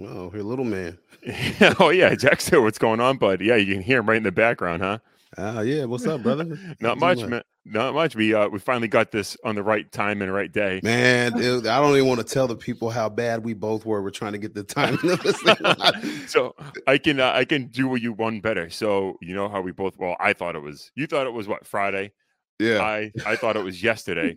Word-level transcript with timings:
Oh, 0.00 0.30
your 0.32 0.42
little 0.42 0.64
man. 0.64 0.98
oh 1.80 1.90
yeah, 1.90 2.14
Jack's. 2.14 2.50
What's 2.50 2.78
going 2.78 3.00
on, 3.00 3.16
bud? 3.16 3.40
Yeah, 3.40 3.56
you 3.56 3.72
can 3.72 3.82
hear 3.82 4.00
him 4.00 4.08
right 4.08 4.18
in 4.18 4.22
the 4.22 4.32
background, 4.32 4.82
huh? 4.82 4.98
Ah, 5.38 5.60
yeah. 5.60 5.84
What's 5.84 6.06
up, 6.06 6.22
brother? 6.22 6.44
Not 6.80 6.98
What's 6.98 7.20
much, 7.20 7.30
man. 7.30 7.42
Not 7.64 7.94
much. 7.94 8.14
We 8.14 8.34
uh 8.34 8.48
we 8.48 8.58
finally 8.58 8.88
got 8.88 9.10
this 9.10 9.36
on 9.42 9.54
the 9.54 9.62
right 9.62 9.90
time 9.90 10.22
and 10.22 10.32
right 10.32 10.52
day. 10.52 10.80
Man, 10.82 11.32
it- 11.36 11.66
I 11.66 11.80
don't 11.80 11.94
even 11.96 12.06
want 12.06 12.20
to 12.20 12.26
tell 12.26 12.46
the 12.46 12.56
people 12.56 12.90
how 12.90 13.08
bad 13.08 13.42
we 13.44 13.54
both 13.54 13.84
were. 13.86 14.02
We're 14.02 14.10
trying 14.10 14.32
to 14.32 14.38
get 14.38 14.54
the 14.54 14.62
timing 14.62 15.10
of 15.10 15.22
this 15.22 15.40
thing. 15.42 16.26
so 16.26 16.54
I 16.86 16.98
can 16.98 17.18
uh, 17.18 17.32
I 17.34 17.44
can 17.44 17.66
do 17.68 17.88
what 17.88 18.02
you 18.02 18.12
one 18.12 18.40
better. 18.40 18.70
So 18.70 19.16
you 19.20 19.34
know 19.34 19.48
how 19.48 19.62
we 19.62 19.72
both 19.72 19.98
well 19.98 20.16
I 20.20 20.32
thought 20.34 20.56
it 20.56 20.62
was 20.62 20.92
you 20.94 21.06
thought 21.06 21.26
it 21.26 21.32
was 21.32 21.48
what 21.48 21.66
Friday 21.66 22.12
yeah. 22.58 22.82
I 22.82 23.12
I 23.24 23.36
thought 23.36 23.56
it 23.56 23.64
was 23.64 23.82
yesterday. 23.82 24.36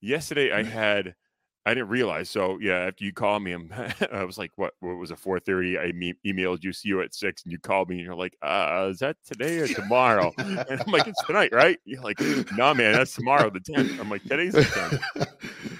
yesterday 0.00 0.52
I 0.52 0.62
had 0.62 1.14
I 1.66 1.74
didn't 1.74 1.88
realize. 1.88 2.30
So 2.30 2.58
yeah, 2.60 2.78
after 2.78 3.04
you 3.04 3.12
called 3.12 3.42
me, 3.42 3.52
I'm, 3.52 3.72
I 4.12 4.24
was 4.24 4.38
like, 4.38 4.50
what? 4.56 4.74
What 4.80 4.96
was 4.96 5.10
it? 5.10 5.18
Four 5.18 5.40
thirty. 5.40 5.78
I 5.78 5.92
me- 5.92 6.14
emailed 6.26 6.62
you. 6.62 6.72
See 6.72 6.88
you 6.88 7.02
at 7.02 7.14
six, 7.14 7.42
and 7.42 7.52
you 7.52 7.58
called 7.58 7.88
me, 7.88 7.96
and 7.96 8.04
you're 8.04 8.14
like, 8.14 8.36
uh, 8.42 8.88
is 8.90 8.98
that 9.00 9.16
today 9.26 9.58
or 9.58 9.68
tomorrow? 9.68 10.32
and 10.38 10.64
I'm 10.68 10.92
like, 10.92 11.06
it's 11.06 11.22
tonight, 11.24 11.52
right? 11.52 11.78
You're 11.84 12.02
like, 12.02 12.18
nah, 12.52 12.74
man, 12.74 12.94
that's 12.94 13.14
tomorrow, 13.14 13.50
the 13.50 13.60
tenth. 13.60 13.90
I'm 13.98 14.08
like, 14.08 14.24
today's 14.24 14.54
the 14.54 14.64
tenth. 14.64 15.00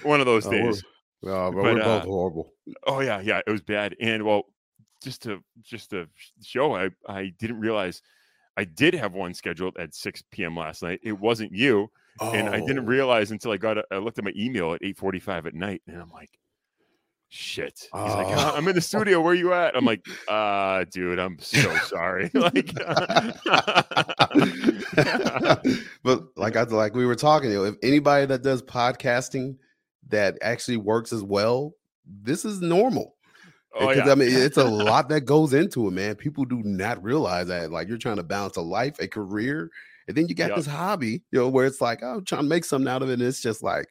One 0.02 0.20
of 0.20 0.26
those 0.26 0.46
Oh, 0.46 0.50
days. 0.50 0.82
Oh, 1.24 1.50
but, 1.50 1.52
But, 1.52 1.62
we're 1.62 1.74
both 1.74 2.02
uh, 2.02 2.06
horrible. 2.06 2.52
Oh 2.86 3.00
yeah, 3.00 3.20
yeah, 3.20 3.40
it 3.46 3.50
was 3.50 3.62
bad. 3.62 3.96
And 4.00 4.24
well, 4.24 4.44
just 5.02 5.22
to 5.22 5.42
just 5.62 5.90
to 5.90 6.08
show, 6.42 6.74
I 6.76 6.90
I 7.06 7.32
didn't 7.38 7.60
realize 7.60 8.02
I 8.56 8.64
did 8.64 8.94
have 8.94 9.14
one 9.14 9.32
scheduled 9.32 9.78
at 9.78 9.94
6 9.94 10.22
p.m. 10.30 10.56
last 10.56 10.82
night. 10.82 11.00
It 11.02 11.18
wasn't 11.18 11.52
you, 11.52 11.90
and 12.20 12.48
I 12.48 12.60
didn't 12.60 12.80
Oh. 12.80 12.82
realize 12.86 13.30
until 13.30 13.52
I 13.52 13.56
got 13.56 13.78
a, 13.78 13.84
I 13.90 13.98
looked 13.98 14.18
at 14.18 14.24
my 14.24 14.32
email 14.36 14.74
at 14.74 14.82
8:45 14.82 15.46
at 15.46 15.54
night, 15.54 15.82
and 15.86 16.00
I'm 16.00 16.10
like, 16.10 16.30
shit. 17.28 17.78
He's 17.80 17.88
like, 17.92 18.26
Oh. 18.28 18.32
"Uh, 18.32 18.52
I'm 18.56 18.66
in 18.68 18.74
the 18.74 18.80
studio. 18.80 19.20
Where 19.20 19.32
are 19.32 19.36
you 19.36 19.52
at? 19.52 19.76
I'm 19.76 19.84
like, 19.84 20.04
uh, 20.28 20.84
dude, 20.90 21.18
I'm 21.18 21.38
so 21.38 21.74
sorry. 21.86 22.30
like, 22.34 22.72
but 26.02 26.24
like 26.36 26.56
I 26.56 26.62
like 26.64 26.94
we 26.94 27.06
were 27.06 27.14
talking, 27.16 27.50
you 27.50 27.64
if 27.64 27.76
anybody 27.82 28.26
that 28.26 28.42
does 28.42 28.62
podcasting 28.62 29.56
that 30.08 30.36
actually 30.42 30.76
works 30.76 31.12
as 31.12 31.22
well, 31.22 31.72
this 32.04 32.44
is 32.44 32.60
normal. 32.60 33.14
oh 33.78 33.88
Because 33.88 34.06
yeah, 34.06 34.12
I 34.12 34.14
mean, 34.16 34.28
it's 34.32 34.56
a 34.56 34.64
lot 34.64 35.08
that 35.10 35.20
goes 35.22 35.52
into 35.54 35.86
it, 35.86 35.92
man. 35.92 36.16
People 36.16 36.44
do 36.44 36.60
not 36.64 37.02
realize 37.02 37.46
that. 37.48 37.70
Like 37.70 37.88
you're 37.88 37.98
trying 37.98 38.16
to 38.16 38.22
balance 38.24 38.56
a 38.56 38.62
life, 38.62 38.96
a 38.98 39.06
career, 39.06 39.70
and 40.10 40.16
then 40.18 40.28
you 40.28 40.34
got 40.34 40.48
Yep. 40.50 40.56
this 40.58 40.66
hobby, 40.66 41.22
you 41.32 41.38
know, 41.40 41.48
where 41.48 41.66
it's 41.66 41.80
like, 41.80 42.00
oh, 42.02 42.16
I'm 42.18 42.24
trying 42.24 42.42
to 42.42 42.48
make 42.48 42.64
something 42.64 42.88
out 42.88 43.02
of 43.02 43.08
it. 43.10 43.14
And 43.14 43.22
it's 43.22 43.40
just 43.40 43.62
like, 43.62 43.86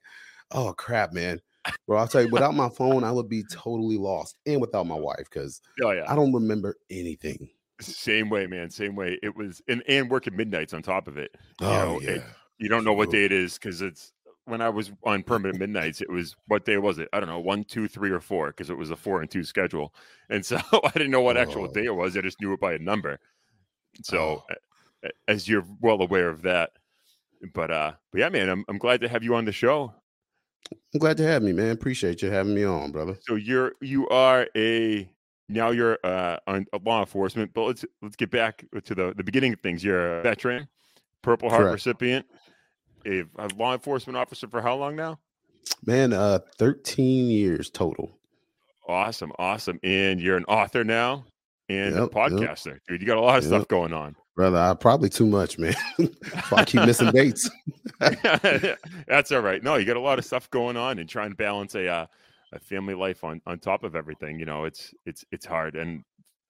oh 0.51 0.73
crap, 0.73 1.13
man. 1.13 1.41
Bro, 1.87 1.97
I'll 1.99 2.07
tell 2.07 2.21
you, 2.23 2.29
without 2.29 2.53
my 2.55 2.69
phone, 2.69 3.03
I 3.03 3.11
would 3.11 3.29
be 3.29 3.43
totally 3.43 3.97
lost. 3.97 4.37
And 4.45 4.61
without 4.61 4.87
my 4.87 4.95
wife, 4.95 5.25
because 5.29 5.61
oh 5.83 5.91
yeah. 5.91 6.05
I 6.07 6.15
don't 6.15 6.33
remember 6.33 6.75
anything. 6.89 7.49
Same 7.81 8.29
way, 8.29 8.45
man. 8.47 8.69
Same 8.69 8.95
way. 8.95 9.17
It 9.23 9.35
was, 9.35 9.61
and 9.67 9.83
and 9.87 10.09
working 10.09 10.35
midnights 10.35 10.73
on 10.73 10.81
top 10.81 11.07
of 11.07 11.17
it. 11.17 11.31
You 11.61 11.67
Oh 11.67 11.71
know, 11.71 12.01
yeah. 12.01 12.09
it- 12.11 12.23
you 12.61 12.67
don't 12.67 12.83
know 12.83 12.91
what 12.93 13.09
day 13.09 13.23
it 13.23 13.31
is 13.31 13.53
because 13.57 13.81
it's 13.81 14.11
when 14.43 14.61
I 14.61 14.67
was 14.67 14.91
on 15.03 15.23
permanent 15.23 15.59
midnights. 15.59 16.01
It 16.01 16.09
was 16.09 16.35
what 16.47 16.65
day 16.65 16.77
was 16.77 16.99
it? 16.99 17.07
I 17.13 17.21
don't 17.21 17.29
know, 17.29 17.39
one, 17.39 17.63
two, 17.63 17.87
three, 17.87 18.09
or 18.11 18.19
four 18.19 18.47
because 18.47 18.69
it 18.69 18.77
was 18.77 18.91
a 18.91 18.97
four 18.97 19.21
and 19.21 19.31
two 19.31 19.45
schedule, 19.45 19.93
and 20.29 20.45
so 20.45 20.57
I 20.83 20.89
didn't 20.91 21.11
know 21.11 21.21
what 21.21 21.37
actual 21.37 21.65
Oh. 21.65 21.67
day 21.67 21.85
it 21.85 21.95
was. 21.95 22.17
I 22.17 22.21
just 22.21 22.41
knew 22.41 22.51
it 22.51 22.59
by 22.59 22.73
a 22.73 22.79
number. 22.79 23.19
So, 24.03 24.17
Oh. 24.19 24.43
Eh, 24.49 24.55
a- 25.03 25.07
a- 25.07 25.11
as 25.27 25.47
you're 25.47 25.65
well 25.81 26.01
aware 26.01 26.29
of 26.29 26.41
that, 26.43 26.71
but 27.53 27.71
uh, 27.71 27.93
but 28.11 28.19
yeah, 28.19 28.29
man, 28.29 28.49
I'm 28.49 28.65
I'm 28.67 28.77
glad 28.77 29.01
to 29.01 29.07
have 29.09 29.23
you 29.23 29.35
on 29.35 29.45
the 29.45 29.51
show. 29.51 29.93
I'm 30.93 30.99
glad 30.99 31.17
to 31.17 31.23
have 31.23 31.41
me, 31.41 31.53
man. 31.53 31.71
Appreciate 31.71 32.21
you 32.21 32.29
having 32.29 32.53
me 32.53 32.63
on, 32.63 32.91
brother. 32.91 33.17
So 33.21 33.35
you're 33.35 33.73
you 33.81 34.07
are 34.09 34.47
a 34.55 35.09
now 35.47 35.71
you're 35.71 35.97
uh 36.03 36.37
on 36.47 36.65
a 36.73 36.79
law 36.85 36.99
enforcement, 36.99 37.51
but 37.53 37.63
let's 37.63 37.85
let's 38.01 38.15
get 38.15 38.29
back 38.31 38.65
to 38.83 38.93
the 38.95 39.13
the 39.15 39.23
beginning 39.23 39.53
of 39.53 39.59
things. 39.61 39.83
You're 39.83 40.19
a 40.19 40.21
veteran, 40.21 40.67
Purple 41.21 41.49
Heart 41.49 41.61
Correct. 41.61 41.73
recipient, 41.73 42.25
a, 43.05 43.21
a 43.37 43.47
law 43.57 43.73
enforcement 43.73 44.17
officer 44.17 44.47
for 44.47 44.61
how 44.61 44.75
long 44.75 44.95
now? 44.95 45.19
Man, 45.85 46.13
uh 46.13 46.39
13 46.57 47.27
years 47.31 47.69
total. 47.69 48.11
Awesome, 48.87 49.31
awesome. 49.39 49.79
And 49.83 50.19
you're 50.19 50.37
an 50.37 50.45
author 50.45 50.83
now 50.83 51.25
and 51.69 51.95
a 51.95 52.01
Yep, 52.01 52.09
yep. 52.13 52.31
podcaster. 52.31 52.79
Dude, 52.87 53.01
you 53.01 53.07
got 53.07 53.17
a 53.17 53.21
lot 53.21 53.37
of 53.37 53.43
stuff 53.43 53.67
going 53.67 53.93
on. 53.93 54.15
Brother, 54.39 54.57
I 54.57 54.73
probably 54.73 55.09
too 55.09 55.25
much, 55.25 55.59
man. 55.59 55.75
I 56.53 56.63
keep 56.63 56.85
missing 56.85 57.11
dates. 57.11 57.49
That's 57.99 59.33
all 59.33 59.41
right. 59.41 59.61
No, 59.61 59.75
you 59.75 59.83
got 59.83 59.97
a 59.97 59.99
lot 59.99 60.17
of 60.17 60.23
stuff 60.23 60.49
going 60.49 60.77
on 60.77 60.97
and 60.97 61.09
trying 61.09 61.31
to 61.31 61.35
balance 61.35 61.75
a 61.75 61.89
uh, 61.89 62.05
a 62.53 62.59
family 62.61 62.93
life 62.93 63.25
on 63.25 63.41
on 63.45 63.59
top 63.59 63.83
of 63.83 63.97
everything. 63.97 64.39
You 64.39 64.45
know, 64.45 64.63
it's 64.63 64.93
it's 65.05 65.25
it's 65.33 65.45
hard. 65.45 65.75
And 65.75 66.05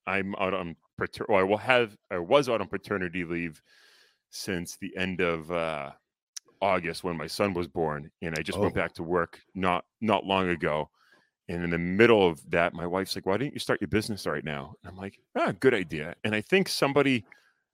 I'm 0.05 0.35
out 0.35 0.53
on 0.53 0.75
pater- 0.99 1.25
well, 1.27 1.39
I 1.39 1.41
will 1.41 1.57
have 1.57 1.97
I 2.11 2.19
was 2.19 2.47
out 2.47 2.61
on 2.61 2.67
paternity 2.67 3.23
leave 3.25 3.59
since 4.29 4.77
the 4.79 4.95
end 4.95 5.19
of 5.19 5.51
uh 5.51 5.89
August 6.61 7.03
when 7.03 7.17
my 7.17 7.25
son 7.25 7.55
was 7.55 7.67
born, 7.67 8.11
and 8.21 8.35
I 8.37 8.43
just 8.43 8.59
went 8.59 8.73
Oh. 8.73 8.75
back 8.75 8.93
to 8.93 9.03
work 9.03 9.39
not 9.55 9.83
not 9.99 10.27
long 10.27 10.49
ago. 10.49 10.91
And 11.47 11.63
in 11.63 11.71
the 11.71 11.79
middle 11.79 12.27
of 12.27 12.39
that, 12.51 12.75
my 12.75 12.85
wife's 12.85 13.15
like, 13.15 13.25
"Why 13.25 13.37
didn't 13.37 13.55
you 13.55 13.59
start 13.59 13.81
your 13.81 13.87
business 13.87 14.27
right 14.27 14.43
now?" 14.45 14.75
And 14.83 14.91
I'm 14.91 14.95
like, 14.95 15.17
"Ah, 15.35 15.53
good 15.59 15.73
idea." 15.73 16.13
And 16.23 16.35
I 16.35 16.41
think 16.41 16.69
somebody 16.69 17.25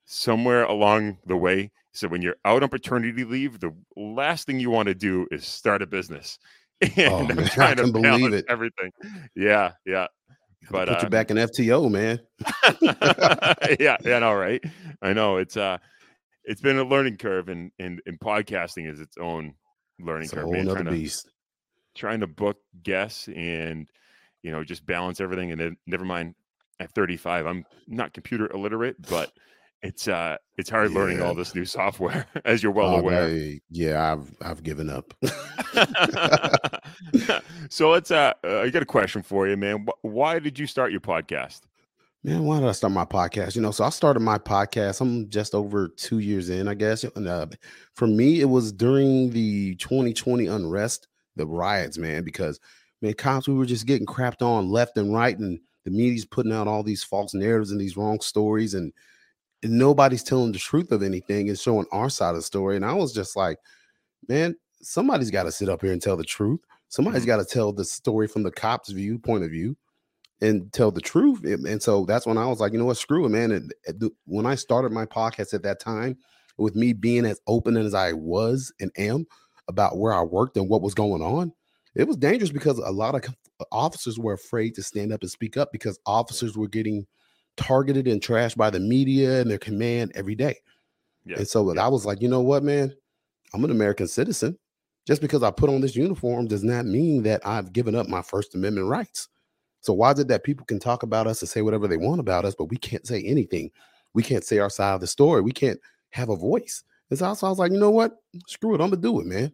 somewhere 0.05 0.63
along 0.63 1.17
the 1.25 1.37
way 1.37 1.71
said, 1.93 2.11
"When 2.11 2.21
you're 2.21 2.35
out 2.45 2.63
on 2.63 2.69
paternity 2.69 3.23
leave, 3.23 3.59
the 3.59 3.73
last 3.95 4.45
thing 4.47 4.59
you 4.59 4.69
want 4.69 4.87
to 4.87 4.95
do 4.95 5.27
is 5.31 5.45
start 5.45 5.81
a 5.81 5.87
business." 5.87 6.37
And 6.97 7.13
Oh, 7.13 7.17
I'm 7.19 7.27
man, 7.35 7.39
I 7.45 7.47
trying 7.47 7.75
to 7.77 7.83
can 7.83 7.91
believe 7.93 8.33
it. 8.33 8.45
everything. 8.49 8.91
Yeah, 9.35 9.71
yeah. 9.85 10.07
But 10.69 10.87
Put 10.89 10.97
uh, 10.97 10.99
you 11.03 11.09
back 11.09 11.31
in 11.31 11.37
FTO, 11.37 11.89
man. 11.89 12.19
yeah, 13.79 13.97
yeah, 14.03 14.19
no, 14.19 14.33
right. 14.33 14.63
I 15.01 15.13
know 15.13 15.37
it's 15.37 15.55
uh 15.57 15.77
it's 16.43 16.61
been 16.61 16.77
a 16.77 16.83
learning 16.83 17.17
curve 17.17 17.49
and 17.49 17.71
and, 17.79 18.01
and 18.05 18.19
podcasting 18.19 18.89
is 18.91 18.99
its 18.99 19.17
own 19.17 19.53
learning 19.99 20.23
It's 20.25 20.33
a 20.33 20.37
curve. 20.37 20.43
whole 20.45 20.53
man, 20.53 20.65
trying, 20.67 20.85
to, 20.85 20.91
beast. 20.91 21.31
trying 21.95 22.19
to 22.19 22.27
book 22.27 22.57
guests 22.83 23.27
and 23.29 23.87
you 24.43 24.51
know 24.51 24.63
just 24.63 24.85
balance 24.85 25.21
everything 25.21 25.51
and 25.51 25.59
then 25.61 25.77
never 25.87 26.03
mind 26.05 26.35
at 26.81 26.91
35 26.93 27.45
i'm 27.47 27.65
not 27.87 28.13
computer 28.13 28.51
illiterate 28.53 28.95
but 29.09 29.31
it's 29.83 30.07
uh 30.07 30.35
it's 30.57 30.69
hard 30.69 30.91
learning 30.91 31.21
all 31.21 31.35
this 31.35 31.53
new 31.55 31.65
software 31.65 32.25
as 32.45 32.63
you're 32.63 32.71
well 32.71 32.95
Oh, 32.95 32.99
aware 32.99 33.25
I- 33.25 33.59
yeah, 33.69 34.13
I've 34.13 34.33
I've 34.41 34.63
given 34.63 34.89
up. 34.89 35.13
so 37.69 37.89
let's 37.89 38.11
uh, 38.11 38.33
uh 38.43 38.59
i 38.61 38.69
got 38.69 38.81
a 38.81 38.85
question 38.85 39.21
for 39.21 39.47
you 39.47 39.57
man 39.57 39.85
why 40.01 40.39
did 40.39 40.57
you 40.57 40.67
start 40.67 40.91
your 40.91 41.01
podcast 41.01 41.61
Man, 42.23 42.43
why 42.43 42.59
did 42.59 42.67
I 42.67 42.71
start 42.71 42.91
my 42.91 43.05
podcast? 43.05 43.55
You 43.55 43.61
know, 43.61 43.69
so 43.69 43.83
I 43.83 43.89
started 43.89 44.19
my 44.19 44.39
podcast. 44.39 44.99
I'm 44.99 45.29
just 45.29 45.53
over 45.53 45.89
two 45.89 46.17
years 46.17 46.49
in, 46.49 46.67
I 46.67 46.73
guess. 46.73 47.03
And 47.03 47.27
uh, 47.27 47.45
for 47.93 48.07
me, 48.07 48.41
it 48.41 48.45
was 48.49 48.71
during 48.71 49.29
the 49.29 49.75
2020 49.75 50.47
unrest, 50.47 51.07
the 51.35 51.45
riots, 51.45 51.99
man, 51.99 52.23
because 52.23 52.59
man, 53.03 53.13
cops, 53.13 53.47
we 53.47 53.53
were 53.53 53.67
just 53.67 53.85
getting 53.85 54.07
crapped 54.07 54.41
on 54.41 54.69
left 54.71 54.97
and 54.97 55.13
right, 55.13 55.37
and 55.37 55.59
the 55.83 55.91
media's 55.91 56.25
putting 56.25 56.51
out 56.51 56.67
all 56.67 56.81
these 56.81 57.03
false 57.03 57.35
narratives 57.35 57.69
and 57.69 57.79
these 57.79 57.95
wrong 57.95 58.19
stories, 58.19 58.73
and 58.73 58.91
nobody's 59.73 60.23
telling 60.23 60.51
the 60.51 60.59
truth 60.59 60.91
of 60.91 61.03
anything 61.03 61.49
and 61.49 61.59
showing 61.59 61.85
our 61.91 62.09
side 62.09 62.29
of 62.31 62.35
the 62.37 62.41
story. 62.41 62.75
And 62.75 62.85
I 62.85 62.93
was 62.93 63.13
just 63.13 63.35
like, 63.35 63.57
man, 64.27 64.55
somebody's 64.81 65.31
got 65.31 65.43
to 65.43 65.51
sit 65.51 65.69
up 65.69 65.81
here 65.81 65.91
and 65.93 66.01
tell 66.01 66.17
the 66.17 66.23
truth. 66.23 66.59
Somebody's 66.89 67.23
Mhm. 67.23 67.27
got 67.27 67.37
to 67.37 67.45
tell 67.45 67.71
the 67.73 67.85
story 67.85 68.27
from 68.27 68.43
the 68.43 68.51
cops' 68.51 68.91
view 68.91 69.17
point 69.19 69.43
of 69.43 69.49
view 69.51 69.75
and 70.41 70.71
tell 70.73 70.91
the 70.91 71.01
truth. 71.01 71.43
And, 71.43 71.81
so 71.81 72.05
that's 72.05 72.25
when 72.25 72.37
I 72.37 72.47
was 72.47 72.59
like, 72.59 72.73
you 72.73 72.79
know 72.79 72.85
what, 72.85 72.97
screw 72.97 73.25
it, 73.25 73.29
man. 73.29 73.51
And 73.51 73.73
and 73.87 74.11
when 74.25 74.45
I 74.45 74.55
started 74.55 74.91
my 74.91 75.05
podcast 75.05 75.53
at 75.53 75.63
that 75.63 75.79
time, 75.79 76.17
with 76.57 76.75
me 76.75 76.93
being 76.93 77.25
as 77.25 77.41
open 77.47 77.75
as 77.77 77.93
I 77.93 78.13
was 78.13 78.71
and 78.79 78.91
am 78.97 79.25
about 79.67 79.97
where 79.97 80.13
I 80.13 80.21
worked 80.21 80.57
and 80.57 80.69
what 80.69 80.81
was 80.81 80.93
going 80.93 81.21
on, 81.21 81.51
it 81.95 82.07
was 82.07 82.17
dangerous 82.17 82.51
because 82.51 82.77
a 82.77 82.91
lot 82.91 83.15
of 83.15 83.35
officers 83.71 84.19
were 84.19 84.33
afraid 84.33 84.75
to 84.75 84.83
stand 84.83 85.11
up 85.11 85.21
and 85.21 85.31
speak 85.31 85.57
up 85.57 85.71
because 85.71 85.99
officers 86.05 86.55
were 86.57 86.67
getting 86.67 87.07
targeted 87.57 88.07
and 88.07 88.21
trashed 88.21 88.57
by 88.57 88.69
the 88.69 88.79
media 88.79 89.41
and 89.41 89.49
their 89.49 89.57
command 89.57 90.11
every 90.15 90.35
day. 90.35 90.57
Yeah, 91.25 91.37
And 91.37 91.47
so 91.47 91.73
yeah. 91.73 91.83
I 91.83 91.87
was 91.87 92.05
like, 92.05 92.21
you 92.21 92.27
know 92.27 92.41
what, 92.41 92.63
man, 92.63 92.93
I'm 93.53 93.63
an 93.63 93.71
American 93.71 94.07
citizen. 94.07 94.57
just 95.07 95.21
because 95.21 95.43
I 95.43 95.51
put 95.51 95.69
on 95.69 95.81
this 95.81 95.95
uniform 95.95 96.47
does 96.47 96.63
not 96.63 96.85
mean 96.85 97.23
that 97.23 97.45
I've 97.45 97.73
given 97.73 97.95
up 97.95 98.07
my 98.07 98.21
First 98.21 98.55
Amendment 98.55 98.87
rights. 98.87 99.29
So 99.81 99.93
why 99.93 100.11
is 100.11 100.19
it 100.19 100.27
that 100.29 100.43
people 100.43 100.65
can 100.65 100.79
talk 100.79 101.03
about 101.03 101.27
us 101.27 101.41
and 101.41 101.49
say 101.49 101.61
whatever 101.61 101.87
they 101.87 101.97
want 101.97 102.19
about 102.19 102.43
us, 102.43 102.55
but 102.55 102.65
we 102.65 102.77
can't 102.77 103.05
say 103.05 103.21
anything? 103.23 103.69
We 104.13 104.23
can't 104.23 104.43
say 104.43 104.57
our 104.57 104.69
side 104.69 104.95
of 104.95 105.01
the 105.01 105.07
story. 105.07 105.41
We 105.41 105.51
can't 105.51 105.79
have 106.09 106.29
a 106.29 106.35
voice. 106.35 106.83
And 107.11 107.19
so 107.19 107.25
I 107.27 107.29
was 107.29 107.59
like, 107.59 107.71
you 107.71 107.77
know 107.79 107.91
what? 107.91 108.17
Screw 108.47 108.73
it. 108.73 108.81
I'm 108.81 108.89
gonna 108.89 109.01
do 109.01 109.19
it, 109.19 109.27
man. 109.27 109.51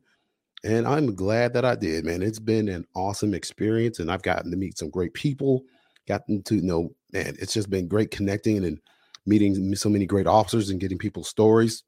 And 0.63 0.87
I'm 0.87 1.15
glad 1.15 1.53
that 1.53 1.65
I 1.65 1.75
did, 1.75 2.05
man. 2.05 2.21
It's 2.21 2.39
been 2.39 2.69
an 2.69 2.85
awesome 2.95 3.33
experience, 3.33 3.99
and 3.99 4.11
I've 4.11 4.21
gotten 4.21 4.51
to 4.51 4.57
meet 4.57 4.77
some 4.77 4.89
great 4.89 5.13
people. 5.13 5.63
Gotten 6.07 6.43
to 6.43 6.55
know, 6.55 6.89
man. 7.11 7.35
It's 7.39 7.53
just 7.53 7.69
been 7.69 7.87
great 7.87 8.11
connecting 8.11 8.65
and 8.65 8.79
meeting 9.25 9.75
so 9.75 9.89
many 9.89 10.05
great 10.05 10.27
officers 10.27 10.69
and 10.69 10.79
getting 10.79 10.97
people's 10.97 11.29
stories. 11.29 11.83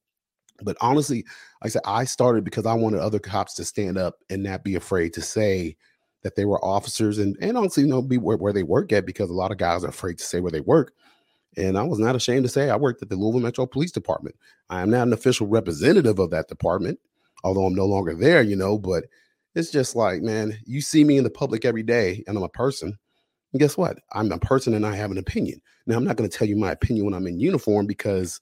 But 0.62 0.78
honestly, 0.82 1.26
like 1.62 1.66
I 1.66 1.70
said, 1.70 1.82
I 1.86 2.04
started 2.06 2.44
because 2.44 2.66
I 2.66 2.74
wanted 2.74 3.00
other 3.00 3.20
cops 3.20 3.56
to 3.56 3.66
stand 3.66 3.98
up 3.98 4.16
and 4.30 4.44
not 4.44 4.64
be 4.64 4.76
afraid 4.76 5.14
to 5.14 5.22
say 5.22 5.76
that 6.22 6.36
they 6.36 6.46
were 6.46 6.64
officers 6.64 7.18
and, 7.18 7.36
and 7.42 7.58
honestly, 7.58 7.84
you 7.84 7.90
know, 7.90 8.02
be 8.02 8.18
where, 8.18 8.38
where 8.38 8.54
they 8.54 8.64
work 8.64 8.94
at 8.94 9.06
because 9.06 9.30
a 9.30 9.34
lot 9.34 9.52
of 9.52 9.58
guys 9.58 9.84
are 9.84 9.90
afraid 9.90 10.18
to 10.20 10.24
say 10.24 10.40
where 10.40 10.52
they 10.52 10.62
work. 10.62 10.94
And 11.58 11.78
I 11.78 11.84
was 11.84 12.00
not 12.00 12.16
ashamed 12.16 12.44
to 12.46 12.50
say 12.50 12.70
I 12.70 12.76
worked 12.76 13.02
at 13.02 13.10
the 13.10 13.16
Louisville 13.16 13.42
Metro 13.42 13.66
Police 13.66 13.92
Department. 13.92 14.36
I 14.70 14.82
am 14.82 14.90
not 14.90 15.08
an 15.08 15.14
official 15.14 15.48
representative 15.48 16.18
of 16.20 16.32
that 16.32 16.48
department, 16.48 17.00
although 17.44 17.66
I'm 17.66 17.76
no 17.76 17.86
longer 17.86 18.16
there, 18.16 18.42
you 18.42 18.56
know, 18.56 18.78
but 18.78 19.06
it's 19.54 19.70
just 19.70 19.96
like, 19.96 20.22
man, 20.22 20.58
you 20.66 20.82
see 20.82 21.04
me 21.04 21.18
in 21.18 21.24
the 21.24 21.30
public 21.30 21.66
every 21.66 21.84
day 21.84 22.24
and 22.28 22.38
I'm 22.38 22.44
a 22.44 22.50
person. 22.50 22.98
And 23.54 23.60
guess 23.60 23.78
what? 23.78 24.00
I'm 24.14 24.32
a 24.32 24.40
person 24.40 24.74
and 24.74 24.86
I 24.86 24.96
have 24.96 25.12
an 25.12 25.18
opinion. 25.18 25.62
Now, 25.86 25.96
I'm 25.96 26.04
not 26.04 26.16
going 26.16 26.30
to 26.30 26.38
tell 26.38 26.48
you 26.48 26.56
my 26.56 26.72
opinion 26.72 27.06
when 27.06 27.14
I'm 27.14 27.28
in 27.28 27.40
uniform 27.40 27.86
because 27.86 28.42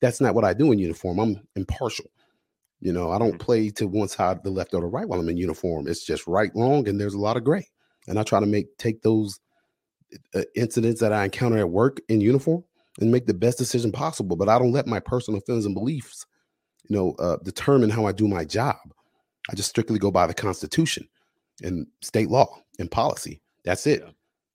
that's 0.00 0.20
not 0.20 0.34
what 0.34 0.44
I 0.44 0.52
do 0.52 0.70
in 0.72 0.78
uniform. 0.78 1.18
I'm 1.18 1.40
impartial. 1.56 2.06
You 2.80 2.92
know, 2.92 3.10
I 3.10 3.18
don't 3.18 3.38
play 3.38 3.70
to 3.70 3.86
one 3.86 4.08
side, 4.08 4.42
the 4.42 4.50
left 4.50 4.74
or 4.74 4.80
the 4.80 4.86
right 4.86 5.08
while 5.08 5.20
I'm 5.20 5.28
in 5.28 5.36
uniform. 5.36 5.86
It's 5.86 6.04
just 6.04 6.26
right, 6.26 6.50
wrong, 6.54 6.88
and 6.88 7.00
there's 7.00 7.14
a 7.14 7.18
lot 7.18 7.36
of 7.36 7.44
gray. 7.44 7.68
And 8.06 8.18
I 8.18 8.22
try 8.22 8.40
to 8.40 8.46
make 8.46 8.76
take 8.78 9.02
those 9.02 9.38
uh, 10.34 10.42
incidents 10.56 11.00
that 11.00 11.12
I 11.12 11.24
encounter 11.24 11.58
at 11.58 11.68
work 11.68 12.00
in 12.08 12.20
uniform 12.20 12.64
and 13.00 13.12
make 13.12 13.26
the 13.26 13.34
best 13.34 13.58
decision 13.58 13.92
possible. 13.92 14.36
But 14.36 14.48
I 14.48 14.58
don't 14.58 14.72
let 14.72 14.86
my 14.86 15.00
personal 15.00 15.40
feelings 15.40 15.66
and 15.66 15.74
beliefs, 15.74 16.26
you 16.88 16.96
know, 16.96 17.14
uh, 17.18 17.36
determine 17.44 17.90
how 17.90 18.06
I 18.06 18.12
do 18.12 18.26
my 18.26 18.44
job. 18.44 18.76
I 19.50 19.54
just 19.54 19.68
strictly 19.68 19.98
go 19.98 20.10
by 20.10 20.26
the 20.26 20.34
Constitution 20.34 21.06
and 21.62 21.86
state 22.00 22.30
law 22.30 22.48
and 22.78 22.90
policy. 22.90 23.42
That's 23.64 23.86
it. 23.86 24.02
Yeah. 24.04 24.10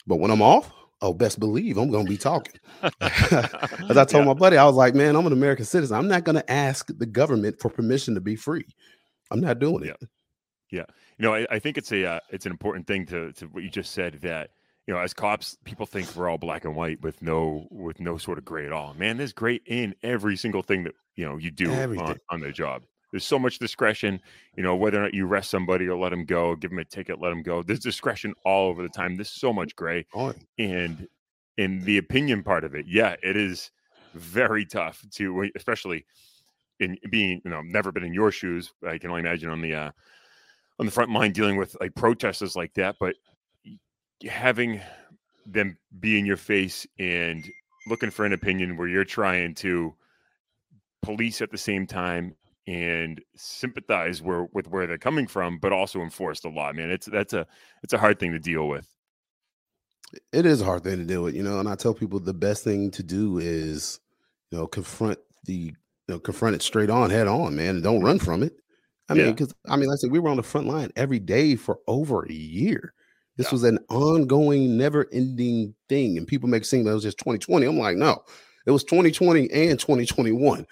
But 0.07 0.17
when 0.17 0.31
I'm 0.31 0.41
off, 0.41 0.71
oh, 1.01 1.13
best 1.13 1.39
believe 1.39 1.77
I'm 1.77 1.89
going 1.91 2.05
to 2.05 2.09
be 2.09 2.17
talking. 2.17 2.59
As 3.01 3.97
I 3.97 4.05
told 4.05 4.13
Yeah. 4.13 4.25
my 4.25 4.33
buddy, 4.33 4.57
I 4.57 4.65
was 4.65 4.75
like, 4.75 4.95
man, 4.95 5.15
I'm 5.15 5.25
an 5.25 5.33
American 5.33 5.65
citizen. 5.65 5.97
I'm 5.97 6.07
not 6.07 6.23
going 6.23 6.35
to 6.35 6.51
ask 6.51 6.87
the 6.95 7.05
government 7.05 7.59
for 7.59 7.69
permission 7.69 8.15
to 8.15 8.21
be 8.21 8.35
free. 8.35 8.65
I'm 9.31 9.39
not 9.41 9.59
doing 9.59 9.85
it. 9.85 9.97
Yeah. 10.71 10.85
You 11.17 11.23
know, 11.23 11.33
I, 11.33 11.47
I 11.49 11.59
think 11.59 11.77
it's 11.77 11.91
a 11.91 12.05
uh, 12.05 12.19
it's 12.29 12.45
an 12.45 12.51
important 12.51 12.87
thing 12.87 13.05
to 13.07 13.31
to 13.33 13.45
what 13.47 13.63
you 13.63 13.69
just 13.69 13.91
said 13.93 14.19
that 14.21 14.49
you 14.87 14.93
know, 14.93 14.99
as 14.99 15.13
cops, 15.13 15.57
people 15.63 15.85
think 15.85 16.15
we're 16.15 16.29
all 16.29 16.37
black 16.37 16.63
and 16.65 16.75
white 16.75 17.01
with 17.01 17.21
no 17.21 17.67
with 17.71 17.99
no 17.99 18.17
sort 18.17 18.37
of 18.37 18.45
gray 18.45 18.65
at 18.65 18.71
all. 18.71 18.93
Man, 18.93 19.17
there's 19.17 19.33
gray 19.33 19.59
in 19.65 19.95
every 20.03 20.35
single 20.35 20.61
thing 20.61 20.83
that 20.83 20.93
you 21.15 21.25
know 21.25 21.37
you 21.37 21.49
do 21.51 21.71
on, 22.05 22.19
on 22.29 22.39
the 22.41 22.51
job. 22.51 22.83
There's 23.15 23.23
so 23.23 23.39
much 23.39 23.59
discretion, 23.59 24.19
you 24.57 24.63
know, 24.63 24.75
whether 24.75 24.99
or 24.99 25.03
not 25.03 25.13
you 25.13 25.25
arrest 25.25 25.49
somebody 25.49 25.87
or 25.87 25.95
let 25.95 26.09
them 26.09 26.25
go, 26.25 26.53
give 26.57 26.71
them 26.71 26.79
a 26.79 26.83
ticket, 26.83 27.21
let 27.21 27.29
them 27.29 27.43
go. 27.43 27.63
There's 27.63 27.79
discretion 27.79 28.33
all 28.43 28.67
over 28.67 28.83
the 28.83 28.89
time. 28.89 29.15
There's 29.15 29.29
so 29.29 29.53
much 29.53 29.73
gray, 29.77 30.05
Oh, 30.13 30.33
and 30.59 31.07
in 31.55 31.79
the 31.85 31.97
opinion 31.97 32.43
part 32.43 32.65
of 32.65 32.75
it, 32.75 32.87
yeah, 32.89 33.15
it 33.23 33.37
is 33.37 33.71
very 34.15 34.65
tough 34.65 35.01
to, 35.11 35.49
especially 35.55 36.05
in 36.81 36.97
being, 37.09 37.41
you 37.45 37.51
know, 37.51 37.61
never 37.61 37.93
been 37.93 38.03
in 38.03 38.13
your 38.13 38.31
shoes. 38.31 38.73
I 38.85 38.97
can 38.97 39.09
only 39.11 39.21
imagine 39.21 39.49
on 39.49 39.61
the 39.61 39.73
uh, 39.73 39.91
on 40.77 40.85
the 40.85 40.91
front 40.91 41.09
line 41.09 41.31
dealing 41.31 41.55
with 41.55 41.73
like 41.79 41.95
protesters 41.95 42.57
like 42.57 42.73
that, 42.73 42.97
but 42.99 43.15
having 44.27 44.81
them 45.45 45.77
be 46.01 46.19
in 46.19 46.25
your 46.25 46.35
face 46.35 46.85
and 46.99 47.49
looking 47.87 48.11
for 48.11 48.25
an 48.25 48.33
opinion 48.33 48.75
where 48.75 48.89
you're 48.89 49.05
trying 49.05 49.55
to 49.55 49.95
police 51.01 51.41
at 51.41 51.49
the 51.49 51.57
same 51.57 51.87
time 51.87 52.35
and 52.67 53.21
sympathize 53.35 54.21
where 54.21 54.45
with 54.53 54.67
where 54.67 54.87
they're 54.87 54.97
coming 54.97 55.27
from, 55.27 55.59
but 55.59 55.71
also 55.71 56.01
enforce 56.01 56.39
the 56.41 56.49
law. 56.49 56.71
Man, 56.73 56.89
it's 56.91 57.05
that's 57.07 57.33
a 57.33 57.45
it's 57.83 57.93
a 57.93 57.97
hard 57.97 58.19
thing 58.19 58.31
to 58.31 58.39
deal 58.39 58.67
with. 58.67 58.87
it 60.33 60.45
is 60.45 60.61
a 60.61 60.65
hard 60.65 60.83
thing 60.83 60.97
to 60.97 61.05
deal 61.05 61.23
with, 61.23 61.35
you 61.35 61.43
know. 61.43 61.59
And 61.59 61.67
I 61.69 61.75
tell 61.75 61.93
people 61.93 62.19
the 62.19 62.33
best 62.33 62.63
thing 62.63 62.91
to 62.91 63.03
do 63.03 63.37
is, 63.39 63.99
you 64.51 64.57
know, 64.57 64.67
confront 64.67 65.19
the, 65.45 65.53
you 65.53 65.73
know, 66.07 66.19
confront 66.19 66.55
it 66.55 66.61
straight 66.61 66.89
on, 66.89 67.09
head 67.09 67.27
on, 67.27 67.55
man, 67.55 67.75
and 67.75 67.83
don't 67.83 68.03
run 68.03 68.19
from 68.19 68.43
it. 68.43 68.53
I 69.09 69.13
mean, 69.13 69.25
Yeah. 69.25 69.31
because 69.31 69.53
I 69.67 69.75
mean, 69.75 69.87
like 69.89 69.97
I 69.97 70.01
said, 70.01 70.11
we 70.11 70.19
were 70.19 70.29
on 70.29 70.37
the 70.37 70.43
front 70.43 70.67
line 70.67 70.91
every 70.95 71.19
day 71.19 71.55
for 71.55 71.79
over 71.87 72.25
a 72.25 72.31
year. 72.33 72.93
This 73.37 73.47
Yeah. 73.47 73.51
was 73.51 73.63
an 73.65 73.79
ongoing, 73.89 74.77
never-ending 74.77 75.75
thing, 75.89 76.17
and 76.17 76.25
people 76.27 76.49
make 76.49 76.63
it 76.63 76.67
seem 76.67 76.85
that 76.85 76.91
it 76.91 76.95
was 76.95 77.03
just 77.03 77.17
2020. 77.19 77.65
I'm 77.67 77.77
like, 77.77 77.97
no, 77.97 78.23
it 78.65 78.71
was 78.71 78.83
2020 78.85 79.51
and 79.51 79.79
2021. 79.79 80.65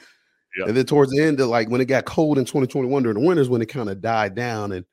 Yeah. 0.56 0.66
And 0.68 0.78
then 0.78 0.86
towards 0.86 1.12
the 1.12 1.22
end, 1.22 1.40
of 1.40 1.48
like 1.50 1.70
when 1.70 1.82
it 1.82 1.86
got 1.86 2.06
cold 2.06 2.38
in 2.38 2.46
2021 2.46 3.04
during 3.04 3.20
the 3.20 3.26
winters, 3.28 3.50
when 3.50 3.62
it 3.62 3.68
kind 3.68 3.90
of 3.90 4.02
died 4.02 4.36
down, 4.36 4.72
and 4.72 4.86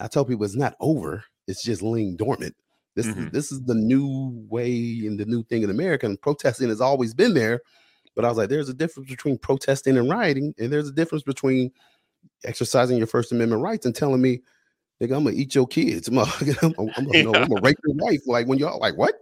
I 0.00 0.06
tell 0.08 0.24
people 0.24 0.44
it's 0.44 0.54
not 0.56 0.74
over; 0.80 1.24
it's 1.46 1.64
just 1.64 1.82
laying 1.82 2.16
dormant. 2.16 2.54
This 2.94 3.06
is 3.06 3.14
Mhm. 3.14 3.32
this 3.32 3.52
is 3.52 3.62
the 3.62 3.74
new 3.74 4.44
way 4.50 4.72
and 5.06 5.18
the 5.18 5.24
new 5.24 5.42
thing 5.44 5.62
in 5.62 5.70
America. 5.70 6.06
And 6.06 6.20
protesting 6.20 6.68
has 6.68 6.80
always 6.80 7.14
been 7.14 7.32
there, 7.34 7.60
but 8.16 8.24
I 8.24 8.28
was 8.28 8.36
like, 8.38 8.48
there's 8.50 8.68
a 8.68 8.74
difference 8.74 9.08
between 9.08 9.38
protesting 9.38 9.96
and 9.96 10.10
rioting, 10.10 10.54
and 10.58 10.72
there's 10.72 10.88
a 10.88 10.92
difference 10.92 11.22
between 11.22 11.70
exercising 12.44 12.98
your 12.98 13.06
First 13.06 13.32
Amendment 13.32 13.62
rights 13.62 13.86
and 13.86 13.94
telling 13.94 14.20
me, 14.20 14.42
"Nigga, 15.00 15.16
I'm 15.16 15.24
gonna 15.24 15.36
eat 15.36 15.54
your 15.54 15.66
kids. 15.66 16.08
I'm 16.08 16.14
gonna, 16.16 16.30
I'm, 16.40 16.72
gonna- 16.72 16.74
I'm, 16.96 17.04
gonna- 17.04 17.18
you 17.18 17.24
know, 17.24 17.34
I'm 17.34 17.48
gonna 17.48 17.60
rape 17.62 17.78
your 17.86 17.94
wife." 17.96 18.20
Like 18.26 18.46
when 18.46 18.58
y'all 18.58 18.78
like 18.80 18.96
what? 18.96 19.14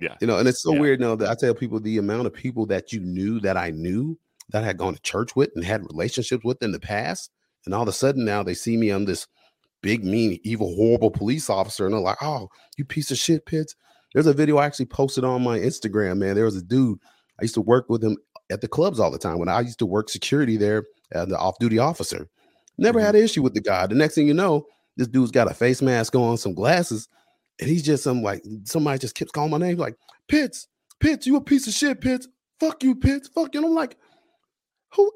Yeah. 0.00 0.16
You 0.20 0.26
know, 0.26 0.38
and 0.38 0.48
it's 0.48 0.62
so 0.62 0.74
Yeah. 0.74 0.80
weird 0.80 1.00
now 1.00 1.14
that 1.16 1.28
I 1.30 1.34
tell 1.34 1.54
people 1.54 1.80
the 1.80 1.98
amount 1.98 2.26
of 2.26 2.34
people 2.34 2.66
that 2.66 2.92
you 2.92 3.00
knew 3.00 3.40
that 3.40 3.56
I 3.56 3.70
knew 3.70 4.18
that 4.50 4.62
I 4.62 4.66
had 4.66 4.78
gone 4.78 4.94
to 4.94 5.00
church 5.00 5.34
with 5.36 5.50
and 5.54 5.64
had 5.64 5.82
relationships 5.82 6.44
with 6.44 6.62
in 6.62 6.72
the 6.72 6.80
past, 6.80 7.30
and 7.64 7.74
all 7.74 7.82
of 7.82 7.88
a 7.88 7.92
sudden 7.92 8.24
now 8.24 8.42
they 8.42 8.54
see 8.54 8.76
me. 8.76 8.90
I'm 8.90 9.04
this 9.04 9.26
big, 9.82 10.04
mean, 10.04 10.38
evil, 10.44 10.74
horrible 10.74 11.10
police 11.10 11.50
officer, 11.50 11.84
and 11.84 11.94
they're 11.94 12.00
like, 12.00 12.22
"Oh, 12.22 12.48
you 12.76 12.84
piece 12.84 13.10
of 13.10 13.18
shit, 13.18 13.46
Pitts." 13.46 13.74
There's 14.14 14.26
a 14.26 14.32
video 14.32 14.56
I 14.56 14.66
actually 14.66 14.86
posted 14.86 15.24
on 15.24 15.42
my 15.42 15.58
Instagram. 15.58 16.18
Man, 16.18 16.34
there 16.34 16.44
was 16.44 16.56
a 16.56 16.62
dude 16.62 16.98
I 17.38 17.42
used 17.42 17.54
to 17.54 17.60
work 17.60 17.90
with 17.90 18.02
him 18.02 18.16
at 18.50 18.60
the 18.60 18.68
clubs 18.68 19.00
all 19.00 19.10
the 19.10 19.18
time 19.18 19.38
when 19.38 19.48
I 19.48 19.60
used 19.60 19.78
to 19.80 19.86
work 19.86 20.08
security 20.08 20.56
there 20.56 20.84
as 21.12 21.28
the 21.28 21.38
off-duty 21.38 21.78
officer. 21.78 22.28
Never 22.78 23.00
had 23.00 23.08
mm-hmm. 23.08 23.18
an 23.18 23.24
issue 23.24 23.42
with 23.42 23.54
the 23.54 23.60
guy. 23.60 23.86
The 23.86 23.94
next 23.94 24.14
thing 24.14 24.28
you 24.28 24.34
know, 24.34 24.66
this 24.96 25.08
dude's 25.08 25.30
got 25.30 25.50
a 25.50 25.54
face 25.54 25.82
mask 25.82 26.14
on, 26.14 26.36
some 26.36 26.54
glasses, 26.54 27.08
and 27.60 27.68
he's 27.68 27.82
just 27.82 28.04
some 28.04 28.22
like 28.22 28.42
somebody 28.64 28.98
just 28.98 29.14
keeps 29.14 29.32
calling 29.32 29.50
my 29.50 29.58
name 29.58 29.76
like 29.76 29.96
Pitts, 30.28 30.68
Pitts, 31.00 31.26
you 31.26 31.36
a 31.36 31.40
piece 31.40 31.66
of 31.66 31.74
shit, 31.74 32.00
Pitts. 32.00 32.28
Fuck 32.58 32.82
you, 32.82 32.94
Pitts. 32.94 33.28
Fuck 33.28 33.54
you. 33.54 33.60
And 33.60 33.66
I'm 33.66 33.74
like, 33.74 33.96
who? 34.92 35.10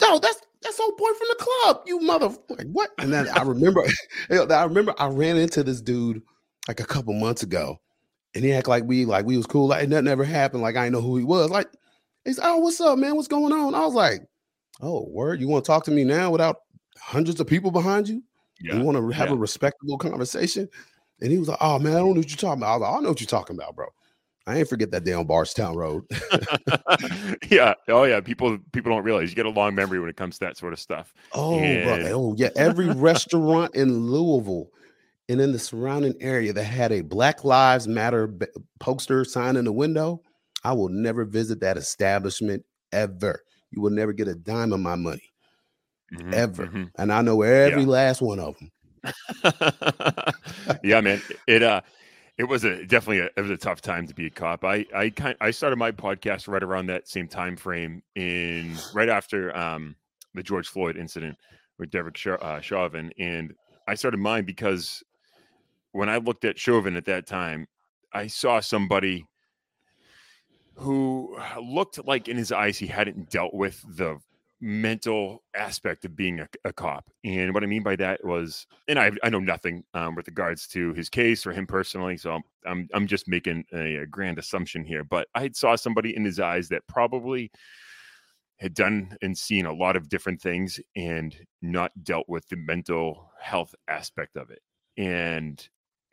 No, 0.00 0.18
that's 0.18 0.40
that's 0.62 0.80
old 0.80 0.96
boy 0.96 1.08
from 1.18 1.28
the 1.28 1.36
club. 1.38 1.82
You 1.86 2.00
mother 2.00 2.30
like 2.48 2.66
what? 2.72 2.90
And 2.98 3.12
then 3.12 3.28
I 3.28 3.42
remember, 3.42 3.84
I 4.30 4.64
remember 4.64 4.94
I 4.98 5.08
ran 5.08 5.36
into 5.36 5.62
this 5.62 5.80
dude 5.80 6.22
like 6.68 6.80
a 6.80 6.84
couple 6.84 7.14
months 7.14 7.42
ago, 7.42 7.78
and 8.34 8.44
he 8.44 8.52
act 8.52 8.68
like 8.68 8.84
we 8.84 9.04
like 9.04 9.26
we 9.26 9.36
was 9.36 9.46
cool, 9.46 9.68
like 9.68 9.88
nothing 9.88 10.08
ever 10.08 10.24
happened. 10.24 10.62
Like 10.62 10.76
I 10.76 10.84
didn't 10.84 10.94
know 10.94 11.02
who 11.02 11.16
he 11.16 11.24
was. 11.24 11.50
Like 11.50 11.68
he's 12.24 12.40
oh, 12.42 12.58
what's 12.58 12.80
up, 12.80 12.98
man? 12.98 13.16
What's 13.16 13.28
going 13.28 13.52
on? 13.52 13.74
I 13.74 13.80
was 13.80 13.94
like, 13.94 14.22
oh, 14.80 15.06
word, 15.08 15.40
you 15.40 15.48
want 15.48 15.64
to 15.64 15.68
talk 15.68 15.84
to 15.84 15.90
me 15.90 16.04
now 16.04 16.30
without 16.30 16.56
hundreds 16.98 17.40
of 17.40 17.46
people 17.46 17.70
behind 17.70 18.08
you? 18.08 18.22
Yeah. 18.60 18.76
You 18.76 18.84
want 18.84 18.98
to 18.98 19.08
have 19.10 19.28
yeah. 19.28 19.34
a 19.34 19.38
respectable 19.38 19.98
conversation? 19.98 20.68
And 21.20 21.30
he 21.30 21.38
was 21.38 21.48
like, 21.48 21.58
oh 21.60 21.78
man, 21.78 21.94
I 21.94 21.98
don't 21.98 22.14
know 22.14 22.20
what 22.20 22.30
you're 22.30 22.36
talking 22.36 22.62
about. 22.62 22.72
I 22.72 22.76
was 22.76 22.82
like, 22.82 22.98
I 22.98 23.00
know 23.00 23.08
what 23.10 23.20
you're 23.20 23.26
talking 23.26 23.56
about, 23.56 23.74
bro. 23.74 23.86
I 24.46 24.58
ain't 24.58 24.68
forget 24.68 24.90
that 24.92 25.04
day 25.04 25.12
on 25.12 25.26
Bardstown 25.26 25.76
Road. 25.76 26.04
yeah. 27.50 27.74
Oh 27.88 28.04
yeah. 28.04 28.20
People 28.20 28.58
people 28.72 28.92
don't 28.92 29.02
realize 29.02 29.28
you 29.30 29.36
get 29.36 29.46
a 29.46 29.50
long 29.50 29.74
memory 29.74 29.98
when 29.98 30.08
it 30.08 30.16
comes 30.16 30.38
to 30.38 30.44
that 30.46 30.56
sort 30.56 30.72
of 30.72 30.78
stuff. 30.78 31.12
Oh, 31.32 31.52
And-. 31.52 32.08
Oh, 32.12 32.34
yeah. 32.36 32.50
Every 32.56 32.88
restaurant 32.88 33.74
in 33.74 34.06
Louisville 34.06 34.68
and 35.28 35.40
in 35.40 35.52
the 35.52 35.58
surrounding 35.58 36.14
area 36.20 36.52
that 36.52 36.62
had 36.64 36.92
a 36.92 37.00
Black 37.00 37.44
Lives 37.44 37.88
Matter 37.88 38.28
b- 38.28 38.46
poster 38.78 39.24
sign 39.24 39.56
in 39.56 39.64
the 39.64 39.72
window, 39.72 40.22
I 40.62 40.72
will 40.72 40.88
never 40.88 41.24
visit 41.24 41.58
that 41.60 41.76
establishment 41.76 42.64
ever. 42.92 43.42
You 43.72 43.82
will 43.82 43.90
never 43.90 44.12
get 44.12 44.28
a 44.28 44.34
dime 44.34 44.72
of 44.72 44.78
my 44.80 44.94
money 44.94 45.32
Mhm, 46.14 46.32
ever. 46.32 46.66
mhm. 46.68 46.90
And 46.96 47.12
I 47.12 47.20
know 47.22 47.42
every 47.42 47.82
Yeah. 47.82 47.88
last 47.88 48.22
one 48.22 48.38
of 48.38 48.56
them. 48.58 48.70
yeah, 50.84 51.00
man. 51.00 51.20
It 51.46 51.62
uh 51.62 51.80
it 52.38 52.44
was 52.44 52.64
a 52.64 52.84
definitely 52.84 53.20
a, 53.20 53.30
it 53.36 53.40
was 53.40 53.50
a 53.50 53.56
tough 53.56 53.80
time 53.80 54.06
to 54.06 54.14
be 54.14 54.26
a 54.26 54.30
cop. 54.30 54.64
I 54.64 54.84
I 54.94 55.10
kind 55.10 55.36
I 55.40 55.50
started 55.50 55.76
my 55.76 55.92
podcast 55.92 56.48
right 56.48 56.62
around 56.62 56.86
that 56.86 57.08
same 57.08 57.28
time 57.28 57.56
frame 57.56 58.02
in 58.14 58.76
right 58.94 59.08
after 59.08 59.56
um 59.56 59.96
the 60.34 60.42
George 60.42 60.68
Floyd 60.68 60.96
incident 60.96 61.36
with 61.78 61.90
Derek 61.90 62.14
Chau- 62.14 62.34
uh, 62.34 62.60
Chauvin, 62.60 63.12
and 63.18 63.54
I 63.88 63.94
started 63.94 64.18
mine 64.18 64.44
because 64.44 65.02
when 65.92 66.08
I 66.08 66.18
looked 66.18 66.44
at 66.44 66.58
Chauvin 66.58 66.96
at 66.96 67.06
that 67.06 67.26
time, 67.26 67.66
I 68.12 68.26
saw 68.26 68.60
somebody 68.60 69.26
who 70.74 71.38
looked 71.62 72.04
like 72.06 72.28
in 72.28 72.36
his 72.36 72.52
eyes 72.52 72.76
he 72.78 72.86
hadn't 72.86 73.30
dealt 73.30 73.54
with 73.54 73.82
the 73.96 74.18
mental 74.60 75.42
aspect 75.54 76.04
of 76.04 76.16
being 76.16 76.40
a, 76.40 76.48
a 76.64 76.72
cop. 76.72 77.10
And 77.24 77.52
what 77.52 77.62
I 77.62 77.66
mean 77.66 77.82
by 77.82 77.96
that 77.96 78.24
was, 78.24 78.66
and 78.88 78.98
I, 78.98 79.10
I 79.22 79.28
know 79.28 79.38
nothing 79.38 79.84
um, 79.94 80.14
with 80.14 80.26
regards 80.28 80.66
to 80.68 80.92
his 80.94 81.08
case 81.08 81.46
or 81.46 81.52
him 81.52 81.66
personally, 81.66 82.16
so 82.16 82.32
I'm 82.32 82.42
I'm, 82.64 82.88
I'm 82.94 83.06
just 83.06 83.28
making 83.28 83.64
a, 83.72 83.96
a 83.96 84.06
grand 84.06 84.38
assumption 84.38 84.84
here. 84.84 85.04
But 85.04 85.28
I 85.34 85.50
saw 85.52 85.76
somebody 85.76 86.16
in 86.16 86.24
his 86.24 86.40
eyes 86.40 86.68
that 86.68 86.86
probably 86.88 87.50
had 88.58 88.74
done 88.74 89.16
and 89.20 89.36
seen 89.36 89.66
a 89.66 89.72
lot 89.72 89.96
of 89.96 90.08
different 90.08 90.40
things 90.40 90.80
and 90.96 91.36
not 91.60 91.92
dealt 92.02 92.26
with 92.28 92.48
the 92.48 92.56
mental 92.56 93.30
health 93.38 93.74
aspect 93.88 94.36
of 94.36 94.50
it. 94.50 94.62
And 94.96 95.66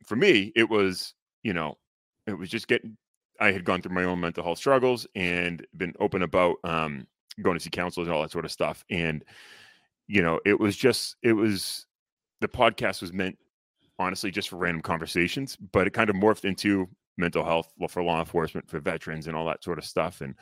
for 0.06 0.18
me, 0.18 0.52
it 0.56 0.70
was, 0.70 1.14
you 1.44 1.54
know, 1.54 1.78
it 2.28 2.38
was 2.38 2.50
just 2.50 2.68
getting 2.68 2.98
I 3.40 3.52
had 3.52 3.66
gone 3.66 3.82
through 3.82 3.96
my 3.96 4.04
own 4.04 4.20
mental 4.20 4.44
health 4.44 4.58
struggles 4.60 5.08
and 5.16 5.66
been 5.76 5.94
open 6.00 6.22
about 6.22 6.58
um 6.64 7.08
going 7.42 7.58
to 7.58 7.64
see 7.64 7.70
counselors 7.70 8.08
and 8.08 8.16
all 8.16 8.22
that 8.22 8.32
sort 8.32 8.46
of 8.46 8.52
stuff. 8.52 8.84
And, 8.90 9.24
you 10.08 10.22
know, 10.22 10.40
it 10.46 10.60
was 10.60 10.76
just, 10.76 11.16
it 11.24 11.34
was, 11.34 11.86
the 12.42 12.48
podcast 12.48 13.02
was 13.02 13.14
meant 13.14 13.38
honestly 14.00 14.32
just 14.32 14.50
for 14.50 14.58
random 14.58 14.82
conversations, 14.82 15.56
but 15.56 15.88
it 15.88 15.94
kind 15.94 16.10
of 16.10 16.16
morphed 16.16 16.46
into 16.46 16.88
mental 17.18 17.44
health 17.44 17.72
for 17.90 18.04
law 18.04 18.20
enforcement, 18.20 18.70
for 18.70 18.80
veterans 18.80 19.28
and 19.28 19.36
all 19.36 19.46
that 19.46 19.64
sort 19.64 19.78
of 19.78 19.86
stuff. 19.86 20.22
And, 20.22 20.36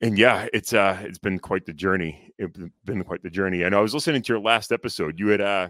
and 0.00 0.16
yeah, 0.16 0.48
it's 0.52 0.72
uh 0.72 0.98
it's 1.02 1.18
been 1.18 1.38
quite 1.38 1.66
the 1.66 1.72
journey. 1.72 2.32
It's 2.38 2.58
been 2.84 3.04
quite 3.04 3.22
the 3.22 3.30
journey. 3.30 3.62
And 3.62 3.74
I 3.74 3.80
was 3.80 3.92
listening 3.92 4.22
to 4.22 4.32
your 4.32 4.40
last 4.40 4.72
episode. 4.72 5.18
You 5.18 5.28
had 5.28 5.40
uh 5.40 5.68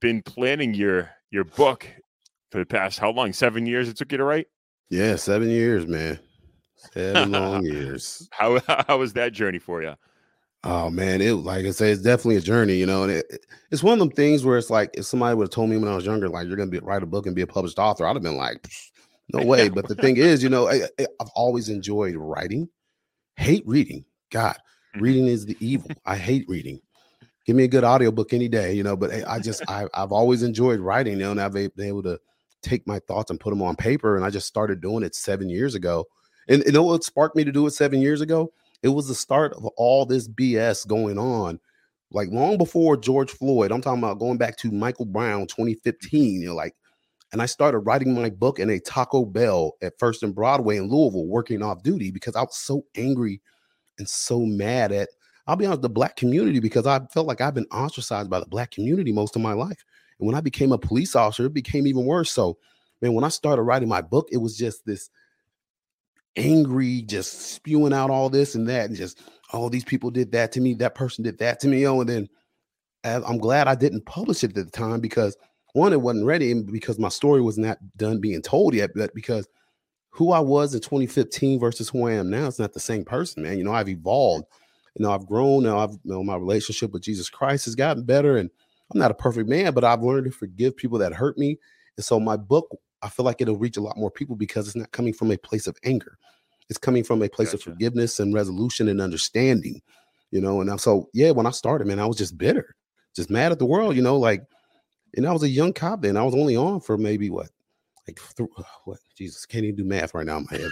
been 0.00 0.22
planning 0.22 0.74
your 0.74 1.10
your 1.30 1.44
book 1.44 1.86
for 2.50 2.58
the 2.58 2.66
past 2.66 2.98
how 2.98 3.10
long? 3.10 3.32
Seven 3.32 3.66
years 3.66 3.88
it 3.88 3.96
took 3.96 4.12
you 4.12 4.18
to 4.18 4.24
write? 4.24 4.46
Yeah, 4.88 5.16
seven 5.16 5.50
years, 5.50 5.86
man. 5.86 6.18
Seven 6.76 7.32
long 7.32 7.64
years. 7.64 8.28
How 8.32 8.60
how 8.66 8.98
was 8.98 9.14
that 9.14 9.32
journey 9.32 9.58
for 9.58 9.82
you? 9.82 9.94
Oh 10.62 10.90
man, 10.90 11.20
it 11.20 11.32
like 11.32 11.64
I 11.64 11.70
say, 11.70 11.90
it's 11.90 12.02
definitely 12.02 12.36
a 12.36 12.40
journey, 12.40 12.74
you 12.74 12.86
know. 12.86 13.04
And 13.04 13.12
it, 13.12 13.46
it's 13.70 13.82
one 13.82 13.94
of 13.94 13.98
them 13.98 14.10
things 14.10 14.44
where 14.44 14.58
it's 14.58 14.70
like 14.70 14.90
if 14.94 15.06
somebody 15.06 15.34
would 15.34 15.44
have 15.44 15.50
told 15.50 15.70
me 15.70 15.76
when 15.76 15.90
I 15.90 15.94
was 15.94 16.04
younger, 16.04 16.28
like 16.28 16.48
you're 16.48 16.56
gonna 16.56 16.70
be 16.70 16.78
write 16.80 17.02
a 17.02 17.06
book 17.06 17.26
and 17.26 17.36
be 17.36 17.42
a 17.42 17.46
published 17.46 17.78
author, 17.78 18.06
I'd 18.06 18.16
have 18.16 18.22
been 18.22 18.36
like, 18.36 18.66
no 19.32 19.44
way. 19.44 19.68
But 19.68 19.88
the 19.88 19.94
thing 19.94 20.16
is, 20.16 20.42
you 20.42 20.48
know, 20.48 20.68
I, 20.68 20.80
have 20.98 21.30
always 21.34 21.68
enjoyed 21.68 22.16
writing. 22.16 22.68
Hate 23.36 23.62
reading. 23.66 24.04
God, 24.30 24.56
mm-hmm. 24.94 25.02
reading 25.02 25.26
is 25.28 25.46
the 25.46 25.56
evil. 25.60 25.90
I 26.04 26.16
hate 26.16 26.46
reading. 26.48 26.80
Give 27.44 27.54
me 27.54 27.64
a 27.64 27.68
good 27.68 27.84
audiobook 27.84 28.32
any 28.32 28.48
day, 28.48 28.72
you 28.72 28.82
know. 28.82 28.96
But 28.96 29.12
I 29.26 29.38
just 29.38 29.62
I, 29.68 29.86
I've 29.94 30.12
always 30.12 30.42
enjoyed 30.42 30.80
writing, 30.80 31.14
you 31.14 31.18
know, 31.20 31.30
and 31.30 31.40
I've 31.40 31.52
been 31.52 31.70
able 31.78 32.02
to 32.04 32.18
take 32.62 32.86
my 32.88 32.98
thoughts 33.00 33.30
and 33.30 33.38
put 33.38 33.50
them 33.50 33.62
on 33.62 33.76
paper. 33.76 34.16
And 34.16 34.24
I 34.24 34.30
just 34.30 34.48
started 34.48 34.80
doing 34.80 35.04
it 35.04 35.14
seven 35.14 35.48
years 35.48 35.76
ago 35.76 36.06
and 36.48 36.62
you 36.64 36.72
know 36.72 36.82
what 36.82 37.04
sparked 37.04 37.36
me 37.36 37.44
to 37.44 37.52
do 37.52 37.66
it 37.66 37.72
seven 37.72 38.00
years 38.00 38.20
ago? 38.20 38.52
It 38.82 38.88
was 38.88 39.08
the 39.08 39.14
start 39.14 39.52
of 39.54 39.64
all 39.76 40.06
this 40.06 40.28
BS 40.28 40.86
going 40.86 41.18
on, 41.18 41.58
like 42.10 42.28
long 42.30 42.58
before 42.58 42.96
George 42.96 43.30
Floyd. 43.30 43.72
I'm 43.72 43.80
talking 43.80 44.02
about 44.02 44.18
going 44.18 44.38
back 44.38 44.56
to 44.58 44.70
Michael 44.70 45.06
Brown 45.06 45.46
2015. 45.46 46.42
You 46.42 46.48
know, 46.48 46.54
like, 46.54 46.74
and 47.32 47.42
I 47.42 47.46
started 47.46 47.78
writing 47.80 48.14
my 48.14 48.30
book 48.30 48.58
in 48.58 48.70
a 48.70 48.80
Taco 48.80 49.24
Bell 49.24 49.72
at 49.82 49.98
First 49.98 50.22
and 50.22 50.34
Broadway 50.34 50.76
in 50.76 50.88
Louisville, 50.88 51.26
working 51.26 51.62
off 51.62 51.82
duty 51.82 52.10
because 52.10 52.36
I 52.36 52.42
was 52.42 52.56
so 52.56 52.84
angry 52.96 53.40
and 53.98 54.08
so 54.08 54.40
mad 54.40 54.92
at. 54.92 55.08
I'll 55.48 55.54
be 55.54 55.64
honest, 55.64 55.82
the 55.82 55.88
black 55.88 56.16
community 56.16 56.58
because 56.58 56.88
I 56.88 56.98
felt 57.12 57.28
like 57.28 57.40
I've 57.40 57.54
been 57.54 57.68
ostracized 57.70 58.28
by 58.28 58.40
the 58.40 58.46
black 58.46 58.72
community 58.72 59.12
most 59.12 59.36
of 59.36 59.42
my 59.42 59.52
life. 59.52 59.84
And 60.18 60.26
when 60.26 60.34
I 60.34 60.40
became 60.40 60.72
a 60.72 60.78
police 60.78 61.14
officer, 61.14 61.46
it 61.46 61.54
became 61.54 61.86
even 61.86 62.04
worse. 62.04 62.32
So, 62.32 62.58
man, 63.00 63.12
when 63.12 63.22
I 63.22 63.28
started 63.28 63.62
writing 63.62 63.88
my 63.88 64.00
book, 64.00 64.28
it 64.32 64.38
was 64.38 64.56
just 64.56 64.84
this 64.86 65.08
angry, 66.36 67.02
just 67.02 67.52
spewing 67.52 67.92
out 67.92 68.10
all 68.10 68.28
this 68.28 68.54
and 68.54 68.68
that, 68.68 68.86
and 68.86 68.96
just 68.96 69.20
oh, 69.52 69.68
these 69.68 69.84
people 69.84 70.10
did 70.10 70.32
that 70.32 70.52
to 70.52 70.60
me, 70.60 70.74
that 70.74 70.94
person 70.94 71.24
did 71.24 71.38
that 71.38 71.60
to 71.60 71.68
me. 71.68 71.86
Oh, 71.86 72.00
and 72.00 72.08
then 72.08 72.28
I'm 73.04 73.38
glad 73.38 73.68
I 73.68 73.74
didn't 73.74 74.06
publish 74.06 74.42
it 74.42 74.56
at 74.56 74.64
the 74.64 74.70
time 74.70 75.00
because 75.00 75.36
one, 75.74 75.92
it 75.92 76.00
wasn't 76.00 76.26
ready, 76.26 76.50
and 76.50 76.70
because 76.72 76.98
my 76.98 77.10
story 77.10 77.40
was 77.40 77.58
not 77.58 77.78
done 77.96 78.20
being 78.20 78.42
told 78.42 78.74
yet, 78.74 78.90
but 78.94 79.14
because 79.14 79.46
who 80.10 80.32
I 80.32 80.40
was 80.40 80.74
in 80.74 80.80
2015 80.80 81.60
versus 81.60 81.90
who 81.90 82.06
I 82.06 82.12
am 82.12 82.30
now, 82.30 82.46
it's 82.46 82.58
not 82.58 82.72
the 82.72 82.80
same 82.80 83.04
person, 83.04 83.42
man. 83.42 83.58
You 83.58 83.64
know, 83.64 83.72
I've 83.72 83.88
evolved. 83.88 84.46
You 84.94 85.04
know, 85.04 85.12
I've 85.12 85.26
grown. 85.26 85.64
Now 85.64 85.78
I've 85.78 85.92
you 85.92 86.12
know 86.12 86.24
my 86.24 86.36
relationship 86.36 86.92
with 86.92 87.02
Jesus 87.02 87.28
Christ 87.28 87.66
has 87.66 87.74
gotten 87.74 88.04
better, 88.04 88.38
and 88.38 88.50
I'm 88.92 88.98
not 88.98 89.10
a 89.10 89.14
perfect 89.14 89.48
man, 89.48 89.74
but 89.74 89.84
I've 89.84 90.02
learned 90.02 90.24
to 90.24 90.30
forgive 90.30 90.76
people 90.76 90.98
that 90.98 91.12
hurt 91.12 91.36
me. 91.36 91.58
And 91.96 92.04
so 92.04 92.18
my 92.18 92.36
book 92.36 92.68
I 93.06 93.08
feel 93.08 93.24
like 93.24 93.40
it'll 93.40 93.56
reach 93.56 93.76
a 93.76 93.80
lot 93.80 93.96
more 93.96 94.10
people 94.10 94.34
because 94.34 94.66
it's 94.66 94.74
not 94.74 94.90
coming 94.90 95.12
from 95.12 95.30
a 95.30 95.38
place 95.38 95.68
of 95.68 95.76
anger. 95.84 96.18
It's 96.68 96.78
coming 96.78 97.04
from 97.04 97.22
a 97.22 97.28
place 97.28 97.52
gotcha. 97.52 97.70
of 97.70 97.72
forgiveness 97.74 98.18
and 98.18 98.34
resolution 98.34 98.88
and 98.88 99.00
understanding, 99.00 99.80
you 100.32 100.40
know. 100.40 100.60
And 100.60 100.68
I'm, 100.68 100.78
so, 100.78 101.08
yeah, 101.14 101.30
when 101.30 101.46
I 101.46 101.50
started, 101.50 101.86
man, 101.86 102.00
I 102.00 102.06
was 102.06 102.16
just 102.16 102.36
bitter, 102.36 102.74
just 103.14 103.30
mad 103.30 103.52
at 103.52 103.60
the 103.60 103.66
world, 103.66 103.94
you 103.94 104.02
know. 104.02 104.16
Like, 104.16 104.42
and 105.14 105.24
I 105.24 105.32
was 105.32 105.44
a 105.44 105.48
young 105.48 105.72
cop 105.72 106.02
then. 106.02 106.16
I 106.16 106.24
was 106.24 106.34
only 106.34 106.56
on 106.56 106.80
for 106.80 106.98
maybe 106.98 107.30
what, 107.30 107.48
like, 108.08 108.18
th- 108.36 108.50
uh, 108.58 108.62
what? 108.84 108.98
Jesus, 109.16 109.46
can't 109.46 109.62
even 109.62 109.76
do 109.76 109.84
math 109.84 110.12
right 110.12 110.26
now 110.26 110.38
in 110.38 110.48
my 110.50 110.58
head. 110.58 110.70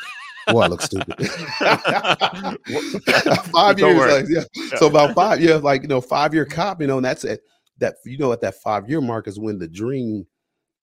Boy, 0.48 0.62
I 0.62 0.66
look 0.66 0.82
stupid. 0.82 1.14
five 3.52 3.78
years, 3.78 4.12
like, 4.12 4.26
yeah. 4.28 4.42
yeah. 4.54 4.78
So 4.78 4.88
about 4.88 5.14
five, 5.14 5.40
yeah, 5.40 5.54
like 5.54 5.82
you 5.82 5.88
know, 5.88 6.00
five 6.00 6.34
year 6.34 6.44
cop, 6.44 6.80
you 6.80 6.88
know, 6.88 6.96
and 6.96 7.06
that's 7.06 7.22
it. 7.22 7.42
That 7.78 7.94
you 8.04 8.18
know, 8.18 8.32
at 8.32 8.40
that 8.40 8.56
five 8.56 8.90
year 8.90 9.00
mark 9.00 9.28
is 9.28 9.38
when 9.38 9.58
the 9.58 9.68
dream 9.68 10.26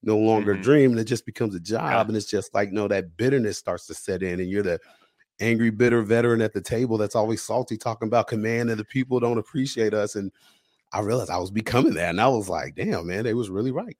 no 0.03 0.17
longer 0.17 0.53
mm-hmm. 0.53 0.63
dream 0.63 0.91
and 0.91 0.99
it 0.99 1.05
just 1.05 1.25
becomes 1.25 1.55
a 1.55 1.59
job 1.59 1.91
yeah. 1.91 2.01
and 2.01 2.15
it's 2.15 2.25
just 2.25 2.53
like 2.53 2.71
no 2.71 2.87
that 2.87 3.15
bitterness 3.17 3.57
starts 3.57 3.85
to 3.85 3.93
set 3.93 4.23
in 4.23 4.39
and 4.39 4.49
you're 4.49 4.63
the 4.63 4.79
angry 5.39 5.69
bitter 5.69 6.01
veteran 6.01 6.41
at 6.41 6.53
the 6.53 6.61
table 6.61 6.97
that's 6.97 7.15
always 7.15 7.41
salty 7.41 7.77
talking 7.77 8.07
about 8.07 8.27
command 8.27 8.69
and 8.69 8.79
the 8.79 8.85
people 8.85 9.19
don't 9.19 9.37
appreciate 9.37 9.93
us 9.93 10.15
and 10.15 10.31
i 10.93 10.99
realized 10.99 11.29
i 11.29 11.37
was 11.37 11.51
becoming 11.51 11.93
that 11.93 12.09
and 12.09 12.21
i 12.21 12.27
was 12.27 12.49
like 12.49 12.75
damn 12.75 13.07
man 13.07 13.23
they 13.23 13.33
was 13.33 13.49
really 13.49 13.71
right 13.71 13.97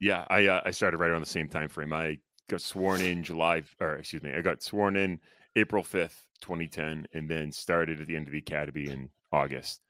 yeah 0.00 0.24
i 0.30 0.46
uh, 0.46 0.60
i 0.64 0.70
started 0.70 0.98
right 0.98 1.10
around 1.10 1.20
the 1.20 1.26
same 1.26 1.48
time 1.48 1.68
frame 1.68 1.92
i 1.92 2.16
got 2.48 2.60
sworn 2.60 3.00
in 3.00 3.22
july 3.22 3.62
or 3.80 3.96
excuse 3.96 4.22
me 4.22 4.32
i 4.32 4.40
got 4.40 4.62
sworn 4.62 4.96
in 4.96 5.20
april 5.56 5.82
5th 5.82 6.22
2010 6.40 7.06
and 7.12 7.28
then 7.28 7.50
started 7.50 8.00
at 8.00 8.06
the 8.06 8.14
end 8.14 8.26
of 8.26 8.32
the 8.32 8.38
academy 8.38 8.88
in 8.88 9.08
august 9.32 9.80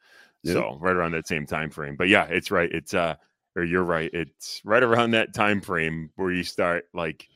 yeah. 0.43 0.55
so 0.55 0.79
right 0.81 0.97
around 0.97 1.13
that 1.13 1.29
same 1.29 1.47
time 1.47 1.71
frame 1.71 1.97
but 1.97 2.09
yeah 2.09 2.25
it's 2.25 2.51
right 2.51 2.73
it's 2.73 2.95
uh 2.95 3.15
or 3.59 3.65
you're 3.65 3.83
right. 3.83 4.11
It's 4.13 4.63
right 4.65 4.83
around 4.83 5.11
that 5.11 5.35
time 5.35 5.61
frame 5.61 6.11
where 6.15 6.31
you 6.31 6.45
start 6.45 6.85
like 6.95 7.29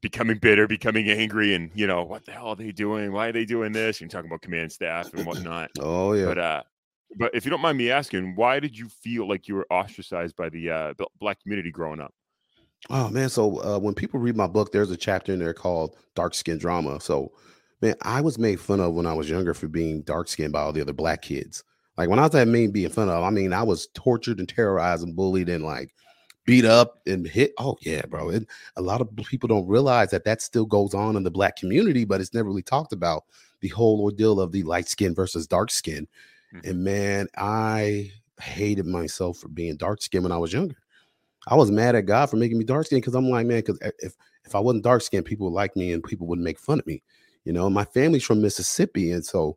becoming 0.00 0.38
bitter, 0.38 0.66
becoming 0.66 1.10
angry, 1.10 1.54
and 1.54 1.70
you 1.74 1.86
know 1.86 2.02
what 2.04 2.24
the 2.24 2.32
hell 2.32 2.48
are 2.48 2.56
they 2.56 2.72
doing? 2.72 3.12
Why 3.12 3.28
are 3.28 3.32
they 3.32 3.44
doing 3.44 3.72
this? 3.72 4.00
And 4.00 4.10
talking 4.10 4.30
about 4.30 4.40
command 4.40 4.72
staff 4.72 5.12
and 5.12 5.26
whatnot. 5.26 5.70
Oh 5.80 6.14
yeah. 6.14 6.24
But 6.24 6.38
uh, 6.38 6.62
but 7.18 7.34
if 7.34 7.44
you 7.44 7.50
don't 7.50 7.60
mind 7.60 7.76
me 7.76 7.90
asking, 7.90 8.34
why 8.34 8.60
did 8.60 8.78
you 8.78 8.88
feel 8.88 9.28
like 9.28 9.46
you 9.46 9.54
were 9.54 9.66
ostracized 9.70 10.36
by 10.36 10.48
the 10.48 10.70
uh, 10.70 10.94
black 11.20 11.42
community 11.42 11.70
growing 11.70 12.00
up? 12.00 12.14
Oh 12.88 13.10
man, 13.10 13.28
so 13.28 13.62
uh, 13.62 13.78
when 13.78 13.94
people 13.94 14.20
read 14.20 14.36
my 14.36 14.46
book, 14.46 14.72
there's 14.72 14.90
a 14.90 14.96
chapter 14.96 15.34
in 15.34 15.38
there 15.38 15.54
called 15.54 15.96
"Dark 16.14 16.34
Skin 16.34 16.56
Drama." 16.56 16.98
So, 16.98 17.32
man, 17.82 17.94
I 18.00 18.22
was 18.22 18.38
made 18.38 18.58
fun 18.58 18.80
of 18.80 18.94
when 18.94 19.06
I 19.06 19.12
was 19.12 19.28
younger 19.28 19.54
for 19.54 19.68
being 19.68 20.00
dark 20.02 20.28
skinned 20.28 20.52
by 20.52 20.62
all 20.62 20.72
the 20.72 20.80
other 20.80 20.94
black 20.94 21.20
kids. 21.20 21.62
Like 22.02 22.10
when 22.10 22.18
I 22.18 22.22
was 22.22 22.34
at 22.34 22.48
Mean 22.48 22.72
being 22.72 22.90
fun 22.90 23.08
of, 23.08 23.22
I 23.22 23.30
mean, 23.30 23.52
I 23.52 23.62
was 23.62 23.86
tortured 23.94 24.40
and 24.40 24.48
terrorized 24.48 25.04
and 25.04 25.14
bullied 25.14 25.48
and 25.48 25.62
like 25.62 25.94
beat 26.44 26.64
up 26.64 27.00
and 27.06 27.24
hit. 27.24 27.52
Oh 27.60 27.76
yeah, 27.80 28.02
bro. 28.06 28.30
It, 28.30 28.48
a 28.74 28.82
lot 28.82 29.00
of 29.00 29.08
people 29.14 29.46
don't 29.46 29.68
realize 29.68 30.10
that 30.10 30.24
that 30.24 30.42
still 30.42 30.66
goes 30.66 30.94
on 30.94 31.14
in 31.14 31.22
the 31.22 31.30
black 31.30 31.54
community, 31.54 32.04
but 32.04 32.20
it's 32.20 32.34
never 32.34 32.48
really 32.48 32.64
talked 32.64 32.92
about 32.92 33.22
the 33.60 33.68
whole 33.68 34.00
ordeal 34.00 34.40
of 34.40 34.50
the 34.50 34.64
light 34.64 34.88
skin 34.88 35.14
versus 35.14 35.46
dark 35.46 35.70
skin. 35.70 36.08
Mm-hmm. 36.52 36.68
And 36.68 36.82
man, 36.82 37.28
I 37.36 38.10
hated 38.40 38.86
myself 38.86 39.38
for 39.38 39.46
being 39.46 39.76
dark 39.76 40.02
skinned 40.02 40.24
when 40.24 40.32
I 40.32 40.38
was 40.38 40.52
younger. 40.52 40.78
I 41.46 41.54
was 41.54 41.70
mad 41.70 41.94
at 41.94 42.06
God 42.06 42.30
for 42.30 42.36
making 42.36 42.58
me 42.58 42.64
dark 42.64 42.86
skinned 42.86 43.02
because 43.02 43.14
I'm 43.14 43.30
like, 43.30 43.46
man, 43.46 43.60
because 43.60 43.78
if 44.00 44.16
if 44.44 44.56
I 44.56 44.58
wasn't 44.58 44.82
dark 44.82 45.02
skinned, 45.02 45.24
people 45.24 45.46
would 45.46 45.54
like 45.54 45.76
me 45.76 45.92
and 45.92 46.02
people 46.02 46.26
wouldn't 46.26 46.44
make 46.44 46.58
fun 46.58 46.80
of 46.80 46.86
me. 46.88 47.00
You 47.44 47.52
know, 47.52 47.70
my 47.70 47.84
family's 47.84 48.24
from 48.24 48.42
Mississippi, 48.42 49.12
and 49.12 49.24
so 49.24 49.56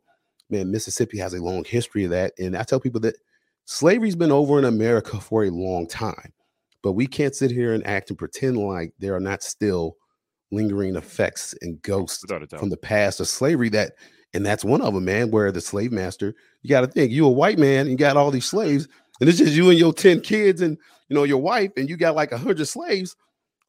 man, 0.50 0.70
Mississippi 0.70 1.18
has 1.18 1.34
a 1.34 1.42
long 1.42 1.64
history 1.64 2.04
of 2.04 2.10
that. 2.10 2.32
And 2.38 2.56
I 2.56 2.62
tell 2.62 2.80
people 2.80 3.00
that 3.02 3.16
slavery's 3.64 4.16
been 4.16 4.32
over 4.32 4.58
in 4.58 4.64
America 4.64 5.20
for 5.20 5.44
a 5.44 5.50
long 5.50 5.86
time, 5.86 6.32
but 6.82 6.92
we 6.92 7.06
can't 7.06 7.34
sit 7.34 7.50
here 7.50 7.74
and 7.74 7.86
act 7.86 8.10
and 8.10 8.18
pretend 8.18 8.56
like 8.56 8.92
there 8.98 9.14
are 9.14 9.20
not 9.20 9.42
still 9.42 9.96
lingering 10.52 10.96
effects 10.96 11.54
and 11.60 11.82
ghosts 11.82 12.24
from 12.56 12.70
the 12.70 12.76
past 12.76 13.18
of 13.18 13.26
slavery 13.26 13.68
that 13.68 13.94
and 14.32 14.46
that's 14.46 14.64
one 14.64 14.80
of 14.80 14.94
them 14.94 15.04
man 15.04 15.30
where 15.30 15.50
the 15.50 15.60
slave 15.60 15.90
master 15.90 16.36
you 16.62 16.70
got 16.70 16.82
to 16.82 16.86
think 16.86 17.10
you 17.10 17.26
a 17.26 17.30
white 17.30 17.58
man 17.58 17.80
and 17.80 17.90
you 17.90 17.96
got 17.96 18.16
all 18.16 18.30
these 18.30 18.46
slaves 18.46 18.86
and 19.20 19.28
it's 19.28 19.38
just 19.38 19.54
you 19.54 19.70
and 19.70 19.78
your 19.78 19.92
10 19.92 20.20
kids 20.20 20.60
and 20.60 20.78
you 21.08 21.16
know 21.16 21.24
your 21.24 21.38
wife 21.38 21.72
and 21.76 21.88
you 21.88 21.96
got 21.96 22.14
like 22.14 22.30
a 22.30 22.36
100 22.36 22.64
slaves. 22.66 23.16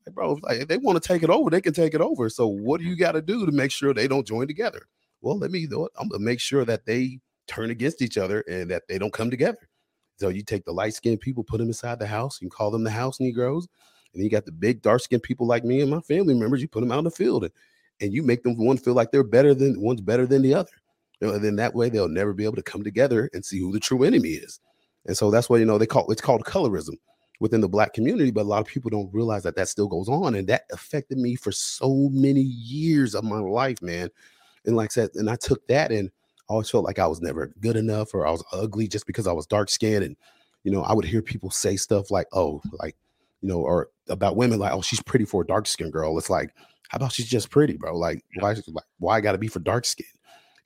Like, 0.05 0.13
bro 0.13 0.37
like, 0.43 0.61
if 0.61 0.67
they 0.67 0.77
want 0.77 1.01
to 1.01 1.07
take 1.07 1.23
it 1.23 1.31
over 1.31 1.49
they 1.49 1.61
can 1.61 1.73
take 1.73 1.95
it 1.95 2.01
over. 2.01 2.29
So 2.29 2.47
what 2.47 2.79
do 2.79 2.85
you 2.85 2.95
got 2.95 3.13
to 3.13 3.21
do 3.21 3.45
to 3.45 3.51
make 3.51 3.71
sure 3.71 3.93
they 3.93 4.07
don't 4.07 4.27
join 4.27 4.47
together 4.47 4.87
well, 5.21 5.37
let 5.37 5.51
me 5.51 5.65
do 5.65 5.85
it. 5.85 5.91
I'm 5.97 6.09
gonna 6.09 6.23
make 6.23 6.39
sure 6.39 6.65
that 6.65 6.85
they 6.85 7.19
turn 7.47 7.69
against 7.69 8.01
each 8.01 8.17
other 8.17 8.41
and 8.41 8.69
that 8.69 8.83
they 8.87 8.97
don't 8.97 9.13
come 9.13 9.29
together. 9.29 9.69
So 10.17 10.29
you 10.29 10.43
take 10.43 10.65
the 10.65 10.71
light 10.71 10.93
skinned 10.93 11.21
people, 11.21 11.43
put 11.43 11.59
them 11.59 11.67
inside 11.67 11.99
the 11.99 12.07
house, 12.07 12.41
you 12.41 12.49
call 12.49 12.71
them 12.71 12.83
the 12.83 12.91
house 12.91 13.19
Negroes, 13.19 13.67
and 14.13 14.23
you 14.23 14.29
got 14.29 14.45
the 14.45 14.51
big 14.51 14.81
dark 14.81 15.01
skinned 15.01 15.23
people 15.23 15.47
like 15.47 15.63
me 15.63 15.81
and 15.81 15.91
my 15.91 16.01
family 16.01 16.33
members, 16.33 16.61
you 16.61 16.67
put 16.67 16.81
them 16.81 16.91
out 16.91 16.99
in 16.99 17.03
the 17.03 17.11
field 17.11 17.43
and, 17.43 17.53
and 18.01 18.13
you 18.13 18.23
make 18.23 18.43
them 18.43 18.57
one 18.57 18.77
feel 18.77 18.93
like 18.93 19.11
they're 19.11 19.23
better 19.23 19.53
than 19.53 19.79
one's 19.79 20.01
better 20.01 20.25
than 20.25 20.41
the 20.41 20.53
other. 20.53 20.71
You 21.21 21.27
know, 21.27 21.33
and 21.33 21.43
then 21.43 21.55
that 21.57 21.73
way 21.73 21.89
they'll 21.89 22.07
never 22.07 22.33
be 22.33 22.45
able 22.45 22.55
to 22.55 22.63
come 22.63 22.83
together 22.83 23.29
and 23.33 23.43
see 23.43 23.59
who 23.59 23.71
the 23.71 23.79
true 23.79 24.03
enemy 24.03 24.29
is. 24.29 24.59
And 25.05 25.15
so 25.15 25.31
that's 25.31 25.49
why 25.49 25.57
you 25.57 25.65
know 25.65 25.77
they 25.77 25.85
call 25.85 26.11
it's 26.11 26.21
called 26.21 26.43
colorism 26.43 26.95
within 27.39 27.61
the 27.61 27.69
black 27.69 27.93
community, 27.93 28.31
but 28.31 28.41
a 28.41 28.49
lot 28.49 28.61
of 28.61 28.67
people 28.67 28.89
don't 28.89 29.13
realize 29.13 29.43
that 29.43 29.55
that 29.55 29.69
still 29.69 29.87
goes 29.87 30.09
on, 30.09 30.35
and 30.35 30.47
that 30.47 30.63
affected 30.71 31.17
me 31.17 31.35
for 31.35 31.51
so 31.51 32.09
many 32.11 32.41
years 32.41 33.15
of 33.15 33.23
my 33.23 33.39
life, 33.39 33.81
man. 33.81 34.09
And 34.67 34.75
like 34.75 34.91
I 34.91 34.93
said, 34.93 35.09
and 35.15 35.29
I 35.29 35.35
took 35.35 35.65
that 35.67 35.91
and 35.91 36.11
I 36.49 36.53
always 36.53 36.69
felt 36.69 36.85
like 36.85 36.99
I 36.99 37.07
was 37.07 37.21
never 37.21 37.53
good 37.59 37.75
enough 37.75 38.13
or 38.13 38.27
I 38.27 38.31
was 38.31 38.43
ugly 38.51 38.87
just 38.87 39.07
because 39.07 39.27
I 39.27 39.31
was 39.33 39.47
dark 39.47 39.69
skinned. 39.69 40.03
And, 40.03 40.15
you 40.63 40.71
know, 40.71 40.83
I 40.83 40.93
would 40.93 41.05
hear 41.05 41.21
people 41.21 41.49
say 41.49 41.75
stuff 41.75 42.11
like, 42.11 42.27
oh, 42.33 42.61
like, 42.73 42.95
you 43.41 43.49
know, 43.49 43.59
or 43.59 43.89
about 44.09 44.35
women 44.35 44.59
like, 44.59 44.73
oh, 44.73 44.81
she's 44.81 45.01
pretty 45.01 45.25
for 45.25 45.41
a 45.41 45.47
dark 45.47 45.67
skinned 45.67 45.93
girl. 45.93 46.17
It's 46.17 46.29
like, 46.29 46.53
how 46.89 46.97
about 46.97 47.11
she's 47.11 47.27
just 47.27 47.49
pretty, 47.49 47.77
bro? 47.77 47.97
Like, 47.97 48.23
why, 48.39 48.55
like, 48.67 48.85
why 48.99 49.17
I 49.17 49.21
gotta 49.21 49.37
be 49.37 49.47
for 49.47 49.59
dark 49.59 49.85
skin? 49.85 50.05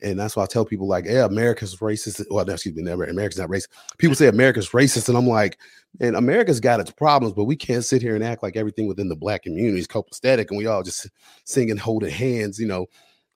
And 0.04 0.20
that's 0.20 0.36
why 0.36 0.44
I 0.44 0.48
tell 0.48 0.66
people, 0.66 0.88
like, 0.88 1.06
yeah, 1.06 1.26
America's 1.26 1.76
racist. 1.76 2.26
Well, 2.32 2.44
no, 2.46 2.54
excuse 2.54 2.76
me, 2.76 2.82
never 2.82 3.04
America's 3.04 3.38
not 3.38 3.50
racist. 3.50 3.68
People 4.00 4.16
say 4.16 4.28
America's 4.28 4.70
racist, 4.70 5.10
and 5.10 5.18
I'm 5.18 5.28
like, 5.28 5.60
and 6.00 6.16
America's 6.16 6.60
got 6.60 6.80
its 6.80 6.90
problems, 6.90 7.34
but 7.34 7.44
we 7.44 7.56
can't 7.56 7.86
sit 7.86 8.02
here 8.02 8.16
and 8.16 8.24
act 8.24 8.42
like 8.42 8.56
everything 8.56 8.88
within 8.88 9.10
the 9.10 9.16
black 9.16 9.44
community 9.44 9.80
is 9.80 9.88
copacetic 9.88 10.50
and 10.50 10.58
we 10.58 10.66
all 10.66 10.82
just 10.82 11.08
singing, 11.44 11.78
holding 11.78 12.10
hands, 12.10 12.60
you 12.60 12.68
know, 12.68 12.88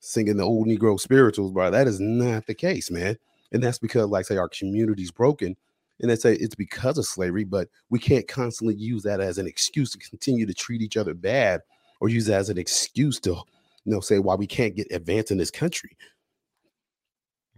singing 0.05 0.37
the 0.37 0.43
old 0.43 0.67
Negro 0.67 0.99
spirituals, 0.99 1.51
bro. 1.51 1.71
That 1.71 1.87
is 1.87 1.99
not 1.99 2.45
the 2.45 2.53
case, 2.53 2.91
man. 2.91 3.17
And 3.51 3.63
that's 3.63 3.79
because, 3.79 4.09
like, 4.09 4.25
say, 4.25 4.37
our 4.37 4.49
community's 4.49 5.11
broken. 5.11 5.55
And 6.01 6.11
they 6.11 6.15
say 6.15 6.33
it's 6.33 6.55
because 6.55 6.97
of 6.97 7.05
slavery, 7.05 7.43
but 7.45 7.69
we 7.89 7.99
can't 7.99 8.27
constantly 8.27 8.75
use 8.75 9.03
that 9.03 9.21
as 9.21 9.37
an 9.37 9.47
excuse 9.47 9.91
to 9.91 9.97
continue 9.97 10.45
to 10.45 10.53
treat 10.53 10.81
each 10.81 10.97
other 10.97 11.13
bad 11.13 11.61
or 12.01 12.09
use 12.09 12.25
that 12.25 12.39
as 12.39 12.49
an 12.49 12.57
excuse 12.57 13.19
to, 13.21 13.29
you 13.29 13.93
know, 13.93 14.01
say 14.01 14.19
why 14.19 14.35
we 14.35 14.45
can't 14.47 14.75
get 14.75 14.87
advanced 14.91 15.31
in 15.31 15.37
this 15.37 15.51
country. 15.51 15.97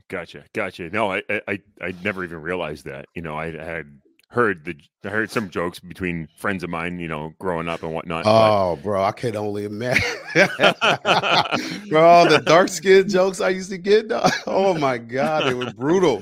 Gotcha, 0.09 0.45
gotcha. 0.53 0.89
No, 0.89 1.11
I, 1.11 1.23
I, 1.29 1.41
I- 1.47 1.61
I 1.81 1.93
never 2.03 2.23
even 2.23 2.41
realized 2.41 2.85
that. 2.85 3.07
You 3.13 3.21
know, 3.21 3.35
I 3.35 3.51
had 3.51 3.99
heard 4.29 4.65
the, 4.65 4.75
I 5.05 5.09
heard 5.11 5.31
some 5.31 5.49
jokes 5.49 5.79
between 5.79 6.27
friends 6.37 6.63
of 6.63 6.69
mine. 6.69 6.99
You 6.99 7.07
know, 7.07 7.33
growing 7.39 7.67
up 7.69 7.83
and 7.83 7.93
whatnot. 7.93 8.25
but- 8.25 8.31
Oh, 8.61 8.75
bro, 8.77 9.03
I 9.03 9.11
can 9.11 9.35
only 9.35 9.65
imagine. 9.65 10.03
bro, 11.89 12.27
the 12.29 12.41
dark 12.45 12.69
skin 12.69 13.07
jokes 13.09 13.41
I 13.41 13.49
used 13.49 13.69
to 13.71 13.77
get. 13.77 14.07
dog. 14.09 14.31
Oh 14.47 14.73
my 14.73 14.97
god, 14.97 15.47
they 15.49 15.53
were 15.53 15.71
brutal. 15.73 16.21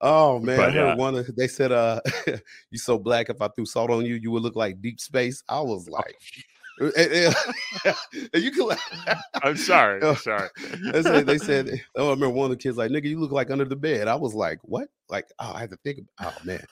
Oh 0.00 0.38
man, 0.40 0.60
I 0.60 0.70
heard 0.70 0.92
uh, 0.92 0.96
one. 0.96 1.16
Of, 1.16 1.34
they 1.36 1.48
said, 1.48 1.72
"Uh, 1.72 2.00
you 2.70 2.78
so 2.78 2.98
black. 2.98 3.30
If 3.30 3.40
I 3.40 3.48
threw 3.48 3.64
salt 3.66 3.90
on 3.90 4.04
you, 4.04 4.14
you 4.14 4.30
would 4.30 4.42
look 4.42 4.56
like 4.56 4.80
deep 4.82 5.00
space." 5.00 5.42
I 5.48 5.60
was 5.60 5.88
like, 5.88 6.16
and, 6.78 6.92
and- 6.96 7.34
and 8.34 8.42
you 8.42 8.50
can. 8.50 8.76
I'm 9.42 9.56
sorry. 9.56 10.00
Oh, 10.02 10.10
I'm 10.10 10.16
sorry. 10.16 10.48
they 10.92 11.02
said, 11.02 11.26
they 11.26 11.38
said, 11.38 11.82
oh, 11.96 12.08
I 12.08 12.10
remember 12.10 12.30
one 12.30 12.50
of 12.50 12.56
the 12.58 12.62
kids 12.62 12.76
like, 12.76 12.90
nigga, 12.90 13.04
you 13.08 13.18
look 13.20 13.32
like 13.32 13.50
under 13.50 13.64
the 13.64 13.76
bed. 13.76 14.08
I 14.08 14.14
was 14.16 14.34
like, 14.34 14.58
what? 14.62 14.88
Like, 15.08 15.26
oh, 15.38 15.52
I 15.54 15.60
had 15.60 15.70
to 15.70 15.76
think. 15.84 15.98
Of, 16.00 16.06
oh 16.20 16.34
man, 16.44 16.64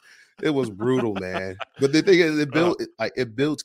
it 0.42 0.50
was 0.50 0.70
brutal, 0.70 1.14
man. 1.14 1.56
But 1.80 1.92
the 1.92 2.02
thing 2.02 2.18
is, 2.18 2.38
it 2.38 2.50
built 2.52 2.80
it, 2.80 2.90
like 2.98 3.12
it 3.16 3.34
built. 3.36 3.62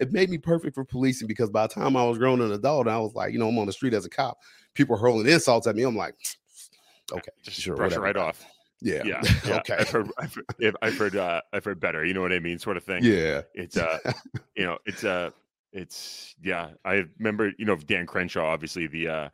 It 0.00 0.12
made 0.12 0.30
me 0.30 0.38
perfect 0.38 0.74
for 0.76 0.84
policing 0.84 1.26
because 1.26 1.50
by 1.50 1.66
the 1.66 1.74
time 1.74 1.96
I 1.96 2.04
was 2.04 2.18
grown 2.18 2.40
and 2.40 2.52
adult, 2.52 2.86
I 2.86 2.98
was 2.98 3.14
like, 3.14 3.32
you 3.32 3.38
know, 3.38 3.48
I'm 3.48 3.58
on 3.58 3.66
the 3.66 3.72
street 3.72 3.94
as 3.94 4.04
a 4.04 4.08
cop. 4.10 4.38
People 4.74 4.94
are 4.94 4.98
hurling 4.98 5.26
insults 5.26 5.66
at 5.66 5.74
me. 5.74 5.82
I'm 5.82 5.96
like, 5.96 6.14
okay, 7.12 7.30
Just 7.42 7.60
sure, 7.60 7.74
brush 7.74 7.92
it 7.94 7.98
right 8.00 8.16
off. 8.16 8.44
yeah, 8.80 9.02
Yeah. 9.04 9.20
yeah. 9.46 9.56
okay, 9.58 9.74
I've 9.78 9.88
heard, 9.90 10.08
I've, 10.18 10.34
heard- 10.34 10.76
I've 10.82 10.96
heard, 10.98 11.16
uh, 11.16 11.40
I've 11.52 11.64
heard 11.64 11.80
better. 11.80 12.04
You 12.04 12.14
know 12.14 12.20
what 12.20 12.32
I 12.32 12.38
mean? 12.38 12.58
Sort 12.60 12.76
of 12.76 12.84
thing. 12.84 13.02
yeah, 13.02 13.42
It's, 13.54 13.76
uh, 13.76 13.98
you 14.56 14.66
know, 14.66 14.78
it's, 14.86 15.02
uh, 15.02 15.30
it's, 15.72 16.36
yeah. 16.44 16.70
I 16.84 17.04
remember, 17.18 17.52
you 17.58 17.64
know, 17.64 17.74
Dan 17.74 18.06
Crenshaw, 18.06 18.46
obviously 18.46 18.86
the, 18.86 19.08
uh, 19.08 19.28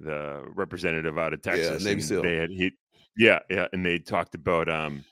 the 0.00 0.42
representative 0.54 1.16
out 1.16 1.32
of 1.32 1.42
Texas. 1.42 1.84
Navy 1.84 1.92
and 2.00 2.04
SEAL. 2.04 2.22
They 2.22 2.36
had, 2.36 2.50
he, 2.50 2.72
yeah, 3.16 3.38
yeah. 3.48 3.68
And 3.72 3.86
they 3.86 3.98
talked 4.00 4.34
about, 4.34 4.68
um, 4.68 5.04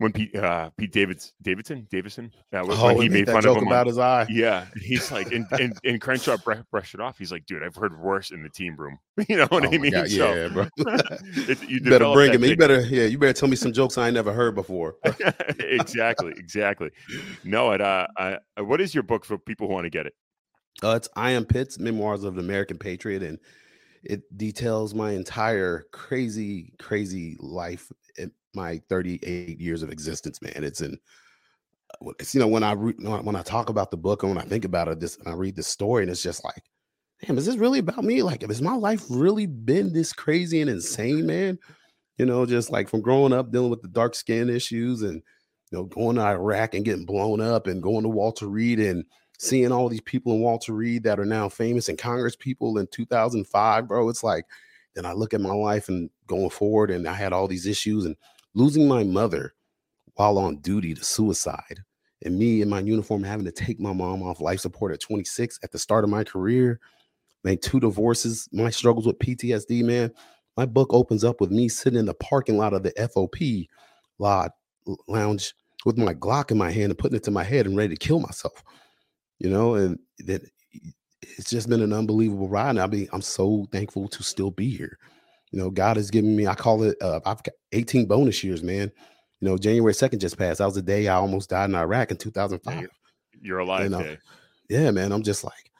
when 0.00 0.12
Pete, 0.12 0.34
uh, 0.34 0.70
Pete 0.78 0.90
Davids, 0.92 1.34
Davidson, 1.42 1.86
Davison, 1.90 2.32
uh, 2.54 2.62
when, 2.64 2.76
oh, 2.78 2.86
when 2.86 2.96
he 2.96 3.04
and 3.04 3.12
made 3.12 3.26
fun 3.26 3.44
of 3.46 3.54
him 3.56 3.64
on- 3.64 3.66
about 3.66 3.86
his 3.86 3.98
eye. 3.98 4.26
Yeah, 4.30 4.64
he's 4.80 5.12
like, 5.12 5.30
and 5.30 5.46
and, 5.52 5.76
and 5.84 6.00
Crenshaw 6.00 6.38
br- 6.38 6.54
brushed 6.70 6.94
it 6.94 7.00
off. 7.00 7.18
He's 7.18 7.30
like, 7.30 7.44
dude, 7.44 7.62
I've 7.62 7.76
heard 7.76 8.00
worse 8.00 8.30
in 8.30 8.42
the 8.42 8.48
team 8.48 8.76
room. 8.76 8.98
You 9.28 9.36
know 9.36 9.46
what 9.50 9.66
Oh 9.66 9.68
I 9.70 9.76
mean? 9.78 9.92
God, 9.92 10.08
So, 10.08 10.34
yeah, 10.34 10.48
bro. 10.48 10.66
it's- 10.78 11.60
you 11.62 11.76
You 11.76 11.80
better 11.82 12.10
bring 12.12 12.32
him. 12.32 12.42
You 12.42 12.56
better, 12.56 12.80
yeah, 12.80 13.04
you 13.04 13.18
better 13.18 13.34
tell 13.34 13.48
me 13.50 13.56
some 13.56 13.72
jokes 13.72 13.98
I 13.98 14.06
ain't 14.06 14.14
never 14.14 14.32
heard 14.32 14.54
before. 14.54 14.96
exactly, 15.58 16.32
exactly. 16.36 16.90
No, 17.44 17.72
it. 17.72 17.80
Uh, 17.80 18.06
I, 18.16 18.38
uh, 18.58 18.64
what 18.64 18.80
is 18.80 18.94
your 18.94 19.02
book 19.02 19.24
for 19.24 19.38
people 19.38 19.66
who 19.66 19.74
want 19.74 19.84
to 19.84 19.90
get 19.90 20.06
it? 20.06 20.14
Uh, 20.82 20.94
it's 20.96 21.08
I 21.16 21.32
Am 21.32 21.44
Pitts, 21.44 21.78
Memoirs 21.78 22.24
of 22.24 22.34
an 22.34 22.40
American 22.40 22.78
Patriot, 22.78 23.22
and 23.22 23.38
it 24.02 24.22
details 24.38 24.94
my 24.94 25.12
entire 25.12 25.84
crazy, 25.92 26.72
crazy 26.78 27.36
life 27.38 27.90
my 28.54 28.80
38 28.88 29.60
years 29.60 29.82
of 29.82 29.90
existence, 29.90 30.40
man. 30.42 30.64
It's 30.64 30.80
in, 30.80 30.98
it's 32.18 32.34
you 32.34 32.40
know 32.40 32.48
when 32.48 32.62
I 32.62 32.72
re- 32.72 32.94
when 32.98 33.36
I 33.36 33.42
talk 33.42 33.68
about 33.68 33.90
the 33.90 33.96
book 33.96 34.22
and 34.22 34.34
when 34.34 34.42
I 34.42 34.46
think 34.46 34.64
about 34.64 34.88
it, 34.88 35.00
this 35.00 35.16
and 35.18 35.28
I 35.28 35.32
read 35.32 35.56
the 35.56 35.62
story, 35.62 36.02
and 36.02 36.10
it's 36.10 36.22
just 36.22 36.44
like, 36.44 36.62
damn, 37.22 37.38
is 37.38 37.46
this 37.46 37.56
really 37.56 37.80
about 37.80 38.04
me? 38.04 38.22
Like, 38.22 38.42
has 38.42 38.62
my 38.62 38.74
life 38.74 39.04
really 39.08 39.46
been 39.46 39.92
this 39.92 40.12
crazy 40.12 40.60
and 40.60 40.70
insane, 40.70 41.26
man? 41.26 41.58
You 42.18 42.26
know, 42.26 42.46
just 42.46 42.70
like 42.70 42.88
from 42.88 43.00
growing 43.00 43.32
up 43.32 43.50
dealing 43.50 43.70
with 43.70 43.82
the 43.82 43.88
dark 43.88 44.14
skin 44.14 44.50
issues 44.50 45.02
and 45.02 45.22
you 45.70 45.78
know 45.78 45.84
going 45.84 46.16
to 46.16 46.22
Iraq 46.22 46.74
and 46.74 46.84
getting 46.84 47.06
blown 47.06 47.40
up 47.40 47.66
and 47.66 47.82
going 47.82 48.02
to 48.02 48.08
Walter 48.08 48.46
Reed 48.46 48.78
and 48.78 49.04
seeing 49.38 49.72
all 49.72 49.88
these 49.88 50.02
people 50.02 50.34
in 50.34 50.40
Walter 50.40 50.74
Reed 50.74 51.02
that 51.04 51.18
are 51.18 51.24
now 51.24 51.48
famous 51.48 51.88
and 51.88 51.98
Congress 51.98 52.36
people 52.36 52.76
in 52.76 52.86
2005, 52.88 53.88
bro. 53.88 54.08
It's 54.10 54.22
like, 54.22 54.44
then 54.94 55.06
I 55.06 55.12
look 55.12 55.32
at 55.32 55.40
my 55.40 55.54
life 55.54 55.88
and 55.88 56.10
going 56.26 56.50
forward, 56.50 56.90
and 56.90 57.08
I 57.08 57.14
had 57.14 57.32
all 57.32 57.48
these 57.48 57.66
issues 57.66 58.04
and 58.04 58.16
losing 58.54 58.88
my 58.88 59.04
mother 59.04 59.54
while 60.14 60.38
on 60.38 60.56
duty 60.58 60.94
to 60.94 61.04
suicide, 61.04 61.80
and 62.24 62.38
me 62.38 62.62
in 62.62 62.68
my 62.68 62.80
uniform 62.80 63.22
having 63.22 63.46
to 63.46 63.52
take 63.52 63.80
my 63.80 63.92
mom 63.92 64.22
off 64.22 64.40
life 64.40 64.60
support 64.60 64.92
at 64.92 65.00
26 65.00 65.58
at 65.62 65.72
the 65.72 65.78
start 65.78 66.04
of 66.04 66.10
my 66.10 66.24
career, 66.24 66.80
made 67.44 67.62
two 67.62 67.80
divorces, 67.80 68.48
my 68.52 68.70
struggles 68.70 69.06
with 69.06 69.18
PTSD, 69.18 69.82
man. 69.84 70.12
My 70.56 70.66
book 70.66 70.92
opens 70.92 71.24
up 71.24 71.40
with 71.40 71.50
me 71.50 71.68
sitting 71.68 71.98
in 71.98 72.06
the 72.06 72.14
parking 72.14 72.58
lot 72.58 72.74
of 72.74 72.82
the 72.82 72.92
FOP 72.98 73.68
lot 74.18 74.52
lounge 75.08 75.54
with 75.86 75.96
my 75.96 76.12
Glock 76.14 76.50
in 76.50 76.58
my 76.58 76.70
hand 76.70 76.90
and 76.90 76.98
putting 76.98 77.16
it 77.16 77.24
to 77.24 77.30
my 77.30 77.44
head 77.44 77.66
and 77.66 77.76
ready 77.76 77.94
to 77.94 78.06
kill 78.06 78.20
myself 78.20 78.62
you 79.40 79.50
know, 79.50 79.74
and 79.74 79.98
that 80.20 80.42
it's 81.22 81.50
just 81.50 81.68
been 81.68 81.82
an 81.82 81.92
unbelievable 81.92 82.48
ride. 82.48 82.70
And 82.70 82.80
I 82.80 82.86
mean, 82.86 83.08
I'm 83.12 83.22
so 83.22 83.66
thankful 83.72 84.06
to 84.08 84.22
still 84.22 84.50
be 84.50 84.70
here. 84.70 84.98
You 85.50 85.58
know, 85.58 85.70
God 85.70 85.96
has 85.96 86.10
given 86.10 86.34
me, 86.36 86.46
I 86.46 86.54
call 86.54 86.82
it, 86.84 86.96
uh, 87.00 87.20
I've 87.24 87.42
got 87.42 87.54
18 87.72 88.06
bonus 88.06 88.42
years, 88.44 88.62
man. 88.62 88.90
You 89.40 89.48
know, 89.48 89.58
January 89.58 89.92
2nd 89.92 90.20
just 90.20 90.38
passed. 90.38 90.58
That 90.58 90.66
was 90.66 90.74
the 90.74 90.82
day 90.82 91.08
I 91.08 91.14
almost 91.14 91.50
died 91.50 91.70
in 91.70 91.74
Iraq 91.74 92.10
in 92.10 92.16
2005. 92.16 92.88
You're 93.42 93.58
alive. 93.58 93.90
know, 93.90 94.02
Day. 94.02 94.18
Yeah, 94.68 94.90
man. 94.90 95.12
I'm 95.12 95.22
just 95.22 95.44
like, 95.44 95.72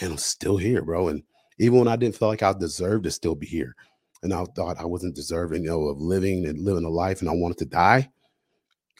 man, 0.00 0.12
I'm 0.12 0.18
still 0.18 0.56
here, 0.56 0.82
bro. 0.82 1.08
And 1.08 1.22
even 1.58 1.78
when 1.78 1.88
I 1.88 1.96
didn't 1.96 2.16
feel 2.16 2.28
like 2.28 2.42
I 2.42 2.52
deserved 2.52 3.04
to 3.04 3.10
still 3.10 3.34
be 3.34 3.46
here, 3.46 3.74
and 4.22 4.32
I 4.32 4.44
thought 4.54 4.78
I 4.78 4.84
wasn't 4.84 5.14
deserving, 5.14 5.64
you 5.64 5.70
know, 5.70 5.84
of 5.84 6.00
living 6.00 6.46
and 6.46 6.60
living 6.60 6.84
a 6.84 6.88
life, 6.88 7.20
and 7.20 7.30
I 7.30 7.32
wanted 7.32 7.58
to 7.58 7.66
die, 7.66 8.10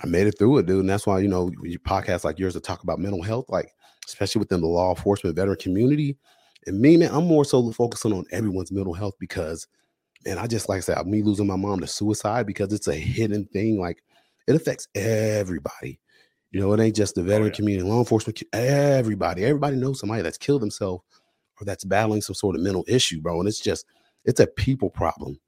I 0.02 0.06
made 0.06 0.26
it 0.26 0.38
through 0.38 0.58
it, 0.58 0.66
dude. 0.66 0.80
And 0.80 0.90
that's 0.90 1.06
why, 1.06 1.20
you 1.20 1.28
know, 1.28 1.50
you 1.62 1.78
podcasts 1.78 2.24
like 2.24 2.38
yours 2.38 2.54
to 2.54 2.60
talk 2.60 2.82
about 2.82 2.98
mental 2.98 3.22
health, 3.22 3.46
like 3.48 3.72
especially 4.06 4.40
within 4.40 4.60
the 4.60 4.66
law 4.66 4.94
enforcement 4.94 5.36
veteran 5.36 5.56
community. 5.58 6.16
And 6.66 6.80
me, 6.80 6.96
man, 6.96 7.10
I'm 7.12 7.26
more 7.26 7.44
so 7.44 7.70
focusing 7.72 8.12
on 8.12 8.24
everyone's 8.30 8.72
mental 8.72 8.94
health 8.94 9.14
because, 9.18 9.66
man, 10.26 10.38
I 10.38 10.46
just 10.46 10.68
like 10.68 10.78
I 10.78 10.80
said, 10.80 11.06
me 11.06 11.22
losing 11.22 11.46
my 11.46 11.56
mom 11.56 11.80
to 11.80 11.86
suicide 11.86 12.46
because 12.46 12.72
it's 12.72 12.88
a 12.88 12.94
hidden 12.94 13.46
thing. 13.46 13.78
Like 13.78 14.02
it 14.46 14.56
affects 14.56 14.88
everybody. 14.94 16.00
You 16.50 16.60
know, 16.60 16.72
it 16.72 16.80
ain't 16.80 16.96
just 16.96 17.14
the 17.14 17.20
oh, 17.22 17.24
veteran 17.24 17.48
yeah. 17.48 17.54
community, 17.54 17.88
law 17.88 17.98
enforcement, 17.98 18.42
everybody. 18.52 19.44
Everybody 19.44 19.76
knows 19.76 20.00
somebody 20.00 20.22
that's 20.22 20.38
killed 20.38 20.62
themselves 20.62 21.04
or 21.60 21.64
that's 21.64 21.84
battling 21.84 22.22
some 22.22 22.34
sort 22.34 22.56
of 22.56 22.62
mental 22.62 22.84
issue, 22.88 23.20
bro. 23.20 23.38
And 23.40 23.48
it's 23.48 23.60
just, 23.60 23.86
it's 24.24 24.40
a 24.40 24.46
people 24.46 24.90
problem, 24.90 25.38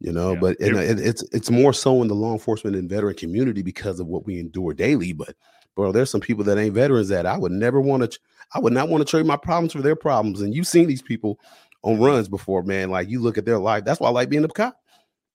you 0.00 0.12
know. 0.12 0.32
Yeah. 0.32 0.40
But 0.40 0.60
and, 0.60 0.76
It- 0.76 0.78
uh, 0.78 0.92
it, 0.92 1.00
it's 1.00 1.22
it's 1.32 1.50
more 1.50 1.72
so 1.72 2.02
in 2.02 2.08
the 2.08 2.14
law 2.14 2.32
enforcement 2.32 2.76
and 2.76 2.88
veteran 2.88 3.14
community 3.14 3.62
because 3.62 4.00
of 4.00 4.06
what 4.06 4.26
we 4.26 4.38
endure 4.38 4.74
daily. 4.74 5.12
But 5.12 5.34
bro, 5.76 5.92
there's 5.92 6.10
some 6.10 6.20
people 6.20 6.44
that 6.44 6.58
ain't 6.58 6.74
veterans 6.74 7.08
that 7.08 7.26
I 7.26 7.36
would 7.36 7.52
never 7.52 7.80
want 7.80 8.10
to. 8.10 8.18
I 8.54 8.60
would 8.60 8.72
not 8.72 8.88
want 8.88 9.06
to 9.06 9.10
trade 9.10 9.26
my 9.26 9.36
problems 9.36 9.74
for 9.74 9.82
their 9.82 9.96
problems. 9.96 10.40
And 10.40 10.54
you've 10.54 10.66
seen 10.66 10.88
these 10.88 11.02
people 11.02 11.38
on 11.82 11.98
runs 12.00 12.28
before, 12.28 12.62
man. 12.62 12.90
Like 12.90 13.08
you 13.08 13.20
look 13.20 13.38
at 13.38 13.44
their 13.44 13.58
life. 13.58 13.84
That's 13.84 14.00
why 14.00 14.08
I 14.08 14.12
like 14.12 14.28
being 14.28 14.44
a 14.44 14.48
cop 14.48 14.76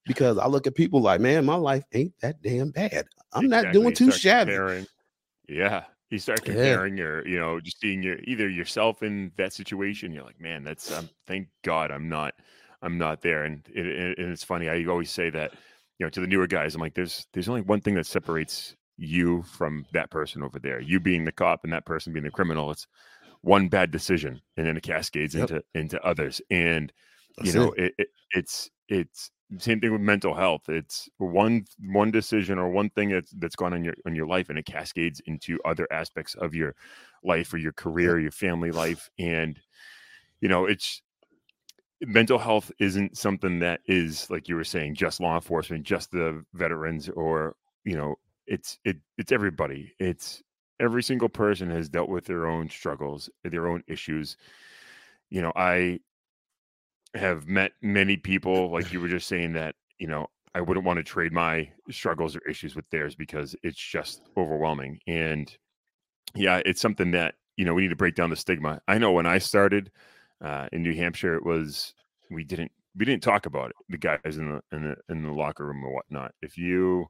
because 0.06 0.38
I 0.38 0.48
look 0.48 0.68
at 0.68 0.76
people 0.76 1.02
like, 1.02 1.22
man, 1.22 1.46
my 1.46 1.56
life 1.56 1.86
ain't 1.94 2.14
that 2.22 2.42
damn 2.42 2.72
bad. 2.72 3.06
I'm 3.32 3.48
not 3.48 3.72
doing 3.74 3.94
too 3.94 4.12
shabby. 4.12 4.52
comparing- 4.52 4.88
Yeah. 5.48 5.86
You 6.10 6.20
start 6.20 6.42
Yeah. 6.46 6.54
comparing 6.54 6.98
your, 6.98 7.28
you 7.28 7.40
know, 7.40 7.60
just 7.60 7.80
seeing 7.80 8.04
your 8.04 8.18
either 8.26 8.48
yourself 8.48 9.02
in 9.02 9.32
that 9.38 9.52
situation. 9.54 10.12
You're 10.12 10.24
like, 10.26 10.40
man, 10.40 10.64
that's 10.64 10.92
um, 10.92 11.10
thank 11.26 11.48
God 11.64 11.90
I'm 11.90 12.08
not, 12.08 12.36
I'm 12.84 12.98
not 13.00 13.22
there. 13.22 13.46
And 13.46 13.68
it, 13.74 13.88
it, 13.88 14.18
and 14.20 14.32
it's 14.32 14.44
funny. 14.44 14.70
I 14.70 14.86
always 14.86 15.10
say 15.10 15.32
that, 15.32 15.54
you 15.98 16.06
know, 16.06 16.10
to 16.12 16.20
the 16.20 16.28
newer 16.28 16.46
guys, 16.46 16.76
I'm 16.76 16.82
like, 16.82 16.94
there's 16.94 17.26
there's 17.34 17.50
only 17.50 17.62
one 17.62 17.82
thing 17.82 17.96
that 17.96 18.06
separates 18.06 18.76
you 18.98 19.42
from 19.44 19.86
that 19.94 20.12
person 20.12 20.44
over 20.44 20.60
there. 20.60 20.80
You 20.80 21.00
being 21.00 21.26
the 21.26 21.32
cop 21.32 21.62
and 21.64 21.74
that 21.74 21.86
person 21.86 22.14
being 22.14 22.26
the 22.26 22.30
criminal. 22.32 22.70
It's 22.70 22.86
one 23.44 23.68
bad 23.70 23.92
decision, 23.92 24.42
and 24.58 24.66
then 24.66 24.78
it 24.78 24.84
cascades 24.84 25.36
Yep. 25.36 25.52
into 25.52 25.64
into 25.76 26.04
others. 26.04 26.42
And 26.50 26.92
you 27.44 27.54
know 27.54 27.72
it. 27.74 27.86
it, 27.86 27.94
it, 28.00 28.08
it's 28.32 28.70
it's 28.90 29.32
same 29.60 29.80
thing 29.80 29.92
with 29.92 30.02
mental 30.02 30.34
health 30.34 30.68
it's 30.68 31.08
one 31.18 31.66
one 31.92 32.10
decision 32.10 32.58
or 32.58 32.70
one 32.70 32.90
thing 32.90 33.10
that's 33.10 33.32
that's 33.38 33.56
gone 33.56 33.74
on 33.74 33.84
your 33.84 33.94
on 34.08 34.16
your 34.16 34.26
life 34.26 34.50
and 34.50 34.58
it 34.58 34.66
cascades 34.66 35.22
into 35.28 35.60
other 35.64 35.88
aspects 35.92 36.34
of 36.36 36.56
your 36.56 36.76
life 37.24 37.54
or 37.54 37.58
your 37.58 37.72
career 37.74 38.20
your 38.20 38.32
family 38.32 38.72
life 38.72 39.10
and 39.20 39.60
you 40.42 40.50
know 40.50 40.66
it's 40.66 41.02
mental 42.02 42.40
health 42.40 42.72
isn't 42.80 43.18
something 43.18 43.60
that 43.60 43.80
is 43.86 44.30
like 44.30 44.48
you 44.48 44.56
were 44.56 44.64
saying 44.64 44.96
just 44.96 45.20
law 45.20 45.36
enforcement 45.36 45.84
just 45.84 46.12
the 46.12 46.44
veterans 46.54 47.10
or 47.10 47.56
you 47.84 47.96
know 47.96 48.16
it's 48.48 48.80
it 48.86 48.98
it's 49.18 49.32
everybody 49.32 49.94
it's 50.00 50.42
every 50.84 51.02
single 51.02 51.30
person 51.30 51.70
has 51.70 51.90
dealt 51.90 52.10
with 52.10 52.26
their 52.26 52.46
own 52.46 52.70
struggles 52.70 53.30
their 53.44 53.68
own 53.68 53.84
issues. 53.88 54.38
You 55.30 55.42
know 55.42 55.52
i 55.56 56.00
have 57.16 57.48
met 57.48 57.72
many 57.82 58.18
people 58.18 58.72
like 58.72 58.92
you 58.92 59.00
were 59.00 59.08
just 59.08 59.28
saying 59.28 59.54
that 59.54 59.76
you 60.00 60.08
know 60.08 60.28
i 60.56 60.62
wouldn't 60.62 60.86
want 60.86 60.98
to 60.98 61.04
trade 61.04 61.32
my 61.32 61.70
struggles 61.92 62.36
or 62.36 62.42
issues 62.50 62.76
with 62.76 62.90
theirs 62.90 63.16
because 63.16 63.56
it's 63.64 63.78
just 63.78 64.22
overwhelming. 64.38 65.00
And 65.08 65.56
yeah 66.36 66.62
it's 66.66 66.82
something 66.82 67.12
that 67.12 67.36
you 67.58 67.66
know 67.66 67.74
we 67.74 67.84
need 67.84 67.90
to 67.90 67.96
break 67.96 68.16
down 68.16 68.30
the 68.30 68.36
stigma. 68.36 68.82
I 68.88 68.98
know 68.98 69.12
when 69.12 69.26
i 69.26 69.38
started 69.38 69.92
uh, 70.42 70.68
in 70.74 70.84
new 70.84 70.94
hampshire 70.94 71.36
it 71.36 71.46
was 71.46 71.94
we 72.30 72.44
didn't 72.44 72.72
we 72.96 73.06
didn't 73.06 73.24
talk 73.24 73.46
about 73.46 73.70
it 73.72 73.76
the 73.90 73.98
guys 73.98 74.38
in 74.38 74.50
the 74.50 74.76
in 74.76 74.84
the 74.84 74.96
in 75.10 75.24
the 75.24 75.32
locker 75.32 75.66
room 75.66 75.84
or 75.84 75.94
whatnot. 75.94 76.34
If 76.42 76.58
you 76.58 77.08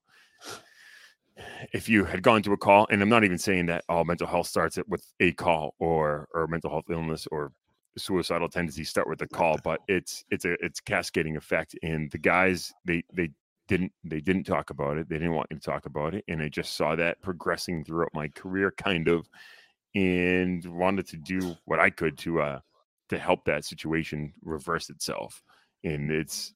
if 1.74 1.90
you 1.90 2.06
had 2.06 2.22
gone 2.22 2.42
to 2.44 2.54
a 2.54 2.58
call 2.58 2.88
and 2.90 3.02
i'm 3.02 3.10
not 3.10 3.24
even 3.24 3.38
saying 3.38 3.66
that 3.66 3.84
all 3.90 4.06
mental 4.06 4.28
health 4.28 4.48
starts 4.48 4.78
with 4.88 5.06
a 5.20 5.32
call 5.34 5.74
or 5.80 6.28
or 6.34 6.48
mental 6.48 6.70
health 6.70 6.86
illness 6.90 7.28
or 7.32 7.52
suicidal 7.98 8.50
tendencies 8.50 8.90
start 8.90 9.08
with 9.08 9.22
a 9.22 9.28
call 9.28 9.58
but 9.64 9.80
it's 9.88 10.24
it's 10.30 10.46
a 10.46 10.54
it's 10.64 10.80
cascading 10.80 11.36
effect 11.38 11.76
and 11.84 12.12
the 12.12 12.18
guys 12.18 12.74
they 12.86 13.04
they 13.14 13.30
didn't 13.68 13.92
they 14.04 14.20
didn't 14.20 14.44
talk 14.44 14.72
about 14.72 14.98
it. 14.98 15.08
They 15.08 15.16
didn't 15.16 15.36
want 15.36 15.50
me 15.50 15.56
to 15.56 15.64
talk 15.64 15.86
about 15.86 16.14
it 16.14 16.26
and 16.28 16.42
i 16.42 16.50
just 16.50 16.76
saw 16.76 16.96
that 16.98 17.22
progressing 17.22 17.86
throughout 17.86 18.10
my 18.14 18.28
career 18.30 18.74
kind 18.78 19.08
of 19.08 19.28
and 19.96 20.66
wanted 20.66 21.08
to 21.08 21.18
do 21.18 21.56
what 21.66 21.80
i 21.80 21.90
could 21.90 22.18
to 22.18 22.42
uh 22.42 22.60
to 23.10 23.20
help 23.20 23.46
that 23.46 23.66
situation 23.66 24.34
reverse 24.44 24.90
itself. 24.90 25.42
And 25.84 26.12
it's 26.12 26.54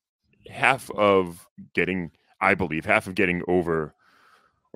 half 0.50 0.90
of 0.92 1.46
getting 1.74 2.12
i 2.40 2.54
believe 2.54 2.86
half 2.86 3.08
of 3.08 3.16
getting 3.16 3.42
over 3.48 3.94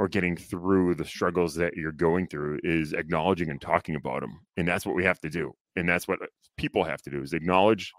or 0.01 0.07
getting 0.07 0.35
through 0.35 0.95
the 0.95 1.05
struggles 1.05 1.53
that 1.53 1.77
you're 1.77 1.91
going 1.91 2.25
through 2.25 2.59
is 2.63 2.91
acknowledging 2.91 3.51
and 3.51 3.61
talking 3.61 3.93
about 3.93 4.21
them 4.21 4.41
and 4.57 4.67
that's 4.67 4.83
what 4.83 4.95
we 4.95 5.03
have 5.03 5.19
to 5.19 5.29
do 5.29 5.53
and 5.75 5.87
that's 5.87 6.07
what 6.07 6.19
uh, 6.23 6.25
people 6.57 6.83
have 6.83 7.03
to 7.03 7.11
do 7.11 7.21
is 7.21 7.33
acknowledge 7.33 7.93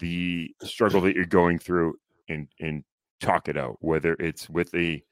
the 0.00 0.54
struggle 0.62 1.00
that 1.00 1.16
you're 1.16 1.24
going 1.24 1.58
through 1.58 1.94
and 2.28 2.46
and 2.60 2.84
talk 3.22 3.48
it 3.48 3.56
out 3.56 3.78
whether 3.80 4.12
it's 4.20 4.50
with 4.50 4.74
a 4.74 5.02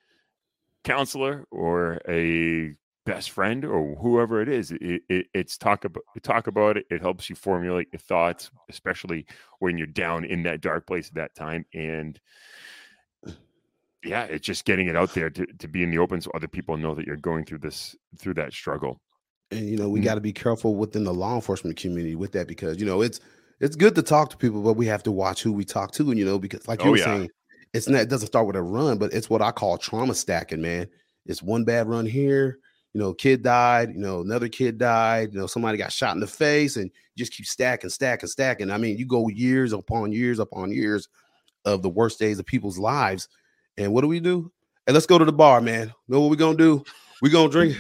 counselor 0.85 1.47
or 1.51 1.99
a 2.07 2.75
best 3.07 3.31
friend 3.31 3.65
or 3.65 3.97
whoever 4.03 4.43
it 4.43 4.51
is 4.51 4.73
it, 4.73 5.01
it, 5.09 5.27
it's 5.33 5.57
talk 5.57 5.87
about 5.87 6.05
talk 6.23 6.47
about 6.47 6.77
it 6.77 6.85
it 6.91 7.01
helps 7.01 7.31
you 7.31 7.35
formulate 7.35 7.89
your 7.91 8.01
thoughts 8.01 8.51
especially 8.69 9.25
when 9.61 9.79
you're 9.79 9.87
down 9.87 10.27
in 10.27 10.43
that 10.43 10.61
dark 10.61 10.87
place 10.87 11.09
at 11.09 11.15
that 11.15 11.35
time 11.35 11.65
and 11.73 12.21
yeah 14.05 14.25
it's 14.25 14.47
just 14.47 14.65
getting 14.65 14.89
it 14.89 14.97
out 14.97 15.13
there 15.15 15.31
to, 15.31 15.47
to 15.59 15.69
be 15.69 15.83
in 15.83 15.91
the 15.91 15.99
open 15.99 16.21
so 16.21 16.31
other 16.35 16.49
people 16.49 16.77
know 16.77 16.95
that 16.95 17.07
you're 17.07 17.17
going 17.17 17.45
through 17.45 17.59
this 17.59 17.95
through 18.19 18.35
that 18.35 18.53
struggle 18.53 19.01
and 19.51 19.69
you 19.69 19.77
know 19.77 19.89
we 19.89 20.01
Mm. 20.01 20.05
got 20.05 20.15
to 20.15 20.21
be 20.21 20.33
careful 20.33 20.77
within 20.77 21.05
the 21.05 21.13
law 21.13 21.35
enforcement 21.35 21.77
community 21.77 22.15
with 22.15 22.33
that 22.33 22.47
because 22.49 22.79
you 22.81 22.87
know 22.87 23.03
it's 23.03 23.21
it's 23.61 23.77
good 23.77 23.95
to 23.95 24.03
talk 24.03 24.31
to 24.31 24.37
people 24.37 24.63
but 24.63 24.75
we 24.75 24.87
have 24.87 25.03
to 25.03 25.13
watch 25.13 25.43
who 25.43 25.53
we 25.53 25.65
talk 25.65 25.93
to 25.93 26.09
and 26.11 26.19
you 26.19 26.25
know 26.25 26.39
because 26.39 26.67
like 26.69 26.83
you 26.83 26.89
Oh, 26.89 26.93
were 26.93 26.99
yeah. 26.99 27.05
saying 27.05 27.31
it's 27.73 27.89
not 27.89 28.01
it 28.01 28.09
doesn't 28.09 28.29
start 28.29 28.47
with 28.47 28.57
a 28.57 28.63
run 28.63 28.97
but 28.99 29.13
it's 29.13 29.29
what 29.29 29.43
i 29.43 29.51
call 29.51 29.77
trauma 29.77 30.15
stacking 30.15 30.61
man 30.63 30.87
it's 31.27 31.43
one 31.43 31.65
bad 31.65 31.89
run 31.89 32.07
here 32.07 32.59
you 32.95 33.01
know 33.01 33.13
kid 33.13 33.43
died 33.43 33.91
you 33.93 33.99
know 34.01 34.21
another 34.23 34.49
kid 34.49 34.79
died 34.79 35.33
you 35.33 35.39
know 35.39 35.47
somebody 35.47 35.77
got 35.77 35.93
shot 35.93 36.15
in 36.15 36.21
the 36.21 36.27
face 36.27 36.77
and 36.77 36.91
just 37.17 37.33
keep 37.33 37.47
stacking 37.47 37.91
stacking 37.91 38.29
stacking 38.29 38.71
i 38.71 38.79
mean 38.79 38.97
you 38.97 39.07
go 39.07 39.29
years 39.29 39.73
upon 39.73 40.11
years 40.11 40.39
upon 40.39 40.73
years 40.73 41.09
of 41.65 41.83
the 41.83 41.89
worst 41.91 42.19
days 42.19 42.39
of 42.39 42.47
people's 42.47 42.79
lives 42.79 43.29
and 43.81 43.93
what 43.93 44.03
do 44.03 44.09
we 44.09 44.21
do 44.21 44.51
And 44.87 44.95
let's 44.95 45.07
go 45.07 45.19
to 45.19 45.25
the 45.25 45.33
bar 45.33 45.61
man 45.61 45.93
know 46.09 46.21
what 46.21 46.31
we're 46.31 46.37
gonna 46.37 46.57
do 46.57 46.85
we 47.23 47.31
gonna 47.31 47.49
drink 47.57 47.77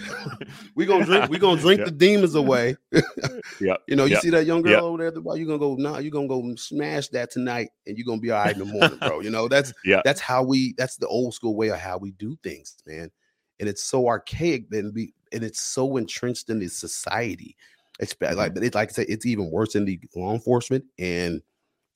we 0.74 0.86
gonna 0.86 1.04
drink 1.04 1.30
we 1.30 1.38
gonna 1.38 1.60
drink 1.60 1.78
Yeah. 1.80 1.84
the 1.86 1.90
demons 1.92 2.34
away 2.34 2.76
yeah 3.60 3.76
you 3.86 3.96
know, 3.96 4.04
you 4.04 4.14
see 4.16 4.30
that 4.30 4.46
young 4.46 4.62
girl 4.62 4.84
over 4.84 4.98
there 4.98 5.08
at 5.08 5.14
the 5.14 5.20
bar, 5.20 5.36
you're 5.36 5.46
gonna 5.46 5.58
go, 5.58 5.74
nah, 5.74 5.98
you're 5.98 6.12
gonna 6.12 6.28
go 6.28 6.54
smash 6.54 7.08
that 7.08 7.30
tonight 7.32 7.70
and 7.86 7.98
you're 7.98 8.04
gonna 8.06 8.20
be 8.20 8.30
all 8.30 8.38
right 8.44 8.52
in 8.52 8.60
the 8.60 8.64
morning, 8.64 8.98
bro. 9.00 9.18
You 9.20 9.30
know, 9.30 9.48
that's 9.48 9.72
Yeah. 9.84 10.00
that's 10.04 10.20
how 10.20 10.44
we 10.44 10.74
that's 10.78 10.96
the 10.96 11.08
old 11.08 11.34
school 11.34 11.56
way 11.56 11.68
of 11.70 11.78
how 11.78 11.98
we 11.98 12.12
do 12.12 12.36
things, 12.44 12.76
man. 12.86 13.10
And 13.58 13.68
it's 13.68 13.82
so 13.82 14.06
archaic 14.06 14.70
then 14.70 14.92
be 14.92 15.12
and 15.32 15.42
it's 15.42 15.60
so 15.60 15.96
entrenched 15.96 16.50
in 16.50 16.60
the 16.60 16.68
society. 16.68 17.56
Expect 17.98 18.36
like 18.36 18.54
Mm-hmm. 18.54 18.62
it's 18.62 18.74
like 18.76 18.90
I 18.90 18.92
say, 18.92 19.06
it's 19.08 19.26
even 19.26 19.50
worse 19.50 19.74
in 19.74 19.84
the 19.84 19.98
law 20.14 20.32
enforcement 20.34 20.84
and 20.98 21.42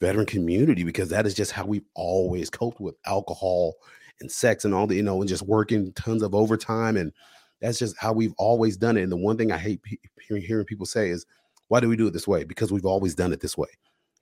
veteran 0.05 0.27
community 0.27 0.85
because 0.85 1.09
that 1.09 1.27
is 1.27 1.35
just 1.35 1.53
how 1.53 1.65
we've 1.65 1.87
always 1.95 2.51
coped 2.51 2.81
with 2.81 2.95
alcohol 3.07 3.75
and 4.21 4.31
sex 4.31 4.65
and 4.65 4.75
all 4.75 4.87
the, 4.87 4.95
you 4.97 5.03
know, 5.03 5.21
and 5.21 5.29
just 5.29 5.43
working 5.43 5.93
tons 5.95 6.23
of 6.23 6.35
overtime. 6.35 6.97
And 6.97 7.13
that's 7.61 7.79
just 7.79 7.97
how 7.99 8.13
we've 8.13 8.35
always 8.39 8.77
done 8.77 8.97
it. 8.97 9.03
And 9.03 9.13
the 9.13 9.17
one 9.17 9.37
thing 9.37 9.51
I 9.53 9.59
hate 9.59 9.81
hearing, 10.27 10.43
hearing 10.43 10.67
people 10.67 10.87
say 10.87 11.09
is, 11.11 11.25
why 11.69 11.81
do 11.81 11.89
we 11.89 11.97
do 11.97 12.07
it 12.07 12.13
this 12.13 12.29
way? 12.29 12.45
Because 12.45 12.71
we've 12.73 12.85
always 12.85 13.15
done 13.15 13.33
it 13.33 13.41
this 13.41 13.57
way. 13.57 13.69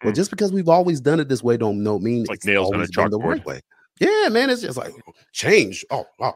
Well, 0.03 0.13
Mm. 0.13 0.17
just 0.17 0.31
because 0.31 0.53
we've 0.53 0.69
always 0.69 1.01
done 1.01 1.21
it 1.21 1.29
this 1.29 1.43
way, 1.43 1.57
don't 1.57 1.83
know 1.83 1.99
mean 1.99 2.21
It's 2.23 2.31
like 2.31 2.45
nails 2.45 2.73
on 2.73 2.81
a 2.81 2.87
chalkboard. 2.87 3.25
right 3.25 3.45
way. 3.47 3.61
Yeah, 4.01 4.29
man, 4.31 4.51
it's 4.51 4.63
just 4.63 4.79
like 4.79 4.93
change. 5.33 5.85
Oh, 5.91 6.07
wow. 6.19 6.35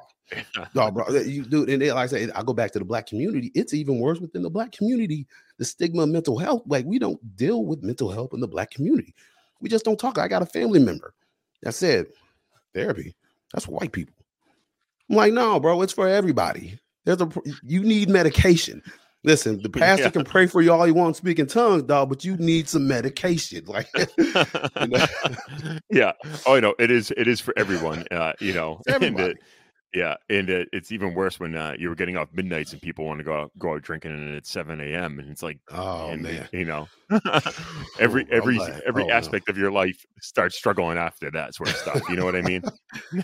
No, 0.74 0.90
bro, 0.92 1.08
you 1.20 1.44
do, 1.44 1.62
and 1.62 1.82
it, 1.82 1.94
like 1.94 2.04
I 2.04 2.06
say, 2.06 2.28
I 2.34 2.42
go 2.42 2.52
back 2.52 2.72
to 2.72 2.78
the 2.80 2.84
black 2.84 3.06
community. 3.06 3.50
It's 3.54 3.72
even 3.74 3.98
worse 4.00 4.18
within 4.20 4.42
the 4.42 4.50
black 4.50 4.72
community. 4.72 5.26
The 5.58 5.64
stigma 5.64 6.02
of 6.02 6.08
mental 6.10 6.36
health, 6.38 6.62
like 6.66 6.84
we 6.84 6.98
don't 6.98 7.20
deal 7.36 7.64
with 7.64 7.82
mental 7.82 8.10
health 8.10 8.34
in 8.34 8.40
the 8.40 8.48
black 8.48 8.70
community. 8.70 9.14
We 9.60 9.68
just 9.68 9.84
don't 9.84 9.98
talk. 9.98 10.18
I 10.18 10.28
got 10.28 10.42
a 10.42 10.46
family 10.46 10.80
member 10.80 11.14
that 11.62 11.74
said 11.74 12.06
therapy. 12.74 13.14
That's 13.52 13.66
for 13.66 13.72
white 13.72 13.92
people. 13.92 14.14
I'm 15.10 15.16
like, 15.16 15.32
no, 15.32 15.60
bro, 15.60 15.82
it's 15.82 15.92
for 15.92 16.08
everybody. 16.08 16.78
There's 17.04 17.20
a 17.20 17.28
you 17.62 17.82
need 17.82 18.08
medication. 18.08 18.82
Listen, 19.24 19.60
the 19.62 19.68
pastor 19.70 20.04
Yeah. 20.04 20.10
can 20.10 20.24
pray 20.24 20.46
for 20.46 20.62
you 20.62 20.72
all 20.72 20.84
he 20.84 20.92
wants, 20.92 21.18
speak 21.18 21.38
in 21.38 21.46
tongues, 21.46 21.84
dog, 21.84 22.08
but 22.08 22.24
you 22.24 22.36
need 22.36 22.68
some 22.68 22.86
medication. 22.86 23.64
Like, 23.66 23.88
you 24.18 24.86
know? 24.88 25.06
yeah. 25.90 26.12
Oh, 26.46 26.58
no, 26.60 26.74
it 26.78 26.90
is. 26.90 27.12
It 27.16 27.28
is 27.28 27.40
for 27.40 27.54
everyone. 27.56 28.04
Uh, 28.10 28.32
you 28.40 28.52
know, 28.52 28.80
It's 28.86 28.94
and 28.94 29.04
everybody. 29.04 29.34
Yeah, 29.96 30.16
and 30.28 30.50
it, 30.50 30.68
it's 30.74 30.92
even 30.92 31.14
worse 31.14 31.40
when 31.40 31.56
uh, 31.56 31.74
you 31.78 31.88
were 31.88 31.94
getting 31.94 32.18
off 32.18 32.28
midnights 32.34 32.74
and 32.74 32.82
people 32.82 33.06
want 33.06 33.18
to 33.18 33.24
go 33.24 33.32
out, 33.32 33.50
go 33.58 33.72
out 33.72 33.80
drinking 33.80 34.10
and 34.10 34.34
it's 34.34 34.50
seven 34.50 34.78
a.m. 34.78 35.18
and 35.18 35.30
it's 35.30 35.42
like, 35.42 35.58
oh 35.70 36.10
and, 36.10 36.20
man, 36.22 36.46
you 36.52 36.66
know, 36.66 36.86
every 37.98 38.26
every 38.30 38.58
like, 38.58 38.82
every 38.86 39.04
oh, 39.04 39.06
no. 39.06 39.14
aspect 39.14 39.48
of 39.48 39.56
your 39.56 39.72
life 39.72 40.04
starts 40.20 40.54
struggling 40.54 40.98
after 40.98 41.30
that 41.30 41.54
sort 41.54 41.70
of 41.70 41.76
stuff. 41.76 42.02
You 42.10 42.16
know 42.16 42.26
what 42.26 42.36
I 42.36 42.42
mean? 42.42 42.62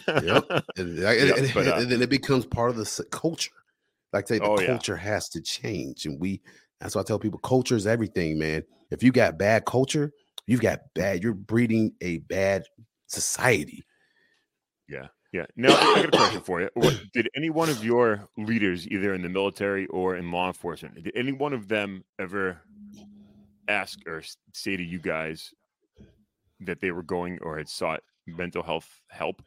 Yep. 0.08 0.46
and, 0.78 0.98
Yeah, 0.98 1.10
and- 1.10 1.50
but, 1.52 1.68
uh, 1.68 1.74
and 1.76 1.90
then 1.90 2.00
it 2.00 2.08
becomes 2.08 2.46
part 2.46 2.70
of 2.70 2.76
the 2.76 3.04
culture. 3.10 3.50
Like 4.14 4.24
I 4.24 4.28
say, 4.28 4.38
the 4.38 4.44
Oh, 4.46 4.58
yeah. 4.58 4.68
culture 4.68 4.96
has 4.96 5.28
to 5.30 5.42
change, 5.42 6.06
and 6.06 6.18
we. 6.18 6.40
That's 6.80 6.94
why 6.94 7.02
I 7.02 7.04
tell 7.04 7.18
people, 7.18 7.38
culture 7.40 7.76
is 7.76 7.86
everything, 7.86 8.38
man. 8.38 8.62
If 8.90 9.02
you 9.02 9.12
got 9.12 9.38
bad 9.38 9.66
culture, 9.66 10.10
you've 10.46 10.62
got 10.62 10.80
bad. 10.94 11.22
You're 11.22 11.34
breeding 11.34 11.92
a 12.00 12.18
bad 12.18 12.64
society. 13.08 13.84
Yeah. 15.32 15.46
Now 15.56 15.74
I 15.74 15.94
got 15.96 16.04
a 16.04 16.10
question 16.10 16.42
for 16.42 16.60
you. 16.60 16.68
What, 16.74 17.00
did 17.14 17.28
any 17.34 17.48
one 17.48 17.70
of 17.70 17.82
your 17.82 18.28
leaders, 18.36 18.86
either 18.88 19.14
in 19.14 19.22
the 19.22 19.30
military 19.30 19.86
or 19.86 20.16
in 20.16 20.30
law 20.30 20.48
enforcement, 20.48 21.02
did 21.02 21.12
any 21.16 21.32
one 21.32 21.54
of 21.54 21.68
them 21.68 22.04
ever 22.18 22.60
ask 23.66 23.98
or 24.06 24.22
say 24.52 24.76
to 24.76 24.82
you 24.82 24.98
guys 24.98 25.54
that 26.60 26.80
they 26.80 26.90
were 26.90 27.02
going 27.02 27.38
or 27.40 27.56
had 27.56 27.68
sought 27.68 28.02
mental 28.26 28.62
health 28.62 29.00
help? 29.08 29.42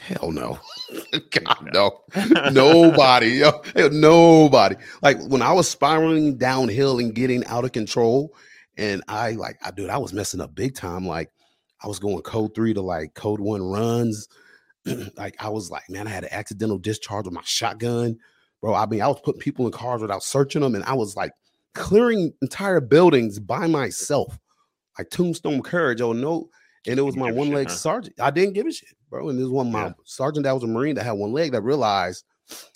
Hell 0.00 0.32
no, 0.32 0.58
God 1.30 1.70
no, 1.72 2.02
nobody, 2.50 3.28
yo, 3.28 3.62
nobody. 3.92 4.74
Like 5.02 5.24
when 5.28 5.40
I 5.40 5.52
was 5.52 5.68
spiraling 5.68 6.36
downhill 6.36 6.98
and 6.98 7.14
getting 7.14 7.44
out 7.46 7.64
of 7.64 7.70
control, 7.70 8.34
and 8.76 9.04
I 9.06 9.32
like, 9.32 9.56
I 9.64 9.70
dude, 9.70 9.90
I 9.90 9.98
was 9.98 10.12
messing 10.12 10.40
up 10.40 10.52
big 10.52 10.74
time. 10.74 11.06
Like 11.06 11.30
I 11.80 11.86
was 11.86 12.00
going 12.00 12.20
code 12.22 12.56
three 12.56 12.74
to 12.74 12.82
like 12.82 13.14
code 13.14 13.38
one 13.38 13.62
runs. 13.62 14.26
like 15.16 15.36
I 15.38 15.48
was 15.48 15.70
like, 15.70 15.88
man, 15.88 16.06
I 16.06 16.10
had 16.10 16.24
an 16.24 16.32
accidental 16.32 16.78
discharge 16.78 17.24
with 17.24 17.34
my 17.34 17.42
shotgun, 17.44 18.18
bro. 18.60 18.74
I 18.74 18.86
mean, 18.86 19.02
I 19.02 19.08
was 19.08 19.20
putting 19.20 19.40
people 19.40 19.66
in 19.66 19.72
cars 19.72 20.02
without 20.02 20.22
searching 20.22 20.62
them, 20.62 20.74
and 20.74 20.84
I 20.84 20.94
was 20.94 21.16
like 21.16 21.32
clearing 21.74 22.32
entire 22.42 22.80
buildings 22.80 23.38
by 23.38 23.66
myself, 23.66 24.38
like 24.98 25.10
tombstone 25.10 25.62
courage. 25.62 26.00
Oh 26.00 26.12
no. 26.12 26.48
And 26.86 26.98
it 26.98 27.02
was 27.02 27.16
my 27.16 27.32
one 27.32 27.50
leg 27.50 27.68
huh? 27.68 27.74
sergeant. 27.74 28.20
I 28.20 28.30
didn't 28.30 28.52
give 28.52 28.66
a 28.66 28.72
shit, 28.72 28.90
bro. 29.08 29.30
And 29.30 29.38
this 29.38 29.48
one 29.48 29.72
my 29.72 29.86
Yeah. 29.86 29.92
sergeant 30.04 30.44
that 30.44 30.52
was 30.52 30.64
a 30.64 30.66
Marine 30.66 30.96
that 30.96 31.04
had 31.04 31.12
one 31.12 31.32
leg 31.32 31.52
that 31.52 31.62
realized, 31.62 32.26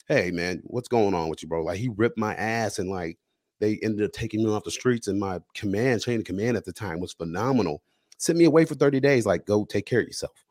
hey 0.06 0.30
man, 0.30 0.62
what's 0.64 0.88
going 0.88 1.12
on 1.12 1.28
with 1.28 1.42
you, 1.42 1.48
bro? 1.48 1.62
Like 1.62 1.78
he 1.78 1.90
ripped 1.94 2.18
my 2.18 2.34
ass 2.34 2.78
and 2.78 2.88
like 2.88 3.18
they 3.60 3.78
ended 3.82 4.06
up 4.06 4.12
taking 4.12 4.42
me 4.42 4.50
off 4.50 4.64
the 4.64 4.70
streets, 4.70 5.08
and 5.08 5.18
my 5.20 5.40
command, 5.54 6.00
chain 6.00 6.20
of 6.20 6.24
command 6.24 6.56
at 6.56 6.64
the 6.64 6.72
time 6.72 7.00
was 7.00 7.12
phenomenal. 7.12 7.82
Sent 8.16 8.38
me 8.38 8.44
away 8.44 8.64
for 8.64 8.74
30 8.76 9.00
days, 9.00 9.26
like 9.26 9.44
go 9.46 9.64
take 9.64 9.84
care 9.84 10.00
of 10.00 10.06
yourself. 10.06 10.44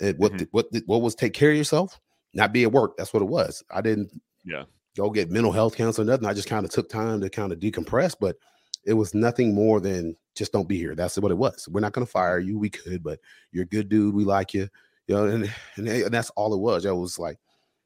And 0.00 0.18
what 0.18 0.32
Mhm. 0.32 0.38
did- 0.38 0.48
what 0.52 0.72
did- 0.72 0.84
what 0.86 1.02
was 1.02 1.14
take 1.14 1.32
care 1.34 1.50
of 1.50 1.56
yourself? 1.56 2.00
Not 2.34 2.52
be 2.52 2.62
at 2.64 2.72
work. 2.72 2.96
That's 2.96 3.12
what 3.12 3.22
it 3.22 3.28
was. 3.28 3.62
I 3.70 3.80
didn't 3.80 4.10
Yeah. 4.44 4.64
go 4.96 5.10
get 5.10 5.30
mental 5.30 5.52
health 5.52 5.76
counseling, 5.76 6.08
nothing. 6.08 6.26
I 6.26 6.34
just 6.34 6.48
kind 6.48 6.64
of 6.64 6.70
took 6.70 6.88
time 6.88 7.20
to 7.20 7.30
kind 7.30 7.52
of 7.52 7.58
decompress, 7.58 8.14
but 8.18 8.36
it 8.84 8.92
was 8.94 9.14
nothing 9.14 9.54
more 9.54 9.80
than 9.80 10.16
just 10.34 10.52
don't 10.52 10.68
be 10.68 10.78
here. 10.78 10.94
That's 10.94 11.18
what 11.18 11.32
it 11.32 11.36
was. 11.38 11.68
We're 11.68 11.80
not 11.80 11.92
going 11.92 12.06
to 12.06 12.10
fire 12.10 12.38
you. 12.38 12.58
We 12.58 12.70
could, 12.70 13.02
but 13.02 13.18
you're 13.50 13.64
a 13.64 13.66
good 13.66 13.88
dude. 13.88 14.14
We 14.14 14.24
like 14.24 14.54
you. 14.54 14.68
You 15.08 15.14
know, 15.16 15.24
and, 15.24 15.52
and, 15.76 15.88
and 15.88 16.14
that's 16.14 16.30
all 16.30 16.52
it 16.54 16.58
was. 16.60 16.84
I 16.86 16.92
was 16.92 17.18
like, 17.18 17.38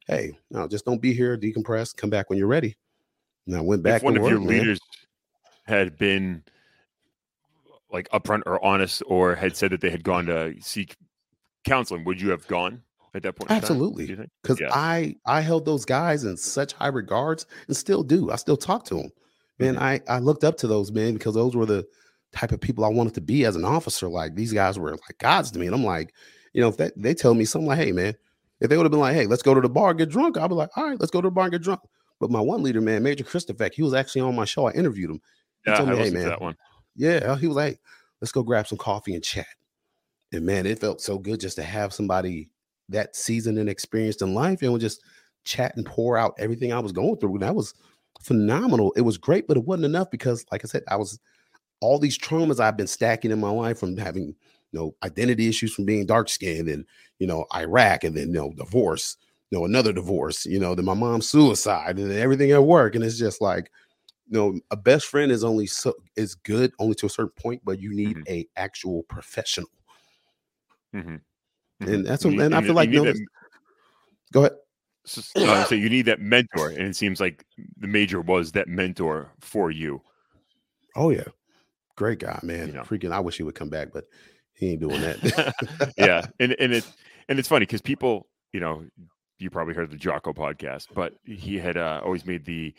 hey, 0.06 0.36
no, 0.50 0.66
just 0.68 0.84
don't 0.84 1.00
be 1.00 1.14
here, 1.14 1.38
decompress, 1.38 1.96
come 1.96 2.10
back 2.10 2.28
when 2.28 2.38
you're 2.38 2.48
ready. 2.48 2.76
And 3.46 3.56
I 3.56 3.60
went 3.60 3.82
back 3.84 3.98
if 3.98 4.02
one 4.02 4.14
to 4.14 4.18
of 4.20 4.24
work, 4.24 4.30
your 4.32 4.40
man. 4.40 4.48
leaders 4.48 4.80
had 5.64 5.96
been 5.96 6.42
like 7.92 8.08
upfront 8.10 8.42
or 8.46 8.62
honest 8.64 9.02
or 9.06 9.34
had 9.36 9.56
said 9.56 9.70
that 9.70 9.80
they 9.80 9.90
had 9.90 10.02
gone 10.02 10.26
to 10.26 10.54
seek 10.60 10.96
counseling, 11.64 12.04
would 12.04 12.20
you 12.20 12.30
have 12.30 12.46
gone 12.46 12.82
at 13.14 13.22
that 13.22 13.36
point? 13.36 13.50
Absolutely. 13.50 14.06
do 14.06 14.12
you 14.12 14.16
think? 14.16 14.30
because 14.42 14.60
Yeah. 14.60 14.68
I 14.72 15.16
I 15.26 15.40
held 15.40 15.64
those 15.64 15.84
guys 15.84 16.24
in 16.24 16.36
such 16.36 16.72
high 16.72 16.88
regards 16.88 17.46
and 17.68 17.76
still 17.76 18.02
do. 18.02 18.30
I 18.30 18.36
still 18.36 18.56
talk 18.56 18.84
to 18.86 18.94
them. 18.94 19.10
Man, 19.58 19.76
Mhm. 19.76 19.80
I 19.82 20.00
I 20.08 20.18
looked 20.18 20.44
up 20.44 20.56
to 20.58 20.66
those 20.66 20.90
men 20.92 21.14
because 21.14 21.34
those 21.34 21.54
were 21.54 21.66
the 21.66 21.86
type 22.32 22.52
of 22.52 22.60
people 22.60 22.84
I 22.84 22.88
wanted 22.88 23.14
to 23.14 23.20
be 23.20 23.44
as 23.44 23.56
an 23.56 23.64
officer. 23.64 24.08
Like 24.08 24.34
these 24.34 24.52
guys 24.52 24.78
were 24.78 24.92
like 24.92 25.18
gods 25.18 25.50
to 25.52 25.58
me, 25.58 25.66
and 25.66 25.74
I'm 25.74 25.84
like, 25.84 26.14
you 26.52 26.60
know, 26.62 26.68
if 26.68 26.76
that, 26.78 26.92
they 26.96 27.14
tell 27.14 27.34
me 27.34 27.44
something 27.44 27.68
like, 27.68 27.78
hey 27.78 27.92
man, 27.92 28.14
if 28.60 28.70
they 28.70 28.76
would 28.76 28.84
have 28.84 28.90
been 28.90 29.00
like, 29.00 29.14
hey, 29.14 29.26
let's 29.26 29.42
go 29.42 29.54
to 29.54 29.60
the 29.60 29.68
bar 29.68 29.90
and 29.90 29.98
get 29.98 30.08
drunk, 30.08 30.38
I'd 30.38 30.48
be 30.48 30.54
like, 30.54 30.70
all 30.76 30.84
right, 30.84 30.98
let's 30.98 31.10
go 31.10 31.20
to 31.20 31.26
the 31.26 31.32
bar 31.32 31.44
and 31.44 31.52
get 31.52 31.62
drunk. 31.62 31.80
But 32.18 32.30
my 32.30 32.40
one 32.40 32.62
leader, 32.62 32.80
man, 32.80 33.02
Major 33.02 33.24
Christopher, 33.24 33.68
he 33.74 33.82
was 33.82 33.94
actually 33.94 34.22
on 34.22 34.34
my 34.36 34.44
show. 34.44 34.66
I 34.66 34.72
interviewed 34.72 35.10
him. 35.10 35.20
He 35.64 35.70
Yeah, 35.70 35.76
told 35.76 35.88
I 35.90 35.92
me, 35.92 35.98
hey 35.98 36.10
man, 36.10 36.28
that 36.28 36.40
one. 36.40 36.56
yeah, 36.96 37.36
he 37.36 37.46
was 37.48 37.56
like, 37.56 37.80
let's 38.20 38.32
go 38.32 38.42
grab 38.42 38.66
some 38.66 38.78
coffee 38.78 39.14
and 39.14 39.22
chat. 39.22 39.46
And 40.32 40.46
man, 40.46 40.66
it 40.66 40.78
felt 40.78 41.00
so 41.00 41.18
good 41.18 41.40
just 41.40 41.56
to 41.56 41.62
have 41.62 41.92
somebody 41.92 42.48
that 42.88 43.16
seasoned 43.16 43.58
and 43.58 43.68
experienced 43.68 44.22
in 44.22 44.34
life 44.34 44.62
and 44.62 44.72
would 44.72 44.80
just 44.80 45.02
chat 45.44 45.76
and 45.76 45.86
pour 45.86 46.16
out 46.16 46.34
everything 46.38 46.72
I 46.72 46.78
was 46.80 46.92
going 46.92 47.16
through. 47.18 47.34
And 47.34 47.42
that 47.42 47.54
was 47.54 47.74
phenomenal. 48.22 48.92
It 48.96 49.02
was 49.02 49.18
great, 49.18 49.46
but 49.46 49.56
it 49.56 49.64
wasn't 49.64 49.86
enough 49.86 50.10
because, 50.10 50.44
like 50.52 50.64
I 50.64 50.68
said, 50.68 50.82
I 50.88 50.96
was 50.96 51.18
all 51.80 51.98
these 51.98 52.18
traumas 52.18 52.60
I've 52.60 52.76
been 52.76 52.86
stacking 52.86 53.30
in 53.30 53.40
my 53.40 53.50
life 53.50 53.78
from 53.78 53.96
having 53.96 54.28
you 54.72 54.78
know 54.80 54.94
identity 55.02 55.48
issues 55.48 55.74
from 55.74 55.84
being 55.84 56.06
dark 56.06 56.28
skinned 56.28 56.68
and 56.68 56.84
you 57.18 57.26
know 57.26 57.46
Iraq 57.54 58.04
and 58.04 58.16
then 58.16 58.28
you 58.28 58.34
know 58.34 58.52
divorce, 58.56 59.16
you 59.50 59.58
know, 59.58 59.64
another 59.64 59.92
divorce, 59.92 60.46
you 60.46 60.60
know, 60.60 60.74
then 60.74 60.84
my 60.84 60.94
mom's 60.94 61.28
suicide 61.28 61.98
and 61.98 62.10
then 62.10 62.18
everything 62.18 62.52
at 62.52 62.64
work. 62.64 62.94
And 62.94 63.04
it's 63.04 63.18
just 63.18 63.40
like 63.40 63.70
you 64.30 64.38
know, 64.38 64.60
a 64.70 64.76
best 64.76 65.06
friend 65.06 65.32
is 65.32 65.44
only 65.44 65.66
so 65.66 65.94
is 66.16 66.34
good 66.34 66.72
only 66.78 66.94
to 66.96 67.06
a 67.06 67.10
certain 67.10 67.32
point, 67.42 67.62
but 67.64 67.80
you 67.80 67.94
need 67.94 68.16
Mhm. 68.18 68.28
a 68.28 68.48
actual 68.56 69.02
professional. 69.04 69.68
Mhm. 70.94 71.20
And 71.80 71.88
Mhm. 71.88 72.04
that's 72.04 72.24
what, 72.24 72.34
and 72.34 72.54
I 72.54 72.60
feel 72.62 72.74
like 72.74 72.90
no, 72.90 73.04
that- 73.04 73.16
go 74.32 74.40
ahead. 74.44 74.58
s- 75.06 75.32
uh, 75.36 75.64
so 75.64 75.74
you 75.74 75.88
need 75.88 76.02
that 76.02 76.20
mentor, 76.20 76.68
and 76.68 76.82
it 76.88 76.96
seems 76.96 77.20
like 77.20 77.44
the 77.76 77.88
major 77.88 78.20
was 78.20 78.52
that 78.52 78.68
mentor 78.68 79.32
for 79.40 79.70
you. 79.70 80.02
Oh 80.94 81.10
yeah, 81.10 81.24
great 81.96 82.18
guy, 82.20 82.38
man. 82.42 82.68
You 82.68 82.74
know. 82.74 82.82
Freaking, 82.82 83.12
I 83.12 83.20
wish 83.20 83.36
he 83.38 83.42
would 83.42 83.54
come 83.54 83.70
back, 83.70 83.88
but 83.92 84.04
he 84.54 84.72
ain't 84.72 84.80
doing 84.80 85.00
that. 85.00 85.92
yeah, 85.96 86.26
and 86.38 86.54
and 86.60 86.72
it 86.72 86.84
and 87.28 87.38
it's 87.38 87.48
funny 87.48 87.64
because 87.66 87.80
people, 87.80 88.28
you 88.52 88.60
know, 88.60 88.84
you 89.38 89.50
probably 89.50 89.74
heard 89.74 89.90
the 89.90 89.96
Jocko 89.96 90.32
podcast, 90.32 90.88
but 90.94 91.14
he 91.24 91.58
had 91.58 91.76
uh, 91.76 92.00
always 92.04 92.24
made 92.26 92.44
the 92.44 92.74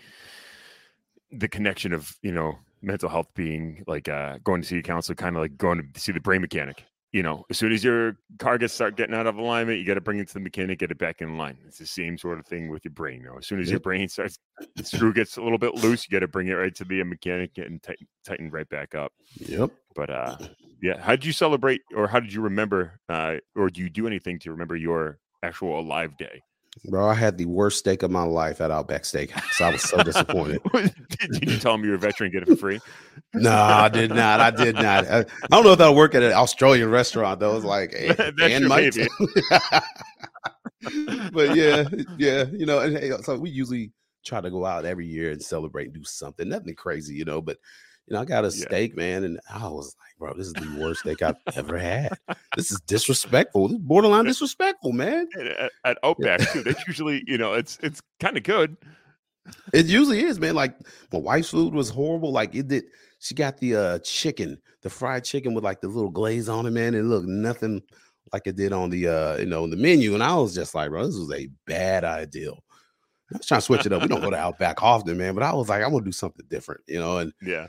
the 1.31 1.47
connection 1.47 1.91
of 1.93 2.15
you 2.21 2.31
know 2.31 2.57
mental 2.81 3.09
health 3.09 3.27
being 3.33 3.83
like 3.87 4.07
uh, 4.07 4.37
going 4.43 4.61
to 4.61 4.67
see 4.67 4.77
a 4.77 4.83
counselor, 4.83 5.15
kind 5.15 5.35
of 5.35 5.41
like 5.41 5.57
going 5.57 5.89
to 5.93 5.99
see 5.99 6.11
the 6.11 6.19
brain 6.21 6.41
mechanic. 6.41 6.85
You 7.13 7.21
know, 7.21 7.45
as 7.51 7.59
soon 7.59 7.71
as 7.71 7.83
your 7.83 8.17
car 8.39 8.57
gets 8.57 8.73
start 8.73 8.97
getting 8.97 9.15
out 9.15 9.27
of 9.27 9.37
alignment, 9.37 9.79
you 9.79 9.85
got 9.85 9.93
to 9.93 10.01
bring 10.01 10.17
it 10.17 10.27
to 10.29 10.33
the 10.33 10.39
mechanic, 10.39 10.79
get 10.79 10.89
it 10.89 10.97
back 10.97 11.21
in 11.21 11.37
line. 11.37 11.57
It's 11.67 11.77
the 11.77 11.85
same 11.85 12.17
sort 12.17 12.39
of 12.39 12.47
thing 12.47 12.69
with 12.69 12.83
your 12.83 12.93
brain. 12.93 13.21
You 13.21 13.27
know, 13.27 13.37
as 13.37 13.45
soon 13.45 13.59
as 13.59 13.69
your 13.69 13.79
brain 13.79 14.09
starts, 14.09 14.39
the 14.75 14.83
screw 14.83 15.13
gets 15.13 15.37
a 15.37 15.41
little 15.41 15.59
bit 15.59 15.75
loose, 15.75 16.05
you 16.05 16.11
got 16.11 16.21
to 16.21 16.27
bring 16.27 16.47
it 16.47 16.53
right 16.53 16.73
to 16.73 16.83
the 16.83 17.03
mechanic 17.03 17.51
and 17.57 17.81
tighten, 17.83 18.07
tighten 18.25 18.49
right 18.49 18.67
back 18.67 18.95
up. 18.95 19.13
yep. 19.35 19.69
But 19.95 20.09
uh, 20.09 20.37
yeah, 20.81 20.99
how 20.99 21.11
did 21.11 21.23
you 21.23 21.33
celebrate, 21.33 21.81
or 21.95 22.07
how 22.07 22.19
did 22.19 22.33
you 22.33 22.41
remember, 22.41 22.99
uh, 23.07 23.35
or 23.55 23.69
do 23.69 23.81
you 23.81 23.91
do 23.91 24.07
anything 24.07 24.39
to 24.39 24.51
remember 24.51 24.75
your 24.75 25.19
actual 25.43 25.79
alive 25.79 26.17
day? 26.17 26.41
Bro, 26.85 27.07
I 27.07 27.13
had 27.13 27.37
the 27.37 27.45
worst 27.45 27.79
steak 27.79 28.03
of 28.03 28.09
my 28.09 28.23
life 28.23 28.59
at 28.59 28.71
Outback 28.71 29.03
Steakhouse. 29.03 29.61
I 29.61 29.71
was 29.71 29.83
so 29.83 30.01
disappointed. 30.03 30.61
did 30.73 31.49
you 31.49 31.59
tell 31.59 31.77
me 31.77 31.85
you're 31.85 31.95
a 31.95 31.99
veteran, 31.99 32.31
get 32.31 32.43
it 32.43 32.47
for 32.47 32.55
free? 32.55 32.79
no, 33.33 33.53
I 33.53 33.89
did 33.89 34.09
not. 34.09 34.39
I 34.39 34.49
did 34.49 34.75
not. 34.75 35.07
I, 35.07 35.19
I 35.19 35.47
don't 35.51 35.63
know 35.63 35.73
if 35.73 35.77
that'll 35.77 35.95
work 35.95 36.15
at 36.15 36.23
an 36.23 36.33
Australian 36.33 36.89
restaurant 36.89 37.39
though. 37.39 37.55
It's 37.55 37.65
like, 37.65 37.93
eh, 37.95 38.13
hey, 38.17 38.31
Dan 38.37 38.61
sure 38.61 38.69
might. 38.69 38.95
but 41.31 41.55
yeah, 41.55 41.87
yeah, 42.17 42.45
you 42.51 42.65
know, 42.65 42.79
and 42.79 42.97
hey, 42.97 43.11
so 43.21 43.37
we 43.37 43.51
usually 43.51 43.91
try 44.25 44.41
to 44.41 44.49
go 44.49 44.65
out 44.65 44.85
every 44.85 45.05
year 45.05 45.31
and 45.31 45.41
celebrate 45.41 45.85
and 45.85 45.93
do 45.93 46.03
something, 46.03 46.49
nothing 46.49 46.75
crazy, 46.75 47.13
you 47.13 47.25
know. 47.25 47.39
But 47.39 47.57
you 48.07 48.13
know, 48.13 48.21
I 48.21 48.25
got 48.25 48.45
a 48.45 48.47
Yeah. 48.47 48.65
steak, 48.65 48.95
man, 48.95 49.23
and 49.23 49.39
I 49.49 49.67
was 49.67 49.95
like, 49.99 50.17
bro, 50.19 50.33
this 50.37 50.47
is 50.47 50.53
the 50.53 50.79
worst 50.79 51.01
steak 51.01 51.21
I've 51.21 51.35
ever 51.55 51.77
had. 51.77 52.11
This 52.55 52.71
is 52.71 52.79
disrespectful. 52.81 53.67
This 53.67 53.77
is 53.77 53.83
borderline 53.83 54.25
disrespectful, 54.25 54.91
man. 54.91 55.27
At, 55.39 55.71
at 55.85 55.97
Outback 56.03 56.39
too. 56.51 56.61
That's 56.63 56.85
usually, 56.85 57.23
you 57.25 57.39
know, 57.39 57.53
it's 57.53 57.79
it's 57.81 57.99
kind 58.19 58.37
of 58.37 58.43
good. 58.43 58.77
It 59.73 59.87
usually 59.87 60.23
is, 60.23 60.39
man. 60.39 60.53
Like 60.53 60.75
my 61.11 61.17
wife's 61.19 61.49
food 61.49 61.73
was 61.73 61.89
horrible. 61.89 62.31
Like 62.31 62.53
it 62.53 62.67
did. 62.67 62.85
She 63.19 63.33
got 63.33 63.57
the 63.57 63.75
uh 63.75 63.99
chicken, 63.99 64.61
the 64.83 64.89
fried 64.89 65.23
chicken 65.23 65.55
with 65.55 65.63
like 65.63 65.81
the 65.81 65.87
little 65.87 66.11
glaze 66.11 66.47
on 66.47 66.67
it, 66.67 66.71
man. 66.71 66.93
It 66.93 67.03
looked 67.03 67.27
nothing 67.27 67.81
like 68.31 68.45
it 68.45 68.55
did 68.55 68.71
on 68.71 68.89
the 68.91 69.07
uh 69.07 69.37
you 69.37 69.47
know 69.47 69.65
the 69.67 69.75
menu, 69.75 70.13
and 70.13 70.23
I 70.23 70.35
was 70.35 70.53
just 70.53 70.75
like, 70.75 70.89
bro, 70.91 71.05
this 71.05 71.17
was 71.17 71.31
a 71.33 71.49
bad 71.65 72.03
idea. 72.03 72.51
I 72.51 73.37
was 73.37 73.47
trying 73.47 73.61
to 73.61 73.65
switch 73.65 73.85
it 73.87 73.93
up. 73.93 74.03
We 74.03 74.09
don't 74.09 74.21
go 74.21 74.29
to 74.29 74.37
Outback 74.37 74.83
often, 74.83 75.17
man, 75.17 75.33
but 75.33 75.43
I 75.43 75.53
was 75.53 75.69
like, 75.69 75.83
I'm 75.83 75.91
gonna 75.91 76.05
do 76.05 76.11
something 76.11 76.45
different, 76.49 76.81
you 76.87 76.99
know. 76.99 77.17
And 77.17 77.33
Yeah. 77.41 77.65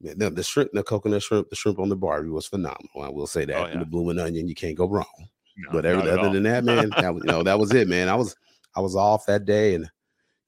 The, 0.00 0.30
the 0.30 0.42
shrimp, 0.42 0.70
the 0.72 0.82
coconut 0.82 1.22
shrimp, 1.22 1.48
the 1.50 1.56
shrimp 1.56 1.78
on 1.78 1.88
the 1.88 1.96
barbie 1.96 2.30
was 2.30 2.46
phenomenal. 2.46 3.02
I 3.02 3.08
will 3.08 3.26
say 3.26 3.44
that. 3.44 3.56
Oh, 3.56 3.64
And 3.64 3.74
yeah. 3.74 3.78
the 3.80 3.86
blooming 3.86 4.18
onion, 4.18 4.48
you 4.48 4.54
can't 4.54 4.76
go 4.76 4.88
wrong. 4.88 5.28
No, 5.56 5.68
but 5.72 5.84
every, 5.84 6.08
other 6.10 6.30
than 6.30 6.44
that, 6.44 6.64
man, 6.64 6.90
that 6.96 7.12
was, 7.14 7.22
you 7.24 7.30
know, 7.30 7.42
that 7.42 7.58
was 7.58 7.72
it, 7.74 7.86
man. 7.88 8.08
I 8.08 8.14
was 8.14 8.34
I 8.74 8.80
was 8.80 8.96
off 8.96 9.26
that 9.26 9.44
day, 9.44 9.74
and 9.74 9.90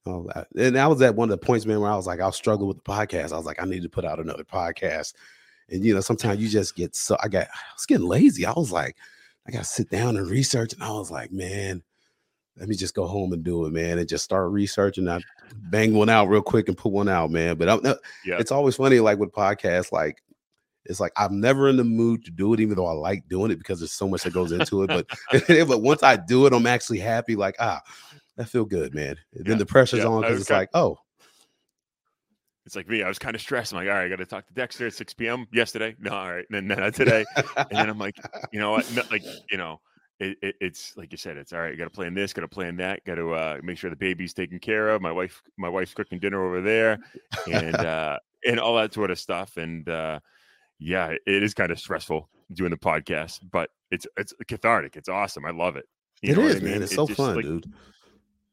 oh, 0.07 0.27
I- 0.35 0.45
and 0.57 0.75
that 0.75 0.89
was 0.89 1.01
at 1.03 1.13
one 1.15 1.29
of 1.31 1.39
the 1.39 1.45
points, 1.45 1.65
man, 1.67 1.79
where 1.81 1.91
I 1.91 1.95
was 1.95 2.07
like, 2.07 2.19
I 2.19 2.25
was 2.25 2.35
struggling 2.35 2.67
with 2.69 2.77
the 2.83 2.89
podcast. 2.91 3.31
I 3.31 3.37
was 3.37 3.45
like, 3.45 3.61
I 3.61 3.65
need 3.65 3.83
to 3.83 3.89
put 3.89 4.05
out 4.05 4.19
another 4.19 4.43
podcast, 4.43 5.13
and 5.69 5.83
you 5.85 5.93
know, 5.93 6.01
sometimes 6.01 6.39
you 6.41 6.49
just 6.49 6.75
get 6.75 6.95
so 6.95 7.15
I 7.21 7.27
got 7.27 7.43
I 7.47 7.73
was 7.75 7.85
getting 7.85 8.07
lazy. 8.07 8.45
I 8.45 8.53
was 8.53 8.71
like, 8.71 8.95
I 9.47 9.51
got 9.51 9.59
to 9.59 9.65
sit 9.65 9.89
down 9.91 10.17
and 10.17 10.27
research, 10.29 10.73
and 10.73 10.81
I 10.83 10.89
was 10.91 11.11
like, 11.11 11.31
man. 11.31 11.83
Let 12.57 12.69
me 12.69 12.75
just 12.75 12.93
go 12.93 13.07
home 13.07 13.33
and 13.33 13.43
do 13.43 13.65
it, 13.65 13.71
man, 13.71 13.97
and 13.97 14.07
just 14.07 14.23
start 14.23 14.51
researching. 14.51 15.07
I 15.09 15.19
bang 15.55 15.93
one 15.93 16.09
out 16.09 16.29
real 16.29 16.41
quick 16.41 16.67
and 16.67 16.77
put 16.77 16.91
one 16.91 17.09
out, 17.09 17.31
man. 17.31 17.57
But 17.57 17.69
I'm, 17.69 17.83
Yeah. 18.25 18.37
it's 18.37 18.51
always 18.51 18.75
funny, 18.75 18.99
like 18.99 19.17
with 19.17 19.31
podcasts, 19.31 19.91
like 19.91 20.21
it's 20.85 20.99
like 20.99 21.13
I'm 21.17 21.39
never 21.39 21.69
in 21.69 21.77
the 21.77 21.83
mood 21.83 22.25
to 22.25 22.31
do 22.31 22.53
it, 22.53 22.59
even 22.59 22.75
though 22.75 22.85
I 22.87 22.91
like 22.93 23.27
doing 23.27 23.51
it 23.51 23.57
because 23.57 23.79
there's 23.79 23.93
so 23.93 24.07
much 24.07 24.23
that 24.23 24.33
goes 24.33 24.51
into 24.51 24.83
it. 24.83 24.87
But 24.87 25.07
but 25.67 25.81
once 25.81 26.03
I 26.03 26.15
do 26.17 26.45
it, 26.45 26.53
I'm 26.53 26.67
actually 26.67 26.99
happy. 26.99 27.35
Like 27.35 27.55
ah, 27.59 27.81
that 28.35 28.49
feel 28.49 28.65
good, 28.65 28.93
man. 28.93 29.15
And 29.33 29.45
Yeah, 29.45 29.49
then 29.49 29.57
the 29.57 29.65
pressure's 29.65 30.01
yeah, 30.01 30.07
on 30.07 30.21
because 30.21 30.41
it's 30.41 30.49
like 30.49 30.69
oh, 30.73 30.99
It's 32.65 32.75
like 32.75 32.87
me. 32.87 33.01
I 33.01 33.07
was 33.07 33.19
kind 33.19 33.35
of 33.35 33.41
stressed. 33.41 33.73
I'm 33.73 33.77
like, 33.77 33.87
all 33.87 33.95
right, 33.95 34.05
I 34.05 34.09
got 34.09 34.17
to 34.17 34.25
talk 34.25 34.45
to 34.47 34.53
Dexter 34.53 34.87
at 34.87 34.93
6 34.93 35.13
p.m. 35.15 35.47
yesterday. 35.51 35.95
No, 35.99 36.11
all 36.11 36.31
right, 36.31 36.45
and 36.51 36.69
then 36.69 36.77
not 36.79 36.93
today. 36.93 37.25
and 37.35 37.71
then 37.71 37.89
I'm 37.89 37.99
like, 37.99 38.15
you 38.51 38.59
know 38.59 38.71
what? 38.71 38.91
No, 38.93 39.03
like, 39.11 39.23
you 39.51 39.57
know, 39.57 39.81
it, 40.19 40.37
it, 40.41 40.55
it's 40.61 40.95
like 40.95 41.11
you 41.11 41.17
said, 41.17 41.37
it's 41.37 41.53
all 41.53 41.59
right. 41.59 41.77
Got 41.77 41.85
to 41.85 41.89
plan 41.89 42.13
this, 42.13 42.33
got 42.33 42.41
to 42.41 42.47
plan 42.47 42.75
that, 42.77 43.03
got 43.05 43.15
to 43.15 43.33
uh, 43.33 43.59
make 43.63 43.77
sure 43.77 43.89
the 43.89 43.95
baby's 43.95 44.33
taken 44.33 44.59
care 44.59 44.89
of. 44.89 45.01
My 45.01 45.11
wife, 45.11 45.41
my 45.57 45.69
wife's 45.69 45.93
cooking 45.93 46.19
dinner 46.19 46.43
over 46.45 46.61
there, 46.61 46.99
and 47.51 47.75
uh, 47.85 48.19
and 48.45 48.59
all 48.59 48.75
that 48.75 48.93
sort 48.93 49.11
of 49.11 49.19
stuff. 49.19 49.57
And 49.57 49.87
uh, 49.89 50.19
yeah, 50.79 51.09
it 51.25 51.43
is 51.43 51.53
kind 51.53 51.71
of 51.71 51.79
stressful 51.79 52.29
doing 52.53 52.71
the 52.71 52.77
podcast, 52.77 53.39
but 53.51 53.69
it's 53.91 54.07
it's 54.17 54.33
cathartic. 54.47 54.95
It's 54.95 55.09
awesome. 55.09 55.45
I 55.45 55.51
love 55.51 55.75
it. 55.75 55.85
You 56.21 56.33
it 56.33 56.37
is, 56.37 56.55
I 56.55 56.59
mean? 56.59 56.73
man. 56.73 56.83
It's 56.83 56.91
It 56.91 56.95
so 56.95 57.07
fun, 57.07 57.35
like, 57.35 57.45
dude. 57.45 57.71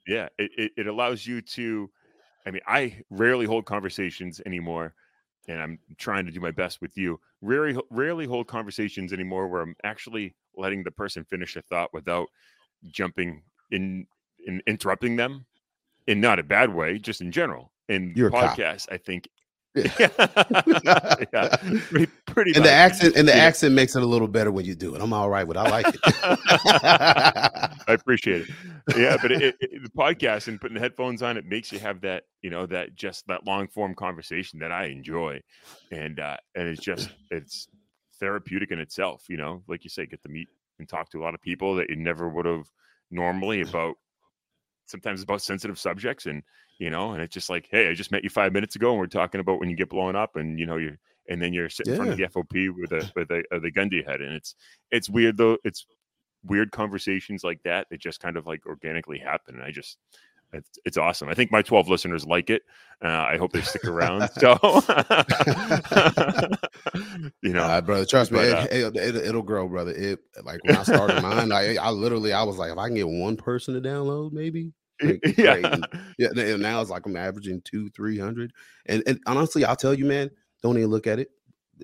yeah 0.07 0.29
it, 0.39 0.51
it, 0.57 0.73
it 0.77 0.87
allows 0.87 1.27
you 1.27 1.41
to 1.43 1.91
i 2.47 2.51
mean 2.51 2.63
i 2.67 3.01
rarely 3.11 3.47
hold 3.47 3.67
conversations 3.67 4.41
anymore 4.47 4.95
and 5.47 5.61
i'm 5.61 5.79
trying 5.99 6.25
to 6.27 6.33
do 6.33 6.41
my 6.41 6.51
best 6.51 6.81
with 6.81 6.97
you 6.97 7.21
rarely 7.43 7.79
rarely 7.91 8.27
hold 8.27 8.47
conversations 8.49 9.13
anymore 9.13 9.47
where 9.49 9.61
i'm 9.61 9.77
actually 9.85 10.35
letting 10.57 10.83
the 10.85 10.91
person 10.91 11.25
finish 11.25 11.57
a 11.57 11.63
thought 11.63 11.91
without 11.93 12.29
jumping 12.89 13.43
in 13.71 14.07
in 14.47 14.63
interrupting 14.67 15.17
them 15.17 15.45
in 16.07 16.21
not 16.21 16.39
a 16.39 16.43
bad 16.43 16.75
way 16.75 16.99
just 16.99 17.21
in 17.21 17.31
general 17.31 17.73
in 17.89 18.13
You're 18.17 18.29
a 18.29 18.33
podcasts 18.33 18.87
i 18.91 18.97
think 18.97 19.29
Yeah. 19.75 20.09
yeah, 20.85 21.15
yeah 21.33 21.57
pretty, 21.89 22.07
Pretty 22.27 22.53
And 22.57 22.65
the 22.65 22.71
accent 22.71 23.15
and 23.17 23.29
the 23.29 23.33
Yeah. 23.37 23.45
accent 23.45 23.75
makes 23.75 23.95
it 23.95 24.03
a 24.03 24.07
little 24.07 24.27
better 24.27 24.51
when 24.51 24.65
you 24.65 24.75
do 24.75 24.95
it. 24.97 25.01
I'm 25.01 25.13
all 25.13 25.31
right 25.31 25.47
with. 25.47 25.57
I 25.57 25.69
like 25.69 25.87
it. 25.89 26.01
I 26.05 27.71
appreciate 27.89 28.43
it. 28.43 28.49
Yeah, 28.97 29.17
but 29.21 29.33
it, 29.33 29.55
it, 29.61 29.83
the 29.83 29.91
podcast 29.91 30.49
and 30.49 30.61
putting 30.61 30.75
the 30.75 30.81
headphones 30.81 31.23
on, 31.23 31.37
it 31.37 31.45
makes 31.47 31.71
you 31.73 31.79
have 31.79 32.01
that, 32.01 32.25
you 32.43 32.51
know, 32.51 32.67
that 32.67 32.95
just 32.95 33.27
that 33.29 33.47
long 33.47 33.69
form 33.69 33.95
conversation 33.95 34.59
that 34.61 34.73
I 34.73 34.87
enjoy, 34.87 35.41
and 35.93 36.19
uh, 36.19 36.37
and 36.55 36.69
it's 36.69 36.81
just 36.83 37.11
it's 37.31 37.69
therapeutic 38.21 38.71
in 38.71 38.79
itself. 38.79 39.25
You 39.29 39.39
know, 39.39 39.63
like 39.67 39.83
you 39.83 39.91
say, 39.91 40.07
get 40.07 40.23
to 40.23 40.29
meet 40.29 40.49
and 40.79 40.89
talk 40.89 41.11
to 41.11 41.21
a 41.21 41.23
lot 41.23 41.35
of 41.35 41.43
people 41.43 41.75
that 41.77 41.91
you 41.91 41.97
never 41.97 42.29
would 42.29 42.47
have 42.47 42.71
normally 43.11 43.63
about 43.63 43.97
sometimes 44.87 45.23
about 45.23 45.43
sensitive 45.43 45.79
subjects 45.79 46.27
and 46.27 46.43
you 46.79 46.91
know 46.91 47.13
and 47.13 47.23
it's 47.23 47.35
just 47.35 47.51
like 47.51 47.69
hey 47.71 47.89
i 47.89 47.95
just 47.95 48.11
met 48.11 48.25
you 48.25 48.31
five 48.31 48.53
minutes 48.53 48.77
ago 48.77 48.91
and 48.91 48.99
we're 48.99 49.07
talking 49.07 49.41
about 49.41 49.61
when 49.61 49.71
you 49.71 49.77
get 49.77 49.89
blown 49.89 50.17
up 50.17 50.37
and 50.37 50.59
you 50.59 50.67
know 50.67 50.77
you're 50.77 50.99
and 51.29 51.41
then 51.41 51.53
you're 51.53 51.69
sitting 51.69 51.93
in 51.93 51.97
front 51.97 52.11
of 52.11 52.17
the 52.17 52.27
fop 52.27 52.53
with 52.53 52.93
a 52.93 53.11
with 53.15 53.31
a, 53.31 53.61
the 53.61 53.71
gun 53.71 53.89
to 53.89 53.97
your 53.97 54.05
head 54.05 54.21
and 54.21 54.33
it's 54.33 54.55
it's 54.91 55.09
weird 55.09 55.37
though 55.37 55.57
it's 55.65 55.87
weird 56.45 56.73
conversations 56.73 57.45
like 57.45 57.63
that 57.63 57.87
that 57.91 58.01
just 58.01 58.21
kind 58.21 58.37
of 58.37 58.47
like 58.47 58.67
organically 58.67 59.19
happen 59.19 59.55
and 59.55 59.65
i 59.65 59.71
just 59.71 59.99
it's, 60.53 60.79
it's 60.85 60.97
awesome 60.97 61.29
i 61.29 61.35
think 61.35 61.53
my 61.53 61.63
12 61.63 61.89
listeners 61.89 62.27
like 62.27 62.51
it 62.51 62.63
uh, 63.05 63.09
i 63.09 63.37
hope 63.37 63.53
they 63.53 63.63
stick 63.63 63.85
around 63.85 64.29
so 64.39 64.55
you 67.43 67.53
know 67.53 67.67
Nah, 67.67 67.81
brother, 67.81 68.05
trust 68.05 68.33
me, 68.33 68.39
but, 68.39 68.73
it, 68.73 68.85
uh, 68.85 68.89
it, 68.89 68.97
it, 68.97 69.17
it'll 69.27 69.43
grow, 69.43 69.69
brother. 69.69 69.93
It 69.93 70.21
like 70.45 70.63
when 70.65 70.77
I 70.77 70.83
started 70.83 71.23
mine, 71.23 71.53
I, 71.53 71.77
I 71.77 71.91
literally 71.91 72.33
I 72.33 72.43
was 72.43 72.57
like, 72.57 72.73
if 72.73 72.79
I 72.79 72.87
can 72.89 72.97
get 72.97 73.09
one 73.09 73.37
person 73.37 73.75
to 73.75 73.81
download, 73.81 74.33
maybe. 74.33 74.73
like, 75.03 75.21
yeah 75.39 75.55
And- 75.55 75.87
Yeah, 76.19 76.29
and 76.37 76.63
now 76.63 76.81
it's 76.81 76.91
like 76.91 77.07
I'm 77.07 77.17
averaging 77.17 77.63
two, 77.65 77.89
three 77.91 78.19
hundred. 78.19 78.53
And 78.87 79.03
and 79.07 79.21
honestly, 79.27 79.65
I'll 79.65 79.77
tell 79.77 79.95
you, 79.95 80.05
man, 80.05 80.31
don't 80.63 80.77
even 80.79 80.91
look 80.91 81.07
at 81.07 81.19
it. 81.19 81.29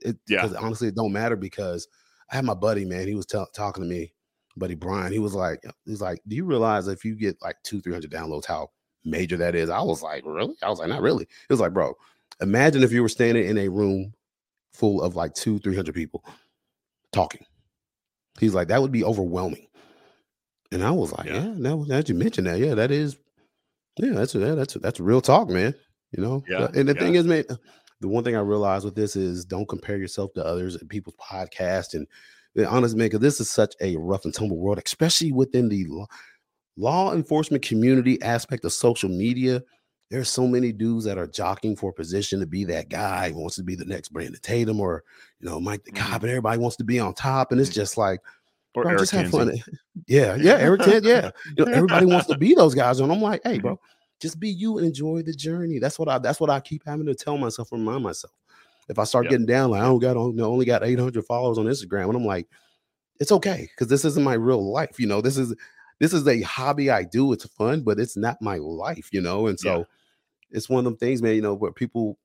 It 0.03 0.17
Yeah. 0.29 0.49
honestly, 0.59 0.89
it 0.89 0.95
don't 0.97 1.13
matter 1.13 1.37
because 1.37 1.89
I 2.31 2.37
had 2.37 2.45
my 2.45 2.55
buddy, 2.55 2.85
man. 2.85 3.07
He 3.07 3.15
was 3.15 3.27
tell 3.27 3.47
talking 3.55 3.83
to 3.83 3.89
me, 3.89 4.13
buddy 4.57 4.75
Brian. 4.75 5.13
He 5.13 5.19
was 5.19 5.35
like, 5.35 5.63
he's 5.85 6.01
like, 6.01 6.21
do 6.27 6.37
you 6.37 6.45
realize 6.45 6.89
if 6.89 7.05
you 7.05 7.15
get 7.15 7.41
like 7.43 7.57
two, 7.63 7.81
three 7.81 7.93
hundred 7.93 8.11
downloads, 8.11 8.47
how 8.47 8.71
major 9.05 9.37
that 9.37 9.55
is? 9.55 9.71
I 9.71 9.81
was 9.83 10.03
like, 10.03 10.23
really? 10.27 10.55
I 10.63 10.69
was 10.71 10.79
like, 10.79 10.89
not 10.89 11.03
really. 11.03 11.25
It 11.25 11.53
was 11.53 11.61
like, 11.61 11.73
bro, 11.75 11.95
imagine 12.41 12.83
if 12.83 12.93
you 12.93 13.03
were 13.03 13.09
standing 13.09 13.47
in 13.49 13.59
a 13.59 13.69
room 13.69 14.13
full 14.73 15.03
of 15.03 15.17
like 15.17 15.35
two, 15.35 15.59
three 15.59 15.77
hundred 15.77 15.95
people 15.95 16.25
talking. 17.13 17.45
He's 18.39 18.55
like, 18.55 18.69
that 18.69 18.83
would 18.83 18.93
be 18.93 19.05
overwhelming. 19.05 19.67
And 20.73 20.83
I 20.83 20.91
was 20.91 21.13
like, 21.13 21.27
Yeah. 21.27 21.45
yeah, 21.45 21.55
now 21.57 21.85
that 21.85 22.09
you 22.09 22.15
mentioned 22.15 22.47
that, 22.49 22.59
yeah, 22.59 22.75
that 22.75 22.91
is, 22.91 23.17
yeah, 23.99 24.13
that's 24.13 24.35
yeah, 24.35 24.55
that's 24.55 24.75
that's 24.75 25.01
real 25.01 25.21
talk, 25.21 25.49
man. 25.49 25.75
You 26.13 26.23
know, 26.23 26.45
Yeah, 26.49 26.69
And 26.75 26.89
the 26.89 26.95
yeah. 26.95 27.01
thing 27.01 27.15
is, 27.15 27.27
man, 27.27 27.45
the 28.01 28.09
one 28.09 28.25
thing 28.25 28.37
I 28.37 28.41
realized 28.41 28.85
with 28.85 28.95
this 28.95 29.17
is 29.17 29.45
don't 29.45 29.69
compare 29.69 29.97
yourself 29.97 30.35
to 30.35 30.45
others 30.45 30.77
and 30.77 30.89
people's 30.89 31.17
podcast. 31.17 31.95
And 31.95 32.07
the 32.57 32.67
honest 32.69 32.97
man, 32.97 33.07
because 33.07 33.21
this 33.21 33.41
is 33.41 33.51
such 33.51 33.75
a 33.81 33.97
rough 33.97 34.25
and 34.25 34.35
tumble 34.35 34.57
world, 34.57 34.81
especially 34.85 35.31
within 35.31 35.69
the 35.69 35.85
law, 35.85 36.07
law 36.77 37.13
enforcement 37.15 37.63
community 37.63 38.21
aspect 38.23 38.65
of 38.65 38.73
social 38.73 39.09
media. 39.09 39.63
There's 40.11 40.31
so 40.31 40.47
many 40.47 40.73
dudes 40.73 41.05
that 41.05 41.19
are 41.19 41.27
jockeying 41.27 41.77
for 41.77 41.91
a 41.91 41.93
position 41.93 42.41
to 42.41 42.47
be 42.47 42.65
that 42.65 42.89
guy 42.89 43.31
who 43.31 43.41
wants 43.41 43.57
to 43.57 43.63
be 43.63 43.75
the 43.75 43.85
next 43.85 44.09
Brandon 44.09 44.41
Tatum 44.41 44.81
or 44.81 45.05
you 45.41 45.49
know 45.49 45.61
Mike 45.61 45.85
the 45.85 45.93
Mhm. 45.93 45.97
cop, 45.97 46.23
and 46.23 46.31
everybody 46.31 46.59
wants 46.59 46.77
to 46.77 46.85
be 46.85 46.99
on 46.99 47.13
top. 47.13 47.53
And 47.53 47.61
it's 47.61 47.71
Mhm. 47.71 47.75
just 47.75 47.97
like, 47.99 48.21
or 48.75 48.83
bro, 48.85 48.91
Eric 48.93 49.01
just 49.01 49.13
have 49.13 49.31
fun. 49.31 49.53
Yeah, 50.07 50.37
yeah, 50.37 50.59
Eric 50.59 50.83
Tan, 50.83 51.03
yeah. 51.05 51.31
You 51.57 51.65
know, 51.65 51.73
everybody 51.73 52.07
wants 52.07 52.27
to 52.29 52.39
be 52.39 52.55
those 52.55 52.75
guys, 52.75 53.01
and 53.01 53.11
I'm 53.11 53.21
like, 53.21 53.41
hey, 53.45 53.59
bro, 53.59 53.81
just 54.21 54.39
be 54.39 54.49
you 54.49 54.79
and 54.79 54.87
enjoy 54.87 55.23
the 55.23 55.33
journey. 55.33 55.79
That's 55.79 55.99
what 55.99 56.09
I. 56.09 56.19
That's 56.19 56.39
what 56.41 56.49
I 56.51 56.61
keep 56.61 56.83
having 56.87 57.07
to 57.07 57.15
tell 57.15 57.37
myself, 57.37 57.73
remind 57.73 58.05
myself. 58.05 58.33
If 58.89 58.99
I 58.99 59.05
start 59.05 59.25
Yep. 59.25 59.31
getting 59.31 59.47
down, 59.47 59.71
like 59.71 59.81
I 59.83 59.85
don't 59.85 59.99
got, 59.99 60.17
on- 60.17 60.39
only 60.41 60.65
got 60.65 60.85
800 60.85 61.25
followers 61.25 61.59
on 61.59 61.67
Instagram, 61.67 62.07
and 62.09 62.17
I'm 62.17 62.25
like, 62.25 62.49
it's 63.19 63.33
okay 63.33 63.69
because 63.75 63.89
this 63.89 64.05
isn't 64.05 64.23
my 64.25 64.35
real 64.35 64.71
life. 64.73 65.01
You 65.01 65.07
know, 65.07 65.21
this 65.21 65.37
is 65.39 65.55
this 65.99 66.13
is 66.13 66.27
a 66.29 66.43
hobby 66.43 66.91
I 66.91 67.03
do. 67.05 67.33
It's 67.33 67.47
fun, 67.47 67.83
but 67.83 67.99
it's 67.99 68.17
not 68.17 68.41
my 68.43 68.57
life. 68.59 69.09
You 69.13 69.21
know, 69.23 69.47
and 69.47 69.59
so 69.59 69.79
Yeah. 69.79 69.85
it's 70.51 70.69
one 70.69 70.81
of 70.81 70.85
them 70.85 70.97
things, 70.99 71.23
man. 71.23 71.35
You 71.35 71.43
know, 71.43 71.55
where 71.55 71.73
people. 71.73 72.19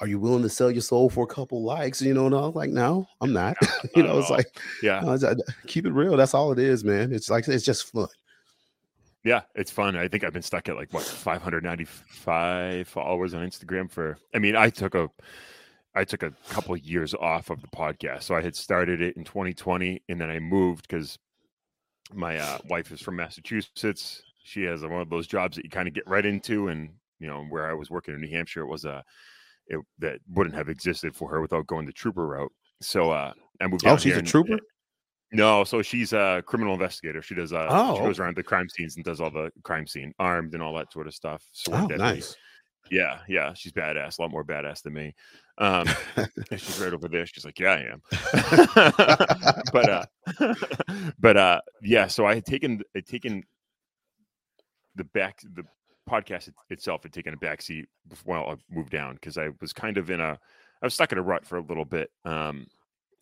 Are 0.00 0.08
you 0.08 0.18
willing 0.18 0.42
to 0.42 0.48
sell 0.48 0.68
your 0.68 0.80
soul 0.82 1.08
for 1.10 1.22
a 1.22 1.28
couple 1.28 1.62
likes? 1.62 2.02
You 2.02 2.12
know, 2.12 2.26
and 2.26 2.34
I 2.34 2.40
was 2.40 2.56
like, 2.56 2.70
no, 2.70 3.06
I'm 3.20 3.32
not. 3.40 3.56
you 3.94 4.02
not 4.02 4.08
know, 4.08 4.18
it's 4.18 4.30
all. 4.30 4.36
like 4.36 4.46
yeah 4.82 4.98
no, 5.00 5.14
it's- 5.14 5.22
uh, 5.22 5.36
keep 5.68 5.86
it 5.86 5.92
real. 5.92 6.16
That's 6.16 6.34
all 6.34 6.50
it 6.50 6.58
is, 6.58 6.82
man. 6.82 7.12
It's 7.12 7.30
like 7.30 7.46
it's 7.46 7.64
just 7.64 7.92
fun. 7.92 8.08
Yeah, 9.22 9.42
it's 9.54 9.70
fun. 9.70 9.94
I 9.96 10.08
think 10.08 10.24
I've 10.24 10.32
been 10.32 10.42
stuck 10.42 10.68
at 10.68 10.74
like 10.74 10.92
what 10.92 11.04
595 11.04 12.88
followers 12.88 13.34
on 13.34 13.46
Instagram 13.46 13.88
for. 13.88 14.18
I 14.34 14.40
mean, 14.40 14.56
I 14.56 14.70
took 14.70 14.96
a, 14.96 15.08
I 15.94 16.04
took 16.04 16.22
a 16.22 16.32
couple 16.48 16.74
of 16.74 16.80
years 16.80 17.14
off 17.14 17.50
of 17.50 17.60
the 17.60 17.68
podcast. 17.68 18.22
So 18.22 18.34
I 18.34 18.40
had 18.40 18.56
started 18.56 19.02
it 19.02 19.16
in 19.16 19.24
2020, 19.24 20.02
and 20.08 20.20
then 20.20 20.30
I 20.30 20.38
moved 20.38 20.88
because 20.88 21.18
my 22.14 22.38
uh, 22.38 22.58
wife 22.68 22.90
is 22.92 23.00
from 23.00 23.16
Massachusetts. 23.16 24.22
She 24.42 24.62
has 24.64 24.82
one 24.82 25.00
of 25.00 25.10
those 25.10 25.26
jobs 25.26 25.56
that 25.56 25.64
you 25.64 25.70
kind 25.70 25.88
of 25.88 25.94
get 25.94 26.06
right 26.06 26.24
into, 26.24 26.68
and 26.68 26.90
you 27.18 27.26
know 27.28 27.44
where 27.44 27.68
I 27.70 27.74
was 27.74 27.90
working 27.90 28.14
in 28.14 28.20
New 28.20 28.28
Hampshire, 28.30 28.62
it 28.62 28.66
was 28.68 28.84
a, 28.84 29.04
it 29.66 29.80
that 29.98 30.18
wouldn't 30.28 30.56
have 30.56 30.68
existed 30.68 31.14
for 31.14 31.28
her 31.30 31.40
without 31.40 31.66
going 31.66 31.86
the 31.86 31.92
trooper 31.92 32.26
route. 32.26 32.52
So 32.80 33.10
uh, 33.10 33.32
I 33.60 33.66
moved. 33.66 33.86
Oh, 33.86 33.96
she's 33.96 34.14
a 34.14 34.18
and- 34.18 34.26
trooper? 34.26 34.58
no, 35.34 35.64
so 35.64 35.80
she's 35.82 36.12
a 36.12 36.42
criminal 36.46 36.74
investigator. 36.74 37.22
She 37.22 37.34
does 37.34 37.52
uh 37.52 37.66
Oh, 37.70 37.96
she 37.96 38.02
goes 38.02 38.18
around 38.18 38.36
the 38.36 38.42
crime 38.42 38.68
scenes 38.68 38.96
and 38.96 39.04
does 39.04 39.20
all 39.20 39.30
the 39.30 39.50
crime 39.62 39.86
scene, 39.86 40.12
armed 40.18 40.54
and 40.54 40.62
all 40.62 40.74
that 40.74 40.92
sort 40.92 41.06
of 41.06 41.14
stuff. 41.14 41.42
Oh, 41.70 41.86
nice. 41.86 42.34
Yeah, 42.90 43.20
yeah. 43.28 43.54
She's 43.54 43.72
badass, 43.72 44.18
a 44.18 44.22
lot 44.22 44.30
more 44.30 44.44
badass 44.44 44.82
than 44.82 44.92
me. 44.94 45.14
Um 45.58 45.86
she's 46.50 46.80
right 46.80 46.92
over 46.92 47.08
there. 47.08 47.26
She's 47.26 47.44
like, 47.44 47.58
Yeah, 47.58 47.72
I 47.72 47.92
am. 47.92 48.02
but 49.72 49.88
uh 49.88 50.54
but 51.18 51.36
uh 51.36 51.60
yeah, 51.82 52.06
so 52.06 52.26
I 52.26 52.34
had 52.34 52.44
taken 52.44 52.82
had 52.94 53.06
taken 53.06 53.44
the 54.96 55.04
back 55.04 55.40
the 55.54 55.64
podcast 56.08 56.48
it- 56.48 56.54
itself 56.70 57.02
had 57.04 57.12
taken 57.12 57.34
a 57.34 57.36
backseat 57.36 57.84
before 58.08 58.36
I 58.38 58.56
moved 58.70 58.90
down 58.90 59.14
because 59.14 59.38
I 59.38 59.50
was 59.60 59.72
kind 59.72 59.96
of 59.96 60.10
in 60.10 60.20
a 60.20 60.38
I 60.82 60.86
was 60.86 60.94
stuck 60.94 61.12
in 61.12 61.18
a 61.18 61.22
rut 61.22 61.46
for 61.46 61.56
a 61.56 61.62
little 61.62 61.84
bit. 61.84 62.10
Um 62.24 62.66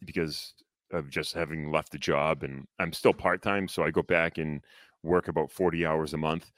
because 0.05 0.55
of 0.93 1.09
just 1.09 1.35
having 1.35 1.71
left 1.71 1.93
the 1.93 1.99
job 1.99 2.43
and 2.43 2.67
I'm 2.81 2.93
still 2.93 3.13
part 3.13 3.43
time. 3.43 3.69
So 3.69 3.85
I 3.85 3.91
go 3.91 4.03
back 4.03 4.39
and 4.39 4.61
work 5.03 5.29
about 5.29 5.53
40 5.53 5.87
hours 5.87 6.15
a 6.15 6.19
month 6.19 6.51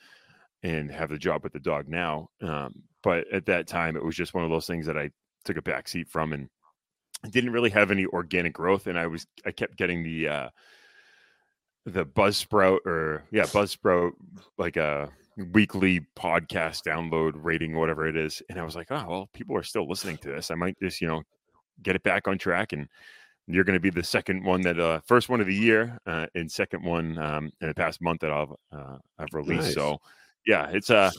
and 0.63 0.91
have 0.91 1.11
the 1.11 1.19
job 1.19 1.43
with 1.43 1.53
the 1.53 1.61
dog 1.61 1.89
now. 1.89 2.29
Um, 2.41 2.83
but 3.03 3.27
at 3.33 3.47
that 3.47 3.67
time, 3.67 3.97
it 3.97 4.05
was 4.05 4.17
just 4.17 4.35
one 4.35 4.45
of 4.45 4.51
those 4.51 4.67
things 4.67 4.87
that 4.87 4.97
I 4.97 5.11
took 5.45 5.57
a 5.57 5.63
backseat 5.63 6.09
from 6.09 6.33
and 6.33 6.49
didn't 7.31 7.53
really 7.53 7.71
have 7.71 7.91
any 7.91 8.07
organic 8.07 8.53
growth. 8.53 8.87
And 8.87 8.99
I 8.99 9.07
was, 9.07 9.27
I 9.45 9.51
kept 9.51 9.77
getting 9.77 10.03
the, 10.03 10.29
uh, 10.29 10.49
the 11.85 12.07
Buzzsprout 12.07 12.79
or 12.87 13.25
yeah, 13.33 13.43
Buzzsprout, 13.45 14.13
like 14.57 14.77
a 14.77 15.11
weekly 15.53 16.07
podcast 16.17 16.83
download 16.85 17.33
rating, 17.35 17.77
whatever 17.77 18.07
it 18.07 18.17
is. 18.17 18.41
And 18.49 18.59
I 18.61 18.65
was 18.65 18.77
like, 18.77 18.89
oh, 18.91 19.05
well, 19.09 19.29
people 19.35 19.57
are 19.57 19.65
still 19.65 19.89
listening 19.89 20.19
to 20.19 20.29
this. 20.29 20.51
I 20.51 20.55
might 20.55 20.79
just, 20.81 21.01
you 21.01 21.09
know, 21.09 21.23
get 21.83 21.97
it 21.97 22.03
back 22.05 22.29
on 22.29 22.39
track 22.39 22.73
and 22.73 22.87
you're 23.49 23.65
going 23.65 23.75
to 23.75 23.81
be 23.81 23.91
the 23.91 24.05
second 24.05 24.45
one 24.45 24.61
that 24.61 24.79
uh 24.79 25.01
first 25.07 25.29
one 25.29 25.41
of 25.41 25.47
the 25.49 25.55
year 25.55 25.99
uh 26.07 26.27
and 26.37 26.51
second 26.51 26.85
one 26.85 27.19
um 27.19 27.51
in 27.61 27.69
the 27.69 27.75
past 27.75 28.01
month 28.01 28.21
that 28.21 28.31
I've 28.31 28.53
uh 28.73 28.99
I've 29.19 29.33
released 29.33 29.65
Nice. 29.65 29.75
so 29.75 29.99
yeah 30.47 30.69
it's 30.71 30.91
uh 30.91 31.11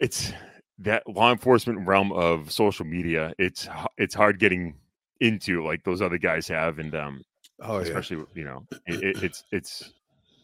it's 0.00 0.32
that 0.78 1.02
law 1.08 1.30
enforcement 1.30 1.86
realm 1.86 2.12
of 2.12 2.50
social 2.50 2.84
media 2.84 3.32
it's 3.38 3.68
it's 3.98 4.14
hard 4.14 4.38
getting 4.38 4.74
into 5.20 5.64
like 5.64 5.82
those 5.84 6.02
other 6.02 6.18
guys 6.18 6.48
have 6.48 6.78
and 6.78 6.94
um 6.94 7.22
Oh 7.60 7.76
yeah. 7.78 7.82
especially 7.84 8.24
you 8.34 8.44
know 8.44 8.66
it, 8.86 9.02
it, 9.02 9.16
it's 9.22 9.44
it's 9.52 9.92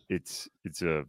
it's 0.08 0.48
it's 0.64 0.82
a 0.82 1.04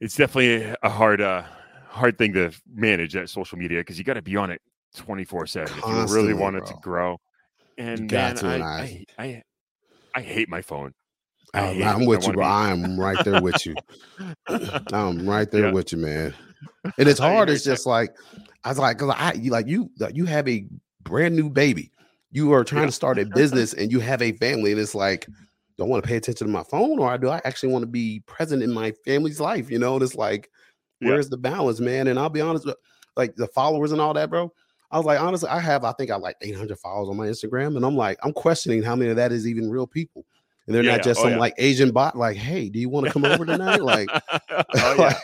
it's 0.00 0.16
definitely 0.16 0.74
a- 0.82 0.88
hard 0.88 1.20
uh 1.20 1.42
hard 1.88 2.18
thing 2.18 2.32
to 2.34 2.52
manage 2.72 3.12
that 3.14 3.28
social 3.30 3.58
media 3.58 3.80
because 3.80 3.98
you 3.98 4.04
got 4.04 4.14
to 4.14 4.22
be 4.22 4.36
on 4.36 4.50
it 4.50 4.60
24 4.96 5.46
7 5.46 5.78
if 5.78 5.84
you 5.88 6.14
really 6.14 6.34
want 6.34 6.56
it 6.56 6.66
to 6.66 6.74
grow. 6.82 7.18
And 7.78 8.08
man, 8.10 8.38
I- 8.38 8.82
I, 8.82 9.04
I 9.18 9.42
I 10.14 10.22
hate 10.22 10.48
my 10.48 10.62
phone 10.62 10.94
I 11.54 11.60
oh, 11.60 11.70
I'm, 11.70 11.74
hate. 11.76 11.84
I'm 11.84 12.06
with 12.06 12.26
you, 12.26 12.32
bro. 12.32 12.42
be- 12.42 12.46
I 12.48 12.70
am 12.70 12.98
right 12.98 13.24
there 13.24 13.40
with 13.40 13.64
you. 13.66 13.74
I'm 14.92 15.28
right 15.28 15.50
there 15.50 15.66
Yeah. 15.66 15.72
with 15.72 15.92
you, 15.92 15.98
man. 15.98 16.34
And 16.98 17.08
it's 17.08 17.20
hard. 17.20 17.50
It's 17.50 17.64
just 17.64 17.86
like 17.86 18.14
I 18.64 18.70
was 18.70 18.78
like, 18.78 18.98
cause 18.98 19.14
I 19.16 19.32
you 19.34 19.50
like 19.50 19.66
you 19.66 19.90
like 19.98 20.14
you 20.16 20.24
have 20.26 20.48
a 20.48 20.66
brand 21.02 21.36
new 21.36 21.50
baby. 21.50 21.90
You 22.32 22.52
are 22.52 22.64
trying 22.64 22.82
Yeah. 22.82 22.86
to 22.86 22.92
start 22.92 23.18
a 23.18 23.24
business 23.34 23.74
and 23.74 23.90
you 23.92 24.00
have 24.00 24.22
a 24.22 24.32
family, 24.32 24.72
and 24.72 24.80
it's 24.80 24.94
like, 24.94 25.26
do 25.76 25.84
I 25.84 25.86
want 25.86 26.02
to 26.02 26.08
pay 26.08 26.16
attention 26.16 26.46
to 26.46 26.52
my 26.52 26.62
phone 26.64 26.98
or 26.98 27.16
do 27.18 27.28
I 27.28 27.40
actually 27.44 27.72
want 27.72 27.82
to 27.82 27.88
be 27.88 28.20
present 28.26 28.62
in 28.62 28.72
my 28.72 28.92
family's 29.04 29.40
life? 29.40 29.70
You 29.70 29.78
know, 29.78 29.94
and 29.94 30.02
it's 30.02 30.14
like, 30.16 30.50
Yeah. 31.00 31.10
where's 31.10 31.28
the 31.28 31.36
balance, 31.36 31.80
man? 31.80 32.08
And 32.08 32.18
I'll 32.18 32.30
be 32.30 32.40
honest, 32.40 32.68
like 33.16 33.36
the 33.36 33.48
followers 33.48 33.92
and 33.92 34.00
all 34.00 34.14
that, 34.14 34.30
bro. 34.30 34.52
I 34.90 34.96
was 34.98 35.06
like, 35.06 35.20
honestly, 35.20 35.48
I 35.48 35.58
have, 35.58 35.82
I 35.82 35.92
think 35.92 36.12
I 36.12 36.16
like 36.16 36.36
800 36.40 36.78
followers 36.78 37.08
on 37.08 37.16
my 37.16 37.26
Instagram, 37.26 37.74
and 37.76 37.84
I'm 37.84 37.96
like, 37.96 38.16
I'm 38.22 38.32
questioning 38.32 38.80
how 38.82 38.94
many 38.94 39.10
of 39.10 39.16
that 39.16 39.32
is 39.32 39.44
even 39.46 39.68
real 39.68 39.88
people, 39.88 40.24
and 40.66 40.74
they're 40.74 40.82
Yeah, 40.82 40.92
not 40.92 40.98
yeah. 40.98 41.02
just 41.04 41.20
Oh, 41.20 41.24
some 41.24 41.32
yeah. 41.32 41.38
like 41.38 41.54
Asian 41.58 41.90
bot. 41.90 42.16
Like, 42.16 42.36
hey, 42.36 42.68
do 42.68 42.78
you 42.78 42.88
want 42.88 43.06
to 43.06 43.12
come 43.12 43.24
over 43.24 43.44
tonight? 43.44 43.82
Like, 43.82 44.08
oh, 44.50 44.64
like, 44.98 45.16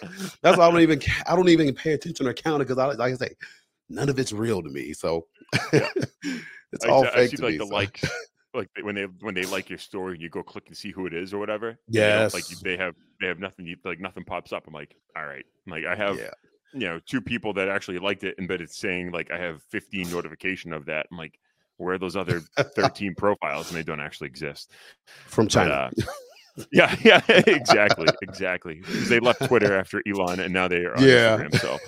that's 0.43 0.59
why 0.59 0.67
I 0.67 0.71
don't 0.71 0.81
even, 0.81 1.01
I 1.27 1.35
don't 1.37 1.49
even 1.49 1.75
pay 1.75 1.93
attention 1.93 2.27
or 2.27 2.33
count 2.35 2.63
it 2.63 2.69
because 2.69 2.79
I, 2.79 2.87
like 2.87 3.13
I 3.13 3.17
say, 3.17 3.31
none 3.89 4.09
of 4.09 4.19
it's 4.19 4.33
real 4.33 4.63
to 4.63 4.69
me. 4.69 4.93
So, 4.93 5.27
It's 6.73 6.85
I, 6.85 6.89
all 6.89 7.05
I 7.05 7.11
fake 7.11 7.31
see 7.31 7.37
to 7.39 7.43
like 7.43 7.53
me. 7.53 7.59
the 7.59 7.67
so- 7.67 7.75
like 8.53 8.69
they- 8.77 8.83
when 8.83 8.95
they 8.97 9.05
when 9.21 9.35
they 9.35 9.43
like 9.45 9.69
your 9.71 9.79
story 9.79 10.19
you 10.21 10.29
go 10.29 10.43
click 10.43 10.65
and 10.69 10.77
see 10.77 10.91
who 10.91 11.07
it 11.07 11.15
is 11.15 11.33
or 11.33 11.39
whatever. 11.39 11.79
don't- 11.91 12.35
like 12.35 12.47
they 12.63 12.77
have 12.77 12.95
they 13.21 13.27
have 13.29 13.39
nothing. 13.39 13.75
Like 13.85 14.01
nothing 14.01 14.25
pops 14.25 14.53
up. 14.53 14.67
I'm 14.67 14.73
like, 14.75 14.95
all 15.17 15.25
right. 15.27 15.45
Like 15.67 15.85
I 15.85 15.95
have 15.97 16.17
yeah, 16.19 16.31
you 16.73 16.87
know 16.89 17.01
two 17.07 17.21
people 17.21 17.53
that 17.55 17.69
actually 17.69 17.99
liked 17.99 18.23
it, 18.25 18.37
and 18.39 18.47
but 18.49 18.61
it's 18.61 18.79
saying 18.79 19.11
like 19.13 19.31
I 19.31 19.39
have 19.39 19.63
15 19.71 20.11
notification 20.11 20.73
of 20.73 20.87
that. 20.87 21.07
I'm 21.11 21.19
like, 21.19 21.39
where 21.81 21.95
are 21.95 21.99
those 21.99 22.17
other 22.17 22.41
13 22.77 23.15
profiles? 23.17 23.69
And 23.71 23.79
they 23.79 23.83
don't 23.83 24.01
actually 24.01 24.29
exist. 24.29 24.71
from 25.27 25.47
But, 25.47 25.53
China. 25.53 25.71
uh, 25.73 25.91
yeah, 26.73 26.95
yeah, 27.05 27.21
exactly, 27.29 28.09
exactly. 28.23 28.83
They 29.09 29.19
left 29.21 29.45
Twitter 29.47 29.73
after 29.77 30.03
Elon, 30.07 30.41
and 30.41 30.53
now 30.53 30.69
they 30.69 30.85
are 30.85 30.97
on 30.97 31.03
Yeah. 31.03 31.39
Instagram. 31.39 31.61
So, 31.61 31.79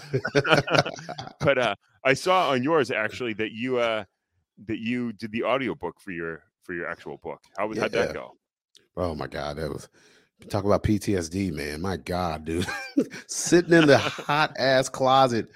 but 1.41 1.59
uh, 1.59 1.75
I 2.05 2.15
saw 2.15 2.51
on 2.51 2.63
yours 2.63 2.91
actually 2.91 3.35
that 3.35 3.53
you 3.53 3.79
uh, 3.79 4.05
that 4.67 4.79
you 4.79 5.13
did 5.13 5.33
the 5.33 5.45
audiobook 5.45 6.01
for 6.01 6.11
your 6.13 6.43
for 6.63 6.75
your 6.75 6.89
actual 6.89 7.19
book. 7.19 7.41
How 7.57 7.67
was 7.67 7.79
how'd 7.79 7.93
Yeah. 7.93 8.07
that 8.07 8.15
go? 8.15 8.33
oh 8.97 9.15
my 9.15 9.27
god, 9.27 9.57
that 9.57 9.71
was 9.71 9.89
talk 10.49 10.65
about 10.65 10.83
PTSD, 10.83 11.53
man. 11.53 11.81
My 11.81 11.97
God, 11.97 12.45
dude, 12.45 12.67
sitting 13.27 13.73
in 13.73 13.87
the 13.87 13.99
hot 13.99 14.55
ass 14.59 14.89
closet 14.89 15.49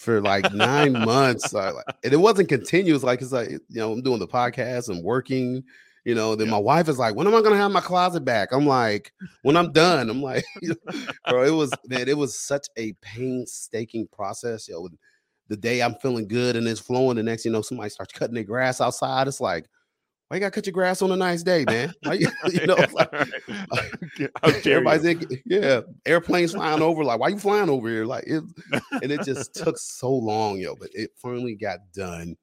for 0.00 0.20
like 0.22 0.50
nine 0.54 0.92
months, 1.04 1.54
uh, 1.54 1.74
like- 1.74 1.96
and 2.02 2.12
it 2.12 2.16
wasn't 2.16 2.48
continuous. 2.48 3.02
Like 3.02 3.20
it's 3.20 3.32
like 3.32 3.50
you 3.50 3.60
know, 3.68 3.92
I'm 3.92 4.02
doing 4.02 4.18
the 4.18 4.26
podcast 4.26 4.88
and 4.88 5.04
working. 5.04 5.62
You 6.06 6.14
know, 6.14 6.34
then 6.34 6.46
Yeah. 6.46 6.52
my 6.52 6.58
wife 6.58 6.88
is 6.88 6.98
like, 6.98 7.14
"When 7.14 7.26
am 7.26 7.34
I 7.34 7.42
gonna 7.42 7.58
have 7.58 7.70
my 7.70 7.82
closet 7.82 8.24
back?" 8.24 8.52
I'm 8.52 8.66
like, 8.66 9.12
"When 9.42 9.54
I'm 9.58 9.70
done." 9.72 10.08
I'm 10.08 10.22
like, 10.22 10.44
bro, 11.28 11.44
it 11.44 11.50
was 11.50 11.70
man, 11.86 12.08
it 12.08 12.16
was 12.16 12.38
such 12.38 12.66
a 12.78 12.94
painstaking 13.02 14.08
process. 14.10 14.66
Yo, 14.66 14.88
the 15.48 15.56
day 15.58 15.82
I'm 15.82 15.94
feeling 15.96 16.26
good 16.26 16.56
and 16.56 16.66
it's 16.66 16.80
flowing, 16.80 17.16
the 17.16 17.22
next, 17.22 17.44
you 17.44 17.50
know, 17.52 17.60
somebody 17.60 17.90
starts 17.90 18.14
cutting 18.14 18.34
their 18.34 18.44
grass 18.44 18.80
outside. 18.80 19.28
It's 19.28 19.40
like, 19.42 19.66
why 20.30 20.36
you 20.36 20.40
gotta 20.40 20.52
cut 20.52 20.64
your 20.64 20.72
grass 20.72 21.02
on 21.02 21.10
a 21.10 21.16
nice 21.16 21.42
day, 21.42 21.64
man? 21.64 21.92
You, 22.12 22.66
know, 22.66 22.76
like, 22.92 23.12
like, 23.72 24.66
everybody's 24.66 25.04
you? 25.04 25.26
in, 25.28 25.42
yeah, 25.44 25.80
airplanes 26.06 26.52
flying 26.52 26.82
over. 26.82 27.02
Like, 27.02 27.18
why 27.18 27.28
you 27.28 27.38
flying 27.38 27.68
over 27.68 27.88
here? 27.88 28.04
Like, 28.04 28.24
it, 28.28 28.44
and 29.02 29.10
it 29.10 29.24
just 29.24 29.54
took 29.54 29.76
so 29.76 30.08
long, 30.08 30.58
yo. 30.58 30.76
But 30.76 30.90
it 30.94 31.10
finally 31.16 31.56
got 31.56 31.80
done, 31.92 32.36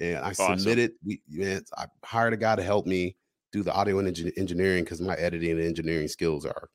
and 0.00 0.18
I 0.18 0.28
Awesome. 0.28 0.58
submitted. 0.58 0.92
We, 1.04 1.20
man, 1.28 1.62
I 1.76 1.86
hired 2.04 2.32
a 2.32 2.36
guy 2.36 2.54
to 2.54 2.62
help 2.62 2.86
me 2.86 3.16
do 3.50 3.64
the 3.64 3.72
audio 3.72 3.98
and 3.98 4.06
engi- 4.08 4.32
engineering 4.36 4.84
because 4.84 5.00
my 5.00 5.14
editing 5.14 5.50
and 5.50 5.60
engineering 5.60 6.06
skills 6.06 6.46
are, 6.46 6.68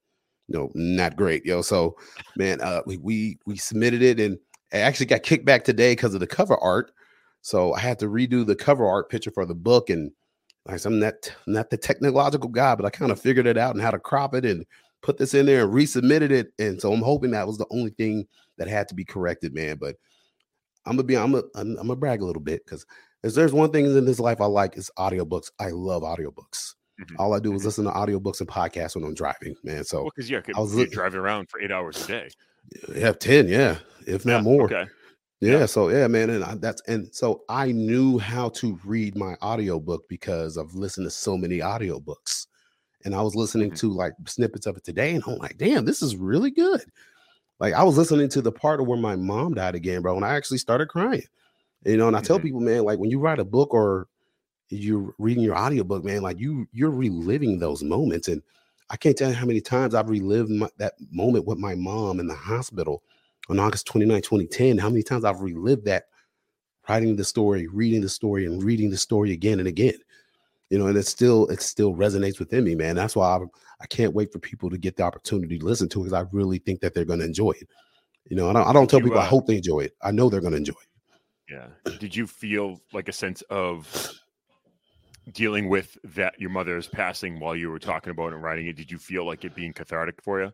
you 0.50 0.58
know, 0.58 0.70
not 0.76 1.16
great, 1.16 1.46
yo. 1.46 1.62
So, 1.62 1.96
man, 2.36 2.60
uh, 2.60 2.82
we 2.86 2.98
we 2.98 3.40
we 3.46 3.56
submitted 3.56 4.02
it, 4.02 4.20
and 4.20 4.38
I 4.74 4.80
actually 4.80 5.06
got 5.06 5.24
kicked 5.24 5.46
back 5.46 5.64
today 5.64 5.94
because 5.94 6.14
of 6.14 6.20
the 6.20 6.28
cover 6.28 6.58
art. 6.58 6.92
So 7.42 7.74
I 7.74 7.80
had 7.80 8.00
to 8.00 8.08
redo 8.08 8.46
the 8.46 8.56
cover 8.56 8.86
art 8.86 9.10
picture 9.10 9.32
for 9.32 9.46
the 9.46 9.56
book, 9.56 9.90
and 9.90 10.12
like 10.68 10.76
I 10.76 10.78
said, 10.78 10.92
I'm 10.92 11.00
not 11.00 11.16
not 11.48 11.70
the 11.70 11.78
technological 11.78 12.50
guy, 12.50 12.76
but 12.76 12.86
I 12.86 12.90
kind 12.90 13.12
of 13.12 13.22
figured 13.22 13.48
it 13.48 13.58
out 13.58 13.74
and 13.76 13.82
how 13.82 13.92
to 13.92 14.00
crop 14.00 14.36
it 14.36 14.46
and 14.46 14.66
put 15.02 15.18
this 15.18 15.34
in 15.34 15.46
there 15.46 15.64
and 15.64 15.74
resubmitted 15.74 16.32
it. 16.32 16.54
And 16.60 16.82
so 16.82 16.94
I'm 16.94 17.02
hoping 17.02 17.32
that 17.32 17.48
was 17.48 17.58
the 17.58 17.68
only 17.72 17.92
thing 17.92 18.28
that 18.58 18.68
had 18.68 18.88
to 18.90 18.96
be 18.96 19.06
corrected, 19.06 19.54
man. 19.54 19.78
But 19.78 19.96
I'm 20.86 20.94
gonna 20.98 21.04
be 21.04 21.18
I'm 21.18 21.32
gonna 21.34 21.44
I'm, 21.56 21.70
I'm 21.72 21.88
gonna 21.88 21.96
brag 21.96 22.22
a 22.22 22.26
little 22.26 22.42
bit 22.42 22.66
because 22.66 22.86
if 23.24 23.34
there's 23.34 23.54
one 23.54 23.72
thing 23.72 23.86
in 23.86 24.06
this 24.06 24.20
life 24.20 24.42
I 24.42 24.46
like 24.46 24.78
is 24.78 24.92
audiobooks. 24.98 25.52
I 25.60 25.70
love 25.70 26.04
audiobooks. 26.04 26.76
Mhm, 27.00 27.16
All 27.20 27.34
I 27.34 27.40
do 27.40 27.54
is 27.54 27.62
mhm. 27.62 27.66
listen 27.66 27.86
to 27.86 27.92
audiobooks 27.92 28.40
and 28.42 28.50
podcasts 28.50 28.96
when 28.96 29.04
I'm 29.06 29.14
driving, 29.16 29.56
man. 29.64 29.84
So 29.84 30.04
Well, 30.04 30.12
because 30.16 30.30
yeah, 30.30 30.42
'cause 30.42 30.56
I 30.58 30.60
was 30.60 30.90
driving 30.92 31.20
around 31.20 31.50
for 31.50 31.60
eight 31.62 31.72
hours 31.72 32.00
a 32.00 32.06
day. 32.06 32.30
have 32.96 33.20
10, 33.20 33.48
yeah, 33.48 33.80
if 34.06 34.26
not 34.26 34.38
Yeah, 34.38 34.42
more. 34.44 34.66
Okay. 34.66 34.88
Yeah, 35.40 35.60
Yeah. 35.60 35.66
so 35.68 35.90
yeah, 35.90 36.08
man, 36.08 36.30
and 36.32 36.44
I, 36.44 36.56
that's 36.56 36.82
and 36.88 37.14
so 37.14 37.44
I 37.48 37.72
knew 37.72 38.18
how 38.18 38.50
to 38.50 38.80
read 38.84 39.16
my 39.16 39.36
audiobook 39.44 40.10
because 40.10 40.58
I've 40.58 40.74
listened 40.74 41.06
to 41.06 41.12
so 41.12 41.38
many 41.38 41.60
audiobooks. 41.60 42.48
And 43.06 43.16
I 43.16 43.22
was 43.22 43.36
listening 43.36 43.72
Mhm. 43.72 43.78
to 43.78 43.92
like 43.94 44.14
snippets 44.28 44.68
of 44.68 44.78
it 44.78 44.84
today, 44.86 45.16
and 45.16 45.24
I'm 45.28 45.38
like, 45.38 45.58
damn, 45.58 45.86
this 45.86 46.02
is 46.04 46.16
really 46.18 46.52
good. 46.52 46.82
Like 47.60 47.74
I 47.76 47.84
was 47.84 47.98
listening 47.98 48.30
to 48.30 48.42
the 48.42 48.52
part 48.52 48.82
of 48.82 48.88
where 48.88 49.00
my 49.00 49.16
mom 49.18 49.56
died 49.56 49.76
again, 49.76 50.02
bro, 50.04 50.16
and 50.16 50.26
I 50.26 50.36
actually 50.36 50.60
started 50.60 50.90
crying. 50.90 51.24
You 51.86 51.98
know, 51.98 52.08
and 52.08 52.18
I 52.18 52.22
tell 52.22 52.40
Mhm. 52.40 52.42
people, 52.42 52.62
man, 52.62 52.84
like 52.84 53.00
when 53.00 53.12
you 53.12 53.20
write 53.20 53.40
a 53.40 53.46
book 53.46 53.74
or 53.74 54.08
you're 54.70 55.14
reading 55.18 55.44
your 55.44 55.58
audiobook, 55.58 56.04
man, 56.04 56.22
like 56.22 56.40
you 56.40 56.68
you're 56.72 56.92
reliving 56.92 57.60
those 57.60 57.84
moments. 57.84 58.28
And 58.28 58.42
I 58.90 58.98
can't 58.98 59.18
tell 59.18 59.30
you 59.30 59.36
how 59.36 59.46
many 59.46 59.62
times 59.62 59.96
I've 59.96 60.10
relived 60.10 60.50
my, 60.50 60.70
that 60.78 60.94
moment 61.12 61.46
with 61.46 61.58
my 61.58 61.76
mom 61.76 62.20
in 62.20 62.28
the 62.28 62.36
hospital 62.36 63.04
on 63.50 63.60
August 63.60 63.88
29, 63.88 64.22
2010. 64.22 64.78
How 64.78 64.90
many 64.90 65.04
times 65.04 65.24
I've 65.24 65.42
relived 65.42 65.86
that 65.86 66.06
writing 66.88 67.16
the 67.16 67.24
story, 67.24 67.68
reading 67.68 68.02
the 68.02 68.10
story, 68.10 68.46
and 68.46 68.64
reading 68.64 68.90
the 68.90 68.98
story 68.98 69.32
again 69.32 69.60
and 69.60 69.68
again. 69.68 69.98
You 70.70 70.78
know, 70.78 70.88
and 70.88 70.98
it 70.98 71.08
still 71.08 71.48
it 71.48 71.62
still 71.62 71.94
resonates 71.94 72.40
within 72.40 72.64
me, 72.64 72.76
man. 72.76 72.96
That's 72.96 73.16
why 73.16 73.38
I, 73.38 73.40
I 73.82 73.86
can't 73.88 74.14
wait 74.14 74.34
for 74.34 74.40
people 74.40 74.70
to 74.70 74.78
get 74.78 74.98
the 74.98 75.04
opportunity 75.04 75.58
to 75.60 75.66
listen 75.66 75.88
to 75.90 76.02
it 76.02 76.04
because 76.06 76.14
I 76.14 76.28
really 76.32 76.58
think 76.60 76.82
that 76.82 76.94
they're 76.94 77.06
going 77.06 77.20
to 77.20 77.26
enjoy 77.26 77.52
it. 77.52 77.70
You 78.30 78.36
know, 78.36 78.50
I 78.50 78.54
don't, 78.54 78.68
I 78.68 78.74
don't 78.74 78.90
tell 78.90 79.00
you, 79.00 79.06
people 79.06 79.20
I 79.20 79.24
uh, 79.24 79.28
hope 79.28 79.48
they 79.48 79.56
enjoy 79.56 79.82
it. 79.82 79.96
I 80.02 80.12
know 80.12 80.30
they're 80.30 80.42
going 80.42 80.52
to 80.52 80.58
enjoy 80.58 80.74
it. 80.74 80.88
Yeah. 81.50 81.94
Did 82.00 82.14
you 82.14 82.28
feel 82.28 82.82
like 82.92 83.08
a 83.08 83.14
sense 83.14 83.42
of 83.44 84.12
dealing 85.32 85.70
with 85.70 85.98
that 86.04 86.34
your 86.38 86.50
mother's 86.50 86.88
passing 86.88 87.40
while 87.40 87.56
you 87.56 87.70
were 87.70 87.80
talking 87.80 88.12
about 88.12 88.28
it 88.28 88.34
and 88.34 88.44
writing 88.44 88.68
it? 88.68 88.76
Did 88.76 88.92
you 88.92 88.98
feel 88.98 89.26
like 89.26 89.46
it 89.46 89.56
being 89.56 89.72
cathartic 89.72 90.22
for 90.22 90.42
you? 90.42 90.52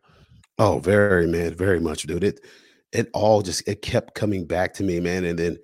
Oh, 0.59 0.77
very 0.77 1.25
man, 1.25 1.55
very 1.55 1.79
much, 1.79 2.03
dude. 2.03 2.23
It 2.23 2.41
it 2.93 3.09
all 3.13 3.41
just 3.41 3.67
it 3.67 3.81
kept 3.81 4.15
coming 4.15 4.45
back 4.45 4.73
to 4.75 4.83
me, 4.83 4.99
man. 4.99 5.25
And 5.25 5.37
then, 5.37 5.57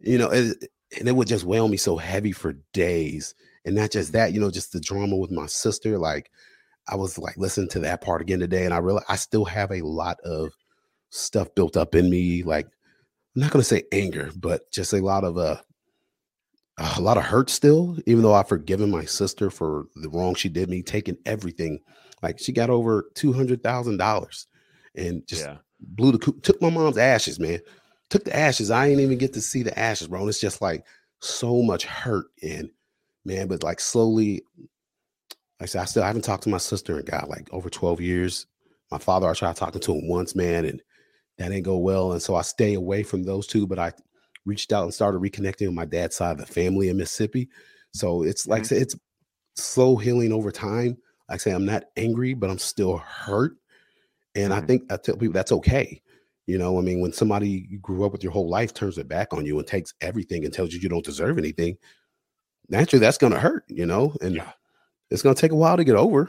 you 0.00 0.18
know, 0.18 0.30
it, 0.30 0.70
and 0.98 1.08
it 1.08 1.16
would 1.16 1.26
just 1.26 1.44
weigh 1.44 1.58
on 1.58 1.70
me 1.70 1.76
so 1.76 1.96
heavy 1.96 2.32
for 2.32 2.52
days. 2.72 3.34
And 3.64 3.74
not 3.74 3.90
just 3.90 4.12
that, 4.12 4.32
you 4.32 4.40
know, 4.40 4.50
just 4.50 4.72
the 4.72 4.80
drama 4.80 5.16
with 5.16 5.30
my 5.30 5.46
sister. 5.46 5.98
Like 5.98 6.30
I 6.86 6.96
was 6.96 7.18
like 7.18 7.36
listening 7.38 7.70
to 7.70 7.80
that 7.80 8.02
part 8.02 8.20
again 8.20 8.38
today, 8.38 8.64
and 8.66 8.74
I 8.74 8.78
realized 8.78 9.06
I 9.08 9.16
still 9.16 9.46
have 9.46 9.72
a 9.72 9.80
lot 9.80 10.20
of 10.20 10.52
stuff 11.10 11.54
built 11.54 11.76
up 11.76 11.94
in 11.94 12.10
me. 12.10 12.42
Like 12.42 12.66
I'm 13.34 13.42
not 13.42 13.50
gonna 13.50 13.64
say 13.64 13.84
anger, 13.90 14.30
but 14.36 14.70
just 14.70 14.92
a 14.92 15.00
lot 15.00 15.24
of 15.24 15.38
uh 15.38 15.56
a 16.76 17.00
lot 17.00 17.16
of 17.16 17.24
hurt 17.24 17.48
still, 17.48 17.96
even 18.06 18.22
though 18.22 18.34
I've 18.34 18.48
forgiven 18.48 18.90
my 18.90 19.04
sister 19.04 19.48
for 19.48 19.86
the 19.96 20.10
wrong 20.10 20.34
she 20.34 20.50
did 20.50 20.68
me, 20.68 20.82
taking 20.82 21.16
everything. 21.24 21.80
Like 22.22 22.38
she 22.38 22.52
got 22.52 22.68
over 22.68 23.10
two 23.14 23.32
hundred 23.32 23.62
thousand 23.62 23.96
dollars 23.96 24.46
and 24.94 25.26
just 25.26 25.44
yeah. 25.46 25.56
Blew 25.88 26.12
the 26.12 26.18
coop, 26.18 26.42
took 26.42 26.60
my 26.60 26.70
mom's 26.70 26.98
ashes, 26.98 27.38
man. 27.38 27.60
Took 28.10 28.24
the 28.24 28.36
ashes. 28.36 28.70
I 28.70 28.86
ain't 28.86 29.00
even 29.00 29.18
get 29.18 29.32
to 29.34 29.40
see 29.40 29.62
the 29.62 29.76
ashes, 29.78 30.08
bro. 30.08 30.20
And 30.20 30.28
it's 30.28 30.40
just 30.40 30.60
like 30.62 30.84
so 31.20 31.62
much 31.62 31.84
hurt 31.84 32.26
and 32.42 32.70
man, 33.24 33.48
but 33.48 33.62
like 33.62 33.80
slowly, 33.80 34.42
like 35.60 35.62
I 35.62 35.66
said, 35.66 35.82
I 35.82 35.84
still 35.86 36.02
haven't 36.02 36.22
talked 36.22 36.42
to 36.44 36.50
my 36.50 36.58
sister 36.58 36.98
in 36.98 37.04
God 37.04 37.28
like 37.28 37.48
over 37.52 37.70
12 37.70 38.00
years. 38.00 38.46
My 38.90 38.98
father, 38.98 39.28
I 39.28 39.34
tried 39.34 39.56
talking 39.56 39.80
to 39.80 39.94
him 39.94 40.08
once, 40.08 40.34
man, 40.34 40.64
and 40.64 40.82
that 41.38 41.48
didn't 41.48 41.64
go 41.64 41.78
well. 41.78 42.12
And 42.12 42.22
so 42.22 42.34
I 42.34 42.42
stay 42.42 42.74
away 42.74 43.02
from 43.02 43.22
those 43.22 43.46
two, 43.46 43.66
but 43.66 43.78
I 43.78 43.92
reached 44.44 44.72
out 44.72 44.84
and 44.84 44.92
started 44.94 45.20
reconnecting 45.22 45.66
with 45.66 45.74
my 45.74 45.86
dad's 45.86 46.16
side 46.16 46.38
of 46.38 46.46
the 46.46 46.52
family 46.52 46.90
in 46.90 46.98
Mississippi. 46.98 47.48
So 47.92 48.22
it's 48.22 48.46
like 48.46 48.60
I 48.60 48.64
Mhm. 48.64 48.66
said, 48.66 48.82
it's 48.82 48.96
slow 49.56 49.96
healing 49.96 50.32
over 50.32 50.52
time. 50.52 50.98
Like 51.28 51.36
I 51.36 51.36
say, 51.38 51.52
I'm 51.52 51.64
not 51.64 51.84
angry, 51.96 52.34
but 52.34 52.50
I'm 52.50 52.58
still 52.58 52.98
hurt. 52.98 53.56
And 54.34 54.52
I 54.52 54.60
Mhm. 54.60 54.66
think 54.66 54.92
I 54.92 54.96
tell 54.96 55.16
people 55.16 55.32
that's 55.32 55.52
okay. 55.52 56.00
You 56.46 56.58
know, 56.58 56.78
I 56.78 56.82
mean, 56.82 57.00
when 57.00 57.12
somebody 57.12 57.66
you 57.70 57.78
grew 57.78 58.04
up 58.04 58.12
with 58.12 58.22
your 58.22 58.32
whole 58.32 58.48
life 58.50 58.74
turns 58.74 58.96
their 58.96 59.04
back 59.04 59.32
on 59.32 59.46
you 59.46 59.58
and 59.58 59.66
takes 59.66 59.94
everything 60.00 60.44
and 60.44 60.52
tells 60.52 60.72
you 60.72 60.80
you 60.80 60.88
don't 60.88 61.04
deserve 61.04 61.38
anything, 61.38 61.78
naturally 62.68 63.00
that's 63.00 63.18
going 63.18 63.32
to 63.32 63.38
hurt, 63.40 63.64
you 63.68 63.86
know, 63.86 64.14
and 64.20 64.36
Yeah. 64.36 64.52
it's 65.10 65.22
going 65.22 65.34
to 65.34 65.40
take 65.40 65.52
a 65.52 65.56
while 65.56 65.76
to 65.76 65.84
get 65.84 65.96
over. 65.96 66.28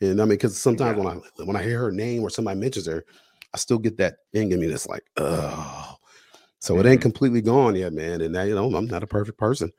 And 0.00 0.20
I 0.20 0.24
mean, 0.24 0.30
because 0.30 0.56
sometimes 0.56 0.98
Yeah. 0.98 1.04
when 1.04 1.16
I 1.16 1.42
when 1.44 1.56
I 1.56 1.62
hear 1.62 1.78
her 1.80 1.90
name 1.90 2.22
or 2.22 2.30
somebody 2.30 2.60
mentions 2.60 2.86
her, 2.86 3.04
I 3.54 3.58
still 3.58 3.78
get 3.78 3.96
that 3.96 4.16
thing 4.32 4.52
in 4.52 4.60
me 4.60 4.66
that's 4.66 4.86
like, 4.86 5.04
oh. 5.16 5.96
So 6.60 6.78
it 6.78 6.86
ain't 6.86 7.00
Mhm. 7.00 7.02
completely 7.02 7.40
gone 7.42 7.76
yet, 7.76 7.92
man. 7.92 8.20
And 8.20 8.32
now 8.32 8.42
you 8.42 8.54
know 8.54 8.74
I'm 8.74 8.86
not 8.86 9.02
a 9.02 9.06
perfect 9.06 9.38
person. 9.38 9.72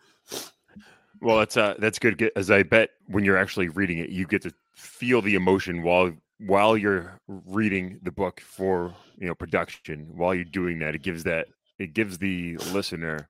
Well, 1.21 1.39
that's 1.39 1.57
uh 1.57 1.75
that's 1.79 1.99
good. 1.99 2.31
As 2.35 2.51
I 2.51 2.63
bet 2.63 2.89
when 3.07 3.23
you're 3.23 3.37
actually 3.37 3.69
reading 3.69 3.97
it, 3.99 4.09
you 4.09 4.25
get 4.25 4.41
to 4.43 4.53
feel 4.75 5.21
the 5.21 5.35
emotion 5.35 5.81
while 5.83 6.11
while 6.39 6.77
you're 6.77 7.19
reading 7.27 7.99
the 8.03 8.11
book 8.11 8.41
for 8.41 8.93
you 9.17 9.27
know 9.27 9.35
production. 9.35 10.07
While 10.15 10.35
you're 10.35 10.43
doing 10.43 10.79
that, 10.79 10.95
it 10.95 11.01
gives 11.01 11.23
that 11.23 11.47
it 11.79 11.93
gives 11.93 12.17
the 12.17 12.57
listener 12.71 13.29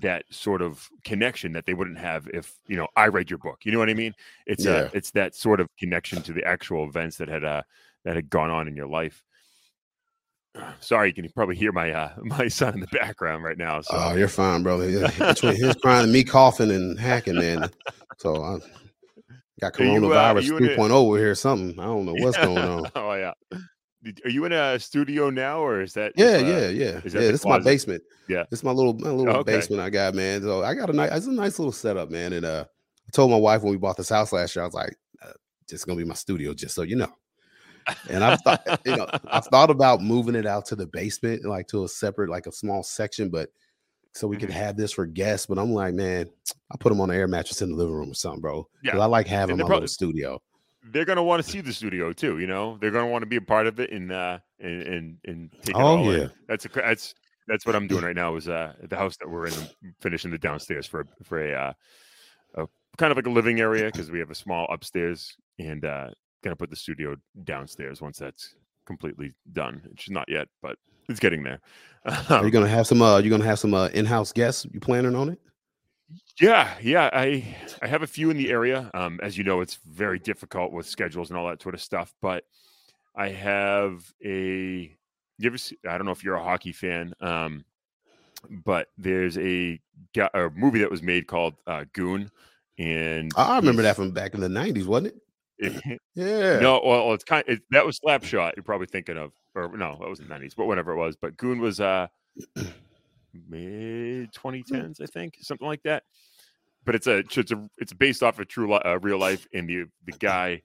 that 0.00 0.24
sort 0.30 0.62
of 0.62 0.88
connection 1.04 1.52
that 1.52 1.66
they 1.66 1.74
wouldn't 1.74 1.98
have 1.98 2.26
if 2.32 2.54
you 2.66 2.76
know 2.76 2.88
I 2.96 3.08
read 3.08 3.28
your 3.30 3.38
book. 3.38 3.60
You 3.64 3.72
know 3.72 3.78
what 3.78 3.90
I 3.90 3.94
mean? 3.94 4.14
It's 4.46 4.64
Yeah. 4.64 4.72
uh 4.72 4.88
it's 4.94 5.10
that 5.12 5.34
sort 5.34 5.60
of 5.60 5.68
connection 5.78 6.22
to 6.22 6.32
the 6.32 6.44
actual 6.44 6.84
events 6.84 7.16
that 7.18 7.28
had 7.28 7.44
uh 7.44 7.62
that 8.04 8.16
had 8.16 8.30
gone 8.30 8.50
on 8.50 8.68
in 8.68 8.74
your 8.76 8.86
life. 8.88 9.22
Sorry, 10.80 11.08
you 11.08 11.14
can 11.14 11.28
probably 11.32 11.56
hear 11.56 11.72
my 11.72 11.90
uh 11.92 12.12
my 12.22 12.48
son 12.48 12.74
in 12.74 12.80
the 12.80 12.86
background 12.86 13.44
right 13.44 13.58
now. 13.58 13.82
So 13.82 13.90
Oh, 13.94 14.14
you're 14.14 14.28
fine, 14.28 14.62
brother. 14.62 14.88
Yeah, 14.88 15.10
Between 15.34 15.56
his 15.56 15.74
crying 15.76 16.04
and 16.04 16.12
me 16.12 16.24
coughing 16.24 16.70
and 16.70 16.98
hacking, 16.98 17.36
man. 17.36 17.70
So 18.18 18.42
I 18.42 18.58
got 19.62 19.78
you, 19.78 19.86
uh, 19.86 19.98
coronavirus 19.98 20.42
you 20.42 20.56
in 20.58 20.64
a- 20.64 20.76
3.0 20.76 20.90
over 20.90 21.18
here. 21.18 21.34
Something 21.34 21.78
I 21.78 21.84
don't 21.84 22.04
know 22.04 22.14
what's 22.14 22.36
going 22.36 22.58
on. 22.58 22.90
oh 22.96 23.14
yeah. 23.14 23.32
are 24.24 24.30
you 24.30 24.44
in 24.44 24.52
a 24.52 24.78
studio 24.78 25.30
now, 25.30 25.60
or 25.60 25.80
is 25.80 25.92
that? 25.94 26.12
Yeah, 26.16 26.38
just, 26.38 26.44
uh, 26.44 26.48
yeah, 26.48 26.58
yeah. 26.58 27.00
is 27.04 27.14
Yeah, 27.14 27.20
that 27.20 27.32
this 27.32 27.40
is 27.40 27.46
my 27.46 27.58
basement. 27.60 28.02
Yeah. 28.28 28.44
It's 28.50 28.62
my 28.64 28.72
little 28.72 28.94
my 28.94 29.10
little 29.10 29.36
Okay. 29.36 29.52
basement 29.52 29.80
I 29.80 29.90
got, 29.90 30.14
man. 30.14 30.42
So 30.42 30.62
I 30.62 30.74
got 30.74 30.90
a 30.90 30.92
nice 30.92 31.12
it's 31.12 31.26
a 31.26 31.32
nice 31.32 31.58
little 31.58 31.72
setup, 31.72 32.10
man. 32.10 32.32
And 32.32 32.44
uh 32.44 32.64
I 32.68 33.10
told 33.12 33.30
my 33.30 33.36
wife 33.36 33.62
when 33.62 33.72
we 33.72 33.78
bought 33.78 33.96
this 33.96 34.08
house 34.08 34.32
last 34.32 34.56
year, 34.56 34.62
I 34.62 34.66
was 34.66 34.74
like, 34.74 34.94
uh, 35.24 35.32
just 35.68 35.86
gonna 35.86 35.98
be 35.98 36.04
my 36.04 36.14
studio, 36.14 36.54
just 36.54 36.74
so 36.74 36.82
you 36.82 36.96
know. 36.96 37.12
And 38.08 38.22
I've 38.22 38.40
thought, 38.42 38.80
you 38.86 38.96
know, 38.96 39.08
I've 39.26 39.44
thought 39.52 39.70
about 39.70 40.00
moving 40.00 40.36
it 40.36 40.46
out 40.46 40.66
to 40.66 40.76
the 40.76 40.86
basement, 40.86 41.44
like 41.44 41.66
to 41.68 41.84
a 41.84 41.88
separate, 41.88 42.30
like 42.30 42.46
a 42.46 42.52
small 42.52 42.82
section, 42.82 43.28
but 43.28 43.48
so 44.12 44.28
we 44.28 44.36
could 44.36 44.50
Mhm. 44.50 44.54
have 44.54 44.76
this 44.76 44.92
for 44.92 45.06
guests. 45.06 45.46
But 45.46 45.58
I'm 45.58 45.72
like, 45.72 45.94
man, 45.94 46.28
I'll 46.70 46.78
put 46.78 46.90
them 46.90 47.00
on 47.00 47.10
an 47.10 47.16
air 47.16 47.26
mattress 47.28 47.62
in 47.62 47.70
the 47.70 47.76
living 47.76 47.94
room 47.94 48.10
or 48.10 48.14
something, 48.14 48.40
bro. 48.40 48.68
Yeah. 48.82 48.98
I 48.98 49.06
like 49.06 49.26
having 49.26 49.56
my 49.56 49.64
little 49.64 49.88
studio. 49.88 50.40
They're 50.84 51.04
gonna 51.04 51.22
want 51.22 51.44
to 51.44 51.48
see 51.50 51.60
the 51.60 51.72
studio 51.72 52.12
too. 52.12 52.38
You 52.38 52.46
know, 52.46 52.76
they're 52.80 52.90
gonna 52.90 53.10
want 53.10 53.22
to 53.22 53.26
be 53.26 53.36
a 53.36 53.40
part 53.40 53.66
of 53.66 53.78
it 53.80 53.90
and 53.92 54.10
uh 54.12 54.38
and 54.58 54.82
and, 54.82 55.18
and 55.24 55.52
take 55.62 55.70
it 55.70 55.76
Oh, 55.76 55.80
all 55.98 56.10
in. 56.10 56.20
yeah. 56.22 56.28
That's 56.48 56.64
a 56.64 56.68
that's 56.68 57.14
that's 57.46 57.64
what 57.66 57.74
I'm 57.76 57.86
doing 57.86 58.04
right 58.04 58.16
now. 58.16 58.34
Is 58.36 58.48
uh 58.48 58.74
the 58.82 58.96
house 58.96 59.16
that 59.18 59.28
we're 59.30 59.46
in, 59.46 59.54
finishing 60.00 60.30
the 60.30 60.38
downstairs 60.38 60.86
for 60.86 61.06
for 61.22 61.38
a 61.38 61.52
uh 61.54 61.72
a 62.56 62.66
kind 62.98 63.10
of 63.12 63.16
like 63.16 63.26
a 63.26 63.30
living 63.30 63.60
area 63.60 63.86
because 63.86 64.10
we 64.10 64.18
have 64.18 64.30
a 64.30 64.34
small 64.34 64.66
upstairs 64.70 65.36
and 65.58 65.84
uh 65.84 66.10
gonna 66.42 66.56
put 66.56 66.68
the 66.70 66.76
studio 66.76 67.16
downstairs 67.44 68.00
once 68.02 68.18
that's 68.18 68.56
completely 68.84 69.32
done. 69.52 69.80
It's 69.92 70.10
not 70.10 70.28
yet, 70.28 70.48
but 70.60 70.76
it's 71.08 71.20
getting 71.20 71.42
there. 71.42 71.60
Are 72.38 72.44
Um, 72.44 72.46
you 72.46 72.50
gonna 72.50 72.68
have 72.68 72.86
some 72.86 73.00
uh 73.02 73.18
you 73.18 73.30
gonna 73.30 73.44
have 73.44 73.58
some 73.58 73.74
uh 73.74 73.88
in-house 73.88 74.32
guests? 74.32 74.66
You 74.72 74.80
planning 74.80 75.14
on 75.14 75.28
it? 75.30 75.40
Yeah, 76.40 76.74
yeah, 76.82 77.10
I 77.12 77.56
I 77.80 77.86
have 77.86 78.02
a 78.02 78.06
few 78.06 78.30
in 78.30 78.36
the 78.36 78.50
area. 78.50 78.90
Um, 78.94 79.20
as 79.22 79.36
you 79.36 79.44
know, 79.44 79.60
it's 79.60 79.76
very 79.86 80.18
difficult 80.18 80.72
with 80.72 80.86
schedules 80.86 81.30
and 81.30 81.38
all 81.38 81.48
that 81.48 81.62
sort 81.62 81.74
of 81.74 81.80
stuff. 81.82 82.12
But 82.20 82.44
I 83.16 83.28
have 83.30 84.12
a. 84.24 84.96
You 85.38 85.46
ever 85.46 85.58
see, 85.58 85.78
I 85.88 85.98
don't 85.98 86.06
know 86.06 86.12
if 86.12 86.24
you're 86.24 86.36
a 86.36 86.44
hockey 86.44 86.72
fan, 86.72 87.14
um, 87.20 87.64
but 88.64 88.88
there's 88.98 89.38
a, 89.38 89.80
a 90.34 90.50
movie 90.54 90.80
that 90.80 90.90
was 90.90 91.02
made 91.02 91.26
called 91.26 91.54
uh, 91.66 91.84
Goon, 91.92 92.30
and 92.78 93.36
I 93.36 93.56
remember 93.56 93.82
that 93.82 93.96
from 93.96 94.12
back 94.12 94.34
in 94.34 94.40
the 94.40 94.48
90s, 94.48 94.86
wasn't 94.86 95.08
it? 95.08 95.22
Yeah. 96.14 96.58
no, 96.60 96.80
well, 96.84 97.12
it's 97.14 97.24
kind. 97.24 97.44
It, 97.46 97.60
that 97.70 97.86
was 97.86 97.98
Slapshot. 98.00 98.52
You're 98.56 98.62
probably 98.64 98.86
thinking 98.88 99.16
of, 99.16 99.32
or 99.54 99.74
no, 99.76 99.96
that 100.00 100.08
was 100.08 100.18
the 100.18 100.24
'90s, 100.26 100.54
but 100.56 100.66
whatever 100.66 100.92
it 100.92 100.96
was. 100.96 101.16
But 101.16 101.36
Goon 101.36 101.60
was 101.60 101.80
uh 101.80 102.08
mid 103.48 104.32
2010s, 104.32 105.00
I 105.00 105.06
think, 105.06 105.34
something 105.40 105.66
like 105.66 105.82
that. 105.84 106.02
But 106.84 106.96
it's 106.96 107.06
a 107.06 107.18
it's 107.18 107.52
a 107.52 107.68
it's 107.78 107.92
based 107.92 108.22
off 108.22 108.38
of 108.40 108.48
true 108.48 108.72
li- 108.72 108.80
uh, 108.84 108.98
real 109.00 109.18
life, 109.18 109.46
and 109.54 109.68
the 109.68 109.84
the 110.04 110.12
guy 110.18 110.62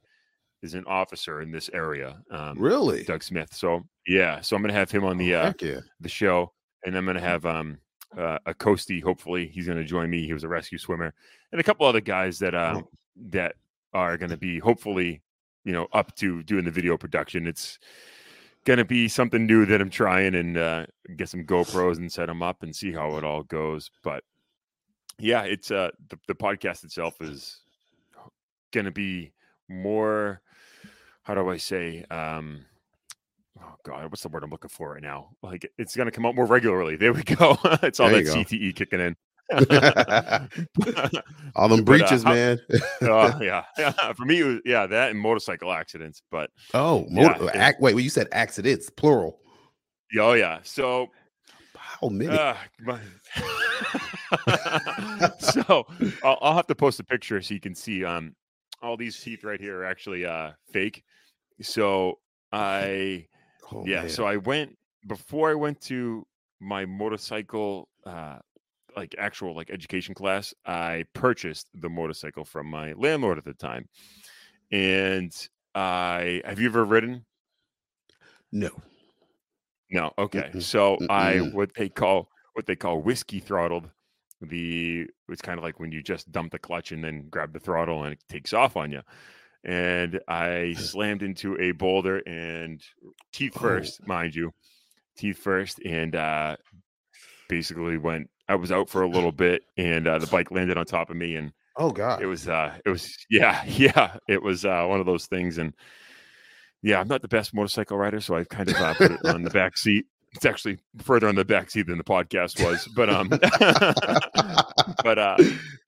is 0.63 0.73
an 0.73 0.83
officer 0.87 1.41
in 1.41 1.51
this 1.51 1.69
area, 1.71 2.19
um, 2.31 2.57
Really? 2.57 3.03
Doug 3.03 3.21
Smith. 3.23 3.53
So 3.53 3.83
yeah, 4.07 4.41
so 4.41 4.55
I'm 4.55 4.63
gonna 4.63 4.73
have 4.73 4.89
him 4.89 5.03
on 5.03 5.17
the 5.17 5.35
Oh, 5.35 5.41
uh, 5.41 5.53
yeah. 5.61 5.79
the 5.99 6.09
show, 6.09 6.51
and 6.85 6.97
I'm 6.97 7.05
gonna 7.05 7.19
have 7.21 7.45
um 7.45 7.77
uh, 8.17 8.39
a 8.47 8.53
Coasty. 8.55 9.01
Hopefully, 9.03 9.47
he's 9.47 9.67
gonna 9.67 9.83
join 9.83 10.09
me. 10.09 10.25
He 10.25 10.33
was 10.33 10.43
a 10.43 10.47
rescue 10.47 10.79
swimmer, 10.79 11.13
and 11.51 11.61
a 11.61 11.63
couple 11.63 11.85
other 11.85 12.01
guys 12.01 12.39
that 12.39 12.55
um 12.55 12.77
Oh. 12.77 12.89
that 13.29 13.55
are 13.97 14.17
gonna 14.17 14.37
be 14.37 14.59
hopefully 14.59 15.21
you 15.65 15.73
know 15.73 15.87
up 15.91 16.15
to 16.17 16.43
doing 16.43 16.65
the 16.65 16.71
video 16.71 16.97
production. 16.97 17.47
It's 17.47 17.79
gonna 18.65 18.85
be 18.85 19.07
something 19.07 19.45
new 19.45 19.65
that 19.65 19.81
I'm 19.81 19.89
trying 19.89 20.35
and 20.35 20.57
uh, 20.57 20.85
get 21.15 21.29
some 21.29 21.43
GoPros 21.43 21.97
and 21.97 22.11
set 22.11 22.27
them 22.27 22.43
up 22.43 22.63
and 22.63 22.75
see 22.75 22.91
how 22.93 23.17
it 23.17 23.23
all 23.23 23.43
goes. 23.43 23.89
But 24.03 24.23
yeah, 25.19 25.43
it's 25.43 25.71
uh 25.71 25.89
the, 26.09 26.19
the 26.27 26.35
podcast 26.35 26.83
itself 26.83 27.21
is 27.21 27.61
gonna 28.71 28.91
be 28.91 29.33
more. 29.67 30.41
How 31.23 31.33
do 31.33 31.49
I 31.49 31.57
say? 31.57 32.05
Um, 32.09 32.65
oh 33.59 33.75
god, 33.83 34.09
what's 34.11 34.21
the 34.21 34.29
word 34.29 34.43
I'm 34.43 34.51
looking 34.51 34.69
for 34.69 34.93
right 34.93 35.01
now? 35.01 35.29
Like 35.41 35.69
it's 35.77 35.95
gonna 35.95 36.11
come 36.11 36.25
out 36.25 36.35
more 36.35 36.45
regularly. 36.45 36.95
There 36.97 37.13
we 37.13 37.23
go. 37.23 37.57
it's 37.83 37.99
all 37.99 38.09
There 38.09 38.23
that. 38.23 38.33
CTE 38.47 38.75
kicking 38.75 38.99
in. 38.99 39.15
All 41.55 41.69
them 41.69 41.79
uh, 41.79 41.83
breaches, 41.83 42.25
man. 42.25 42.59
Oh 43.03 43.33
yeah, 43.41 43.63
yeah. 43.77 44.13
For 44.13 44.25
me, 44.25 44.39
it 44.41 44.43
was, 44.43 44.59
yeah, 44.65 44.87
that 44.87 45.11
and 45.11 45.19
motorcycle 45.19 45.71
accidents. 45.71 46.21
But 46.31 46.49
oh, 46.73 47.05
yeah, 47.09 47.37
motor, 47.37 47.49
it- 47.49 47.55
ac- 47.55 47.77
wait, 47.79 47.93
well, 47.93 48.03
you 48.03 48.09
said 48.09 48.27
accidents, 48.31 48.89
plural. 48.89 49.39
yeah, 50.11 50.23
oh 50.23 50.33
yeah. 50.33 50.59
So 50.63 51.07
How 51.75 52.09
many? 52.09 52.37
Uh, 52.37 52.55
so 55.39 55.85
I'll, 56.23 56.37
I'll 56.41 56.55
have 56.55 56.67
to 56.67 56.75
post 56.75 56.99
a 56.99 57.03
picture 57.03 57.41
so 57.41 57.53
you 57.53 57.59
can 57.59 57.75
see. 57.75 58.03
Um, 58.03 58.35
all 58.81 58.95
these 58.97 59.19
teeth 59.19 59.43
right 59.43 59.59
here 59.59 59.79
are 59.79 59.85
actually 59.85 60.25
uh 60.25 60.51
fake. 60.71 61.03
So 61.61 62.19
I 62.51 63.25
Oh, 63.71 63.83
yeah. 63.85 64.01
man. 64.01 64.09
So 64.09 64.25
I 64.25 64.37
went 64.37 64.77
before 65.07 65.49
I 65.51 65.55
went 65.55 65.81
to 65.81 66.25
my 66.59 66.85
motorcycle 66.85 67.89
uh 68.05 68.37
like 68.97 69.15
actual 69.19 69.55
like 69.55 69.69
education 69.71 70.15
class. 70.15 70.53
I 70.65 71.05
purchased 71.13 71.69
the 71.73 71.89
motorcycle 71.89 72.45
from 72.45 72.67
my 72.67 72.93
landlord 72.93 73.37
at 73.37 73.45
the 73.45 73.53
time, 73.53 73.89
and 74.71 75.33
I 75.75 76.41
have 76.45 76.59
you 76.59 76.67
ever 76.69 76.85
ridden? 76.85 77.25
no. 78.51 78.71
No. 79.89 80.13
Okay. 80.17 80.53
Mm-mm, 80.53 80.61
So 80.61 80.97
I 81.09 81.35
mm-mm. 81.35 81.53
what 81.53 81.73
they 81.75 81.89
call 81.89 82.29
what 82.53 82.65
they 82.65 82.75
call 82.75 83.01
whiskey 83.01 83.39
throttled. 83.39 83.89
The 84.41 85.07
it's 85.29 85.41
kind 85.41 85.57
of 85.57 85.63
like 85.63 85.79
when 85.79 85.91
you 85.91 86.03
just 86.03 86.31
dump 86.31 86.51
the 86.51 86.59
clutch 86.59 86.91
and 86.91 87.03
then 87.03 87.29
grab 87.29 87.53
the 87.53 87.59
throttle 87.59 88.03
and 88.03 88.13
it 88.13 88.23
takes 88.29 88.53
off 88.53 88.75
on 88.77 88.91
you. 88.91 89.01
And 89.63 90.19
I 90.27 90.75
slammed 90.77 91.23
into 91.23 91.59
a 91.59 91.71
boulder 91.71 92.19
and 92.27 92.81
teeth 93.33 93.53
Oh. 93.55 93.59
first, 93.59 94.05
mind 94.07 94.35
you, 94.35 94.53
teeth 95.17 95.37
first, 95.39 95.79
and 95.85 96.15
uh, 96.15 96.57
basically 97.49 97.97
went. 97.97 98.29
I 98.49 98.55
was 98.55 98.71
out 98.71 98.89
for 98.89 99.01
a 99.01 99.09
little 99.09 99.31
bit, 99.31 99.63
and 99.77 100.07
uh, 100.07 100.19
the 100.19 100.27
bike 100.27 100.51
landed 100.51 100.77
on 100.77 100.85
top 100.85 101.09
of 101.09 101.15
me, 101.17 101.35
and 101.35 101.51
Oh 101.79 101.91
God. 101.91 102.21
it 102.23 102.25
was 102.25 102.47
uh 102.47 102.75
it 102.85 102.89
was 102.89 103.15
yeah 103.29 103.63
yeah 103.65 104.17
it 104.27 104.41
was 104.41 104.65
uh 104.65 104.85
one 104.87 104.99
of 104.99 105.05
those 105.05 105.27
things 105.27 105.59
and 105.59 105.73
yeah 106.81 106.99
i'm 106.99 107.07
not 107.07 107.21
the 107.21 107.27
best 107.27 107.53
motorcycle 107.53 107.97
rider 107.97 108.19
so 108.19 108.35
i 108.35 108.43
kind 108.45 108.69
of 108.69 108.75
uh, 108.77 108.93
put 108.95 109.11
it 109.11 109.25
on 109.25 109.43
the 109.43 109.51
back 109.51 109.77
seat 109.77 110.05
it's 110.33 110.45
actually 110.45 110.79
further 111.03 111.27
on 111.27 111.35
the 111.35 111.45
back 111.45 111.69
seat 111.69 111.85
than 111.85 111.99
the 111.99 112.03
podcast 112.03 112.63
was 112.63 112.87
but 112.95 113.09
um 113.11 113.27
but 115.03 115.19
uh 115.19 115.37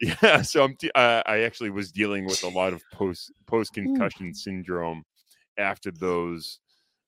yeah 0.02 0.42
so 0.42 0.64
i'm 0.64 0.76
de- 0.80 0.96
uh, 0.96 1.24
i 1.26 1.40
actually 1.40 1.70
was 1.70 1.92
dealing 1.92 2.26
with 2.26 2.44
a 2.44 2.50
lot 2.50 2.72
of 2.74 2.82
post 2.94 3.32
post 3.48 3.74
concussion 3.74 4.34
syndrome 4.34 5.04
after 5.58 5.92
those 5.92 6.60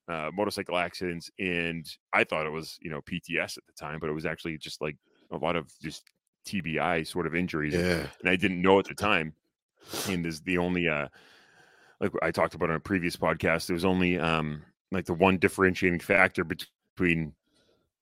uh, 0.08 0.30
motorcycle 0.34 0.76
accidents 0.76 1.30
and 1.38 1.86
i 2.12 2.24
thought 2.24 2.46
it 2.46 2.52
was 2.52 2.78
you 2.80 2.90
know 2.90 3.00
pts 3.02 3.56
at 3.56 3.64
the 3.66 3.72
time 3.78 3.98
but 4.00 4.08
it 4.10 4.12
was 4.12 4.26
actually 4.26 4.58
just 4.58 4.80
like 4.80 4.96
a 5.32 5.36
lot 5.36 5.56
of 5.56 5.72
just 5.80 6.04
tbi 6.46 7.06
sort 7.06 7.26
of 7.26 7.34
injuries 7.34 7.74
yeah. 7.74 8.06
and 8.20 8.28
I 8.28 8.36
didn't 8.36 8.62
know 8.62 8.78
at 8.78 8.86
the 8.86 8.94
time. 8.94 9.34
And 10.08 10.24
is 10.26 10.40
the 10.42 10.58
only 10.58 10.88
uh 10.88 11.08
like 12.00 12.12
I 12.20 12.30
talked 12.30 12.54
about 12.54 12.70
on 12.70 12.76
a 12.76 12.80
previous 12.80 13.16
podcast, 13.16 13.66
there 13.66 13.74
was 13.74 13.84
only 13.84 14.18
um 14.18 14.62
like 14.90 15.06
the 15.06 15.14
one 15.14 15.38
differentiating 15.38 16.00
factor 16.00 16.44
between 16.44 17.34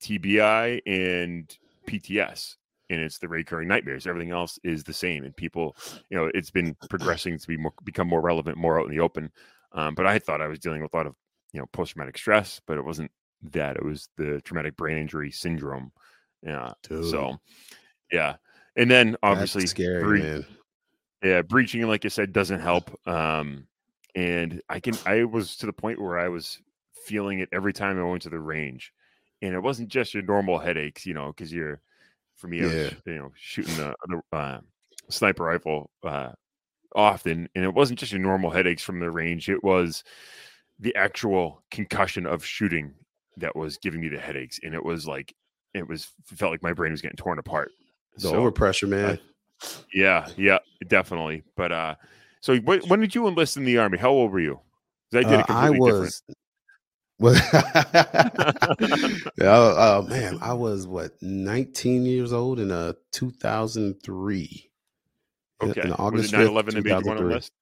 TBI 0.03 0.81
and 0.87 1.57
PTS. 1.87 2.57
And 2.89 3.01
it's 3.01 3.18
the 3.18 3.28
recurring 3.28 3.68
nightmares. 3.68 4.07
Everything 4.07 4.33
else 4.33 4.59
is 4.64 4.83
the 4.83 4.93
same. 4.93 5.22
And 5.22 5.37
people, 5.37 5.76
you 6.09 6.16
know, 6.16 6.28
it's 6.35 6.51
been 6.51 6.76
progressing 6.89 7.39
to 7.39 7.47
be 7.47 7.57
more 7.57 7.72
become 7.85 8.09
more 8.09 8.20
relevant, 8.20 8.59
more 8.59 8.81
out 8.81 8.87
in 8.87 8.91
the 8.91 9.01
open. 9.01 9.31
Um, 9.72 9.95
but 9.95 10.07
I 10.07 10.18
thought 10.18 10.43
I 10.43 10.49
was 10.49 10.59
dealing 10.59 10.83
with 10.83 10.93
a 10.93 10.97
lot 10.97 11.07
of, 11.07 11.14
you 11.53 11.61
know, 11.61 11.66
post 11.72 11.93
traumatic 11.93 12.18
stress, 12.18 12.61
but 12.66 12.78
it 12.78 12.85
wasn't 12.85 13.12
that. 13.53 13.76
It 13.76 13.85
was 13.85 14.09
the 14.16 14.41
traumatic 14.41 14.76
brain 14.76 14.99
injury 14.99 15.31
syndrome. 15.31 15.93
Yeah. 16.43 16.72
Dude, 16.82 17.07
So 17.07 17.38
yeah. 18.11 18.36
And 18.76 18.91
then 18.91 19.16
obviously 19.22 19.66
scary, 19.66 20.20
bre- 20.20 21.26
yeah, 21.26 21.43
breaching, 21.43 21.86
like 21.86 22.05
I 22.05 22.09
said, 22.09 22.32
doesn't 22.32 22.61
help. 22.61 22.91
Um, 23.07 23.66
and 24.14 24.62
I 24.68 24.80
can, 24.80 24.95
I 25.07 25.24
was 25.24 25.57
to 25.59 25.66
the 25.66 25.72
point 25.72 26.01
where 26.01 26.18
I 26.18 26.28
was 26.28 26.61
feeling 27.05 27.41
it 27.41 27.49
every 27.53 27.72
time 27.72 27.99
I 27.99 28.05
went 28.05 28.22
to 28.22 28.30
the 28.30 28.38
range, 28.38 28.93
and 29.43 29.55
it 29.55 29.61
wasn't 29.61 29.88
just 29.88 30.14
your 30.14 30.22
normal 30.22 30.59
headaches, 30.59 31.07
you 31.07 31.14
know, 31.14 31.28
because 31.28 31.53
you're, 31.53 31.80
for 32.36 32.49
me, 32.49 32.62
I 32.62 32.66
was, 32.66 32.95
you 33.07 33.14
know, 33.16 33.30
shooting 33.34 33.76
the, 33.76 33.95
the 34.09 34.36
uh, 34.36 34.61
sniper 35.09 35.45
rifle 35.45 35.91
uh, 36.03 36.32
often, 36.95 37.49
and 37.55 37.64
it 37.64 37.74
wasn't 37.74 37.99
just 37.99 38.12
your 38.12 38.20
normal 38.20 38.51
headaches 38.51 38.82
from 38.82 38.99
the 38.99 39.11
range; 39.11 39.49
it 39.49 39.62
was 39.62 40.03
the 40.78 40.95
actual 40.97 41.62
concussion 41.70 42.26
of 42.26 42.45
shooting 42.45 42.95
that 43.36 43.55
was 43.55 43.76
giving 43.76 44.01
me 44.01 44.09
the 44.09 44.18
headaches, 44.18 44.59
and 44.62 44.74
it 44.74 44.84
was 44.84 45.07
like, 45.07 45.34
it 45.75 45.87
was 45.89 46.09
felt 46.25 46.53
like 46.53 46.62
my 46.62 46.73
brain 46.73 46.93
was 46.93 47.01
getting 47.01 47.16
torn 47.16 47.39
apart. 47.39 47.71
The 48.16 48.29
overpressure, 48.29 48.89
man. 48.89 49.18
Yeah, 49.95 50.29
yeah, 50.37 50.59
definitely. 50.89 51.43
But 51.57 51.73
uh 51.73 51.95
so 52.41 52.57
when, 52.59 52.81
when 52.89 53.01
did 53.01 53.14
you 53.14 53.29
enlist 53.29 53.57
in 53.57 53.64
the 53.64 53.79
army? 53.79 53.99
How 53.99 54.11
old 54.11 54.33
were 54.33 54.41
you? 54.41 54.61
I 55.12 55.23
did 55.23 55.27
Uh, 55.27 55.39
it 55.41 55.47
completely 55.47 55.79
different. 55.91 56.01
was. 56.01 56.23
Well, 57.18 57.35
yeah, 59.39 59.53
uh, 59.53 60.07
man, 60.09 60.39
I 60.43 60.55
was 60.55 60.87
what 60.87 61.12
19 61.21 62.07
years 62.07 62.33
old 62.33 62.59
in 62.61 62.71
uh 62.71 62.95
2003. 63.12 64.71
In- 65.62 65.71
Okay. 65.71 65.83
in 65.83 65.91
was 65.91 65.99
August 66.01 66.33
it 66.33 66.37
9 66.39 66.47
5th, 66.47 66.49
11 66.49 66.75
that 66.75 66.85
made 66.85 66.89
you 66.91 66.95
want 66.95 67.05
to 67.05 67.25
2003. 67.25 67.27
enlist? 67.29 67.53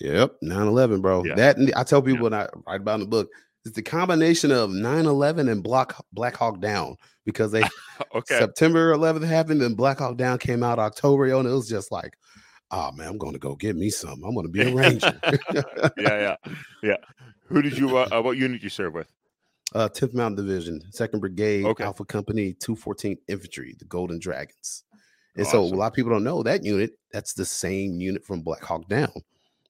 Yep, 0.00 0.36
9 0.42 0.66
11, 0.68 1.00
bro. 1.00 1.24
Yeah. 1.24 1.34
That 1.34 1.56
I 1.76 1.82
tell 1.82 2.00
Yeah. 2.00 2.04
people 2.12 2.24
when 2.24 2.34
I 2.34 2.46
write 2.66 2.82
about 2.82 2.94
in 2.96 3.00
the 3.00 3.06
book, 3.06 3.30
It's 3.64 3.74
the 3.74 3.82
combination 3.82 4.50
of 4.50 4.70
9-11 4.70 5.50
and 5.50 5.62
Black 5.62 5.92
Black 6.12 6.36
Hawk 6.36 6.60
Down 6.60 6.96
because 7.24 7.50
they 7.52 7.62
okay. 8.14 8.38
September 8.38 8.94
11th 8.94 9.26
happened 9.26 9.62
and 9.62 9.76
Black 9.76 9.98
Hawk 9.98 10.16
Down 10.16 10.38
came 10.38 10.62
out 10.62 10.78
October, 10.78 11.26
and 11.26 11.46
it 11.46 11.50
was 11.52 11.68
just 11.68 11.90
like, 11.92 12.16
oh 12.70 12.92
man, 12.92 13.08
I'm 13.08 13.18
gonna 13.18 13.38
go 13.38 13.54
get 13.56 13.76
me 13.76 13.90
some. 13.90 14.22
I'm 14.24 14.34
gonna 14.34 14.48
be 14.48 14.62
a 14.62 14.74
ranger. 14.74 15.20
yeah, 15.54 15.92
yeah, 15.98 16.36
yeah. 16.82 16.96
Who 17.46 17.60
did 17.62 17.76
you? 17.76 17.96
Uh, 17.98 18.08
uh, 18.12 18.22
what 18.22 18.36
unit 18.36 18.62
you 18.62 18.68
serve 18.70 18.94
with? 18.94 19.08
uh 19.74 19.86
10th 19.88 20.14
Mountain 20.14 20.46
Division, 20.46 20.80
Second 20.92 21.20
Brigade, 21.20 21.66
Okay. 21.66 21.84
Alpha 21.84 22.02
Company, 22.04 22.54
214th 22.54 23.18
Infantry, 23.28 23.74
the 23.78 23.84
Golden 23.84 24.18
Dragons. 24.18 24.84
And 25.36 25.46
so 25.46 25.60
a 25.62 25.66
lot 25.66 25.88
of 25.88 25.92
people 25.92 26.10
don't 26.10 26.24
know 26.24 26.42
that 26.42 26.64
unit. 26.64 26.92
That's 27.12 27.34
the 27.34 27.44
same 27.44 28.00
unit 28.00 28.24
from 28.24 28.40
Black 28.40 28.62
Hawk 28.64 28.88
Down. 28.88 29.12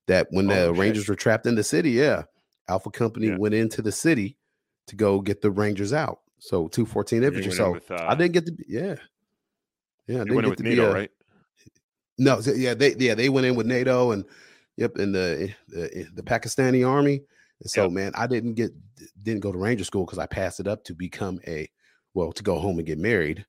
That 0.06 0.28
when 0.30 0.46
the 0.46 0.66
Oh, 0.66 0.72
shit. 0.72 0.80
Rangers 0.80 1.08
were 1.08 1.16
trapped 1.16 1.46
in 1.46 1.56
the 1.56 1.64
city, 1.64 1.90
yeah, 1.90 2.22
Alpha 2.68 2.90
Company 2.90 3.28
Yeah. 3.28 3.36
went 3.38 3.54
into 3.54 3.82
the 3.82 3.92
city 3.92 4.36
to 4.86 4.96
go 4.96 5.20
get 5.20 5.40
the 5.42 5.50
Rangers 5.50 5.92
out. 5.92 6.20
So 6.38 6.68
214 6.68 7.22
You 7.22 7.28
Infantry. 7.28 7.52
So 7.52 7.72
with, 7.72 7.90
I 7.90 7.94
uh, 7.96 8.14
didn't 8.14 8.32
get 8.32 8.46
to 8.46 8.52
be, 8.52 8.64
yeah. 8.68 8.94
Yeah, 10.06 10.16
I 10.16 10.24
didn't 10.24 10.30
in 10.30 10.42
get 10.42 10.48
with 10.50 10.56
to 10.58 10.62
be 10.64 10.70
NATO, 10.70 10.90
a- 10.90 10.94
right? 10.94 11.10
no, 12.18 12.40
so, 12.40 12.52
yeah, 12.52 12.74
they 12.74 12.94
yeah 12.96 13.14
they 13.14 13.28
went 13.28 13.46
in 13.46 13.54
with 13.54 13.66
NATO 13.66 14.10
and 14.12 14.24
yep, 14.76 14.96
and 14.96 15.14
the 15.14 15.48
eh, 15.48 15.52
the, 15.68 15.98
eh, 16.00 16.04
the 16.14 16.22
Pakistani 16.22 16.88
army. 16.88 17.22
And 17.60 17.70
so 17.70 17.82
Yep. 17.84 17.92
man, 17.92 18.12
I 18.14 18.26
didn't 18.26 18.54
get 18.54 18.70
didn't 19.22 19.40
go 19.40 19.52
to 19.52 19.58
Ranger 19.58 19.84
school 19.84 20.04
because 20.04 20.18
I 20.18 20.26
passed 20.26 20.60
it 20.60 20.66
up 20.66 20.84
to 20.84 20.94
become 20.94 21.40
a 21.46 21.68
well 22.14 22.32
to 22.32 22.42
go 22.42 22.58
home 22.58 22.78
and 22.78 22.86
get 22.86 22.98
married. 22.98 23.44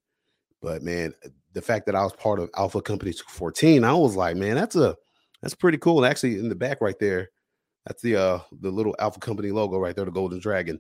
But 0.62 0.84
man, 0.84 1.14
the 1.54 1.62
fact 1.62 1.86
that 1.86 1.96
I 1.96 2.04
was 2.04 2.14
part 2.14 2.40
of 2.40 2.50
Alpha 2.58 2.82
Company 2.82 3.12
214, 3.14 3.84
I 3.84 3.94
was 3.94 4.16
like, 4.16 4.36
man, 4.36 4.56
that's 4.56 4.76
a 4.76 4.96
that's 5.42 5.56
pretty 5.56 5.78
cool. 5.78 6.04
And 6.04 6.12
actually, 6.12 6.38
in 6.38 6.50
the 6.50 6.56
back 6.56 6.82
right 6.82 7.00
there, 7.00 7.30
that's 7.90 8.04
the 8.04 8.16
uh 8.16 8.40
the 8.62 8.70
little 8.70 8.96
Alpha 9.00 9.20
Company 9.20 9.50
logo 9.50 9.80
right 9.80 9.96
there, 9.96 10.06
the 10.06 10.12
Golden 10.12 10.40
Dragon. 10.40 10.80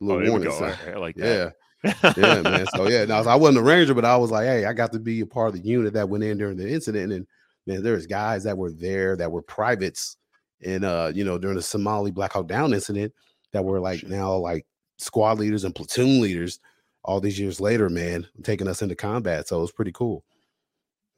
Oh, 0.00 0.06
Little 0.06 0.22
we 0.22 0.30
warning 0.30 0.50
sign. 0.50 0.74
I 0.86 0.96
like 0.96 1.16
Yeah, 1.16 1.50
that. 1.84 2.16
yeah, 2.16 2.40
man. 2.42 2.66
So 2.66 2.84
yeah, 2.88 3.04
no, 3.04 3.16
I 3.16 3.34
wasn't 3.36 3.58
a 3.58 3.62
ranger, 3.62 3.92
but 3.92 4.06
I 4.06 4.16
was 4.16 4.30
like, 4.30 4.46
hey, 4.46 4.64
I 4.64 4.72
got 4.72 4.90
to 4.92 4.98
be 4.98 5.20
a 5.20 5.26
part 5.26 5.48
of 5.48 5.54
the 5.54 5.68
unit 5.68 5.92
that 5.92 6.08
went 6.08 6.24
in 6.24 6.38
during 6.38 6.56
the 6.56 6.66
incident. 6.68 7.12
And 7.12 7.26
man, 7.66 7.82
there's 7.82 8.06
guys 8.06 8.42
that 8.44 8.56
were 8.56 8.72
there 8.72 9.16
that 9.16 9.30
were 9.30 9.42
privates 9.42 10.16
and 10.64 10.82
uh, 10.84 11.12
you 11.14 11.24
know, 11.24 11.36
during 11.36 11.56
the 11.56 11.62
Somali 11.62 12.10
Black 12.10 12.32
Hawk 12.32 12.48
Down 12.48 12.72
incident 12.72 13.12
that 13.52 13.64
were 13.64 13.78
like 13.80 14.02
now 14.08 14.34
like 14.34 14.66
squad 14.96 15.38
leaders 15.38 15.64
and 15.64 15.74
platoon 15.74 16.22
leaders 16.22 16.58
all 17.04 17.20
these 17.20 17.38
years 17.38 17.60
later, 17.60 17.90
man, 17.90 18.26
taking 18.42 18.66
us 18.66 18.80
into 18.80 18.94
combat. 18.94 19.46
So 19.46 19.58
it 19.58 19.62
was 19.62 19.72
pretty 19.72 19.92
cool. 19.92 20.24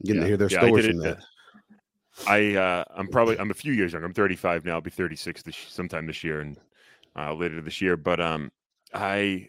Getting 0.05 0.17
Yeah. 0.17 0.25
to 0.25 0.29
hear 0.29 0.37
their 0.37 0.51
Yeah, 0.51 0.59
stories 0.59 0.87
from 0.87 0.99
that. 0.99 1.19
I 2.27 2.57
uh, 2.57 2.85
I'm 2.95 3.09
probably 3.09 3.39
I'm 3.39 3.51
a 3.51 3.55
few 3.55 3.73
years 3.73 3.93
younger. 3.93 4.07
I'm 4.07 4.15
35 4.15 4.65
now. 4.65 4.75
I'll 4.75 4.81
be 4.81 4.91
36 4.91 5.43
this 5.43 5.57
sometime 5.69 6.07
this 6.07 6.25
year 6.25 6.41
and 6.41 6.59
uh, 7.17 7.35
later 7.35 7.61
this 7.61 7.81
year. 7.81 7.97
But 7.97 8.21
um, 8.21 8.51
I 8.95 9.49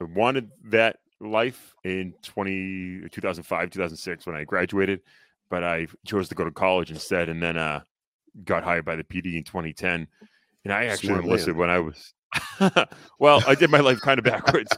wanted 0.00 0.50
that 0.64 0.96
life 1.20 1.74
in 1.84 2.14
20 2.22 3.08
2005 3.10 3.70
2006 3.70 4.26
when 4.26 4.36
I 4.36 4.44
graduated, 4.44 5.00
but 5.50 5.62
I 5.62 5.86
chose 6.04 6.28
to 6.30 6.34
go 6.34 6.44
to 6.44 6.50
college 6.50 6.90
instead, 6.90 7.28
and 7.28 7.42
then 7.42 7.56
uh, 7.56 7.80
got 8.44 8.64
hired 8.64 8.84
by 8.84 8.96
the 8.96 9.04
PD 9.04 9.36
in 9.36 9.44
2010. 9.44 10.06
And 10.64 10.72
I 10.72 10.86
actually 10.86 11.08
Smart 11.08 11.20
man. 11.22 11.28
enlisted 11.28 11.56
when 11.56 11.70
I 11.70 11.78
was. 11.78 12.14
well, 13.18 13.42
I 13.46 13.54
did 13.54 13.70
my 13.70 13.80
life 13.80 14.00
kind 14.00 14.18
of 14.18 14.24
backwards. 14.24 14.70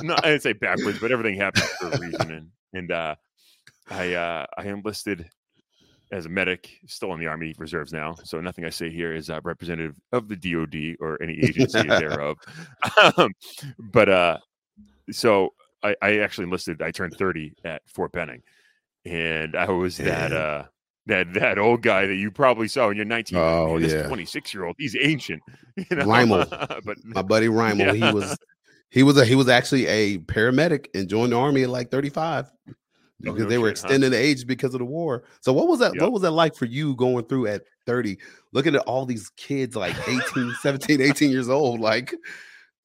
No, 0.00 0.14
I 0.22 0.30
didn't 0.30 0.42
say 0.42 0.54
backwards, 0.54 0.98
but 1.00 1.12
everything 1.12 1.38
happened 1.38 1.64
for 1.78 1.90
a 1.90 1.98
reason. 1.98 2.30
And 2.30 2.50
and 2.72 2.90
uh, 2.90 3.14
I 3.90 4.14
uh, 4.14 4.46
I 4.56 4.64
enlisted 4.64 5.28
as 6.14 6.26
a 6.26 6.28
medic, 6.28 6.70
still 6.86 7.12
in 7.12 7.18
the 7.20 7.26
Army 7.26 7.54
Reserves 7.58 7.92
now. 7.92 8.14
So 8.24 8.40
nothing 8.40 8.64
I 8.64 8.70
say 8.70 8.88
here 8.90 9.12
is 9.14 9.28
uh, 9.30 9.40
representative 9.42 9.96
of 10.12 10.28
the 10.28 10.36
DoD 10.36 10.96
or 11.00 11.20
any 11.22 11.34
agency 11.42 11.82
thereof. 11.88 12.38
Um, 13.18 13.32
but 13.78 14.08
uh, 14.08 14.38
so 15.10 15.54
I, 15.82 15.96
I 16.00 16.18
actually 16.18 16.44
enlisted. 16.44 16.80
I 16.82 16.90
turned 16.92 17.16
30 17.18 17.54
at 17.64 17.82
Fort 17.88 18.12
Benning, 18.12 18.42
and 19.04 19.56
I 19.56 19.68
was 19.70 19.96
that 19.98 20.30
Yeah. 20.30 20.36
uh, 20.38 20.64
that 21.06 21.34
that 21.34 21.58
old 21.58 21.82
guy 21.82 22.06
that 22.06 22.14
you 22.14 22.30
probably 22.30 22.68
saw 22.68 22.86
when 22.88 22.96
you're 22.96 23.04
19. 23.04 23.36
Oh, 23.36 23.78
"Man, 23.78 23.90
yeah. 23.90 24.06
26 24.06 24.54
year 24.54 24.64
old. 24.64 24.76
He's 24.78 24.96
ancient. 25.00 25.42
You 25.90 25.96
know? 25.96 26.06
Lionel. 26.06 26.46
but 26.84 26.96
My 27.04 27.22
buddy 27.22 27.48
Rymel, 27.48 27.98
Yeah. 27.98 28.08
he 28.08 28.14
was 28.14 28.38
he 28.90 29.02
was 29.02 29.16
a 29.18 29.24
he 29.24 29.34
was 29.34 29.48
actually 29.48 29.86
a 29.88 30.18
paramedic 30.18 30.86
and 30.94 31.08
joined 31.08 31.32
the 31.32 31.36
army 31.36 31.64
at 31.64 31.68
like 31.70 31.90
35 31.90 32.48
because 33.20 33.44
no 33.44 33.48
they 33.48 33.58
were 33.58 33.68
shit, 33.68 33.78
huh? 33.78 33.86
extending 33.86 34.10
the 34.10 34.18
age 34.18 34.46
because 34.46 34.74
of 34.74 34.80
the 34.80 34.84
war. 34.84 35.24
So 35.40 35.52
what 35.52 35.68
was 35.68 35.78
that? 35.80 35.94
Yep. 35.94 36.02
What 36.02 36.12
was 36.12 36.22
that 36.22 36.32
like 36.32 36.54
for 36.54 36.66
you 36.66 36.94
going 36.96 37.24
through 37.26 37.46
at 37.46 37.62
30, 37.86 38.18
looking 38.52 38.74
at 38.74 38.82
all 38.82 39.06
these 39.06 39.30
kids 39.36 39.76
like 39.76 39.96
18, 40.08 40.54
17, 40.60 41.00
18 41.00 41.30
years 41.30 41.48
old? 41.48 41.80
Like 41.80 42.14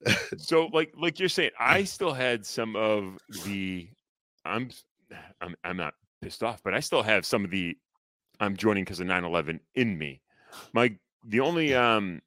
so 0.37 0.69
like 0.73 0.93
like 0.97 1.19
you're 1.19 1.29
saying 1.29 1.51
i 1.59 1.83
still 1.83 2.13
had 2.13 2.45
some 2.45 2.75
of 2.75 3.17
the 3.45 3.89
i'm 4.45 4.69
i'm, 5.41 5.55
I'm 5.63 5.77
not 5.77 5.93
pissed 6.21 6.43
off 6.43 6.61
but 6.63 6.73
i 6.73 6.79
still 6.79 7.03
have 7.03 7.25
some 7.25 7.43
of 7.43 7.51
the 7.51 7.77
i'm 8.39 8.55
joining 8.55 8.83
because 8.83 8.99
of 8.99 9.07
9-11 9.07 9.59
in 9.75 9.97
me 9.97 10.21
my 10.73 10.95
the 11.25 11.39
only 11.39 11.73
um 11.73 12.21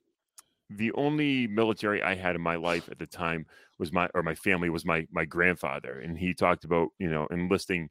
the 0.71 0.93
only 0.93 1.47
military 1.47 2.03
i 2.03 2.15
had 2.15 2.35
in 2.35 2.43
my 2.43 2.57
life 2.57 2.89
at 2.91 2.99
the 2.99 3.07
time 3.07 3.47
was 3.83 3.93
my 3.93 4.09
or 4.15 4.23
my 4.23 4.37
family 4.37 4.71
was 4.71 4.85
my 4.85 5.05
my 5.11 5.25
grandfather 5.25 5.99
and 5.99 6.17
he 6.17 6.33
talked 6.33 6.63
about 6.63 6.91
you 7.01 7.11
know 7.11 7.27
enlisting 7.33 7.91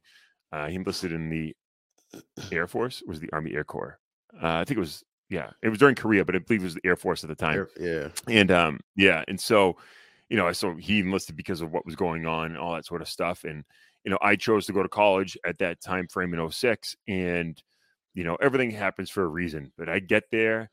uh 0.54 0.68
he 0.68 0.76
enlisted 0.76 1.12
in 1.12 1.30
the 1.30 1.54
air 2.50 2.66
force 2.66 3.04
was 3.06 3.20
the 3.20 3.30
army 3.34 3.52
air 3.54 3.66
corps 3.66 4.00
uh, 4.42 4.56
i 4.56 4.64
think 4.64 4.78
it 4.78 4.80
was 4.80 5.04
yeah 5.30 5.50
it 5.62 5.68
was 5.68 5.78
during 5.78 5.94
korea 5.94 6.24
but 6.24 6.34
i 6.34 6.40
believe 6.40 6.62
it 6.62 6.64
was 6.64 6.76
the 6.76 6.86
air 6.86 6.96
force 6.96 7.26
at 7.26 7.30
the 7.30 7.36
time 7.36 7.68
yeah. 7.78 8.08
and 8.30 8.52
um 8.52 8.80
yeah 8.96 9.22
and 9.28 9.38
so 9.38 9.76
you 10.30 10.38
know 10.38 10.50
so 10.54 10.76
he 10.76 11.02
enlisted 11.02 11.36
because 11.36 11.60
of 11.60 11.74
what 11.74 11.86
was 11.86 11.98
going 11.98 12.26
on 12.26 12.52
and 12.52 12.58
all 12.58 12.74
that 12.74 12.86
sort 12.86 13.02
of 13.02 13.10
stuff 13.10 13.44
and 13.44 13.66
you 14.06 14.12
know 14.12 14.18
i 14.22 14.34
chose 14.34 14.66
to 14.66 14.72
go 14.72 14.82
to 14.82 14.88
college 14.88 15.38
at 15.46 15.58
that 15.58 15.82
time 15.82 16.08
frame 16.08 16.34
in 16.34 16.52
06 16.52 16.96
and 17.10 17.62
you 18.14 18.24
know 18.24 18.38
everything 18.42 18.72
happens 18.72 19.10
for 19.10 19.24
a 19.24 19.28
reason 19.28 19.74
but 19.78 19.90
i 19.90 20.00
get 20.00 20.24
there 20.32 20.72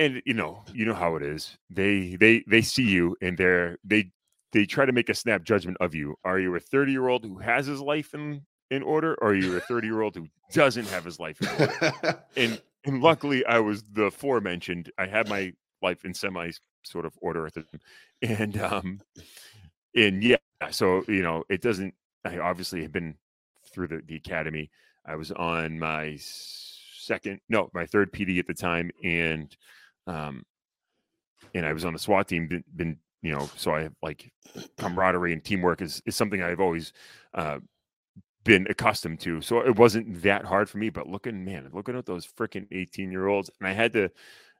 and 0.00 0.22
you 0.24 0.34
know 0.34 0.64
you 0.72 0.84
know 0.84 0.94
how 0.94 1.14
it 1.14 1.22
is 1.22 1.56
they 1.68 2.16
they 2.18 2.42
they 2.48 2.62
see 2.62 2.82
you 2.82 3.16
and 3.20 3.38
they're 3.38 3.76
they 3.84 4.10
they 4.52 4.64
try 4.64 4.84
to 4.84 4.92
make 4.92 5.08
a 5.08 5.14
snap 5.14 5.44
judgment 5.44 5.76
of 5.80 5.94
you 5.94 6.16
are 6.24 6.40
you 6.40 6.54
a 6.56 6.60
30 6.60 6.90
year 6.90 7.08
old 7.08 7.24
who 7.24 7.38
has 7.38 7.66
his 7.66 7.80
life 7.80 8.14
in 8.14 8.40
in 8.70 8.82
order 8.82 9.14
or 9.20 9.28
are 9.28 9.34
you 9.34 9.56
a 9.56 9.60
30 9.60 9.86
year 9.86 10.00
old 10.00 10.16
who 10.16 10.26
doesn't 10.52 10.88
have 10.88 11.04
his 11.04 11.20
life 11.20 11.40
in 11.40 11.48
order 11.48 12.24
and 12.36 12.60
and 12.84 13.02
luckily 13.02 13.44
I 13.44 13.58
was 13.58 13.82
the 13.92 14.04
aforementioned. 14.04 14.90
I 14.98 15.06
had 15.06 15.28
my 15.28 15.52
life 15.82 16.04
in 16.04 16.14
semi 16.14 16.50
sort 16.82 17.04
of 17.04 17.14
order 17.20 17.46
at 17.46 17.54
the 17.54 17.62
time. 17.62 17.80
And 18.22 18.60
um 18.60 19.00
and 19.94 20.22
yeah, 20.22 20.36
so 20.70 21.04
you 21.08 21.22
know, 21.22 21.44
it 21.48 21.62
doesn't 21.62 21.94
I 22.24 22.38
obviously 22.38 22.82
have 22.82 22.92
been 22.92 23.16
through 23.72 23.88
the, 23.88 24.02
the 24.06 24.16
academy. 24.16 24.70
I 25.06 25.16
was 25.16 25.30
on 25.32 25.78
my 25.78 26.16
second 26.20 27.40
no, 27.48 27.70
my 27.74 27.86
third 27.86 28.12
PD 28.12 28.38
at 28.38 28.46
the 28.46 28.54
time 28.54 28.90
and 29.02 29.54
um 30.10 30.42
and 31.54 31.66
I 31.66 31.72
was 31.72 31.84
on 31.84 31.92
the 31.92 31.98
SWAT 31.98 32.28
team 32.28 32.46
been, 32.46 32.64
been 32.74 32.98
you 33.22 33.32
know, 33.32 33.50
so 33.56 33.74
I 33.74 33.88
like 34.02 34.32
camaraderie 34.78 35.32
and 35.32 35.44
teamwork 35.44 35.82
is 35.82 36.02
is 36.06 36.16
something 36.16 36.42
I've 36.42 36.60
always 36.60 36.92
uh 37.34 37.58
been 38.44 38.66
accustomed 38.70 39.20
to. 39.20 39.40
So 39.40 39.60
it 39.60 39.76
wasn't 39.76 40.22
that 40.22 40.44
hard 40.44 40.68
for 40.68 40.78
me, 40.78 40.90
but 40.90 41.06
looking, 41.06 41.44
man, 41.44 41.68
looking 41.72 41.96
at 41.96 42.06
those 42.06 42.26
freaking 42.26 42.66
18 42.72 43.10
year 43.12 43.26
olds, 43.26 43.50
and 43.60 43.68
I 43.68 43.72
had 43.72 43.92
to, 43.94 44.10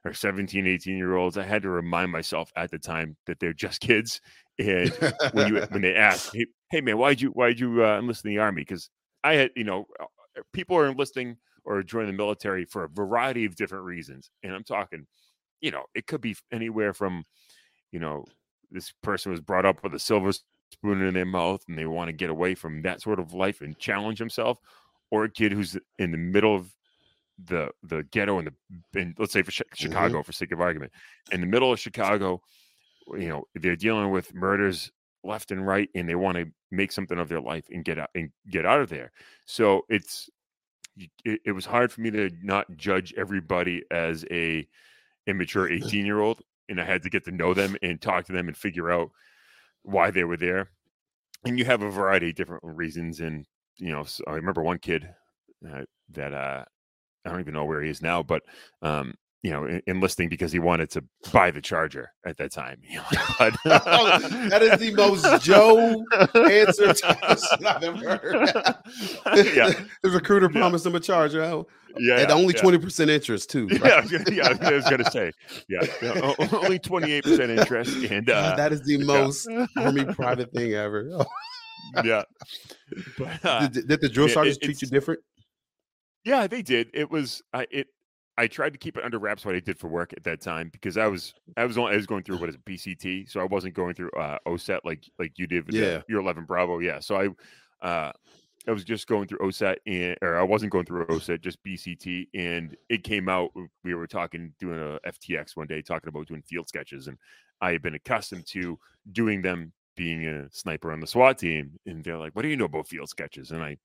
or 0.05 0.13
17, 0.13 0.67
18 0.67 0.97
year 0.97 1.15
olds, 1.15 1.37
I 1.37 1.43
had 1.43 1.63
to 1.63 1.69
remind 1.69 2.11
myself 2.11 2.51
at 2.55 2.71
the 2.71 2.79
time 2.79 3.17
that 3.25 3.39
they're 3.39 3.53
just 3.53 3.81
kids. 3.81 4.21
And 4.59 4.91
when 5.33 5.47
you, 5.55 5.61
when 5.71 5.81
they 5.81 5.95
asked, 5.95 6.35
hey, 6.35 6.45
hey 6.69 6.81
man, 6.81 6.97
why'd 6.97 7.19
you, 7.19 7.29
why'd 7.29 7.59
you 7.59 7.83
uh, 7.83 7.97
enlist 7.97 8.23
in 8.25 8.29
the 8.29 8.37
army? 8.37 8.61
Because 8.61 8.89
I 9.23 9.33
had, 9.33 9.51
you 9.55 9.63
know, 9.63 9.85
uh, 9.99 10.05
people 10.53 10.77
are 10.77 10.87
enlisting 10.87 11.37
or 11.63 11.81
joining 11.81 12.07
the 12.07 12.17
military 12.17 12.65
for 12.65 12.83
a 12.83 12.89
variety 12.89 13.45
of 13.45 13.55
different 13.55 13.85
reasons. 13.85 14.29
And 14.43 14.53
I'm 14.53 14.63
talking, 14.63 15.07
you 15.61 15.71
know, 15.71 15.83
it 15.95 16.07
could 16.07 16.21
be 16.21 16.35
anywhere 16.51 16.93
from, 16.93 17.23
you 17.91 17.99
know, 17.99 18.25
this 18.71 18.93
person 19.03 19.31
was 19.31 19.41
brought 19.41 19.65
up 19.65 19.83
with 19.83 19.93
a 19.93 19.99
silver 19.99 20.31
spoon 20.71 21.01
in 21.01 21.13
their 21.13 21.25
mouth 21.25 21.63
and 21.67 21.77
they 21.77 21.85
want 21.85 22.07
to 22.07 22.13
get 22.13 22.29
away 22.29 22.55
from 22.55 22.81
that 22.81 23.01
sort 23.01 23.19
of 23.19 23.33
life 23.33 23.61
and 23.61 23.77
challenge 23.77 24.17
himself, 24.17 24.59
or 25.11 25.25
a 25.25 25.29
kid 25.29 25.51
who's 25.51 25.77
in 25.99 26.11
the 26.11 26.17
middle 26.17 26.55
of 26.55 26.73
the 27.45 27.69
the 27.83 28.03
ghetto 28.11 28.39
in 28.39 28.45
the 28.45 28.99
in, 28.99 29.15
let's 29.17 29.33
say 29.33 29.41
for 29.41 29.51
Chi- 29.51 29.63
mm-hmm. 29.63 29.75
Chicago 29.75 30.23
for 30.23 30.31
sake 30.31 30.51
of 30.51 30.61
argument, 30.61 30.91
in 31.31 31.41
the 31.41 31.47
middle 31.47 31.71
of 31.71 31.79
Chicago, 31.79 32.41
you 33.13 33.27
know 33.27 33.43
they're 33.55 33.75
dealing 33.75 34.11
with 34.11 34.33
murders 34.33 34.91
left 35.23 35.51
and 35.51 35.65
right, 35.65 35.89
and 35.95 36.07
they 36.07 36.15
want 36.15 36.37
to 36.37 36.45
make 36.71 36.91
something 36.91 37.19
of 37.19 37.29
their 37.29 37.41
life 37.41 37.65
and 37.71 37.83
get 37.83 37.99
out 37.99 38.09
and 38.15 38.31
get 38.49 38.65
out 38.65 38.81
of 38.81 38.89
there. 38.89 39.11
So 39.45 39.85
it's 39.89 40.29
it, 41.25 41.41
it 41.45 41.51
was 41.51 41.65
hard 41.65 41.91
for 41.91 42.01
me 42.01 42.11
to 42.11 42.29
not 42.41 42.77
judge 42.77 43.13
everybody 43.17 43.83
as 43.91 44.25
a 44.31 44.67
immature 45.27 45.69
18 45.71 46.05
year 46.05 46.19
old 46.19 46.41
and 46.69 46.79
i 46.79 46.85
had 46.85 47.03
to 47.03 47.09
get 47.09 47.25
to 47.25 47.31
know 47.31 47.53
them 47.53 47.75
and 47.81 48.01
talk 48.01 48.25
to 48.25 48.33
them 48.33 48.47
and 48.47 48.57
figure 48.57 48.91
out 48.91 49.09
why 49.83 50.11
they 50.11 50.23
were 50.23 50.37
there. 50.37 50.69
And 51.43 51.57
you 51.57 51.65
have 51.65 51.81
a 51.81 51.89
variety 51.89 52.29
of 52.29 52.35
different 52.35 52.63
reasons 52.63 53.19
and 53.19 53.45
you 53.77 53.91
know 53.91 54.03
so 54.03 54.23
i 54.27 54.33
remember 54.33 54.61
one 54.61 54.77
kid 54.77 55.09
uh, 55.67 55.83
that 56.11 56.33
uh 56.33 56.63
i 57.25 57.29
don't 57.29 57.39
even 57.39 57.53
know 57.53 57.65
where 57.65 57.81
he 57.81 57.89
is 57.89 58.01
now 58.01 58.21
but 58.21 58.43
um 58.81 59.15
you 59.43 59.49
know, 59.49 59.79
enlisting 59.87 60.29
because 60.29 60.51
he 60.51 60.59
wanted 60.59 60.89
to 60.91 61.03
buy 61.31 61.49
the 61.49 61.61
charger 61.61 62.11
at 62.25 62.37
that 62.37 62.51
time. 62.51 62.77
You 62.87 62.97
know, 62.97 63.03
but- 63.39 63.53
that 63.63 64.61
is 64.61 64.79
the 64.79 64.93
most 64.93 65.43
Joe 65.43 66.03
answer 66.35 66.93
to 66.93 67.67
I've 67.67 67.83
ever 67.83 68.17
heard. 68.17 68.49
yeah, 69.55 69.71
the 70.03 70.09
recruiter 70.11 70.49
Yeah. 70.51 70.59
promised 70.59 70.85
him 70.85 70.95
a 70.95 70.99
charger 70.99 71.41
oh, 71.43 71.67
yeah, 71.97 72.17
at 72.17 72.29
only 72.31 72.53
yeah. 72.53 72.61
twenty 72.61 72.77
percent 72.77 73.09
interest 73.09 73.49
too. 73.49 73.67
right? 73.67 73.81
Yeah, 73.83 73.89
I 73.89 74.01
was 74.01 74.11
gonna- 74.11 74.31
yeah, 74.31 74.57
I 74.61 74.71
was 74.73 74.85
gonna 74.85 75.11
say, 75.11 75.31
yeah, 75.67 76.33
only 76.53 76.77
twenty 76.79 77.11
eight 77.11 77.23
percent 77.23 77.51
interest, 77.51 77.95
and 78.11 78.29
uh, 78.29 78.55
that 78.55 78.71
is 78.71 78.83
the 78.83 79.03
most 79.03 79.47
army 79.77 80.05
private 80.05 80.51
thing 80.53 80.73
ever. 80.73 81.25
Yeah, 82.03 82.23
but, 83.17 83.43
uh, 83.43 83.67
did, 83.67 83.87
did 83.87 84.01
the 84.01 84.07
drill 84.09 84.29
sergeants 84.29 84.59
treat 84.59 84.81
you 84.81 84.87
different? 84.87 85.19
Yeah, 86.23 86.45
they 86.45 86.61
did. 86.61 86.89
It 86.93 87.09
was 87.09 87.41
I 87.53 87.65
it 87.71 87.87
I 88.37 88.47
tried 88.47 88.73
to 88.73 88.79
keep 88.79 88.97
it 88.97 89.03
under 89.03 89.19
wraps 89.19 89.45
what 89.45 89.55
I 89.55 89.59
did 89.59 89.77
for 89.77 89.87
work 89.87 90.13
at 90.13 90.23
that 90.23 90.41
time 90.41 90.69
because 90.71 90.97
I 90.97 91.07
was 91.07 91.33
I 91.57 91.65
was 91.65 91.77
on 91.77 91.91
I 91.91 91.95
was 91.95 92.07
going 92.07 92.23
through 92.23 92.37
what 92.37 92.49
is 92.49 92.55
it, 92.55 92.65
BCT, 92.65 93.29
so 93.29 93.39
I 93.39 93.43
wasn't 93.43 93.73
going 93.73 93.93
through 93.93 94.11
uh 94.11 94.37
OSUT 94.47 94.79
like 94.85 95.03
like 95.19 95.37
you 95.37 95.47
did 95.47 95.65
with 95.67 95.75
the- 95.75 95.81
Yeah. 95.81 96.01
your 96.07 96.21
11 96.21 96.45
Bravo. 96.45 96.79
Yeah, 96.79 96.99
so 96.99 97.15
I 97.81 97.85
uh 97.85 98.11
I 98.67 98.71
was 98.71 98.83
just 98.83 99.07
going 99.07 99.27
through 99.27 99.39
OSUT 99.39 99.77
and 99.87 100.15
or 100.21 100.37
I 100.37 100.43
wasn't 100.43 100.71
going 100.71 100.85
through 100.85 101.05
OSUT, 101.07 101.41
just 101.41 101.61
BCT, 101.63 102.27
and 102.33 102.75
it 102.89 103.03
came 103.03 103.27
out. 103.27 103.51
We 103.83 103.95
were 103.95 104.07
talking 104.07 104.53
doing 104.59 104.79
a 104.79 104.99
FTX 105.07 105.55
one 105.55 105.67
day, 105.67 105.81
talking 105.81 106.07
about 106.09 106.27
doing 106.27 106.43
field 106.43 106.67
sketches, 106.67 107.07
and 107.07 107.17
I 107.59 107.71
had 107.71 107.81
been 107.81 107.95
accustomed 107.95 108.45
to 108.47 108.79
doing 109.11 109.41
them 109.41 109.73
being 109.97 110.25
a 110.25 110.47
sniper 110.51 110.91
on 110.91 110.99
the 110.99 111.07
SWAT 111.07 111.37
team, 111.39 111.71
and 111.85 112.03
they're 112.03 112.17
like, 112.17 112.33
"What 112.35 112.43
do 112.43 112.47
you 112.47 112.55
know 112.55 112.65
about 112.65 112.87
field 112.87 113.09
sketches?" 113.09 113.51
And 113.51 113.61
I 113.61 113.77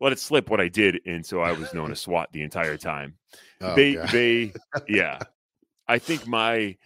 let 0.00 0.12
it 0.12 0.18
slip 0.18 0.50
what 0.50 0.60
I 0.60 0.68
did, 0.68 1.00
and 1.06 1.24
so 1.24 1.40
I 1.40 1.52
was 1.52 1.72
known 1.74 1.90
as 1.90 2.00
SWAT 2.02 2.30
the 2.32 2.42
entire 2.42 2.76
time. 2.76 3.14
Oh, 3.60 3.74
they 3.74 3.94
God. 3.94 4.08
they 4.10 4.52
yeah, 4.88 5.18
I 5.86 5.98
think 5.98 6.26
my 6.26 6.76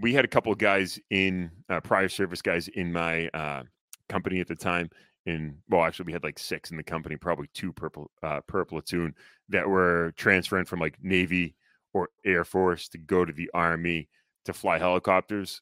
we 0.00 0.12
had 0.12 0.24
a 0.24 0.28
couple 0.28 0.52
of 0.52 0.58
guys 0.58 0.98
in 1.10 1.50
uh, 1.68 1.80
prior 1.80 2.08
service 2.08 2.42
guys 2.42 2.68
in 2.68 2.92
my 2.92 3.28
uh, 3.28 3.62
company 4.08 4.40
at 4.40 4.48
the 4.48 4.56
time. 4.56 4.90
And 5.26 5.56
well, 5.68 5.84
actually, 5.84 6.06
we 6.06 6.12
had 6.12 6.24
like 6.24 6.38
six 6.38 6.70
in 6.70 6.76
the 6.76 6.82
company, 6.82 7.16
probably 7.16 7.48
two 7.52 7.72
per 7.72 7.90
uh, 8.22 8.40
per 8.46 8.64
platoon 8.64 9.14
that 9.48 9.68
were 9.68 10.12
transferring 10.16 10.64
from 10.64 10.80
like 10.80 10.96
Navy 11.02 11.54
or 11.92 12.08
Air 12.24 12.44
Force 12.44 12.88
to 12.90 12.98
go 12.98 13.24
to 13.24 13.32
the 13.32 13.50
Army 13.52 14.08
to 14.46 14.52
fly 14.52 14.78
helicopters, 14.78 15.60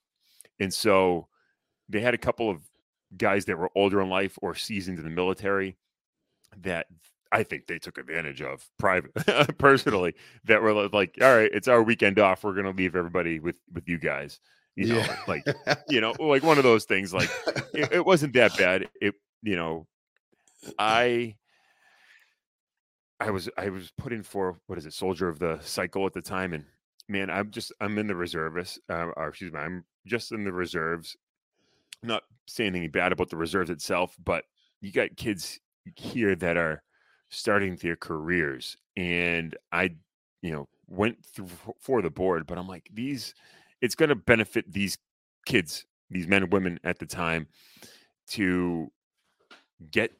and 0.60 0.72
so 0.72 1.26
they 1.88 2.00
had 2.00 2.14
a 2.14 2.18
couple 2.18 2.48
of 2.48 2.60
guys 3.16 3.44
that 3.46 3.58
were 3.58 3.70
older 3.74 4.00
in 4.00 4.08
life 4.08 4.38
or 4.42 4.54
seasoned 4.54 4.98
in 4.98 5.04
the 5.04 5.10
military 5.10 5.76
that 6.62 6.86
I 7.32 7.42
think 7.42 7.66
they 7.66 7.78
took 7.78 7.98
advantage 7.98 8.40
of 8.40 8.64
private 8.78 9.12
personally 9.58 10.14
that 10.44 10.62
were 10.62 10.72
like, 10.88 11.18
all 11.20 11.36
right, 11.36 11.50
it's 11.52 11.68
our 11.68 11.82
weekend 11.82 12.18
off. 12.18 12.44
We're 12.44 12.54
gonna 12.54 12.70
leave 12.70 12.96
everybody 12.96 13.40
with 13.40 13.56
with 13.72 13.88
you 13.88 13.98
guys. 13.98 14.40
You 14.76 14.86
know, 14.88 14.98
Yeah. 14.98 15.16
like 15.26 15.44
you 15.88 16.00
know, 16.00 16.14
like 16.18 16.42
one 16.42 16.58
of 16.58 16.64
those 16.64 16.84
things. 16.84 17.12
Like 17.12 17.30
it, 17.74 17.92
it 17.92 18.06
wasn't 18.06 18.34
that 18.34 18.56
bad. 18.56 18.88
It 19.00 19.14
you 19.42 19.56
know, 19.56 19.86
I 20.78 21.36
I 23.18 23.30
was 23.30 23.48
I 23.56 23.70
was 23.70 23.90
put 23.96 24.12
in 24.12 24.22
for 24.22 24.58
what 24.66 24.78
is 24.78 24.86
it, 24.86 24.92
soldier 24.92 25.28
of 25.28 25.38
the 25.38 25.58
cycle 25.62 26.06
at 26.06 26.12
the 26.12 26.22
time, 26.22 26.52
and 26.52 26.64
man, 27.08 27.30
I'm 27.30 27.50
just 27.50 27.72
I'm 27.80 27.98
in 27.98 28.06
the 28.06 28.14
reservists. 28.16 28.78
Uh, 28.88 29.08
or 29.16 29.28
excuse 29.28 29.52
me, 29.52 29.58
I'm 29.58 29.84
just 30.06 30.32
in 30.32 30.44
the 30.44 30.52
reserves. 30.52 31.16
Not 32.02 32.22
saying 32.46 32.68
anything 32.70 32.90
bad 32.90 33.12
about 33.12 33.30
the 33.30 33.36
reserves 33.38 33.70
itself, 33.70 34.14
but 34.22 34.44
you 34.80 34.92
got 34.92 35.16
kids 35.16 35.58
here 35.94 36.34
that 36.36 36.56
are 36.56 36.82
starting 37.28 37.76
their 37.76 37.96
careers, 37.96 38.76
and 38.96 39.56
I, 39.72 39.96
you 40.42 40.52
know, 40.52 40.68
went 40.88 41.24
through 41.24 41.48
for 41.80 42.02
the 42.02 42.10
board, 42.10 42.46
but 42.46 42.58
I'm 42.58 42.68
like 42.68 42.88
these, 42.92 43.34
it's 43.80 43.94
going 43.94 44.08
to 44.08 44.14
benefit 44.14 44.72
these 44.72 44.98
kids, 45.46 45.84
these 46.10 46.26
men 46.26 46.44
and 46.44 46.52
women 46.52 46.78
at 46.84 46.98
the 46.98 47.06
time, 47.06 47.48
to 48.30 48.90
get 49.90 50.12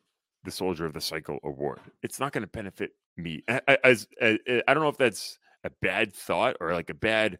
the 0.45 0.51
Soldier 0.51 0.87
of 0.87 0.93
the 0.93 1.01
Cycle 1.01 1.39
award. 1.45 1.81
It's 2.03 2.21
not 2.21 2.33
going 2.33 2.43
to 2.43 2.49
benefit 2.49 2.93
me. 3.17 3.43
A- 3.49 3.63
a- 3.69 3.87
As, 3.87 4.07
as 4.21 4.39
I 4.69 4.75
don't 4.75 4.83
know 4.83 4.89
if 4.89 4.99
that's 4.99 5.39
a 5.65 5.71
bad 5.83 6.13
thought 6.15 6.57
or 6.61 6.73
like 6.73 6.91
a 6.91 6.95
bad 6.95 7.39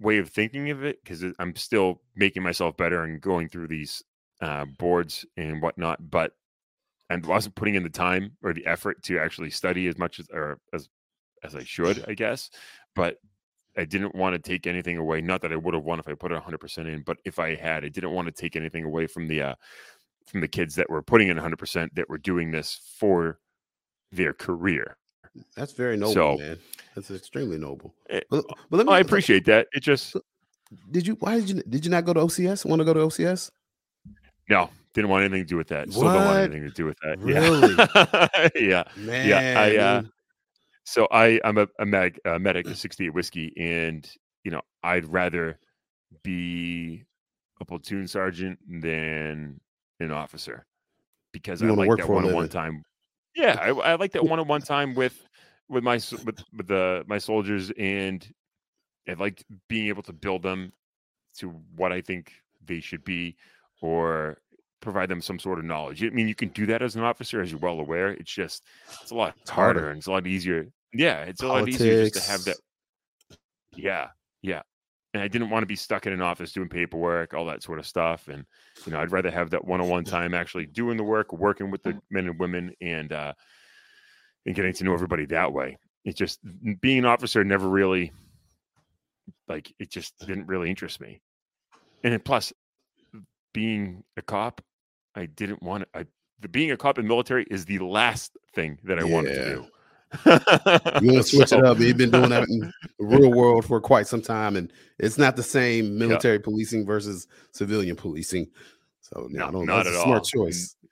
way 0.00 0.18
of 0.18 0.28
thinking 0.28 0.70
of 0.70 0.84
it 0.84 1.02
because 1.02 1.24
I'm 1.38 1.56
still 1.56 2.00
making 2.14 2.42
myself 2.42 2.76
better 2.76 3.04
and 3.04 3.20
going 3.20 3.48
through 3.48 3.68
these 3.68 4.02
uh, 4.40 4.64
boards 4.78 5.24
and 5.36 5.62
whatnot, 5.62 6.10
but 6.10 6.32
and 7.10 7.24
wasn't 7.26 7.54
putting 7.54 7.74
in 7.74 7.82
the 7.82 7.90
time 7.90 8.36
or 8.42 8.52
the 8.52 8.66
effort 8.66 9.02
to 9.04 9.18
actually 9.18 9.50
study 9.50 9.86
as 9.88 9.98
much 9.98 10.18
as 10.20 10.26
or 10.32 10.58
as 10.72 10.88
as 11.42 11.54
I 11.54 11.62
should, 11.64 12.04
I 12.08 12.14
guess. 12.14 12.50
But 12.94 13.18
I 13.76 13.84
didn't 13.84 14.14
want 14.14 14.34
to 14.34 14.38
take 14.38 14.66
anything 14.66 14.96
away. 14.98 15.20
Not 15.20 15.42
that 15.42 15.52
I 15.52 15.56
would 15.56 15.74
have 15.74 15.84
won 15.84 15.98
if 15.98 16.08
I 16.08 16.14
put 16.14 16.30
100 16.32 16.58
percent 16.58 16.88
in, 16.88 17.02
but 17.02 17.18
if 17.24 17.38
I 17.38 17.54
had, 17.54 17.84
I 17.84 17.88
didn't 17.88 18.12
want 18.12 18.26
to 18.26 18.32
take 18.32 18.56
anything 18.56 18.84
away 18.84 19.06
from 19.06 19.28
the 19.28 19.42
uh, 19.42 19.54
from 20.26 20.40
the 20.40 20.48
kids 20.48 20.74
that 20.76 20.88
were 20.88 21.02
putting 21.02 21.28
in 21.28 21.36
100 21.36 21.58
percent 21.58 21.94
that 21.96 22.08
were 22.08 22.18
doing 22.18 22.50
this 22.50 22.80
for 22.98 23.38
their 24.12 24.32
career. 24.32 24.96
That's 25.56 25.72
very 25.72 25.96
noble, 25.96 26.14
So- 26.14 26.36
man. 26.38 26.58
That's 26.94 27.10
extremely 27.10 27.58
noble. 27.58 27.92
Eh, 28.08 28.20
But, 28.30 28.44
but 28.70 28.76
let 28.76 28.86
me. 28.86 28.92
I 28.92 29.00
appreciate 29.00 29.44
that. 29.46 29.66
It 29.72 29.80
just 29.80 30.14
Did 30.92 31.08
you? 31.08 31.14
Why 31.14 31.40
did 31.40 31.50
you? 31.50 31.62
Did 31.68 31.84
you 31.84 31.90
not 31.90 32.04
go 32.04 32.12
to 32.12 32.20
OCS? 32.20 32.64
Want 32.64 32.78
to 32.78 32.84
go 32.84 32.94
to 32.94 33.00
OCS? 33.00 33.50
no 34.48 34.70
didn't 34.94 35.10
want 35.10 35.24
anything 35.24 35.42
to 35.42 35.48
do 35.48 35.56
with 35.56 35.68
that. 35.68 35.90
Still 35.90 36.04
don't 36.04 36.24
want 36.24 36.38
anything 36.38 36.62
to 36.62 36.70
do 36.70 36.86
with 36.86 36.96
that. 37.02 37.18
Really? 37.18 37.74
Yeah. 38.68 38.84
yeah. 38.96 39.40
Man, 39.40 39.56
I, 39.56 39.76
uh. 39.76 40.02
So 40.84 41.08
I 41.10 41.40
I'm 41.44 41.58
a, 41.58 41.66
a 41.78 41.86
mag 41.86 42.20
a 42.24 42.38
medic, 42.38 42.66
a 42.66 42.74
68 42.74 43.10
whiskey, 43.10 43.52
and 43.56 44.08
you 44.44 44.50
know 44.50 44.60
I'd 44.82 45.06
rather 45.06 45.58
be 46.22 47.04
a 47.60 47.64
platoon 47.64 48.06
sergeant 48.06 48.58
than 48.68 49.60
an 50.00 50.10
officer 50.10 50.66
because 51.32 51.62
You 51.62 51.72
I 51.72 51.74
like 51.74 51.88
work 51.88 51.98
that 52.00 52.08
one 52.08 52.26
on 52.26 52.32
one 52.34 52.48
time. 52.48 52.82
Yeah, 53.34 53.58
I, 53.60 53.70
I 53.70 53.94
like 53.96 54.12
that 54.12 54.24
one 54.24 54.38
on 54.38 54.46
one 54.46 54.62
time 54.62 54.94
with 54.94 55.26
with 55.68 55.82
my 55.82 55.94
with 56.24 56.44
with 56.56 56.68
the 56.68 57.04
my 57.06 57.18
soldiers, 57.18 57.72
and 57.78 58.26
I 59.08 59.14
like 59.14 59.42
being 59.68 59.88
able 59.88 60.02
to 60.04 60.12
build 60.12 60.42
them 60.42 60.72
to 61.38 61.50
what 61.76 61.92
I 61.92 62.00
think 62.00 62.32
they 62.64 62.80
should 62.80 63.04
be, 63.04 63.36
or 63.80 64.38
provide 64.84 65.08
them 65.08 65.20
some 65.20 65.38
sort 65.38 65.58
of 65.58 65.64
knowledge. 65.64 66.04
I 66.04 66.10
mean, 66.10 66.28
you 66.28 66.34
can 66.34 66.48
do 66.50 66.66
that 66.66 66.82
as 66.82 66.96
an 66.96 67.02
officer, 67.02 67.40
as 67.40 67.50
you're 67.50 67.60
well 67.60 67.80
aware. 67.80 68.10
It's 68.10 68.32
just 68.32 68.62
it's 69.02 69.10
a 69.10 69.14
lot 69.14 69.34
It's 69.40 69.50
harder. 69.50 69.80
harder 69.80 69.90
and 69.90 69.98
it's 69.98 70.06
a 70.06 70.12
lot 70.12 70.26
easier. 70.26 70.68
Yeah, 70.92 71.22
it's 71.22 71.42
a 71.42 71.48
lot 71.48 71.68
easier 71.68 72.04
just 72.08 72.24
to 72.24 72.30
have 72.30 72.44
that. 72.44 72.56
Yeah, 73.74 74.08
yeah. 74.42 74.62
And 75.12 75.22
I 75.22 75.28
didn't 75.28 75.50
want 75.50 75.62
to 75.62 75.66
be 75.66 75.76
stuck 75.76 76.06
in 76.06 76.12
an 76.12 76.20
office 76.20 76.52
doing 76.52 76.68
paperwork, 76.68 77.34
all 77.34 77.46
that 77.46 77.62
sort 77.62 77.78
of 77.78 77.86
stuff. 77.86 78.28
And 78.28 78.44
you 78.84 78.92
know, 78.92 79.00
I'd 79.00 79.12
rather 79.12 79.30
have 79.30 79.50
that 79.50 79.64
one-on-one 79.64 80.04
time 80.04 80.34
actually 80.34 80.66
doing 80.66 80.96
the 80.96 81.04
work, 81.04 81.32
working 81.32 81.70
with 81.70 81.82
the 81.82 81.98
men 82.10 82.26
and 82.26 82.38
women, 82.38 82.74
and 82.80 83.12
uh, 83.12 83.32
and 84.46 84.54
getting 84.54 84.72
to 84.74 84.84
know 84.84 84.92
everybody 84.94 85.26
that 85.26 85.52
way. 85.52 85.78
It 86.04 86.16
just 86.16 86.40
being 86.80 86.98
an 86.98 87.06
officer 87.06 87.42
never 87.44 87.68
really 87.68 88.12
like 89.48 89.72
it 89.78 89.90
just 89.90 90.18
didn't 90.18 90.46
really 90.46 90.68
interest 90.68 91.00
me. 91.00 91.20
And 92.02 92.22
plus 92.24 92.52
being 93.52 94.04
a 94.16 94.22
cop, 94.22 94.60
I 95.14 95.26
didn't 95.26 95.62
want 95.62 95.84
to, 95.92 96.00
I 96.00 96.06
the 96.40 96.48
being 96.48 96.70
a 96.72 96.76
cop 96.76 96.98
in 96.98 97.06
military 97.06 97.44
is 97.50 97.64
the 97.64 97.78
last 97.78 98.36
thing 98.54 98.78
that 98.84 98.98
I 98.98 99.04
wanted 99.04 99.34
to 99.34 99.44
do. 99.44 99.66
You 100.26 100.30
want 100.30 101.02
to 101.02 101.22
switch 101.22 101.48
So- 101.48 101.58
it 101.58 101.64
up? 101.64 101.78
You've 101.78 101.96
been 101.96 102.10
doing 102.10 102.30
that 102.30 102.48
in 102.48 102.60
the 102.60 102.72
real 102.98 103.30
world 103.32 103.64
for 103.64 103.80
quite 103.80 104.06
some 104.06 104.20
time, 104.22 104.56
and 104.56 104.72
it's 104.98 105.16
not 105.18 105.36
the 105.36 105.42
same 105.42 105.96
military 105.98 106.38
policing 106.38 106.84
versus 106.86 107.26
civilian 107.52 107.96
policing. 107.96 108.48
So 109.00 109.28
yeah, 109.30 109.38
No, 109.40 109.48
I 109.48 109.50
don't. 109.52 109.66
not 109.66 109.84
That's 109.84 109.96
a 109.96 110.00
smart 110.02 110.18
all. 110.18 110.24
choice. 110.24 110.76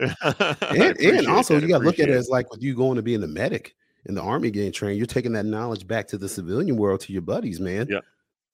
And, 0.00 0.98
and 0.98 1.26
also, 1.28 1.58
you 1.58 1.68
got 1.68 1.78
to 1.78 1.84
look 1.84 2.00
at 2.00 2.08
it 2.08 2.14
as 2.14 2.28
like 2.28 2.50
with 2.50 2.62
you 2.62 2.74
going 2.74 2.96
to 2.96 3.02
being 3.02 3.22
a 3.22 3.28
medic 3.28 3.74
in 4.06 4.14
the 4.14 4.22
army 4.22 4.50
getting 4.50 4.72
trained. 4.72 4.98
You're 4.98 5.06
taking 5.06 5.32
that 5.34 5.46
knowledge 5.46 5.86
back 5.86 6.08
to 6.08 6.18
the 6.18 6.28
civilian 6.28 6.76
world 6.76 7.00
to 7.02 7.12
your 7.12 7.22
buddies, 7.22 7.60
man. 7.60 7.86
Yeah. 7.88 8.00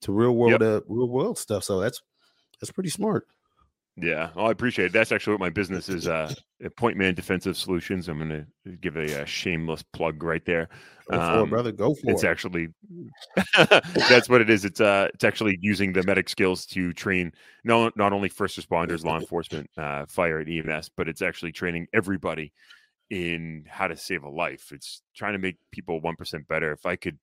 To 0.02 0.12
real 0.12 0.32
world, 0.36 0.62
uh, 0.62 0.82
real 0.86 1.08
world 1.08 1.38
stuff. 1.38 1.64
So 1.64 1.80
that's 1.80 2.02
that's 2.60 2.70
pretty 2.70 2.90
smart. 2.90 3.26
Yeah, 3.96 4.30
well, 4.34 4.46
I 4.46 4.50
appreciate 4.50 4.86
it. 4.86 4.92
That's 4.92 5.12
actually 5.12 5.34
what 5.34 5.40
my 5.40 5.50
business 5.50 5.88
is. 5.88 6.08
Uh, 6.08 6.32
Point 6.76 6.96
Man 6.96 7.14
Defensive 7.14 7.56
Solutions. 7.56 8.08
I'm 8.08 8.18
going 8.18 8.46
to 8.64 8.76
give 8.76 8.96
a, 8.96 9.22
uh 9.22 9.24
shameless 9.24 9.82
plug 9.82 10.22
right 10.22 10.44
there. 10.46 10.68
Go 11.10 11.16
for 11.16 11.22
Um, 11.22 11.46
it, 11.46 11.50
brother. 11.50 11.72
Go 11.72 11.94
for 11.94 12.00
It's 12.04 12.06
it. 12.08 12.12
It's 12.12 12.24
actually 12.24 12.68
that's 14.08 14.28
what 14.28 14.40
it 14.40 14.48
is. 14.48 14.64
It's 14.64 14.80
uh, 14.80 15.08
it's 15.12 15.24
actually 15.24 15.58
using 15.60 15.92
the 15.92 16.02
medic 16.04 16.28
skills 16.28 16.64
to 16.66 16.92
train 16.92 17.32
not 17.64 17.96
not 17.96 18.12
only 18.12 18.28
first 18.28 18.58
responders, 18.58 19.04
law 19.04 19.18
enforcement, 19.18 19.68
uh, 19.76 20.06
fire, 20.06 20.38
and 20.38 20.48
EMS, 20.70 20.90
but 20.96 21.08
it's 21.08 21.20
actually 21.22 21.52
training 21.52 21.86
everybody 21.92 22.52
in 23.10 23.64
how 23.68 23.88
to 23.88 23.96
save 23.96 24.22
a 24.22 24.30
life. 24.30 24.70
It's 24.72 25.02
trying 25.16 25.32
to 25.32 25.38
make 25.38 25.56
people 25.72 26.00
one 26.00 26.16
percent 26.16 26.46
better. 26.48 26.72
If 26.72 26.86
I 26.86 26.96
could, 26.96 27.18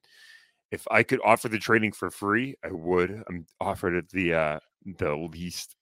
if 0.71 0.85
I 0.91 1.01
could 1.03 1.21
offer 1.23 1.47
the 1.47 1.59
training 1.59 1.93
for 1.93 2.11
free, 2.11 2.55
I 2.63 2.71
would. 2.71 3.23
I'm 3.29 3.45
offered 3.59 3.95
at 3.95 4.09
the 4.09 4.33
uh, 4.33 4.59
the 4.99 5.15
least 5.15 5.75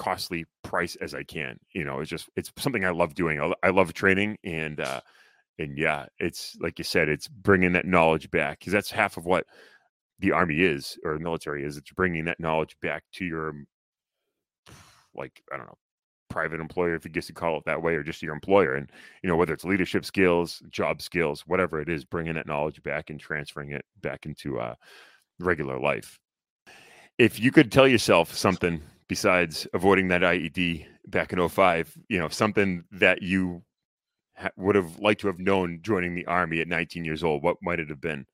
costly 0.00 0.46
price 0.62 0.96
as 1.02 1.14
I 1.14 1.22
can. 1.22 1.60
You 1.74 1.84
know, 1.84 2.00
it's 2.00 2.08
just 2.08 2.30
it's 2.34 2.50
something 2.56 2.86
I 2.86 2.90
love 2.90 3.14
doing. 3.14 3.38
I, 3.38 3.52
I 3.62 3.68
love 3.68 3.92
training 3.92 4.38
and 4.42 4.80
uh 4.80 5.02
and 5.58 5.76
yeah, 5.76 6.06
it's 6.18 6.56
like 6.58 6.78
you 6.78 6.84
said, 6.84 7.10
it's 7.10 7.28
bringing 7.28 7.74
that 7.74 7.86
knowledge 7.86 8.30
back 8.30 8.60
because 8.60 8.72
that's 8.72 8.90
half 8.90 9.18
of 9.18 9.26
what 9.26 9.44
the 10.18 10.32
army 10.32 10.62
is 10.62 10.98
or 11.04 11.12
the 11.12 11.20
military 11.20 11.66
is. 11.66 11.76
It's 11.76 11.92
bringing 11.92 12.24
that 12.24 12.40
knowledge 12.40 12.78
back 12.80 13.04
to 13.16 13.26
your, 13.26 13.52
like 15.14 15.42
I 15.52 15.58
don't 15.58 15.66
know, 15.66 15.78
private 16.30 16.60
employer 16.60 16.94
if 16.94 17.04
you 17.04 17.10
guess 17.10 17.26
to 17.26 17.34
call 17.34 17.58
it 17.58 17.64
that 17.66 17.82
way, 17.82 17.94
or 17.94 18.02
just 18.02 18.22
your 18.22 18.32
employer, 18.32 18.76
and 18.76 18.90
you 19.22 19.28
know 19.28 19.36
whether 19.36 19.52
it's 19.52 19.64
leadership 19.64 20.06
skills, 20.06 20.62
job 20.70 21.02
skills, 21.02 21.42
whatever 21.46 21.78
it 21.78 21.90
is, 21.90 22.06
bringing 22.06 22.34
that 22.36 22.46
knowledge 22.46 22.82
back 22.82 23.10
and 23.10 23.20
transferring 23.20 23.72
it 23.72 23.84
back 24.00 24.24
into 24.24 24.58
uh, 24.58 24.76
regular 25.40 25.78
life. 25.78 26.18
If 27.18 27.38
you 27.38 27.52
could 27.52 27.70
tell 27.70 27.86
yourself 27.86 28.34
something 28.34 28.80
besides 29.10 29.66
avoiding 29.74 30.06
that 30.06 30.22
IED 30.22 30.86
back 31.08 31.32
in 31.32 31.48
05, 31.48 31.98
you 32.08 32.20
know, 32.20 32.28
something 32.28 32.84
that 32.92 33.20
you 33.22 33.60
ha- 34.36 34.50
would 34.56 34.76
have 34.76 35.00
liked 35.00 35.20
to 35.20 35.26
have 35.26 35.40
known 35.40 35.80
joining 35.82 36.14
the 36.14 36.24
army 36.26 36.60
at 36.60 36.68
19 36.68 37.04
years 37.04 37.24
old, 37.24 37.42
what 37.42 37.56
might 37.60 37.80
it 37.80 37.88
have 37.88 38.00
been? 38.00 38.24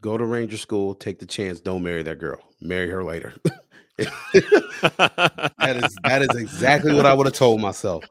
Go 0.00 0.16
to 0.16 0.24
Ranger 0.24 0.56
School, 0.56 0.94
take 0.94 1.18
the 1.18 1.26
chance, 1.26 1.60
don't 1.60 1.82
marry 1.82 2.04
that 2.04 2.20
girl. 2.20 2.38
Marry 2.60 2.88
her 2.90 3.02
later. 3.02 3.34
that 3.98 5.82
is 5.84 5.96
that 6.04 6.22
is 6.22 6.34
exactly 6.36 6.94
what 6.94 7.04
I 7.04 7.12
would 7.12 7.26
have 7.26 7.34
told 7.34 7.60
myself. 7.60 8.04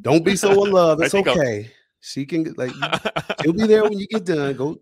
Don't 0.00 0.24
be 0.24 0.36
so 0.36 0.64
in 0.64 0.70
love. 0.70 1.00
It's 1.02 1.12
think 1.12 1.28
I'll- 1.28 1.38
okay. 1.38 1.70
She 2.00 2.24
can 2.26 2.54
like 2.56 2.70
she'll 3.42 3.52
be 3.54 3.66
there 3.66 3.82
when 3.82 3.98
you 3.98 4.06
get 4.06 4.24
done. 4.24 4.54
Go 4.54 4.78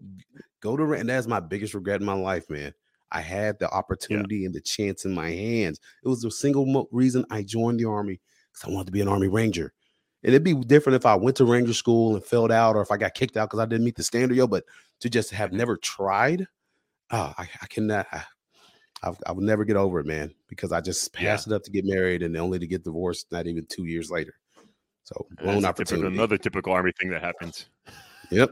go 0.60 0.76
to 0.76 0.92
and 0.92 1.08
that's 1.08 1.26
my 1.26 1.40
biggest 1.40 1.74
regret 1.74 2.00
in 2.00 2.06
my 2.06 2.12
life, 2.12 2.50
man. 2.50 2.74
I 3.12 3.20
had 3.20 3.58
the 3.58 3.70
opportunity 3.70 4.44
and 4.44 4.54
the 4.54 4.60
chance 4.60 5.04
in 5.04 5.12
my 5.12 5.30
hands. 5.30 5.78
It 6.04 6.08
was 6.08 6.20
the 6.22 6.30
single 6.30 6.66
mo- 6.66 6.88
reason 6.90 7.24
I 7.30 7.42
joined 7.42 7.78
the 7.80 7.84
army 7.84 8.20
because 8.52 8.68
I 8.68 8.72
wanted 8.74 8.86
to 8.86 8.92
be 8.92 9.00
an 9.00 9.08
army 9.08 9.28
ranger. 9.28 9.72
And 10.22 10.32
it'd 10.34 10.42
be 10.42 10.54
different 10.54 10.96
if 10.96 11.06
I 11.06 11.14
went 11.14 11.36
to 11.36 11.44
ranger 11.44 11.74
school 11.74 12.14
and 12.14 12.24
failed 12.24 12.50
out, 12.50 12.76
or 12.76 12.82
if 12.82 12.90
I 12.90 12.96
got 12.96 13.14
kicked 13.14 13.36
out 13.36 13.50
because 13.50 13.60
I 13.60 13.66
didn't 13.66 13.84
meet 13.84 13.94
the 13.96 14.02
standard, 14.02 14.36
yo. 14.36 14.46
But 14.46 14.64
to 15.00 15.10
just 15.10 15.30
have 15.32 15.52
never 15.52 15.76
tried, 15.76 16.46
ah, 17.10 17.34
I, 17.38 17.48
I 17.62 17.66
cannot. 17.66 18.06
I, 18.10 18.24
I, 19.02 19.12
I 19.26 19.32
would 19.32 19.44
never 19.44 19.64
get 19.66 19.76
over 19.76 20.00
it, 20.00 20.06
man, 20.06 20.32
because 20.48 20.72
I 20.72 20.80
just 20.80 21.10
Yeah. 21.14 21.28
passed 21.28 21.46
it 21.46 21.52
up 21.52 21.62
to 21.64 21.70
get 21.70 21.84
married 21.84 22.22
and 22.22 22.34
only 22.38 22.58
to 22.58 22.66
get 22.66 22.84
divorced 22.84 23.26
not 23.30 23.46
even 23.46 23.66
two 23.66 23.84
years 23.84 24.10
later. 24.10 24.34
So 25.02 25.26
blown 25.36 25.48
a 25.58 25.60
typical- 25.60 25.68
opportunity. 25.68 26.14
another 26.16 26.38
typical 26.38 26.72
army 26.72 26.92
thing 26.98 27.10
that 27.10 27.20
happens. 27.22 27.66
Yep. 28.30 28.50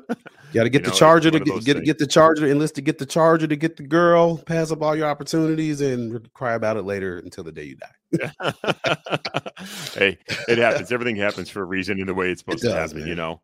Got 0.53 0.65
to 0.65 0.69
get 0.69 0.81
You 0.83 0.85
the 0.87 0.91
know, 0.91 0.97
charger 0.97 1.31
to 1.31 1.41
get 1.41 1.65
get, 1.65 1.85
get 1.85 1.99
the 1.99 2.07
charger, 2.07 2.47
enlist 2.47 2.75
to 2.75 2.83
get 2.83 2.99
the 2.99 3.07
charger 3.07 3.47
to 3.47 3.57
get 3.57 3.77
the 3.77 3.83
girl, 3.83 4.37
pass 4.39 4.71
up 4.71 4.83
all 4.83 4.95
your 4.95 5.09
opportunities, 5.09 5.81
and 5.81 6.31
cry 6.35 6.55
about 6.55 6.77
it 6.77 6.83
later 6.83 7.19
until 7.19 7.43
the 7.45 7.53
day 7.53 7.65
you 7.65 7.77
die. 7.77 8.33
hey, 9.95 10.19
it 10.49 10.59
happens. 10.59 10.93
Everything 10.93 11.17
happens 11.17 11.49
for 11.49 11.63
a 11.63 11.65
reason 11.65 11.99
in 12.01 12.07
the 12.07 12.15
way 12.15 12.31
it's 12.31 12.41
supposed 12.41 12.61
to 12.63 12.69
does, 12.69 12.93
happen, 12.93 13.07
you 13.09 13.15
know. 13.15 13.41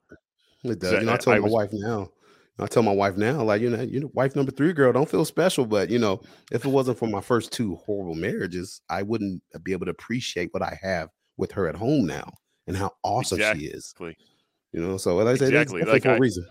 It 0.64 0.81
does. 0.81 0.93
You 0.93 1.01
know, 1.03 1.14
I 1.14 1.16
tell 1.16 1.33
I 1.33 1.39
my 1.39 1.45
was- 1.45 1.53
wife 1.53 1.70
now. 1.72 2.11
I 2.61 2.66
tell 2.66 2.83
my 2.83 2.93
wife 2.93 3.16
now, 3.16 3.41
like 3.45 3.62
you 3.62 3.70
know, 3.70 3.81
you 3.83 4.01
know, 4.01 4.11
wife 4.14 4.35
number 4.35 4.51
three, 4.51 4.72
girl, 4.72 4.93
don't 4.93 5.09
feel 5.09 5.24
special. 5.24 5.64
But 5.64 5.91
you 5.91 5.99
know, 6.01 6.20
if 6.51 6.64
it 6.64 6.68
wasn't 6.68 6.99
for 6.99 7.07
my 7.07 7.20
first 7.20 7.53
two 7.53 7.76
horrible 7.76 8.16
marriages, 8.16 8.81
I 8.91 9.03
wouldn't 9.05 9.43
be 9.62 9.70
able 9.70 9.87
to 9.87 9.93
appreciate 9.93 10.53
what 10.53 10.64
I 10.64 10.76
have 10.83 11.09
with 11.37 11.53
her 11.53 11.68
at 11.68 11.76
home 11.76 12.05
now 12.05 12.29
and 12.66 12.76
how 12.76 12.91
awesome 13.05 13.39
she 13.39 13.66
is. 13.66 13.95
Exactly. 14.73 14.81
You 14.81 14.87
know, 14.87 14.97
so 14.97 15.16
like 15.16 15.27
I 15.27 15.35
said, 15.37 15.49
Exactly, 15.49 15.81
exactly 15.83 15.93
like 15.93 16.03
for 16.03 16.09
a 16.11 16.14
I- 16.14 16.19
reason. 16.19 16.47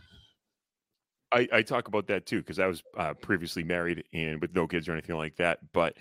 I, 1.34 1.48
I 1.52 1.62
talk 1.62 1.90
about 1.90 2.08
that 2.08 2.26
too 2.26 2.38
because 2.40 2.58
I 2.58 2.68
was 2.68 2.82
uh, 2.98 3.14
previously 3.14 3.64
married 3.64 4.06
and 4.14 4.40
with 4.42 4.56
no 4.56 4.66
kids 4.66 4.88
or 4.88 4.94
anything 4.94 5.18
like 5.18 5.36
that. 5.36 5.60
But 5.74 5.98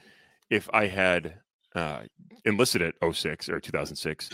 if 0.50 0.68
I 0.72 0.86
had 0.86 1.40
uh, 1.74 2.02
enlisted 2.44 2.80
at 2.82 2.94
06 3.12 3.48
or 3.48 3.58
2006, 3.60 4.30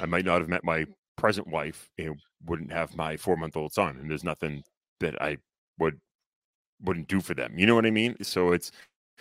I 0.00 0.06
might 0.06 0.24
not 0.24 0.38
have 0.40 0.48
met 0.48 0.62
my 0.62 0.86
present 1.16 1.48
wife 1.48 1.88
and 1.98 2.14
wouldn't 2.44 2.70
have 2.70 2.94
my 2.96 3.16
four 3.16 3.36
month 3.36 3.56
old 3.56 3.72
son. 3.72 3.96
And 4.00 4.08
there's 4.08 4.22
nothing 4.22 4.62
that 5.00 5.20
I 5.20 5.38
would 5.80 5.98
wouldn't 6.80 7.08
do 7.08 7.20
for 7.20 7.34
them. 7.34 7.58
You 7.58 7.66
know 7.66 7.74
what 7.74 7.86
I 7.86 7.90
mean? 7.90 8.16
So 8.22 8.52
it's 8.52 8.70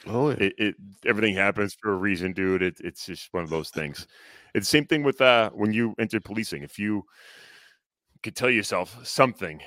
Oh, 0.05 0.29
yeah. 0.29 0.35
it, 0.39 0.53
it 0.59 0.75
everything 1.05 1.33
happens 1.35 1.75
for 1.81 1.93
a 1.93 1.95
reason, 1.95 2.33
dude. 2.33 2.61
It, 2.61 2.75
it's 2.81 3.07
just 3.07 3.29
one 3.31 3.43
of 3.43 3.49
those 3.49 3.71
things. 3.71 4.05
It's 4.53 4.67
the 4.67 4.77
same 4.77 4.85
thing 4.85 5.01
with 5.01 5.21
uh 5.21 5.49
when 5.51 5.73
you 5.73 5.95
enter 5.97 6.19
policing. 6.19 6.61
If 6.63 6.77
you 6.77 7.03
could 8.25 8.35
tell 8.35 8.49
yourself 8.49 8.97
something, 9.05 9.61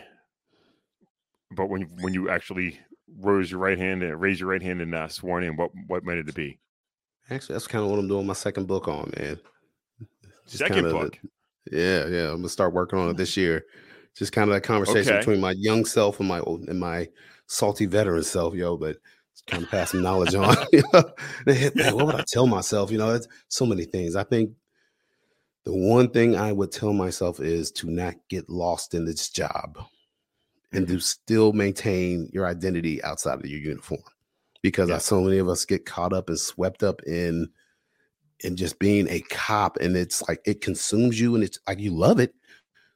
but 1.57 1.67
when 1.69 1.83
when 2.01 2.13
you 2.13 2.29
actually 2.29 2.81
rose 3.21 3.51
your 3.53 3.61
right 3.61 3.79
hand 3.79 4.03
and 4.03 4.21
raise 4.21 4.41
your 4.41 4.49
right 4.51 4.61
hand 4.61 4.81
and 4.83 4.95
uh, 4.95 5.07
sworn 5.07 5.45
in, 5.45 5.57
what 5.57 5.71
what 5.87 6.03
might 6.05 6.19
it 6.19 6.35
be? 6.35 6.59
Actually, 7.31 7.55
that's 7.55 7.69
kind 7.69 7.85
of 7.85 7.91
what 7.91 8.01
I'm 8.01 8.09
doing 8.09 8.27
my 8.27 8.33
second 8.33 8.67
book 8.67 8.89
on, 8.89 9.13
man. 9.17 9.39
Just 10.47 10.59
Second 10.59 10.75
kinda 10.75 10.91
book. 10.91 11.19
yeah, 11.71 12.07
yeah. 12.07 12.31
I'm 12.31 12.39
gonna 12.39 12.49
start 12.49 12.75
working 12.75 12.99
on 12.99 13.11
it 13.11 13.17
this 13.17 13.37
year. 13.37 13.65
Just 14.17 14.33
kind 14.33 14.51
of 14.51 14.55
that 14.55 14.63
conversation 14.63 15.13
Okay. 15.13 15.21
between 15.21 15.41
my 15.41 15.53
young 15.53 15.85
self 15.85 16.19
and 16.19 16.29
my 16.29 16.41
old 16.41 16.69
and 16.69 16.81
my 16.81 17.09
salty 17.47 17.87
veteran 17.87 18.25
self, 18.25 18.55
yo. 18.55 18.77
But 18.77 18.97
kind 19.47 19.63
of 19.63 19.71
pass 19.71 19.93
some 19.93 20.03
knowledge 20.03 20.35
on. 20.35 20.57
you 20.73 20.83
know? 20.93 21.05
What 21.95 22.07
would 22.07 22.15
I 22.17 22.25
tell 22.27 22.49
myself? 22.49 22.91
You 22.91 22.99
know, 22.99 23.15
it's 23.15 23.29
so 23.47 23.65
many 23.65 23.85
things. 23.85 24.17
I 24.17 24.25
think 24.25 24.51
the 25.69 25.77
one 25.77 26.09
thing 26.09 26.35
I 26.35 26.51
would 26.51 26.73
tell 26.73 26.95
myself 26.95 27.41
is 27.41 27.71
to 27.73 27.91
not 27.91 28.15
get 28.31 28.49
lost 28.49 28.95
in 28.95 29.05
this 29.05 29.29
job 29.29 29.77
and 30.73 30.87
Mm-hmm. 30.87 30.95
to 30.95 31.01
still 31.01 31.53
maintain 31.53 32.31
your 32.33 32.47
identity 32.47 33.05
outside 33.05 33.39
of 33.39 33.45
your 33.45 33.61
uniform 33.61 34.01
because 34.63 34.89
Yeah. 34.89 34.95
I, 34.95 34.99
so 34.99 35.21
many 35.21 35.37
of 35.37 35.47
us 35.47 35.67
get 35.67 35.85
caught 35.85 36.15
up 36.15 36.31
and 36.31 36.41
swept 36.41 36.83
up 36.83 37.03
in 37.03 37.51
in 38.45 38.57
just 38.57 38.79
being 38.79 39.09
a 39.11 39.21
cop 39.29 39.77
and 39.79 39.95
it's 39.95 40.27
like 40.27 40.41
it 40.47 40.63
consumes 40.63 41.21
you 41.21 41.35
and 41.35 41.45
it's 41.45 41.59
like 41.69 41.81
you 41.81 41.91
love 41.95 42.19
it 42.19 42.33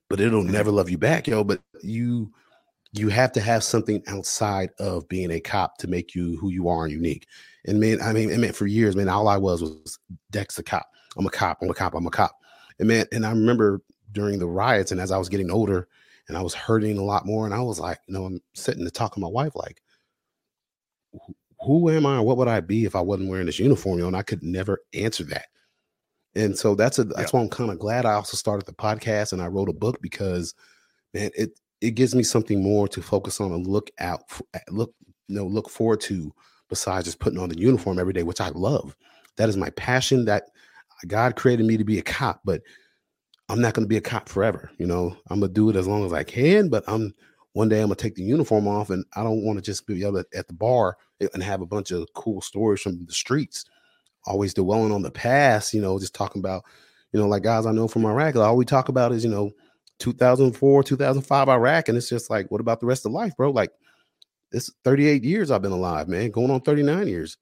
but 0.08 0.18
it'll 0.18 0.42
never 0.42 0.70
love 0.70 0.88
you 0.88 0.96
back 0.96 1.26
yo 1.26 1.44
but 1.44 1.60
you 1.82 2.32
you 2.94 3.10
have 3.10 3.32
to 3.32 3.40
have 3.42 3.62
something 3.62 4.02
outside 4.06 4.70
of 4.78 5.06
being 5.10 5.32
a 5.32 5.40
cop 5.40 5.76
to 5.76 5.88
make 5.88 6.14
you 6.14 6.38
who 6.38 6.48
you 6.48 6.68
are 6.68 6.84
and 6.84 6.92
unique. 6.92 7.26
And 7.66 7.78
man 7.78 8.00
i 8.00 8.14
mean, 8.14 8.32
I 8.32 8.38
mean 8.38 8.52
for 8.54 8.66
years 8.66 8.96
man 8.96 9.10
all 9.10 9.28
i 9.28 9.36
was 9.36 9.60
was 9.60 9.98
dex 10.30 10.58
a 10.58 10.62
cop. 10.62 10.86
I'm 11.18 11.26
a 11.26 11.30
cop. 11.30 11.58
I'm 11.60 11.68
a 11.68 11.74
cop. 11.74 11.94
I'm 11.94 12.06
a 12.06 12.10
cop 12.10 12.34
and 12.82 12.88
man 12.88 13.06
and 13.12 13.24
i 13.24 13.30
remember 13.30 13.80
during 14.12 14.38
the 14.38 14.46
riots 14.46 14.92
and 14.92 15.00
as 15.00 15.10
i 15.10 15.16
was 15.16 15.30
getting 15.30 15.50
older 15.50 15.88
and 16.28 16.36
i 16.36 16.42
was 16.42 16.52
hurting 16.52 16.98
a 16.98 17.02
lot 17.02 17.24
more 17.24 17.46
and 17.46 17.54
i 17.54 17.60
was 17.60 17.80
like 17.80 17.98
you 18.06 18.12
know 18.12 18.24
i'm 18.26 18.40
sitting 18.54 18.84
to 18.84 18.90
talk 18.90 19.14
to 19.14 19.20
my 19.20 19.28
wife 19.28 19.52
like 19.54 19.80
who- 21.62 21.90
am 21.90 22.06
I? 22.06 22.20
What 22.20 22.36
would 22.38 22.48
I 22.48 22.60
be 22.60 22.84
if 22.84 22.96
I 22.96 23.00
wasn't 23.00 23.30
wearing 23.30 23.46
this 23.46 23.58
uniform? 23.58 23.98
You 23.98 24.02
know, 24.02 24.08
and 24.08 24.16
I 24.16 24.22
could 24.22 24.42
never 24.42 24.80
answer 24.94 25.24
that. 25.24 25.46
And 26.34 26.58
so 26.58 26.74
that's 26.74 26.98
a 26.98 27.04
that's 27.04 27.32
why 27.32 27.40
I'm 27.40 27.48
kind 27.48 27.70
of 27.70 27.78
glad 27.78 28.06
I 28.06 28.14
also 28.14 28.36
started 28.36 28.66
the 28.66 28.72
podcast 28.72 29.32
and 29.32 29.42
I 29.42 29.48
wrote 29.48 29.68
a 29.68 29.74
book 29.74 30.00
because 30.00 30.54
man, 31.14 31.30
it 31.36 31.58
it 31.80 31.92
gives 31.92 32.14
me 32.14 32.22
something 32.22 32.62
more 32.62 32.88
to 32.88 33.02
focus 33.02 33.40
on 33.40 33.52
and 33.52 33.66
look 33.66 33.90
out 34.00 34.28
for, 34.30 34.44
look 34.70 34.94
you 35.28 35.36
know 35.36 35.46
look 35.46 35.68
forward 35.68 36.00
to 36.02 36.32
besides 36.70 37.04
just 37.04 37.20
putting 37.20 37.38
on 37.38 37.50
the 37.50 37.58
uniform 37.58 37.98
every 37.98 38.14
day, 38.14 38.22
which 38.22 38.40
I 38.40 38.48
love. 38.50 38.96
That 39.36 39.48
is 39.50 39.56
my 39.58 39.70
passion. 39.70 40.24
That 40.24 40.44
God 41.06 41.36
created 41.36 41.66
me 41.66 41.76
to 41.76 41.84
be 41.84 41.98
a 41.98 42.02
cop, 42.02 42.40
but 42.44 42.62
I'm 43.48 43.60
not 43.60 43.74
going 43.74 43.84
to 43.84 43.88
be 43.88 43.96
a 43.96 44.00
cop 44.00 44.28
forever. 44.28 44.70
You 44.78 44.86
know, 44.86 45.16
I'm 45.28 45.40
gonna 45.40 45.52
do 45.52 45.68
it 45.70 45.76
as 45.76 45.86
long 45.86 46.04
as 46.04 46.12
I 46.12 46.22
can, 46.24 46.68
but 46.68 46.84
I'm 46.86 47.14
one 47.52 47.68
day 47.68 47.80
I'm 47.80 47.88
gonna 47.88 47.96
take 47.96 48.14
the 48.14 48.22
uniform 48.22 48.66
off, 48.66 48.90
and 48.90 49.04
I 49.14 49.22
don't 49.22 49.44
want 49.44 49.58
to 49.58 49.62
just 49.62 49.86
be 49.86 50.02
able 50.02 50.22
to 50.22 50.38
at 50.38 50.48
the 50.48 50.54
bar 50.54 50.96
and 51.34 51.42
have 51.42 51.60
a 51.60 51.66
bunch 51.66 51.90
of 51.90 52.08
cool 52.14 52.40
stories 52.40 52.80
from 52.80 53.04
the 53.04 53.12
streets. 53.12 53.64
Always 54.24 54.54
dwelling 54.54 54.92
on 54.92 55.02
the 55.02 55.10
past, 55.10 55.74
you 55.74 55.80
know, 55.80 55.98
just 55.98 56.14
talking 56.14 56.40
about, 56.40 56.64
you 57.12 57.20
know, 57.20 57.28
like 57.28 57.42
guys 57.42 57.66
I 57.66 57.72
know 57.72 57.88
from 57.88 58.06
Iraq. 58.06 58.36
All 58.36 58.56
we 58.56 58.64
talk 58.64 58.88
about 58.88 59.12
is, 59.12 59.24
you 59.24 59.30
know, 59.30 59.50
2004, 59.98 60.82
2005 60.82 61.48
Iraq, 61.48 61.88
and 61.88 61.98
it's 61.98 62.08
just 62.08 62.30
like, 62.30 62.50
what 62.50 62.60
about 62.60 62.80
the 62.80 62.86
rest 62.86 63.04
of 63.06 63.12
life, 63.12 63.36
bro? 63.36 63.50
Like, 63.50 63.70
it's 64.52 64.70
38 64.84 65.24
years 65.24 65.50
I've 65.50 65.62
been 65.62 65.72
alive, 65.72 66.08
man, 66.08 66.30
going 66.30 66.50
on 66.50 66.60
39 66.60 67.08
years. 67.08 67.36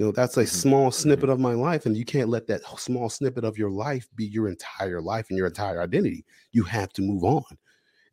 You 0.00 0.06
know, 0.06 0.12
that's 0.12 0.38
a 0.38 0.44
Mhm. 0.44 0.48
small 0.48 0.90
snippet 0.90 1.28
of 1.28 1.38
my 1.38 1.52
life, 1.52 1.84
and 1.84 1.94
you 1.94 2.06
can't 2.06 2.30
let 2.30 2.46
that 2.46 2.62
small 2.78 3.10
snippet 3.10 3.44
of 3.44 3.58
your 3.58 3.68
life 3.68 4.08
be 4.16 4.24
your 4.24 4.48
entire 4.48 5.02
life 5.02 5.26
and 5.28 5.36
your 5.36 5.46
entire 5.46 5.82
identity. 5.82 6.24
You 6.52 6.62
have 6.62 6.90
to 6.94 7.02
move 7.02 7.22
on, 7.22 7.44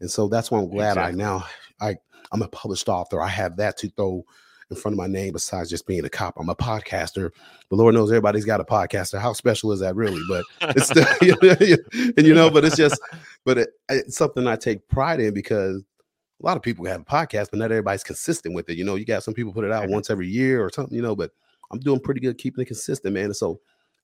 and 0.02 0.12
so 0.12 0.28
that's 0.28 0.52
why 0.52 0.60
I'm 0.60 0.68
glad 0.68 0.98
Exactly. 0.98 1.14
I 1.14 1.26
now 1.26 1.46
I 1.80 1.96
I'm 2.34 2.42
a 2.42 2.50
published 2.50 2.90
author. 2.90 3.22
I 3.22 3.30
have 3.30 3.56
that 3.56 3.78
to 3.78 3.90
throw 3.92 4.26
in 4.70 4.76
front 4.76 4.96
of 4.96 4.98
my 4.98 5.08
name 5.08 5.32
besides 5.32 5.70
just 5.70 5.88
being 5.88 6.04
a 6.04 6.10
cop. 6.10 6.34
I'm 6.38 6.50
a 6.50 6.56
podcaster, 6.56 7.32
but 7.70 7.78
Lord 7.78 7.96
knows 7.96 8.12
everybody's 8.12 8.44
got 8.44 8.60
a 8.60 8.66
podcaster. 8.66 9.18
How 9.18 9.32
special 9.32 9.72
is 9.72 9.80
that 9.80 9.96
really? 9.96 10.22
But 10.28 10.44
it's 10.76 10.88
still, 10.88 11.06
and 12.18 12.28
you 12.28 12.34
know, 12.34 12.50
but 12.50 12.66
it's 12.66 12.76
just, 12.76 13.00
but 13.46 13.60
it, 13.60 13.70
it's 13.88 14.18
something 14.18 14.46
I 14.46 14.58
take 14.58 14.86
pride 14.90 15.22
in 15.22 15.34
because 15.34 15.78
a 15.78 16.46
lot 16.46 16.58
of 16.58 16.64
people 16.64 16.84
have 16.84 17.00
a 17.00 17.06
podcast, 17.06 17.48
but 17.50 17.60
not 17.60 17.72
everybody's 17.72 18.04
consistent 18.04 18.56
with 18.56 18.70
it. 18.70 18.78
You 18.78 18.84
know, 18.84 18.96
you 18.96 19.06
got 19.06 19.24
some 19.24 19.34
people 19.34 19.54
put 19.54 19.64
it 19.64 19.72
out 19.72 19.88
once 19.88 20.10
every 20.10 20.28
year 20.28 20.62
or 20.62 20.70
something, 20.70 20.94
you 20.94 21.02
know, 21.02 21.16
but 21.16 21.32
I'm 21.72 21.80
doing 21.80 22.00
pretty 22.00 22.20
good 22.22 22.38
keeping 22.38 22.62
it 22.62 22.68
consistent, 22.68 23.14
man. 23.14 23.26
And 23.26 23.36
so 23.36 23.60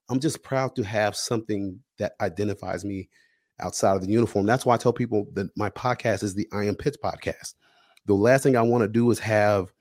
I'm 0.08 0.20
just 0.20 0.42
proud 0.42 0.76
to 0.76 0.82
have 0.82 1.16
something 1.16 1.80
that 1.98 2.12
identifies 2.20 2.84
me 2.84 3.08
outside 3.60 3.96
of 3.96 4.02
the 4.02 4.08
uniform. 4.12 4.46
That's 4.46 4.66
why 4.66 4.74
I 4.74 4.78
tell 4.78 4.92
people 4.92 5.26
that 5.34 5.46
my 5.56 5.70
podcast 5.70 6.22
is 6.22 6.34
the 6.34 6.48
I 6.52 6.64
Am 6.64 6.74
Pitts 6.74 6.98
podcast. 7.02 7.54
The 8.06 8.14
last 8.14 8.42
thing 8.42 8.56
I 8.56 8.62
want 8.62 8.82
to 8.82 8.88
do 8.88 9.10
is 9.10 9.18
have 9.20 9.72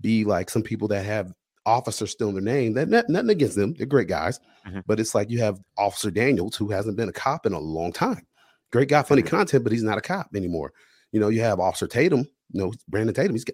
be 0.00 0.24
like 0.24 0.50
some 0.50 0.62
people 0.62 0.88
that 0.88 1.04
have 1.04 1.32
officers 1.66 2.10
still 2.10 2.28
in 2.28 2.34
their 2.34 2.42
name. 2.42 2.74
That 2.74 2.88
nothing 3.08 3.30
against 3.30 3.56
them, 3.56 3.74
they're 3.74 3.86
great 3.86 4.08
guys, 4.08 4.40
Mhm. 4.66 4.82
but 4.86 4.98
it's 4.98 5.14
like 5.14 5.30
you 5.30 5.38
have 5.40 5.60
Officer 5.78 6.10
Daniels 6.10 6.56
who 6.56 6.68
hasn't 6.70 6.96
been 6.96 7.08
a 7.08 7.12
cop 7.12 7.46
in 7.46 7.52
a 7.52 7.58
long 7.58 7.92
time. 7.92 8.26
Great 8.72 8.88
guy, 8.88 9.02
funny 9.02 9.22
Mhm. 9.22 9.26
content, 9.28 9.64
but 9.64 9.72
he's 9.72 9.82
not 9.82 9.98
a 9.98 10.02
cop 10.02 10.28
anymore. 10.34 10.72
you 11.12 11.18
know, 11.18 11.28
you 11.28 11.40
have 11.40 11.58
Officer 11.58 11.88
Tatum, 11.88 12.20
you 12.52 12.60
know, 12.60 12.72
Brandon 12.86 13.12
Tatum, 13.12 13.34
he's 13.34 13.44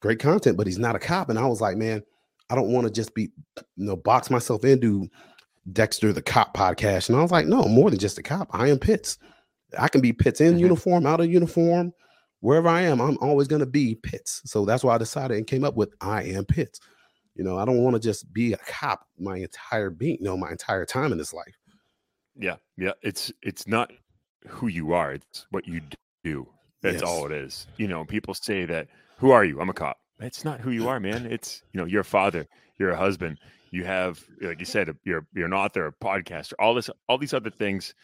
great 0.00 0.18
content, 0.18 0.56
but 0.56 0.66
he's 0.66 0.78
not 0.78 0.96
a 0.96 0.98
cop. 0.98 1.28
And 1.28 1.38
I 1.38 1.46
was 1.46 1.60
like, 1.60 1.76
man, 1.76 2.02
I 2.50 2.54
don't 2.54 2.68
want 2.72 2.86
to 2.86 2.92
just 2.92 3.14
be, 3.14 3.30
you 3.76 3.86
know, 3.86 3.96
box 3.96 4.30
myself 4.30 4.64
into 4.64 5.08
Dexter 5.72 6.12
the 6.12 6.22
Cop 6.22 6.54
podcast. 6.56 7.08
And 7.08 7.18
I 7.18 7.22
was 7.22 7.30
like, 7.30 7.46
no, 7.46 7.64
more 7.64 7.90
than 7.90 7.98
just 7.98 8.18
a 8.18 8.22
cop. 8.22 8.48
I 8.52 8.68
am 8.68 8.78
Pitts. 8.78 9.18
I 9.78 9.88
can 9.88 10.00
be 10.00 10.12
Pitts 10.12 10.40
in 10.40 10.54
Mhm. 10.56 10.60
uniform, 10.60 11.06
out 11.06 11.20
of 11.20 11.30
uniform, 11.30 11.92
wherever 12.40 12.68
I 12.68 12.82
am. 12.82 13.00
I'm 13.00 13.16
always 13.20 13.48
going 13.48 13.60
to 13.60 13.66
be 13.66 13.94
Pitts. 13.94 14.42
So 14.44 14.64
that's 14.66 14.84
why 14.84 14.94
I 14.94 14.98
decided 14.98 15.36
and 15.38 15.46
came 15.46 15.64
up 15.64 15.74
with 15.74 15.94
I 16.00 16.24
am 16.24 16.44
Pitts. 16.44 16.80
You 17.34 17.44
know, 17.44 17.58
I 17.58 17.64
don't 17.64 17.82
want 17.82 17.94
to 17.94 18.00
just 18.00 18.32
be 18.32 18.52
a 18.52 18.58
cop 18.58 19.06
my 19.18 19.38
entire 19.38 19.90
being, 19.90 20.18
you 20.18 20.24
know, 20.24 20.36
my 20.36 20.50
entire 20.50 20.84
time 20.84 21.12
in 21.12 21.18
this 21.18 21.32
life. 21.32 21.56
Yeah, 22.36 22.56
yeah. 22.76 22.92
It's 23.02 23.32
it's 23.42 23.66
not 23.66 23.90
who 24.46 24.66
you 24.68 24.92
are; 24.92 25.14
it's 25.14 25.46
what 25.50 25.66
you 25.66 25.80
do. 26.22 26.46
That's 26.82 27.02
all 27.02 27.26
it 27.26 27.32
is. 27.32 27.66
You 27.76 27.88
know, 27.88 28.04
people 28.04 28.34
say 28.34 28.66
that. 28.66 28.88
Who 29.18 29.30
are 29.30 29.44
you? 29.44 29.60
I'm 29.60 29.68
a 29.70 29.72
cop. 29.72 29.98
That's 30.18 30.44
not 30.44 30.60
who 30.60 30.70
you 30.70 30.88
are, 30.88 31.00
man. 31.00 31.26
It's 31.26 31.62
you 31.72 31.80
know, 31.80 31.86
you're 31.86 32.02
a 32.02 32.04
father, 32.04 32.46
you're 32.78 32.90
a 32.90 32.96
husband, 32.96 33.38
you 33.70 33.84
have, 33.84 34.24
like 34.40 34.60
you 34.60 34.66
said, 34.66 34.94
you're 35.04 35.26
you're 35.34 35.46
an 35.46 35.52
author, 35.52 35.86
a 35.86 35.92
podcaster, 35.92 36.52
all 36.58 36.74
this, 36.74 36.90
all 37.08 37.18
these 37.18 37.34
other 37.34 37.50
things, 37.50 37.94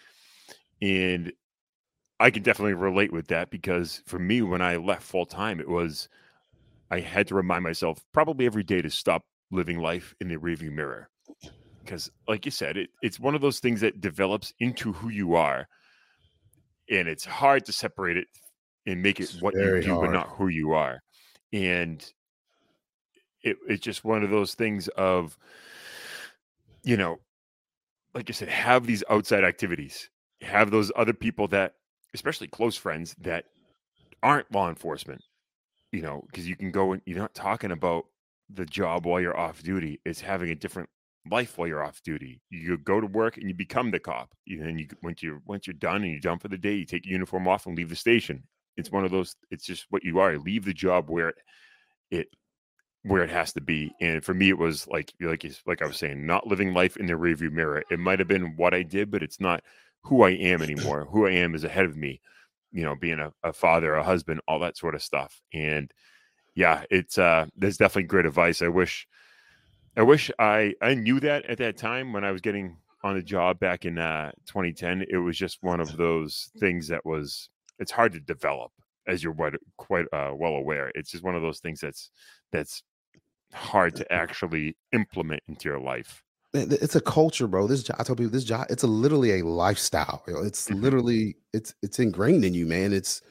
and 0.82 1.32
I 2.18 2.30
can 2.30 2.42
definitely 2.42 2.74
relate 2.74 3.12
with 3.12 3.28
that 3.28 3.50
because 3.50 4.02
for 4.06 4.18
me, 4.18 4.42
when 4.42 4.60
I 4.60 4.76
left 4.76 5.02
full 5.02 5.26
time, 5.26 5.60
it 5.60 5.68
was 5.68 6.08
I 6.90 7.00
had 7.00 7.28
to 7.28 7.34
remind 7.34 7.62
myself 7.62 8.00
probably 8.12 8.46
every 8.46 8.64
day 8.64 8.82
to 8.82 8.90
stop 8.90 9.22
living 9.50 9.80
life 9.80 10.14
in 10.20 10.28
the 10.28 10.36
rearview 10.36 10.72
mirror. 10.72 11.08
Because 11.84 12.10
like 12.28 12.44
you 12.44 12.50
said 12.50 12.76
it, 12.76 12.90
it's 13.02 13.18
one 13.18 13.34
of 13.34 13.40
those 13.40 13.60
things 13.60 13.80
that 13.80 14.00
develops 14.00 14.52
into 14.60 14.92
who 14.92 15.08
you 15.08 15.34
are 15.34 15.66
and 16.90 17.08
it's 17.08 17.24
hard 17.24 17.64
to 17.66 17.72
separate 17.72 18.16
it 18.16 18.26
and 18.86 19.02
make 19.02 19.20
it 19.20 19.24
It's 19.24 19.40
what 19.40 19.54
you 19.54 19.80
do 19.80 20.00
but 20.00 20.10
not 20.10 20.28
who 20.30 20.48
you 20.48 20.72
are 20.72 21.00
and 21.52 22.12
it, 23.42 23.56
it's 23.68 23.82
just 23.82 24.04
one 24.04 24.22
of 24.22 24.30
those 24.30 24.54
things 24.54 24.88
of 24.88 25.36
you 26.82 26.96
know 26.96 27.18
like 28.14 28.28
i 28.30 28.32
said 28.32 28.48
have 28.48 28.86
these 28.86 29.04
outside 29.10 29.44
activities 29.44 30.08
have 30.42 30.70
those 30.70 30.90
other 30.96 31.12
people 31.12 31.48
that 31.48 31.74
especially 32.14 32.48
close 32.48 32.76
friends 32.76 33.14
that 33.20 33.46
aren't 34.22 34.50
law 34.52 34.68
enforcement 34.68 35.22
you 35.92 36.02
know 36.02 36.22
because 36.26 36.48
you 36.48 36.56
can 36.56 36.70
go 36.70 36.92
and 36.92 37.02
you're 37.06 37.18
not 37.18 37.34
talking 37.34 37.72
about 37.72 38.06
the 38.50 38.66
job 38.66 39.06
while 39.06 39.20
you're 39.20 39.38
off 39.38 39.62
duty 39.62 40.00
it's 40.04 40.20
having 40.20 40.50
a 40.50 40.54
different 40.54 40.88
life 41.30 41.58
while 41.58 41.68
you're 41.68 41.84
off 41.84 42.02
duty. 42.02 42.40
You 42.50 42.78
go 42.78 43.00
to 43.00 43.06
work 43.06 43.36
and 43.36 43.46
you 43.48 43.54
become 43.54 43.90
the 43.90 44.00
cop 44.00 44.32
You- 44.46 44.62
and 44.64 44.80
you 44.80 44.88
once 45.02 45.22
you 45.22 45.42
once 45.44 45.66
you're 45.66 45.74
done 45.74 46.02
and 46.02 46.10
you're 46.10 46.20
done 46.20 46.38
for 46.38 46.48
the 46.48 46.56
day 46.58 46.74
you 46.74 46.84
take 46.86 47.04
your 47.04 47.12
uniform 47.12 47.46
off 47.46 47.66
and 47.66 47.76
leave 47.76 47.90
the 47.90 47.96
station 47.96 48.44
it's 48.76 48.90
one 48.90 49.04
of 49.04 49.10
those 49.10 49.36
it's 49.50 49.64
just 49.64 49.86
what 49.90 50.04
you 50.04 50.18
are 50.18 50.38
leave 50.38 50.64
the 50.64 50.72
job 50.72 51.08
where 51.08 51.30
it, 51.30 51.38
it 52.10 52.28
where 53.02 53.22
it 53.22 53.30
has 53.30 53.52
to 53.52 53.60
be 53.60 53.92
and 54.00 54.24
for 54.24 54.34
me 54.34 54.50
it 54.50 54.58
was 54.58 54.86
like 54.88 55.12
like 55.20 55.44
like 55.66 55.82
i 55.82 55.86
was 55.86 55.96
saying 55.96 56.26
not 56.26 56.46
living 56.46 56.74
life 56.74 56.96
in 56.96 57.06
the 57.06 57.14
rearview 57.14 57.50
mirror. 57.50 57.82
It 57.90 57.98
might 57.98 58.18
have 58.18 58.28
been 58.28 58.56
what 58.56 58.74
i 58.74 58.82
did 58.82 59.10
but 59.10 59.22
it's 59.22 59.40
not 59.40 59.62
who 60.02 60.22
i 60.22 60.30
am 60.30 60.62
anymore. 60.62 61.06
Who 61.10 61.26
i 61.26 61.30
am 61.30 61.54
is 61.54 61.64
ahead 61.64 61.86
of 61.86 61.96
me 61.96 62.20
you 62.72 62.82
know 62.82 62.94
being 62.94 63.18
a, 63.18 63.32
a 63.42 63.52
father 63.52 63.94
a 63.94 64.02
husband 64.02 64.40
all 64.46 64.58
that 64.60 64.76
sort 64.76 64.94
of 64.94 65.02
stuff 65.02 65.40
and 65.52 65.92
yeah 66.54 66.84
it's 66.90 67.18
uh 67.18 67.46
there's 67.56 67.78
definitely 67.78 68.04
great 68.04 68.26
advice. 68.26 68.62
I 68.62 68.68
wish 68.68 69.06
i 69.96 70.02
wish 70.02 70.30
i 70.38 70.74
i 70.82 70.94
knew 70.94 71.20
that 71.20 71.44
at 71.46 71.58
that 71.58 71.76
time 71.76 72.12
when 72.12 72.24
i 72.24 72.30
was 72.30 72.40
getting 72.40 72.76
on 73.02 73.16
the 73.16 73.22
job 73.22 73.58
back 73.58 73.84
in 73.84 73.98
uh 73.98 74.30
2010 74.46 75.04
it 75.08 75.16
was 75.16 75.36
just 75.36 75.58
one 75.62 75.80
of 75.80 75.96
those 75.96 76.50
things 76.58 76.86
that 76.88 77.04
was 77.04 77.48
it's 77.80 77.90
hard 77.90 78.12
to 78.12 78.20
develop 78.20 78.70
as 79.08 79.22
you're 79.24 79.34
quite 79.34 79.54
quite 79.76 80.06
uh, 80.12 80.32
well 80.34 80.54
aware 80.54 80.92
it's 80.94 81.10
just 81.10 81.24
one 81.24 81.34
of 81.34 81.42
those 81.42 81.58
things 81.60 81.80
that's 81.80 82.10
that's 82.52 82.82
hard 83.52 83.96
to 83.96 84.12
actually 84.12 84.76
implement 84.92 85.42
into 85.48 85.68
your 85.68 85.80
life 85.80 86.22
It's 86.52 86.96
a 86.96 87.00
culture, 87.00 87.46
bro. 87.46 87.66
This 87.68 87.82
job, 87.84 87.96
I 88.00 88.02
told 88.04 88.18
people, 88.18 88.32
this 88.32 88.44
job, 88.44 88.66
it's 88.70 88.82
a 88.82 88.86
literally 88.88 89.38
a 89.40 89.44
lifestyle. 89.46 90.22
It's 90.26 90.68
Mhm. 90.68 90.82
literally, 90.82 91.36
it's 91.52 91.74
it's 91.82 91.98
ingrained 92.00 92.44
in 92.44 92.54
you, 92.54 92.66
man. 92.66 92.92
It's 92.92 93.22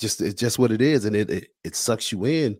just 0.00 0.20
it's 0.20 0.40
just 0.40 0.58
what 0.58 0.72
it 0.72 0.82
is, 0.82 1.04
and 1.04 1.14
it, 1.14 1.30
it 1.30 1.44
it 1.64 1.76
sucks 1.76 2.10
you 2.12 2.24
in, 2.24 2.58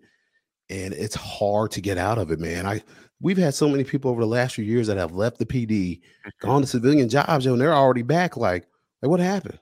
and 0.71 0.95
it's 0.95 1.17
hard 1.17 1.73
to 1.73 1.81
get 1.81 1.99
out 1.99 2.19
of 2.19 2.31
it, 2.31 2.39
man. 2.39 2.65
I 2.67 2.83
we've 3.21 3.39
had 3.39 3.55
so 3.55 3.69
many 3.69 3.83
people 3.85 4.09
over 4.11 4.21
the 4.21 4.27
last 4.39 4.55
few 4.55 4.65
years 4.65 4.87
that 4.87 4.97
have 4.99 5.15
left 5.17 5.39
the 5.39 5.47
PD, 5.47 6.01
gone 6.41 6.63
to 6.63 6.67
civilian 6.77 7.09
jobs, 7.09 7.47
and 7.47 7.61
they're 7.61 7.75
already 7.75 8.03
back. 8.03 8.37
Like, 8.37 8.67
like 9.03 9.11
what 9.11 9.19
happened? 9.21 9.59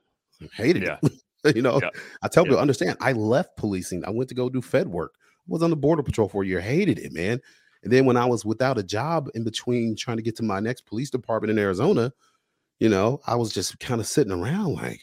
Hated 0.54 0.82
Yeah. 0.82 0.98
it. 1.02 1.12
you 1.54 1.62
know, 1.62 1.80
Yeah. 1.82 1.90
I 2.22 2.28
tell 2.28 2.44
Yeah. 2.44 2.50
people, 2.50 2.60
understand. 2.60 2.96
I 3.00 3.12
left 3.12 3.56
policing. 3.56 4.04
I 4.04 4.10
went 4.10 4.28
to 4.28 4.34
go 4.34 4.48
do 4.48 4.62
Fed 4.62 4.88
work. 4.88 5.14
I 5.18 5.52
was 5.52 5.62
on 5.62 5.70
the 5.70 5.76
border 5.76 6.02
patrol 6.02 6.28
for 6.28 6.42
a 6.42 6.46
year. 6.46 6.60
Hated 6.60 6.98
it, 6.98 7.12
man. 7.12 7.40
And 7.82 7.92
then 7.92 8.06
when 8.06 8.16
I 8.16 8.26
was 8.26 8.44
without 8.44 8.78
a 8.78 8.82
job 8.82 9.28
in 9.34 9.42
between 9.42 9.96
trying 9.96 10.16
to 10.18 10.22
get 10.22 10.36
to 10.36 10.44
my 10.44 10.60
next 10.60 10.86
police 10.86 11.10
department 11.10 11.50
in 11.50 11.58
Arizona, 11.58 12.12
you 12.78 12.88
know, 12.88 13.20
I 13.26 13.34
was 13.34 13.52
just 13.52 13.80
kind 13.80 14.00
of 14.00 14.06
sitting 14.06 14.32
around 14.32 14.74
like, 14.74 15.00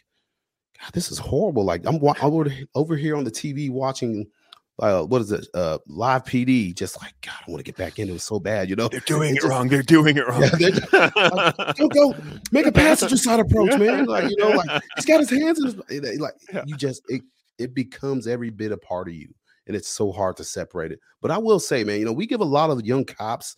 God, 0.81 0.93
this 0.93 1.11
is 1.11 1.17
horrible. 1.17 1.65
Like 1.65 1.85
I'm 1.85 1.99
wa- 1.99 2.15
over 2.21 2.49
over 2.75 2.95
here 2.95 3.17
on 3.17 3.25
the 3.25 3.31
TV 3.31 3.69
watching, 3.69 4.27
uh, 4.79 5.03
what 5.03 5.21
is 5.21 5.31
it, 5.31 5.47
uh, 5.53 5.77
live 5.87 6.23
PD. 6.23 6.73
Just 6.75 7.01
like 7.01 7.13
God, 7.21 7.35
I 7.47 7.51
want 7.51 7.59
to 7.59 7.63
get 7.63 7.77
back 7.77 7.99
into 7.99 8.13
it 8.15 8.21
so 8.21 8.39
bad, 8.39 8.69
you 8.69 8.75
know. 8.75 8.87
they're 8.87 8.99
doing 9.01 9.35
It 9.35 9.43
wrong 9.43 9.67
they're 9.67 9.83
doing 9.83 10.17
it 10.17 10.27
wrong 10.27 10.41
Yeah, 10.41 10.49
they're 10.69 11.73
Go 11.77 11.87
go 11.87 12.15
make 12.51 12.65
a 12.65 12.71
passenger 12.71 13.17
side 13.17 13.39
approach, 13.39 13.77
man. 13.77 14.05
Like 14.05 14.29
you 14.29 14.37
know, 14.37 14.49
like 14.49 14.81
he's 14.95 15.05
got 15.05 15.19
his 15.19 15.29
hands 15.29 15.59
in 15.59 15.65
his 15.65 15.75
it- 15.89 16.21
like 16.21 16.33
Yeah. 16.53 16.63
you 16.65 16.75
just 16.77 17.01
it 17.09 17.21
it 17.57 17.73
becomes 17.75 18.25
every 18.27 18.49
bit 18.49 18.71
a 18.71 18.77
part 18.77 19.09
of 19.09 19.13
you, 19.13 19.27
and 19.67 19.75
it's 19.75 19.89
so 19.89 20.11
hard 20.13 20.37
to 20.37 20.43
separate 20.45 20.91
it. 20.93 20.99
But 21.21 21.31
I 21.31 21.37
will 21.37 21.59
say, 21.59 21.83
man, 21.83 21.99
you 21.99 22.05
know, 22.05 22.13
we 22.13 22.25
give 22.25 22.39
a 22.39 22.45
lot 22.45 22.69
of 22.69 22.85
young 22.85 23.03
cops, 23.03 23.57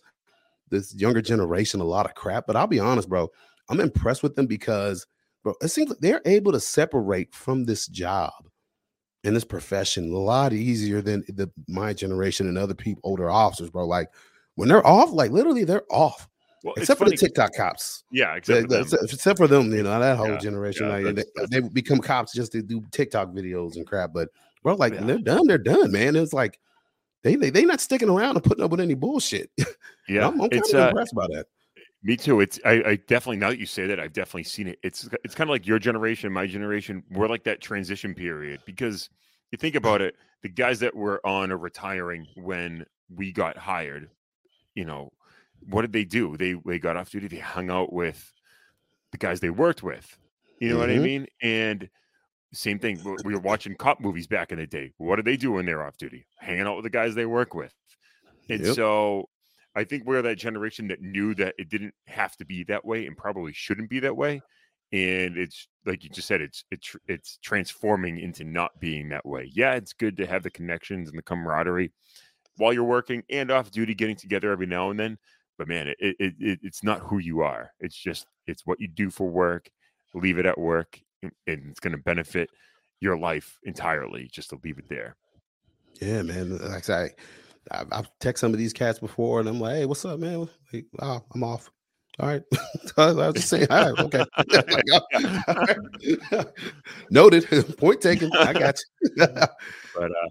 this 0.70 0.92
younger 0.94 1.22
generation, 1.22 1.80
a 1.80 1.84
lot 1.84 2.06
of 2.06 2.14
crap. 2.14 2.46
But 2.48 2.56
I'll 2.56 2.66
be 2.66 2.80
honest, 2.80 3.08
bro, 3.08 3.28
I'm 3.68 3.78
impressed 3.78 4.24
with 4.24 4.34
them 4.34 4.46
because, 4.46 5.06
bro, 5.44 5.54
it 5.60 5.68
seems 5.68 5.90
like 5.90 6.00
they're 6.00 6.20
able 6.26 6.50
to 6.50 6.58
separate 6.58 7.32
from 7.32 7.62
this 7.64 7.86
job 7.86 8.32
and 9.24 9.36
this 9.36 9.44
profession 9.44 10.12
a 10.12 10.16
lot 10.18 10.52
easier 10.52 11.00
than 11.00 11.24
the 11.28 11.50
my 11.68 11.92
generation 11.92 12.48
and 12.48 12.58
other 12.58 12.74
people, 12.74 13.00
older 13.04 13.30
officers, 13.30 13.70
bro. 13.70 13.86
Like 13.86 14.08
when 14.56 14.68
they're 14.68 14.86
off, 14.86 15.12
like 15.12 15.30
literally 15.30 15.64
they're 15.64 15.84
off, 15.90 16.28
well, 16.64 16.74
except 16.76 16.98
for 16.98 17.04
funny- 17.04 17.16
the 17.16 17.20
TikTok 17.26 17.52
cops. 17.56 18.04
yeah 18.10 18.34
except 18.34 18.62
for 18.62 18.68
them. 18.68 18.86
except, 19.02 19.38
for 19.38 19.46
them, 19.48 19.72
you 19.72 19.82
know, 19.82 19.98
that 19.98 20.16
whole 20.16 20.28
Yeah, 20.30 20.38
generation, 20.38 20.88
yeah, 20.88 20.96
like, 20.96 21.14
they, 21.16 21.24
they 21.50 21.68
become 21.68 22.00
cops 22.00 22.32
just 22.32 22.52
to 22.52 22.62
do 22.62 22.82
TikTok 22.90 23.28
videos 23.30 23.76
and 23.76 23.86
crap. 23.86 24.12
But 24.12 24.28
bro, 24.62 24.74
like 24.74 24.94
Yeah. 24.94 25.04
they're 25.04 25.18
done, 25.18 25.46
they're 25.46 25.58
done, 25.58 25.92
man. 25.92 26.16
It's 26.16 26.32
like 26.32 26.58
they 27.22 27.36
they 27.36 27.50
they 27.50 27.64
not 27.64 27.80
sticking 27.80 28.08
around 28.10 28.36
and 28.36 28.44
putting 28.44 28.64
up 28.64 28.70
with 28.72 28.80
any 28.80 28.94
bullshit. 28.94 29.50
yeah 30.08 30.26
I'm, 30.26 30.40
I'm 30.40 30.50
kind 30.50 30.62
of 30.64 30.74
uh, 30.74 30.88
impressed 30.88 31.14
by 31.14 31.26
that. 31.28 31.46
Me 32.04 32.16
too. 32.16 32.40
It's 32.40 32.58
I, 32.64 32.82
I 32.84 32.96
definitely 32.96 33.36
now 33.36 33.50
that 33.50 33.58
you 33.60 33.66
say 33.66 33.86
that 33.86 34.00
I've 34.00 34.12
definitely 34.12 34.42
seen 34.44 34.66
it. 34.66 34.78
It's 34.82 35.08
it's 35.22 35.34
kind 35.36 35.48
of 35.48 35.52
like 35.54 35.66
your 35.66 35.78
generation, 35.78 36.32
my 36.32 36.46
generation. 36.48 37.04
We're 37.10 37.28
like 37.28 37.44
that 37.44 37.60
transition 37.60 38.14
period 38.14 38.62
because 38.64 39.08
you 39.52 39.58
think 39.58 39.76
about 39.76 40.00
it, 40.02 40.16
the 40.42 40.48
guys 40.48 40.80
that 40.80 40.96
were 40.96 41.24
on 41.24 41.52
or 41.52 41.58
retiring 41.58 42.26
when 42.34 42.84
we 43.08 43.30
got 43.32 43.56
hired, 43.56 44.10
you 44.74 44.84
know, 44.84 45.10
what 45.68 45.82
did 45.82 45.92
they 45.92 46.04
do? 46.04 46.36
They 46.36 46.54
they 46.66 46.78
got 46.78 46.96
off 46.96 47.10
duty. 47.10 47.28
They 47.28 47.38
hung 47.38 47.70
out 47.70 47.92
with 47.92 48.32
the 49.12 49.18
guys 49.18 49.40
they 49.40 49.50
worked 49.50 49.82
with. 49.82 50.18
You 50.60 50.70
know 50.70 50.78
what 50.78 50.90
I 50.90 50.98
Mhm. 50.98 51.00
mean? 51.00 51.26
And 51.42 51.90
same 52.54 52.78
thing. 52.80 53.04
We 53.24 53.34
were 53.34 53.40
watching 53.40 53.76
cop 53.76 54.00
movies 54.00 54.26
back 54.28 54.52
in 54.52 54.58
the 54.58 54.66
day. 54.66 54.92
What 54.98 55.16
do 55.16 55.22
they 55.22 55.36
do 55.36 55.52
when 55.52 55.66
they're 55.66 55.84
off 55.84 55.98
duty? 55.98 56.26
Hanging 56.38 56.66
out 56.66 56.76
with 56.76 56.84
the 56.84 56.90
guys 56.90 57.14
they 57.14 57.26
work 57.26 57.54
with. 57.54 57.74
And 58.48 58.64
Yep. 58.64 58.78
so 58.78 59.28
I 59.74 59.84
think 59.84 60.04
we're 60.04 60.22
that 60.22 60.36
generation 60.36 60.88
that 60.88 61.00
knew 61.00 61.34
that 61.36 61.54
it 61.58 61.68
didn't 61.68 61.94
have 62.06 62.36
to 62.36 62.44
be 62.44 62.64
that 62.64 62.84
way 62.84 63.06
and 63.06 63.16
probably 63.16 63.52
shouldn't 63.52 63.90
be 63.90 64.00
that 64.00 64.16
way. 64.16 64.42
And 64.92 65.38
it's 65.38 65.68
like 65.86 66.04
you 66.04 66.10
just 66.10 66.28
said, 66.28 66.42
it's 66.42 66.64
it's 66.70 66.94
it's 67.08 67.38
transforming 67.42 68.18
into 68.18 68.44
not 68.44 68.78
being 68.78 69.08
that 69.08 69.24
way. 69.24 69.50
Yeah, 69.52 69.74
it's 69.74 69.94
good 69.94 70.18
to 70.18 70.26
have 70.26 70.42
the 70.42 70.50
connections 70.50 71.08
and 71.08 71.16
the 71.16 71.22
camaraderie 71.22 71.92
while 72.56 72.72
you're 72.72 72.84
working 72.84 73.22
and 73.30 73.50
off 73.50 73.70
duty, 73.70 73.94
getting 73.94 74.16
together 74.16 74.52
every 74.52 74.66
now 74.66 74.90
and 74.90 75.00
then. 75.00 75.18
But 75.56 75.68
man, 75.68 75.88
it, 75.88 75.96
it, 75.98 76.34
it 76.38 76.58
it's 76.62 76.84
not 76.84 77.00
who 77.00 77.18
you 77.18 77.40
are. 77.40 77.72
It's 77.80 77.96
just 77.96 78.26
it's 78.46 78.66
what 78.66 78.80
you 78.80 78.88
do 78.88 79.10
for 79.10 79.28
work. 79.28 79.70
Leave 80.14 80.38
it 80.38 80.46
at 80.46 80.58
work, 80.58 81.00
and 81.22 81.32
and 81.46 81.70
it's 81.70 81.80
going 81.80 81.96
to 81.96 82.02
benefit 82.02 82.50
your 83.00 83.16
life 83.16 83.58
entirely. 83.64 84.28
Just 84.30 84.50
to 84.50 84.60
leave 84.62 84.78
it 84.78 84.88
there. 84.88 85.16
Yeah, 86.00 86.22
man. 86.22 86.58
Like 86.58 86.90
I 86.90 87.10
say, 87.70 87.78
I've, 87.78 87.88
I've 87.92 88.18
texted 88.20 88.38
some 88.38 88.52
of 88.52 88.58
these 88.58 88.72
cats 88.72 88.98
before, 88.98 89.40
and 89.40 89.48
I'm 89.48 89.60
like, 89.60 89.76
"Hey, 89.76 89.86
what's 89.86 90.04
up, 90.04 90.18
man? 90.18 90.48
Like, 90.72 90.86
oh, 91.00 91.24
I'm 91.34 91.44
off." 91.44 91.70
All 92.20 92.28
right, 92.28 92.42
I 92.98 93.12
was 93.12 93.34
just 93.36 93.48
saying, 93.48 93.68
all 93.70 93.92
right, 93.92 94.04
okay. 94.04 94.24
Like, 94.48 94.84
oh, 94.92 95.00
all 95.48 95.54
right. 95.54 96.46
Noted. 97.10 97.78
Point 97.78 98.02
taken. 98.02 98.30
I 98.36 98.52
got 98.52 98.78
you. 99.00 99.10
But 99.16 100.10
uh 100.10 100.28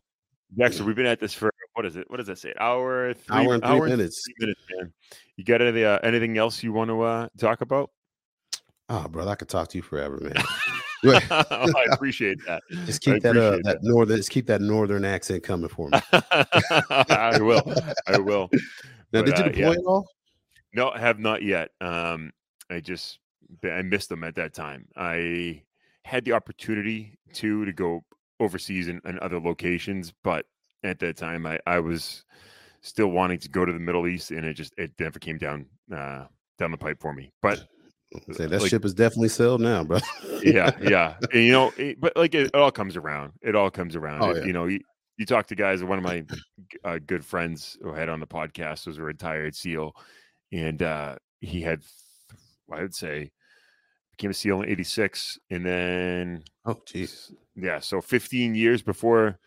Dexter, 0.57 0.83
we've 0.83 0.95
been 0.95 1.05
at 1.05 1.19
this 1.19 1.33
for 1.33 1.51
what 1.73 1.85
is 1.85 1.95
it? 1.95 2.09
What 2.09 2.17
does 2.17 2.27
that 2.27 2.37
say? 2.37 2.53
Hour, 2.59 3.13
three, 3.13 3.35
Hour 3.35 3.53
and 3.55 3.63
three 3.63 3.79
minutes. 3.79 4.23
three 4.25 4.35
minutes, 4.39 4.61
man. 4.69 4.93
You 5.37 5.45
got 5.45 5.61
any 5.61 5.83
uh, 5.83 5.99
anything 6.03 6.37
else 6.37 6.61
you 6.61 6.73
want 6.73 6.89
to 6.89 7.01
uh, 7.01 7.27
talk 7.37 7.61
about? 7.61 7.89
Oh, 8.89 9.07
brother, 9.07 9.31
I 9.31 9.35
could 9.35 9.47
talk 9.47 9.69
to 9.69 9.77
you 9.77 9.81
forever, 9.81 10.17
man. 10.21 10.35
I 11.31 11.85
appreciate 11.91 12.39
that. 12.47 12.63
Just 12.85 13.01
keep 13.01 13.21
that 13.23 13.37
uh 13.37 13.39
appreciate 13.39 13.63
that 13.63 13.83
northern 13.83 14.17
just 14.17 14.29
keep 14.29 14.47
that 14.47 14.61
northern 14.61 15.05
accent 15.05 15.43
coming 15.43 15.69
for 15.69 15.89
me. 15.89 15.99
I 16.11 17.37
will. 17.41 17.73
I 18.07 18.17
will. 18.17 18.49
Now, 19.13 19.21
But, 19.21 19.25
did 19.25 19.37
you 19.37 19.43
uh, 19.43 19.47
deploy 19.47 19.71
yeah. 19.71 19.71
at 19.71 19.85
all? 19.85 20.07
No, 20.73 20.89
I 20.89 20.99
have 20.99 21.19
not 21.19 21.43
yet. 21.43 21.69
Um, 21.81 22.31
I 22.69 22.79
just 22.79 23.19
I 23.63 23.81
missed 23.81 24.09
them 24.09 24.23
at 24.23 24.35
that 24.35 24.53
time. 24.53 24.87
I 24.95 25.63
had 26.05 26.25
the 26.25 26.33
opportunity 26.33 27.17
to 27.33 27.65
to 27.65 27.73
go 27.73 28.03
overseas 28.39 28.87
in 28.87 29.01
other 29.21 29.39
locations, 29.39 30.13
but 30.23 30.45
at 30.83 30.99
that 30.99 31.17
time 31.17 31.45
I, 31.45 31.59
I 31.67 31.79
was 31.79 32.25
still 32.81 33.07
wanting 33.07 33.39
to 33.39 33.49
go 33.49 33.65
to 33.65 33.73
the 33.73 33.79
Middle 33.79 34.07
East, 34.07 34.31
and 34.31 34.45
it 34.45 34.53
just 34.53 34.73
it 34.77 34.91
never 34.99 35.19
came 35.19 35.37
down 35.37 35.65
uh, 35.93 36.25
down 36.57 36.71
the 36.71 36.77
pipe 36.77 36.99
for 36.99 37.13
me. 37.13 37.31
But 37.41 37.67
Say 38.33 38.45
that 38.47 38.61
like- 38.61 38.69
ship 38.69 38.83
is 38.85 38.93
definitely 38.93 39.29
sailed 39.29 39.61
now, 39.61 39.83
bro. 39.83 39.99
yeah, 40.43 40.71
yeah, 40.81 41.15
and, 41.31 41.43
you 41.43 41.51
know, 41.51 41.71
it, 41.77 41.99
but 41.99 42.15
like 42.17 42.33
it, 42.35 42.47
it 42.47 42.55
all 42.55 42.71
comes 42.71 42.97
around. 42.97 43.33
It 43.41 43.55
all 43.55 43.69
comes 43.71 43.95
around. 43.95 44.21
Oh, 44.23 44.31
It- 44.31 44.37
yeah. 44.39 44.45
You 44.45 44.53
know, 44.53 44.65
you, 44.65 44.79
you 45.17 45.25
talk 45.25 45.47
to 45.47 45.55
guys. 45.55 45.83
One 45.83 45.97
of 45.97 46.03
my 46.03 46.25
uh, 46.83 46.99
good 47.05 47.23
friends 47.23 47.77
who 47.81 47.93
I 47.93 47.99
had 47.99 48.09
on 48.09 48.19
the 48.19 48.27
podcast 48.27 48.87
was 48.87 48.97
a 48.97 49.01
retired 49.03 49.55
SEAL, 49.55 49.93
and 50.51 50.81
uh, 50.81 51.15
he 51.39 51.61
had, 51.61 51.81
I 52.71 52.81
would 52.81 52.95
say, 52.95 53.31
became 54.17 54.31
a 54.31 54.33
SEAL 54.33 54.63
in 54.63 54.69
'86, 54.69 55.39
and 55.49 55.65
then 55.65 56.43
Oh, 56.65 56.81
jeez. 56.85 57.33
yeah, 57.55 57.79
so 57.79 58.01
15 58.01 58.55
years 58.55 58.81
before 58.81 59.39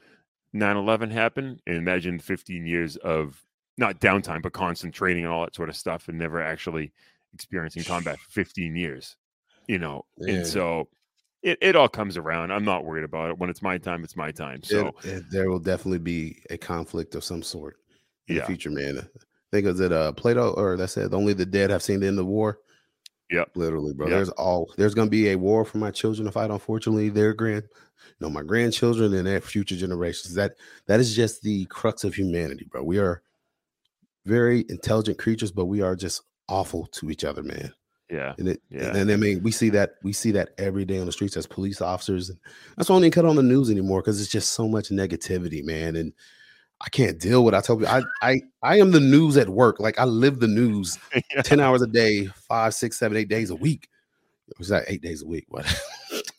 9/11 0.54 1.10
happened, 1.10 1.60
and 1.66 1.76
imagine 1.76 2.18
15 2.18 2.66
years 2.66 2.96
of 2.96 3.42
not 3.76 4.00
downtime 4.00 4.40
but 4.40 4.52
constant 4.52 4.94
training 4.94 5.24
and 5.24 5.32
all 5.32 5.42
that 5.44 5.54
sort 5.54 5.68
of 5.68 5.76
stuff, 5.76 6.08
and 6.08 6.16
never 6.18 6.40
actually 6.40 6.92
experiencing 7.34 7.84
combat 7.84 8.18
for 8.18 8.30
15 8.30 8.76
years. 8.76 9.16
You 9.68 9.78
know, 9.78 10.04
Yeah. 10.18 10.34
and 10.34 10.46
so 10.46 10.88
it, 11.42 11.58
it 11.60 11.76
all 11.76 11.88
comes 11.88 12.16
around. 12.16 12.52
I'm 12.52 12.64
not 12.64 12.84
worried 12.84 13.04
about 13.04 13.30
it. 13.30 13.38
When 13.38 13.50
it's 13.50 13.62
my 13.62 13.76
time, 13.78 14.04
it's 14.04 14.16
my 14.16 14.30
time. 14.30 14.62
So 14.62 14.88
It- 15.02 15.06
it- 15.06 15.24
there 15.30 15.50
will 15.50 15.58
definitely 15.58 15.98
be 15.98 16.42
a 16.50 16.56
conflict 16.58 17.14
of 17.14 17.24
some 17.24 17.42
sort 17.42 17.76
in 18.28 18.36
Yeah. 18.36 18.42
the 18.42 18.46
future, 18.46 18.70
man. 18.70 18.98
I 18.98 19.06
think 19.50 19.66
is 19.66 19.80
it 19.80 19.92
uh 19.92 20.12
Plato 20.12 20.52
or 20.54 20.76
that 20.76 20.88
said 20.88 21.14
only 21.14 21.32
the 21.32 21.46
dead 21.46 21.70
have 21.70 21.82
seen 21.82 22.00
the 22.00 22.06
end 22.08 22.18
of 22.18 22.26
war. 22.26 22.58
Yep. 23.30 23.52
Literally, 23.56 23.94
bro. 23.94 24.06
Yep. 24.08 24.16
There's 24.16 24.28
all 24.30 24.72
there's 24.76 24.94
gonna 24.94 25.10
be 25.10 25.30
a 25.30 25.36
war 25.36 25.64
for 25.64 25.78
my 25.78 25.90
children 25.90 26.26
to 26.26 26.32
fight. 26.32 26.50
Unfortunately, 26.50 27.08
their 27.08 27.32
grand, 27.32 27.62
you 27.72 28.14
know, 28.20 28.28
my 28.30 28.42
grandchildren 28.42 29.14
and 29.14 29.26
their 29.26 29.40
future 29.40 29.76
generations. 29.76 30.34
That 30.34 30.56
that 30.86 31.00
is 31.00 31.14
just 31.16 31.40
the 31.42 31.64
crux 31.66 32.04
of 32.04 32.14
humanity, 32.14 32.66
bro. 32.70 32.82
We 32.82 32.98
are 32.98 33.22
very 34.26 34.64
intelligent 34.68 35.18
creatures, 35.18 35.52
but 35.52 35.66
we 35.66 35.80
are 35.82 35.96
just 35.96 36.22
awful 36.48 36.86
to 36.86 37.10
each 37.10 37.24
other, 37.24 37.42
man. 37.42 37.72
yeah, 38.10 38.34
And 38.38 38.48
it, 38.48 38.60
Yeah. 38.70 38.94
and, 38.96 39.10
I 39.10 39.16
mean, 39.16 39.42
we 39.42 39.50
see 39.50 39.70
that 39.70 39.94
we 40.02 40.12
see 40.12 40.30
that 40.32 40.50
every 40.58 40.84
day 40.84 40.98
on 40.98 41.06
the 41.06 41.12
streets 41.12 41.36
as 41.36 41.46
police 41.46 41.80
officers, 41.80 42.30
and 42.30 42.38
that's 42.76 42.88
why 42.88 42.96
I 42.96 43.00
don't 43.00 43.10
cut 43.10 43.24
on 43.24 43.36
the 43.36 43.42
news 43.42 43.70
anymore 43.70 44.00
because 44.02 44.20
it's 44.20 44.30
just 44.30 44.52
so 44.52 44.68
much 44.68 44.90
negativity, 44.90 45.64
man. 45.64 45.96
And 45.96 46.12
I 46.80 46.88
can't 46.90 47.18
deal 47.18 47.44
with. 47.44 47.54
It. 47.54 47.58
I 47.58 47.60
tell 47.62 47.80
you, 47.80 47.86
I 47.86 48.02
I 48.20 48.40
I 48.62 48.78
am 48.78 48.90
the 48.90 49.00
news 49.00 49.36
at 49.36 49.48
work. 49.48 49.80
Like 49.80 49.98
I 49.98 50.04
live 50.04 50.40
the 50.40 50.48
news 50.48 50.98
Yeah. 51.34 51.42
ten 51.42 51.60
hours 51.60 51.80
a 51.82 51.86
day, 51.86 52.26
five, 52.26 52.74
six, 52.74 52.98
seven, 52.98 53.16
eight 53.16 53.28
days 53.28 53.50
a 53.50 53.56
week. 53.56 53.88
Was 54.58 54.68
that 54.68 54.84
eight 54.88 55.00
days 55.00 55.22
a 55.22 55.26
week? 55.26 55.46
What? 55.48 55.64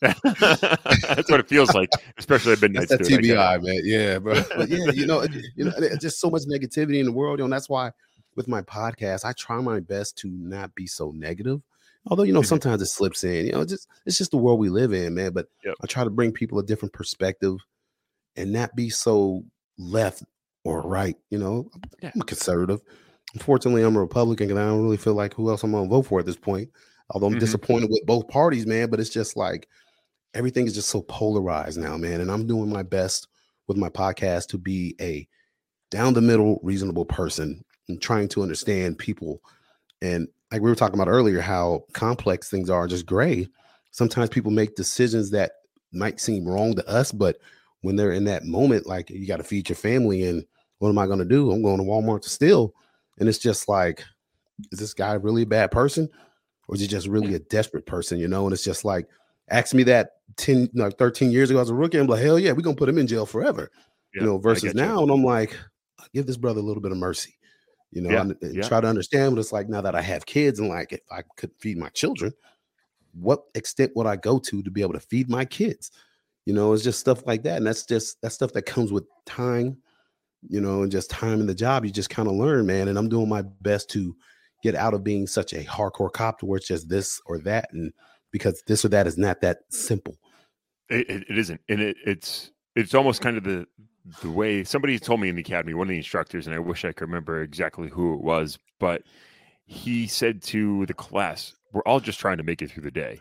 that's 0.00 1.30
what 1.30 1.40
it 1.40 1.48
feels 1.48 1.72
like, 1.74 1.90
especially 2.18 2.52
at 2.52 2.62
midnight. 2.62 2.88
That's 2.88 3.08
that 3.08 3.20
TBI, 3.20 3.62
man. 3.62 3.80
Yeah, 3.82 4.18
bro. 4.18 4.42
But 4.56 4.68
yeah, 4.68 4.90
you 4.92 5.06
know, 5.06 5.26
you 5.56 5.64
know, 5.64 5.72
just 6.00 6.20
so 6.20 6.30
much 6.30 6.42
negativity 6.42 7.00
in 7.00 7.06
the 7.06 7.12
world, 7.12 7.38
you 7.38 7.42
know, 7.42 7.46
and 7.46 7.52
that's 7.52 7.68
why 7.68 7.90
with 8.36 8.48
my 8.48 8.62
podcast, 8.62 9.24
I 9.24 9.32
try 9.32 9.60
my 9.60 9.80
best 9.80 10.16
to 10.18 10.28
not 10.28 10.74
be 10.74 10.86
so 10.86 11.10
negative. 11.10 11.60
Although, 12.08 12.22
you 12.22 12.32
know, 12.32 12.42
Mhm. 12.42 12.46
sometimes 12.46 12.82
it 12.82 12.86
slips 12.86 13.24
in, 13.24 13.46
you 13.46 13.52
know, 13.52 13.62
it's 13.62 13.72
just 13.72 13.88
it's 14.04 14.18
just 14.18 14.30
the 14.30 14.36
world 14.36 14.60
we 14.60 14.68
live 14.68 14.92
in, 14.92 15.14
man. 15.14 15.32
But 15.32 15.48
Yep. 15.64 15.74
I 15.82 15.86
try 15.86 16.04
to 16.04 16.10
bring 16.10 16.30
people 16.32 16.58
a 16.58 16.62
different 16.62 16.92
perspective 16.92 17.56
and 18.36 18.52
not 18.52 18.76
be 18.76 18.90
so 18.90 19.44
left 19.78 20.22
or 20.64 20.82
right. 20.82 21.16
You 21.30 21.38
know, 21.38 21.70
Yeah. 22.02 22.12
I'm 22.14 22.20
a 22.20 22.24
conservative. 22.24 22.80
Unfortunately, 23.34 23.82
I'm 23.82 23.96
a 23.96 24.00
Republican, 24.00 24.50
and 24.50 24.58
I 24.60 24.66
don't 24.66 24.82
really 24.84 24.96
feel 24.96 25.14
like 25.14 25.34
who 25.34 25.50
else 25.50 25.64
I'm 25.64 25.72
gonna 25.72 25.88
vote 25.88 26.02
for 26.06 26.20
at 26.20 26.26
this 26.26 26.36
point. 26.36 26.70
Although 27.10 27.26
I'm 27.26 27.34
Mhm. 27.34 27.40
disappointed 27.40 27.90
with 27.90 28.06
both 28.06 28.28
parties, 28.28 28.66
man. 28.66 28.88
But 28.88 29.00
it's 29.00 29.10
just 29.10 29.36
like 29.36 29.68
everything 30.34 30.66
is 30.66 30.74
just 30.74 30.90
so 30.90 31.02
polarized 31.02 31.78
now, 31.78 31.96
man. 31.96 32.20
And 32.20 32.30
I'm 32.30 32.46
doing 32.46 32.68
my 32.68 32.82
best 32.82 33.26
with 33.66 33.76
my 33.76 33.88
podcast 33.88 34.46
to 34.48 34.58
be 34.58 34.94
a 35.00 35.26
down 35.90 36.14
the 36.14 36.20
middle, 36.20 36.60
reasonable 36.62 37.04
person 37.04 37.64
and 37.88 38.00
trying 38.00 38.28
to 38.28 38.42
understand 38.42 38.98
people. 38.98 39.40
And 40.02 40.28
like 40.52 40.62
we 40.62 40.70
were 40.70 40.76
talking 40.76 40.98
about 40.98 41.10
earlier, 41.10 41.40
how 41.40 41.84
complex 41.92 42.50
things 42.50 42.70
are, 42.70 42.86
just 42.86 43.06
gray. 43.06 43.48
Sometimes 43.90 44.28
people 44.28 44.50
make 44.50 44.76
decisions 44.76 45.30
that 45.30 45.52
might 45.92 46.20
seem 46.20 46.46
wrong 46.46 46.74
to 46.74 46.86
us, 46.88 47.12
but 47.12 47.38
when 47.80 47.96
they're 47.96 48.12
in 48.12 48.24
that 48.24 48.44
moment, 48.44 48.86
like 48.86 49.10
you 49.10 49.26
got 49.26 49.38
to 49.38 49.44
feed 49.44 49.68
your 49.68 49.76
family, 49.76 50.24
and 50.24 50.44
what 50.78 50.88
am 50.88 50.98
I 50.98 51.06
going 51.06 51.18
to 51.18 51.24
do? 51.24 51.50
I'm 51.50 51.62
going 51.62 51.78
to 51.78 51.84
Walmart 51.84 52.22
to 52.22 52.28
steal. 52.28 52.74
And 53.18 53.28
it's 53.28 53.38
just 53.38 53.68
like, 53.68 54.04
is 54.72 54.78
this 54.78 54.94
guy 54.94 55.14
really 55.14 55.42
a 55.42 55.46
bad 55.46 55.70
person? 55.70 56.08
Or 56.68 56.74
is 56.74 56.80
he 56.80 56.86
just 56.86 57.06
really 57.06 57.34
a 57.34 57.38
desperate 57.38 57.86
person, 57.86 58.18
you 58.18 58.28
know? 58.28 58.44
And 58.44 58.52
it's 58.52 58.64
just 58.64 58.84
like, 58.84 59.08
ask 59.48 59.74
me 59.74 59.84
that 59.84 60.16
10, 60.36 60.70
no, 60.74 60.90
13 60.90 61.30
years 61.30 61.50
ago 61.50 61.60
as 61.60 61.70
a 61.70 61.74
rookie, 61.74 61.98
I'm 61.98 62.06
like, 62.06 62.22
hell 62.22 62.38
yeah, 62.38 62.52
we're 62.52 62.60
gonna 62.60 62.76
put 62.76 62.88
him 62.88 62.98
in 62.98 63.06
jail 63.06 63.26
forever. 63.26 63.70
Yeah, 64.14 64.22
you 64.22 64.26
know, 64.26 64.38
versus 64.38 64.64
you. 64.64 64.74
now, 64.74 65.02
and 65.02 65.10
I'm 65.10 65.22
like, 65.22 65.56
give 66.12 66.26
this 66.26 66.36
brother 66.36 66.60
a 66.60 66.64
little 66.64 66.82
bit 66.82 66.92
of 66.92 66.98
mercy. 66.98 67.36
You 67.92 68.02
know, 68.02 68.10
Yeah, 68.10 68.20
and- 68.22 68.36
and 68.42 68.44
eh, 68.56 68.60
yeah. 68.60 68.68
try 68.68 68.80
to 68.80 68.86
understand 68.88 69.32
what 69.32 69.40
it's 69.40 69.52
like 69.52 69.68
now 69.68 69.80
that 69.80 69.94
I 69.94 70.02
have 70.02 70.26
kids 70.26 70.58
and 70.58 70.68
like 70.68 70.92
if 70.92 71.00
I 71.10 71.22
could 71.36 71.52
feed 71.58 71.78
my 71.78 71.88
children, 71.90 72.32
what 73.14 73.44
extent 73.54 73.92
would 73.96 74.06
I 74.06 74.16
go 74.16 74.38
to 74.38 74.62
to 74.62 74.70
be 74.70 74.82
able 74.82 74.92
to 74.94 75.00
feed 75.00 75.28
my 75.30 75.44
kids? 75.44 75.90
You 76.44 76.54
know, 76.54 76.72
it's 76.72 76.84
just 76.84 77.00
stuff 77.00 77.26
like 77.26 77.42
that. 77.44 77.56
And 77.58 77.66
that's 77.66 77.84
just 77.84 78.20
that 78.22 78.30
stuff 78.30 78.52
that 78.52 78.62
comes 78.62 78.92
with 78.92 79.04
time, 79.24 79.78
you 80.48 80.60
know, 80.60 80.82
and 80.82 80.92
just 80.92 81.10
time 81.10 81.40
in 81.40 81.46
the 81.46 81.54
job. 81.54 81.84
You 81.84 81.90
just 81.90 82.10
kind 82.10 82.28
of 82.28 82.34
learn, 82.34 82.66
man. 82.66 82.88
And 82.88 82.98
I'm 82.98 83.08
doing 83.08 83.28
my 83.28 83.42
best 83.62 83.88
to 83.90 84.14
get 84.62 84.74
out 84.74 84.94
of 84.94 85.02
being 85.02 85.26
such 85.26 85.52
a 85.52 85.64
hardcore 85.64 86.12
cop 86.12 86.38
to 86.40 86.46
where 86.46 86.58
it's 86.58 86.68
just 86.68 86.88
this 86.88 87.20
or 87.26 87.38
that. 87.40 87.72
And 87.72 87.92
because 88.32 88.62
this 88.66 88.84
or 88.84 88.88
that 88.90 89.06
is 89.06 89.16
not 89.16 89.40
that 89.40 89.58
simple. 89.70 90.16
It, 90.90 91.08
it, 91.08 91.24
it 91.30 91.38
isn't, 91.38 91.60
and 91.68 91.80
it, 91.80 91.96
it's 92.06 92.50
it's 92.76 92.94
almost 92.94 93.20
kind 93.22 93.36
of 93.36 93.42
the 93.44 93.66
the 94.22 94.30
way 94.30 94.64
somebody 94.64 94.98
told 94.98 95.20
me 95.20 95.28
in 95.28 95.36
the 95.36 95.42
academy, 95.42 95.74
one 95.74 95.86
of 95.86 95.90
the 95.90 95.96
instructors, 95.96 96.46
and 96.46 96.54
I 96.54 96.58
wish 96.58 96.84
I 96.84 96.92
could 96.92 97.08
remember 97.08 97.42
exactly 97.42 97.88
who 97.88 98.14
it 98.14 98.20
was, 98.20 98.58
but 98.78 99.02
he 99.66 100.06
said 100.06 100.42
to 100.44 100.86
the 100.86 100.94
class, 100.94 101.54
"We're 101.72 101.82
all 101.82 102.00
just 102.00 102.20
trying 102.20 102.36
to 102.38 102.44
make 102.44 102.62
it 102.62 102.70
through 102.70 102.84
the 102.84 102.90
day, 102.90 103.20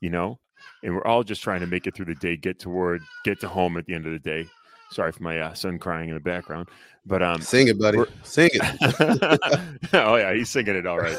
you 0.00 0.10
know, 0.10 0.38
and 0.82 0.94
we're 0.94 1.06
all 1.06 1.24
just 1.24 1.42
trying 1.42 1.60
to 1.60 1.66
make 1.66 1.86
it 1.86 1.94
through 1.94 2.06
the 2.06 2.14
day, 2.16 2.36
get 2.36 2.58
toward, 2.58 3.02
get 3.24 3.40
to 3.40 3.48
home 3.48 3.76
at 3.76 3.86
the 3.86 3.94
end 3.94 4.06
of 4.06 4.12
the 4.12 4.18
day." 4.18 4.46
Sorry 4.90 5.10
for 5.10 5.22
my 5.22 5.38
uh, 5.38 5.54
son 5.54 5.78
crying 5.78 6.10
in 6.10 6.14
the 6.14 6.20
background, 6.20 6.68
but 7.06 7.22
um, 7.22 7.40
Sing 7.40 7.68
it, 7.68 7.78
buddy. 7.78 7.98
Sing 8.22 8.50
it. 8.52 9.40
oh 9.94 10.16
yeah, 10.16 10.34
he's 10.34 10.50
singing 10.50 10.76
it 10.76 10.86
all 10.86 10.98
right. 10.98 11.16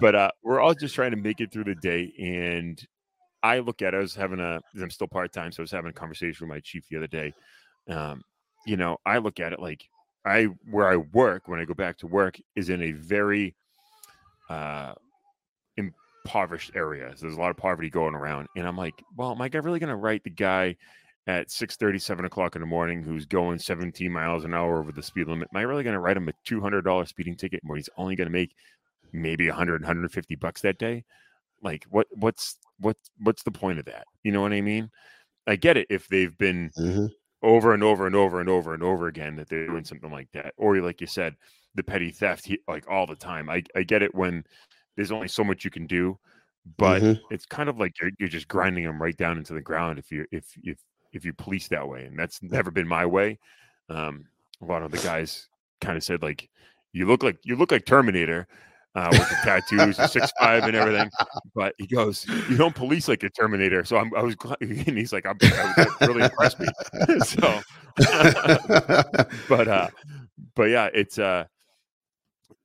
but 0.00 0.14
uh, 0.14 0.30
we're 0.42 0.60
all 0.60 0.74
just 0.74 0.94
trying 0.94 1.12
to 1.12 1.16
make 1.16 1.40
it 1.40 1.52
through 1.52 1.64
the 1.64 1.76
day. 1.76 2.12
And 2.18 2.84
I 3.42 3.60
look 3.60 3.82
at, 3.82 3.94
It, 3.94 3.98
I 3.98 4.00
was 4.00 4.14
having 4.14 4.40
a, 4.40 4.60
I'm 4.80 4.90
still 4.90 5.06
part 5.06 5.32
time, 5.32 5.52
so 5.52 5.60
I 5.60 5.64
was 5.64 5.70
having 5.70 5.90
a 5.90 5.94
conversation 5.94 6.46
with 6.46 6.54
my 6.54 6.60
chief 6.60 6.84
the 6.90 6.96
other 6.96 7.06
day. 7.06 7.32
Um, 7.88 8.22
you 8.66 8.76
know, 8.76 8.98
I 9.04 9.18
look 9.18 9.40
at 9.40 9.52
it 9.52 9.60
like 9.60 9.88
I, 10.24 10.44
where 10.70 10.88
I 10.88 10.96
work 10.96 11.48
when 11.48 11.60
I 11.60 11.64
go 11.64 11.74
back 11.74 11.98
to 11.98 12.06
work 12.06 12.40
is 12.56 12.70
in 12.70 12.82
a 12.82 12.92
very 12.92 13.54
uh, 14.48 14.94
impoverished 15.76 16.72
area. 16.74 17.12
So 17.16 17.22
there's 17.22 17.36
a 17.36 17.40
lot 17.40 17.50
of 17.50 17.56
poverty 17.56 17.90
going 17.90 18.14
around, 18.14 18.48
and 18.56 18.66
I'm 18.66 18.76
like, 18.76 18.94
well, 19.16 19.32
am 19.32 19.42
I 19.42 19.50
really 19.52 19.78
going 19.78 19.90
to 19.90 19.96
write 19.96 20.24
the 20.24 20.30
guy? 20.30 20.76
At 21.26 21.50
6 21.50 21.78
7 21.78 22.26
o'clock 22.26 22.54
in 22.54 22.60
the 22.60 22.66
morning, 22.66 23.02
who's 23.02 23.24
going 23.24 23.58
17 23.58 24.12
miles 24.12 24.44
an 24.44 24.52
hour 24.52 24.78
over 24.78 24.92
the 24.92 25.02
speed 25.02 25.26
limit. 25.26 25.48
Am 25.54 25.56
I 25.56 25.62
really 25.62 25.82
going 25.82 25.94
to 25.94 26.00
write 26.00 26.18
him 26.18 26.28
a 26.28 26.34
$200 26.46 27.08
speeding 27.08 27.34
ticket 27.34 27.60
where 27.64 27.76
he's 27.76 27.88
only 27.96 28.14
going 28.14 28.26
to 28.26 28.30
make 28.30 28.54
maybe 29.14 29.48
100 29.48 29.80
150 29.82 30.34
bucks 30.34 30.60
that 30.60 30.78
day 30.78 31.04
like 31.62 31.84
what 31.84 32.06
what's 32.10 32.58
what 32.78 32.96
what's 33.20 33.42
the 33.44 33.50
point 33.50 33.78
of 33.78 33.84
that 33.84 34.04
you 34.22 34.32
know 34.32 34.40
what 34.40 34.52
i 34.52 34.60
mean 34.60 34.90
i 35.46 35.56
get 35.56 35.76
it 35.76 35.86
if 35.88 36.08
they've 36.08 36.36
been 36.36 36.70
Mhm. 36.78 37.10
Over 37.44 37.74
and 37.74 37.82
over 37.84 38.06
and 38.06 38.16
over 38.16 38.40
and 38.40 38.48
over 38.48 38.74
and 38.74 38.82
over 38.82 39.08
again 39.08 39.36
that 39.36 39.48
they're 39.48 39.66
doing 39.68 39.84
something 39.84 40.10
like 40.10 40.28
that. 40.32 40.54
Or 40.56 40.76
like 40.78 41.00
you 41.00 41.06
said 41.06 41.36
the 41.76 41.82
petty 41.84 42.10
theft 42.10 42.50
like 42.68 42.88
all 42.88 43.06
the 43.06 43.16
time. 43.16 43.48
I 43.50 43.62
i 43.76 43.82
get 43.84 44.02
it 44.02 44.14
when 44.14 44.44
there's 44.96 45.12
only 45.12 45.28
so 45.28 45.44
much 45.44 45.64
you 45.64 45.70
can 45.70 45.86
do 45.86 46.18
but 46.78 47.02
Mhm. 47.02 47.20
it's 47.30 47.46
kind 47.46 47.68
of 47.68 47.78
like 47.78 48.00
you're, 48.00 48.10
you're 48.18 48.28
just 48.28 48.48
grinding 48.48 48.84
them 48.84 49.02
right 49.02 49.16
down 49.16 49.36
into 49.38 49.52
the 49.54 49.60
ground 49.60 49.98
if 49.98 50.10
you 50.10 50.26
if 50.32 50.46
if 50.62 50.78
if 51.12 51.24
you 51.24 51.32
police 51.34 51.68
that 51.68 51.86
way 51.88 52.06
and 52.06 52.18
that's 52.18 52.42
never 52.42 52.70
been 52.70 52.88
my 52.88 53.06
way. 53.06 53.38
Um 53.90 54.26
a 54.62 54.64
lot 54.64 54.82
of 54.82 54.90
the 54.90 54.98
guys 54.98 55.48
kind 55.80 55.96
of 55.96 56.04
said 56.04 56.22
like 56.22 56.48
you 56.92 57.06
look 57.06 57.22
like 57.22 57.38
you 57.44 57.56
look 57.56 57.70
like 57.72 57.84
terminator 57.84 58.46
uh, 58.94 59.08
with 59.10 59.28
the 59.28 59.36
tattoos, 59.42 59.96
six 60.10 60.32
five, 60.38 60.64
and 60.64 60.76
everything. 60.76 61.10
But 61.54 61.74
he 61.78 61.86
goes, 61.86 62.26
"You 62.48 62.56
don't 62.56 62.74
police 62.74 63.08
like 63.08 63.22
a 63.22 63.30
Terminator." 63.30 63.84
So 63.84 63.96
I'm, 63.96 64.14
I 64.14 64.22
was, 64.22 64.34
glad, 64.34 64.58
and 64.60 64.96
he's 64.98 65.12
like, 65.12 65.26
I'm, 65.26 65.36
"That 65.38 65.96
really 66.00 66.22
impressed 66.22 66.60
me." 66.60 66.66
so, 67.24 67.60
but 69.48 69.68
uh, 69.68 69.88
but 70.54 70.64
yeah, 70.64 70.88
it's 70.94 71.18
uh, 71.18 71.44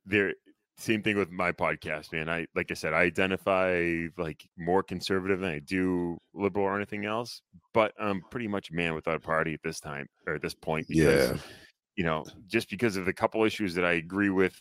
there. 0.06 0.34
same 0.76 1.02
thing 1.02 1.16
with 1.18 1.30
my 1.30 1.52
podcast, 1.52 2.12
man. 2.12 2.28
I 2.28 2.46
like 2.54 2.70
I 2.70 2.74
said, 2.74 2.94
I 2.94 3.00
identify 3.02 4.06
like 4.16 4.46
more 4.56 4.82
conservative 4.82 5.40
than 5.40 5.50
I 5.50 5.58
do 5.58 6.16
liberal 6.32 6.64
or 6.66 6.76
anything 6.76 7.04
else. 7.04 7.42
But 7.74 7.92
I'm 8.00 8.22
pretty 8.30 8.48
much 8.48 8.72
man 8.72 8.94
without 8.94 9.16
a 9.16 9.20
party 9.20 9.52
at 9.54 9.60
this 9.62 9.78
time 9.80 10.06
or 10.26 10.34
at 10.36 10.42
this 10.42 10.54
point. 10.54 10.86
Because, 10.88 11.30
Yeah. 11.30 11.36
you 11.96 12.04
know, 12.04 12.24
just 12.46 12.70
because 12.70 12.96
of 12.96 13.04
the 13.04 13.12
couple 13.12 13.44
issues 13.44 13.74
that 13.74 13.84
I 13.84 13.92
agree 13.92 14.30
with 14.30 14.60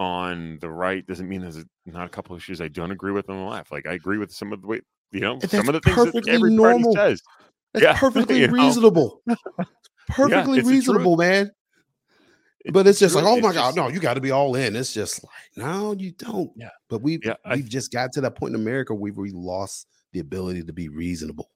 on 0.00 0.58
the 0.62 0.70
right 0.70 1.06
doesn't 1.06 1.28
mean 1.28 1.42
there's 1.42 1.62
not 1.84 2.06
a 2.06 2.08
couple 2.08 2.34
of 2.34 2.40
issues 2.40 2.60
I 2.60 2.68
don't 2.68 2.90
agree 2.90 3.12
with 3.12 3.28
on 3.28 3.36
the 3.36 3.44
left. 3.48 3.70
Like 3.70 3.86
I 3.86 3.92
agree 3.92 4.16
with 4.18 4.32
some 4.32 4.50
of 4.52 4.62
the 4.62 4.66
way, 4.66 4.80
you 5.12 5.20
know, 5.20 5.38
some 5.40 5.68
of 5.68 5.74
the 5.74 5.80
things 5.80 5.96
that 5.96 6.06
perfectly 6.06 6.32
every 6.32 6.50
normal. 6.54 6.94
says. 6.94 7.22
That's 7.74 7.84
Yeah, 7.84 7.96
perfectly 7.98 8.46
reasonable. 8.48 9.22
Perfectly 10.08 10.58
it's 10.58 10.66
truth. 10.66 10.74
reasonable, 10.78 11.16
man. 11.18 11.50
But 12.72 12.86
it's 12.86 12.98
just 12.98 13.14
like, 13.14 13.24
truth. 13.24 13.38
oh 13.38 13.40
my 13.40 13.48
It's 13.50 13.58
god, 13.58 13.76
no, 13.76 13.88
you 13.88 14.00
got 14.00 14.14
to 14.14 14.20
be 14.20 14.30
all 14.30 14.54
in. 14.54 14.74
It's 14.74 14.92
just 14.92 15.22
like, 15.22 15.32
no, 15.66 15.92
you 15.92 16.12
don't. 16.12 16.50
Yeah. 16.56 16.68
But 16.88 17.02
we've 17.02 17.20
Yeah, 17.24 17.34
I- 17.44 17.56
we've 17.56 17.68
just 17.68 17.92
got 17.92 18.12
to 18.14 18.20
that 18.22 18.36
point 18.36 18.54
in 18.54 18.60
America 18.60 18.94
where 18.94 19.12
we 19.12 19.30
lost 19.30 19.86
the 20.12 20.20
ability 20.20 20.64
to 20.64 20.72
be 20.72 20.88
reasonable, 20.88 21.50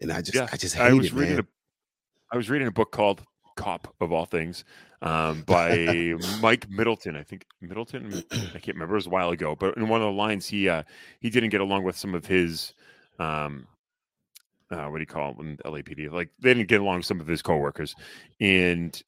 and 0.00 0.10
I 0.12 0.20
just 0.22 0.34
Yeah, 0.34 0.48
I 0.52 0.56
just 0.56 0.74
hate 0.74 0.82
I 0.84 0.92
was 0.94 1.06
it, 1.06 1.12
reading 1.14 1.36
man. 1.36 1.40
a 1.44 2.34
I 2.34 2.36
was 2.36 2.48
reading 2.48 2.68
a 2.68 2.72
book 2.72 2.90
called 2.92 3.22
Cop 3.56 3.94
of 4.00 4.12
all 4.12 4.24
things 4.24 4.64
um, 5.02 5.42
by 5.42 6.14
Mike 6.40 6.68
Middleton. 6.70 7.16
I 7.16 7.22
think 7.22 7.46
Middleton. 7.60 8.22
I 8.32 8.58
can't 8.58 8.76
remember. 8.76 8.94
It 8.94 8.98
was 8.98 9.06
a 9.06 9.10
while 9.10 9.30
ago, 9.30 9.54
but 9.54 9.76
in 9.76 9.88
one 9.88 10.00
of 10.00 10.06
the 10.06 10.12
lines, 10.12 10.46
he 10.46 10.68
uh, 10.68 10.82
he 11.20 11.30
didn't 11.30 11.50
get 11.50 11.60
along 11.60 11.84
with 11.84 11.96
some 11.96 12.14
of 12.14 12.26
his 12.26 12.74
um, 13.18 13.66
uh, 14.72 14.86
what 14.86 14.98
do 14.98 15.02
you 15.02 15.06
call 15.06 15.34
them? 15.34 15.56
LAPD. 15.64 16.10
Like 16.10 16.30
they 16.40 16.54
didn't 16.54 16.68
get 16.68 16.80
along 16.80 16.98
with 16.98 17.06
some 17.06 17.20
of 17.20 17.26
his 17.26 17.42
coworkers, 17.42 17.94
and 18.40 19.00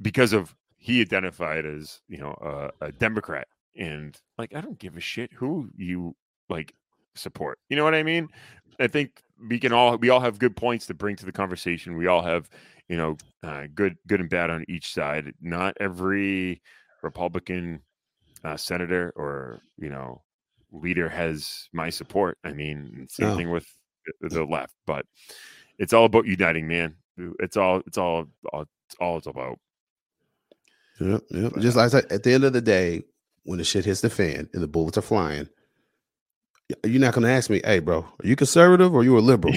because 0.00 0.32
of 0.32 0.54
he 0.78 1.00
identified 1.00 1.64
as 1.64 2.00
you 2.08 2.18
know 2.18 2.70
a, 2.80 2.86
a 2.86 2.92
Democrat, 2.92 3.46
and 3.76 4.20
like 4.38 4.54
I 4.54 4.60
don't 4.60 4.78
give 4.78 4.96
a 4.96 5.00
shit 5.00 5.32
who 5.32 5.70
you 5.76 6.16
like 6.48 6.74
support. 7.14 7.58
You 7.68 7.76
know 7.76 7.84
what 7.84 7.94
I 7.94 8.02
mean? 8.02 8.28
I 8.80 8.88
think 8.88 9.22
we 9.48 9.58
can 9.58 9.72
all 9.72 9.96
we 9.96 10.10
all 10.10 10.20
have 10.20 10.38
good 10.38 10.56
points 10.56 10.86
to 10.86 10.94
bring 10.94 11.16
to 11.16 11.26
the 11.26 11.32
conversation. 11.32 11.96
We 11.96 12.08
all 12.08 12.22
have 12.22 12.48
you 12.92 12.98
know 12.98 13.16
uh, 13.42 13.64
good 13.74 13.96
good 14.06 14.20
and 14.20 14.28
bad 14.28 14.50
on 14.50 14.64
each 14.68 14.92
side. 14.92 15.32
Not 15.40 15.74
every 15.80 16.60
Republican 17.02 17.80
uh, 18.44 18.58
senator 18.58 19.12
or 19.16 19.62
you 19.78 19.88
know 19.88 20.20
leader 20.72 21.08
has 21.08 21.68
my 21.72 21.88
support. 21.90 22.36
I 22.44 22.52
mean, 22.52 23.06
same 23.10 23.28
No. 23.28 23.36
thing 23.36 23.50
with 23.50 23.66
the- 24.20 24.44
left, 24.44 24.74
but 24.86 25.06
it's 25.78 25.92
all 25.94 26.04
about 26.04 26.26
uniting, 26.26 26.68
man. 26.68 26.96
It's 27.40 27.56
all 27.56 27.82
it's 27.86 27.96
all, 27.98 28.26
all 28.52 28.62
it's 28.62 28.96
all 29.00 29.16
it's 29.16 29.26
about. 29.26 29.58
Yep, 31.00 31.22
yep. 31.30 31.52
But, 31.54 31.62
Just 31.62 31.76
like 31.76 31.86
I 31.86 31.88
said, 31.88 32.12
at 32.12 32.22
the 32.22 32.32
end 32.34 32.44
of 32.44 32.52
the 32.52 32.60
day, 32.60 33.04
when 33.44 33.58
the 33.58 33.64
shit 33.64 33.84
hits 33.86 34.02
the 34.02 34.10
fan 34.10 34.48
and 34.52 34.62
the 34.62 34.68
bullets 34.68 34.98
are 34.98 35.02
flying, 35.02 35.48
you're 36.84 37.00
not 37.00 37.14
gonna 37.14 37.28
ask 37.28 37.50
me, 37.50 37.60
"Hey, 37.64 37.78
bro, 37.80 38.00
are 38.00 38.26
you 38.26 38.36
conservative 38.36 38.94
or 38.94 39.02
you 39.04 39.18
a 39.18 39.20
liberal?" 39.20 39.54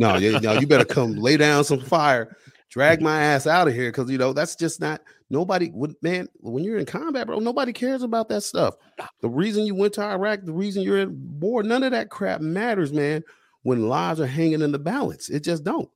no, 0.00 0.16
you, 0.16 0.38
no, 0.40 0.52
you 0.58 0.66
better 0.66 0.84
come 0.84 1.14
lay 1.14 1.36
down 1.36 1.64
some 1.64 1.80
fire, 1.80 2.36
drag 2.74 3.00
my 3.00 3.22
ass 3.22 3.46
out 3.46 3.68
of 3.68 3.74
here, 3.74 3.92
because 3.92 4.10
you 4.10 4.18
know 4.18 4.32
that's 4.32 4.56
just 4.56 4.80
not 4.80 5.00
nobody. 5.30 5.70
Would 5.72 5.94
man, 6.02 6.28
when 6.40 6.64
you're 6.64 6.76
in 6.78 6.86
combat, 6.86 7.28
bro, 7.28 7.38
nobody 7.38 7.72
cares 7.72 8.02
about 8.02 8.28
that 8.30 8.42
stuff. 8.42 8.74
The 9.20 9.28
reason 9.28 9.64
you 9.64 9.76
went 9.76 9.92
to 9.94 10.02
Iraq, 10.02 10.40
the 10.42 10.52
reason 10.52 10.82
you're 10.82 10.98
in 10.98 11.38
war, 11.38 11.62
none 11.62 11.84
of 11.84 11.92
that 11.92 12.10
crap 12.10 12.40
matters, 12.40 12.92
man. 12.92 13.22
When 13.62 13.88
lives 13.88 14.20
are 14.20 14.26
hanging 14.26 14.60
in 14.60 14.72
the 14.72 14.78
balance, 14.80 15.30
it 15.30 15.44
just 15.44 15.62
don't. 15.62 15.88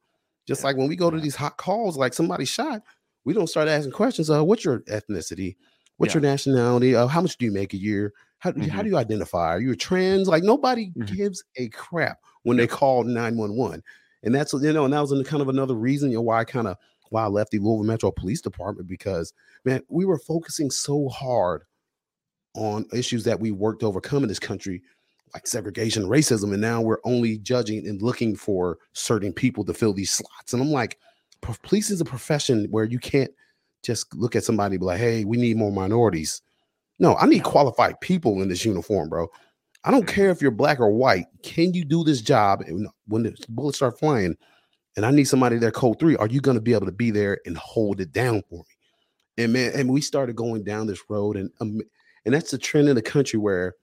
Just 0.47 0.63
like 0.63 0.77
when 0.77 0.89
we 0.89 0.95
go 0.95 1.11
to 1.11 1.19
these 1.21 1.35
hot 1.35 1.57
calls, 1.57 1.97
like 1.99 2.15
somebody 2.15 2.45
shot, 2.45 2.83
we 3.25 3.35
don't 3.35 3.49
start 3.49 3.67
asking 3.69 3.93
questions. 3.93 4.31
Uh, 4.31 4.45
what's 4.45 4.65
your 4.65 4.81
ethnicity? 4.83 5.57
What's 5.97 6.15
Yeah. 6.15 6.21
your 6.21 6.31
nationality? 6.31 6.95
Uh, 6.95 7.09
how 7.09 7.21
much 7.21 7.37
do 7.39 7.45
you 7.45 7.51
make 7.53 7.75
a 7.75 7.77
year? 7.77 8.13
How, 8.39 8.53
how 8.53 8.59
Mhm. 8.81 8.85
do 8.85 8.91
you 8.91 8.97
identify? 8.97 9.49
Are 9.49 9.61
you 9.61 9.73
a 9.73 9.77
trans? 9.77 10.29
Like 10.29 10.45
nobody 10.45 10.93
Mhm. 10.97 11.17
gives 11.17 11.43
a 11.57 11.69
crap 11.71 12.19
when 12.45 12.57
they 12.57 12.69
call 12.69 13.03
911. 13.03 13.83
And 14.23 14.35
that's 14.35 14.53
you 14.53 14.73
know, 14.73 14.85
and 14.85 14.93
that 14.93 15.01
was 15.01 15.29
kind 15.29 15.43
of 15.43 15.49
another 15.49 15.75
reason 15.75 16.11
you 16.11 16.17
know 16.17 16.23
why 16.23 16.41
I 16.41 16.45
kind 16.45 16.67
of 16.67 16.77
why 17.11 17.25
I 17.25 17.29
left 17.29 17.53
the 17.53 17.59
Louisville 17.59 17.85
Metro 17.85 18.11
Police 18.11 18.41
Department 18.41 18.89
because 18.89 19.33
man, 19.65 19.83
we 19.89 20.05
were 20.05 20.19
focusing 20.19 20.71
so 20.71 21.09
hard 21.09 21.65
on 22.55 22.87
issues 22.93 23.25
that 23.25 23.41
we 23.41 23.51
worked 23.51 23.81
to 23.81 23.87
overcome 23.87 24.23
in 24.23 24.29
this 24.29 24.39
country, 24.39 24.83
like 25.35 25.47
segregation, 25.47 26.05
racism, 26.05 26.53
and 26.53 26.61
now 26.61 26.81
we're 26.81 26.99
only 27.05 27.39
judging 27.39 27.87
and 27.87 28.03
looking 28.03 28.35
for 28.35 28.79
certain 28.93 29.33
people 29.33 29.65
to 29.65 29.75
fill 29.75 29.93
these 29.93 30.11
slots. 30.11 30.53
And 30.53 30.63
I'm 30.63 30.71
like, 30.71 30.99
police 31.41 31.91
is 31.91 32.01
a 32.01 32.05
profession 32.05 32.67
where 32.71 32.85
you 32.85 32.99
can't 32.99 33.31
just 33.83 34.13
look 34.15 34.35
at 34.35 34.45
somebody 34.45 34.77
be 34.77 34.85
like, 34.85 34.99
hey, 34.99 35.25
we 35.25 35.37
need 35.37 35.57
more 35.57 35.71
minorities. 35.71 36.43
No, 36.99 37.15
I 37.17 37.27
need 37.27 37.45
qualified 37.45 38.01
people 38.01 38.43
in 38.43 38.49
this 38.49 38.65
uniform, 38.65 39.09
bro. 39.09 39.29
I 39.85 39.91
don't 39.91 40.07
care 40.07 40.31
if 40.31 40.43
you're 40.43 40.51
black 40.51 40.81
or 40.81 40.91
white. 40.91 41.27
Can 41.43 41.73
you 41.73 41.85
do 41.85 42.05
this 42.05 42.21
job? 42.21 42.63
And 42.63 42.89
when 43.07 43.23
the 43.23 43.37
bullets 43.49 43.79
start 43.79 43.99
flying, 43.99 44.37
and 44.97 45.07
I 45.07 45.11
need 45.11 45.25
somebody 45.25 45.59
there, 45.59 45.71
code 45.71 46.01
three, 46.01 46.17
are 46.17 46.27
you 46.27 46.41
going 46.41 46.57
to 46.57 46.61
be 46.61 46.75
able 46.75 46.87
to 46.87 46.93
be 46.93 47.11
there 47.11 47.39
and 47.47 47.57
hold 47.57 48.01
it 48.01 48.13
down 48.13 48.43
for 48.51 48.59
me? 48.59 49.45
And 49.45 49.53
man, 49.53 49.73
and 49.75 49.91
we 49.91 50.01
started 50.01 50.35
going 50.35 50.65
down 50.65 50.89
this 50.89 51.03
road, 51.09 51.37
and 51.37 51.51
um, 51.61 51.81
and 52.25 52.35
that's 52.35 52.51
the 52.51 52.59
trend 52.59 52.89
in 52.89 52.97
the 52.97 53.03
country 53.03 53.39
where 53.39 53.75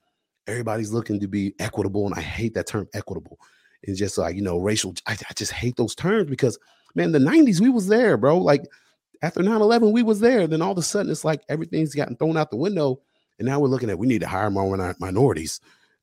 everybody's 0.46 0.92
looking 0.92 1.18
to 1.20 1.28
be 1.28 1.54
equitable, 1.58 2.06
and 2.06 2.14
I 2.14 2.20
hate 2.20 2.52
that 2.54 2.66
term 2.66 2.86
equitable. 2.92 3.38
It's 3.82 3.98
just 3.98 4.18
like 4.18 4.36
you 4.36 4.42
know, 4.42 4.58
racial. 4.58 4.94
I, 5.06 5.12
I 5.12 5.32
just 5.34 5.52
hate 5.52 5.76
those 5.76 5.94
terms 5.94 6.28
because 6.28 6.58
man, 6.94 7.12
the 7.12 7.18
'90s 7.18 7.60
we 7.60 7.70
was 7.70 7.88
there, 7.88 8.18
bro. 8.18 8.36
Like 8.36 8.66
after 9.22 9.40
9-11, 9.40 9.92
we 9.92 10.02
was 10.02 10.20
there. 10.20 10.46
Then 10.46 10.60
all 10.60 10.72
of 10.72 10.78
a 10.78 10.82
sudden, 10.82 11.10
it's 11.10 11.24
like 11.24 11.40
everything's 11.48 11.94
gotten 11.94 12.16
thrown 12.16 12.36
out 12.36 12.50
the 12.50 12.56
window, 12.56 13.00
and 13.38 13.46
now 13.46 13.58
we're 13.58 13.68
looking 13.68 13.88
at 13.88 13.98
we 13.98 14.06
need 14.06 14.20
to 14.20 14.28
hire 14.28 14.50
more 14.50 14.94
minorities. 15.00 15.60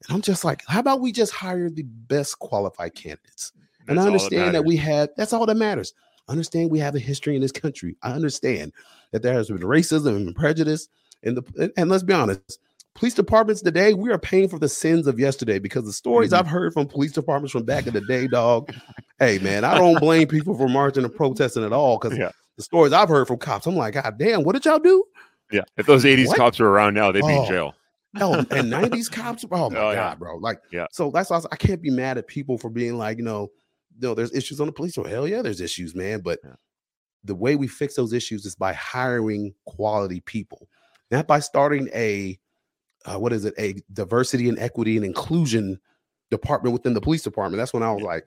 And 0.07 0.15
I'm 0.15 0.21
just 0.21 0.43
like, 0.43 0.61
how 0.67 0.79
about 0.79 0.99
we 1.01 1.11
just 1.11 1.31
hire 1.33 1.69
the 1.69 1.83
best 1.83 2.39
qualified 2.39 2.95
candidates? 2.95 3.53
and 3.87 3.99
I 3.99 4.05
understand 4.05 4.41
that, 4.55 4.63
matters. 4.63 4.65
we 4.67 4.77
have 4.77 5.09
that's 5.17 5.33
all 5.33 5.45
that 5.45 5.55
matters. 5.57 5.93
I 6.29 6.31
understand 6.31 6.71
we 6.71 6.79
have 6.79 6.95
a 6.95 6.99
history 6.99 7.35
in 7.35 7.41
this 7.41 7.51
country. 7.51 7.97
I 8.01 8.11
understand 8.11 8.71
that 9.11 9.21
there 9.21 9.33
has 9.33 9.49
been 9.49 9.57
racism 9.59 10.15
and 10.15 10.33
prejudice. 10.35 10.87
And 11.23 11.37
the 11.37 11.71
and- 11.77 11.89
let's 11.89 12.03
be 12.03 12.13
honest, 12.13 12.59
police 12.95 13.13
departments 13.13 13.61
today, 13.61 13.93
we 13.93 14.09
are 14.11 14.17
paying 14.19 14.47
for 14.47 14.57
the 14.59 14.69
sins 14.69 15.05
of 15.07 15.19
yesterday 15.19 15.59
because 15.59 15.83
the 15.83 15.91
stories 15.93 16.31
Mhm. 16.31 16.37
I've 16.39 16.47
heard 16.47 16.73
from 16.73 16.87
police 16.87 17.11
departments 17.11 17.51
from 17.51 17.63
back 17.63 17.87
in 17.87 17.93
the 17.93 18.01
day, 18.01 18.27
dog. 18.27 18.73
hey 19.19 19.37
man, 19.39 19.63
I 19.65 19.75
don't 19.77 19.99
blame 19.99 20.27
people 20.29 20.55
for 20.57 20.69
marching 20.69 21.03
and 21.03 21.13
protesting 21.13 21.63
at 21.65 21.73
all 21.73 21.97
because 21.97 22.17
Yeah. 22.17 22.31
the 22.55 22.63
stories 22.63 22.93
I've 22.93 23.09
heard 23.09 23.27
from 23.27 23.37
cops, 23.37 23.67
I'm 23.67 23.75
like, 23.75 23.95
God 23.95 24.15
damn, 24.17 24.43
what 24.43 24.53
did 24.53 24.63
y'all 24.63 24.79
do? 24.79 25.03
Yeah, 25.51 25.63
if 25.77 25.85
those 25.87 26.05
'80s 26.05 26.27
What? 26.29 26.37
cops 26.37 26.59
were 26.59 26.69
around 26.69 26.93
now, 26.93 27.11
they'd 27.11 27.19
be 27.21 27.27
Oh, 27.27 27.43
in 27.43 27.47
jail. 27.49 27.75
Hell, 28.15 28.33
and 28.35 28.47
90s 28.49 29.11
cops, 29.11 29.43
oh 29.51 29.69
my 29.69 29.77
Oh, 29.77 29.81
god, 29.81 29.93
yeah. 29.93 30.15
bro. 30.15 30.37
Like, 30.37 30.59
Yeah. 30.71 30.85
so 30.91 31.09
that's 31.11 31.29
why 31.29 31.35
I, 31.35 31.39
was- 31.39 31.47
I 31.51 31.55
can't 31.55 31.81
be 31.81 31.89
mad 31.89 32.17
at 32.17 32.27
people 32.27 32.57
for 32.57 32.69
being 32.69 32.97
like, 32.97 33.17
you 33.17 33.23
know, 33.23 33.49
no, 33.99 34.13
there's 34.13 34.33
issues 34.33 34.59
on 34.59 34.67
the 34.67 34.73
police. 34.73 34.97
Well, 34.97 35.07
hell 35.07 35.27
yeah, 35.27 35.41
there's 35.41 35.61
issues, 35.61 35.95
man. 35.95 36.21
But 36.21 36.39
Yeah. 36.43 36.55
the 37.23 37.35
way 37.35 37.55
we 37.55 37.67
fix 37.67 37.95
those 37.95 38.13
issues 38.13 38.45
is 38.45 38.55
by 38.55 38.73
hiring 38.73 39.53
quality 39.65 40.19
people, 40.21 40.67
not 41.11 41.27
by 41.27 41.39
starting 41.39 41.89
a 41.93 42.39
uh, 43.05 43.17
what 43.19 43.33
is 43.33 43.43
it, 43.45 43.53
a 43.57 43.75
diversity 43.91 44.47
and 44.47 44.57
equity 44.59 44.95
and 44.95 45.05
inclusion 45.05 45.77
department 46.31 46.71
within 46.73 46.93
the 46.93 47.01
police 47.01 47.21
department. 47.21 47.59
That's 47.59 47.73
when 47.73 47.83
I 47.83 47.91
was 47.91 48.01
like, 48.01 48.25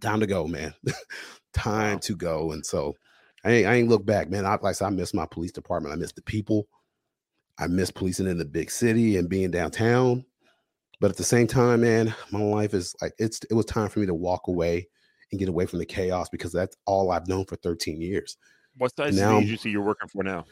time 0.00 0.20
to 0.20 0.26
go, 0.26 0.46
man. 0.46 0.74
time 1.54 1.94
Wow. 1.94 1.98
to 2.00 2.16
go. 2.16 2.52
And 2.52 2.64
so 2.64 2.94
I 3.44 3.50
ain't, 3.52 3.66
I 3.66 3.74
ain't 3.74 3.88
look 3.88 4.04
back, 4.04 4.28
man. 4.30 4.44
I 4.44 4.50
like 4.50 4.64
I 4.64 4.72
said, 4.72 4.86
I 4.86 4.90
miss 4.90 5.14
my 5.14 5.26
police 5.26 5.52
department. 5.52 5.94
I 5.94 5.96
miss 5.96 6.12
the 6.12 6.22
people. 6.22 6.68
I 7.58 7.66
miss 7.66 7.90
policing 7.90 8.26
in 8.26 8.38
the 8.38 8.44
big 8.44 8.70
city 8.70 9.16
and 9.16 9.28
being 9.28 9.50
downtown. 9.50 10.24
But 11.00 11.10
at 11.10 11.16
the 11.16 11.24
same 11.24 11.46
time, 11.46 11.80
man, 11.80 12.14
my 12.30 12.40
life 12.40 12.74
is 12.74 12.94
like 13.02 13.12
it's 13.18 13.40
it 13.50 13.54
was 13.54 13.66
time 13.66 13.88
for 13.88 14.00
me 14.00 14.06
to 14.06 14.14
walk 14.14 14.46
away 14.46 14.88
and 15.30 15.38
get 15.38 15.48
away 15.48 15.66
from 15.66 15.80
the 15.80 15.86
chaos 15.86 16.28
because 16.28 16.52
that's 16.52 16.76
all 16.86 17.10
I've 17.10 17.26
known 17.26 17.44
for 17.44 17.56
13 17.56 18.00
years. 18.00 18.36
What 18.76 18.94
size 18.96 19.16
now 19.16 19.38
agency 19.38 19.70
you're 19.70 19.82
working 19.82 20.08
for 20.08 20.22
now? 20.22 20.44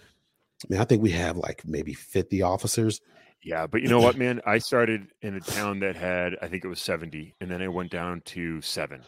I 0.64 0.66
mean, 0.68 0.80
I 0.80 0.84
think 0.84 1.02
we 1.02 1.10
have 1.12 1.36
like 1.36 1.62
maybe 1.64 1.94
50 1.94 2.42
officers. 2.42 3.00
Yeah, 3.42 3.66
but 3.66 3.80
you 3.80 3.88
know 3.88 4.00
what, 4.00 4.18
man? 4.18 4.40
I 4.44 4.58
started 4.58 5.06
in 5.22 5.34
a 5.34 5.40
town 5.40 5.80
that 5.80 5.96
had, 5.96 6.36
I 6.42 6.48
think 6.48 6.64
it 6.64 6.68
was 6.68 6.80
70, 6.80 7.34
and 7.40 7.50
then 7.50 7.62
I 7.62 7.68
went 7.68 7.90
down 7.90 8.20
to 8.26 8.60
seven, 8.60 9.02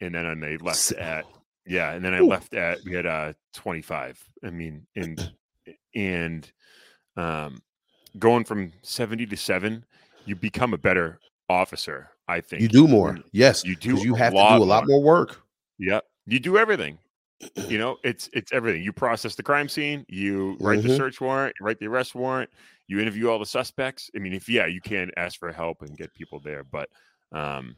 and 0.00 0.14
then 0.14 0.26
I 0.26 0.56
left 0.60 0.78
Se- 0.78 0.96
at, 0.96 1.26
yeah, 1.64 1.92
and 1.92 2.04
then 2.04 2.12
I 2.12 2.18
Ooh. 2.18 2.26
left 2.26 2.54
at 2.54 2.78
we 2.84 2.94
had 2.94 3.06
uh 3.06 3.34
25. 3.54 4.20
I 4.42 4.50
mean, 4.50 4.86
and 4.96 5.32
and 5.94 6.50
um, 7.18 7.60
going 8.18 8.44
from 8.44 8.72
70 8.82 9.26
to 9.26 9.36
seven, 9.36 9.84
you 10.24 10.36
become 10.36 10.72
a 10.74 10.78
better 10.78 11.18
officer. 11.48 12.10
I 12.28 12.40
think 12.40 12.62
You 12.62 12.68
do 12.68 12.86
more. 12.86 13.18
Yes. 13.32 13.64
You 13.64 13.74
do 13.76 13.96
you 13.96 14.14
have 14.14 14.32
to 14.32 14.38
do 14.38 14.62
a 14.62 14.64
lot 14.64 14.86
more. 14.86 15.00
more 15.00 15.02
work. 15.02 15.40
Yep. 15.78 16.04
You 16.26 16.38
do 16.38 16.58
everything. 16.58 16.98
You 17.68 17.78
know, 17.82 17.96
it's 18.04 18.28
it's 18.32 18.52
everything. 18.52 18.82
You 18.82 18.92
process 18.92 19.34
the 19.34 19.42
crime 19.42 19.68
scene, 19.68 20.04
you 20.08 20.56
write 20.60 20.82
the 20.82 20.88
Mhm. 20.90 20.96
search 20.96 21.20
warrant, 21.20 21.54
you 21.58 21.64
write 21.66 21.78
the 21.78 21.86
arrest 21.86 22.14
warrant, 22.14 22.50
you 22.86 23.00
interview 23.00 23.30
all 23.30 23.38
the 23.38 23.46
suspects. 23.46 24.10
I 24.14 24.18
mean, 24.18 24.32
if 24.34 24.48
yeah, 24.48 24.66
you 24.66 24.80
can 24.80 25.10
ask 25.16 25.38
for 25.38 25.50
help 25.52 25.82
and 25.82 25.96
get 25.96 26.12
people 26.14 26.40
there, 26.40 26.64
but 26.64 26.88
um 27.32 27.76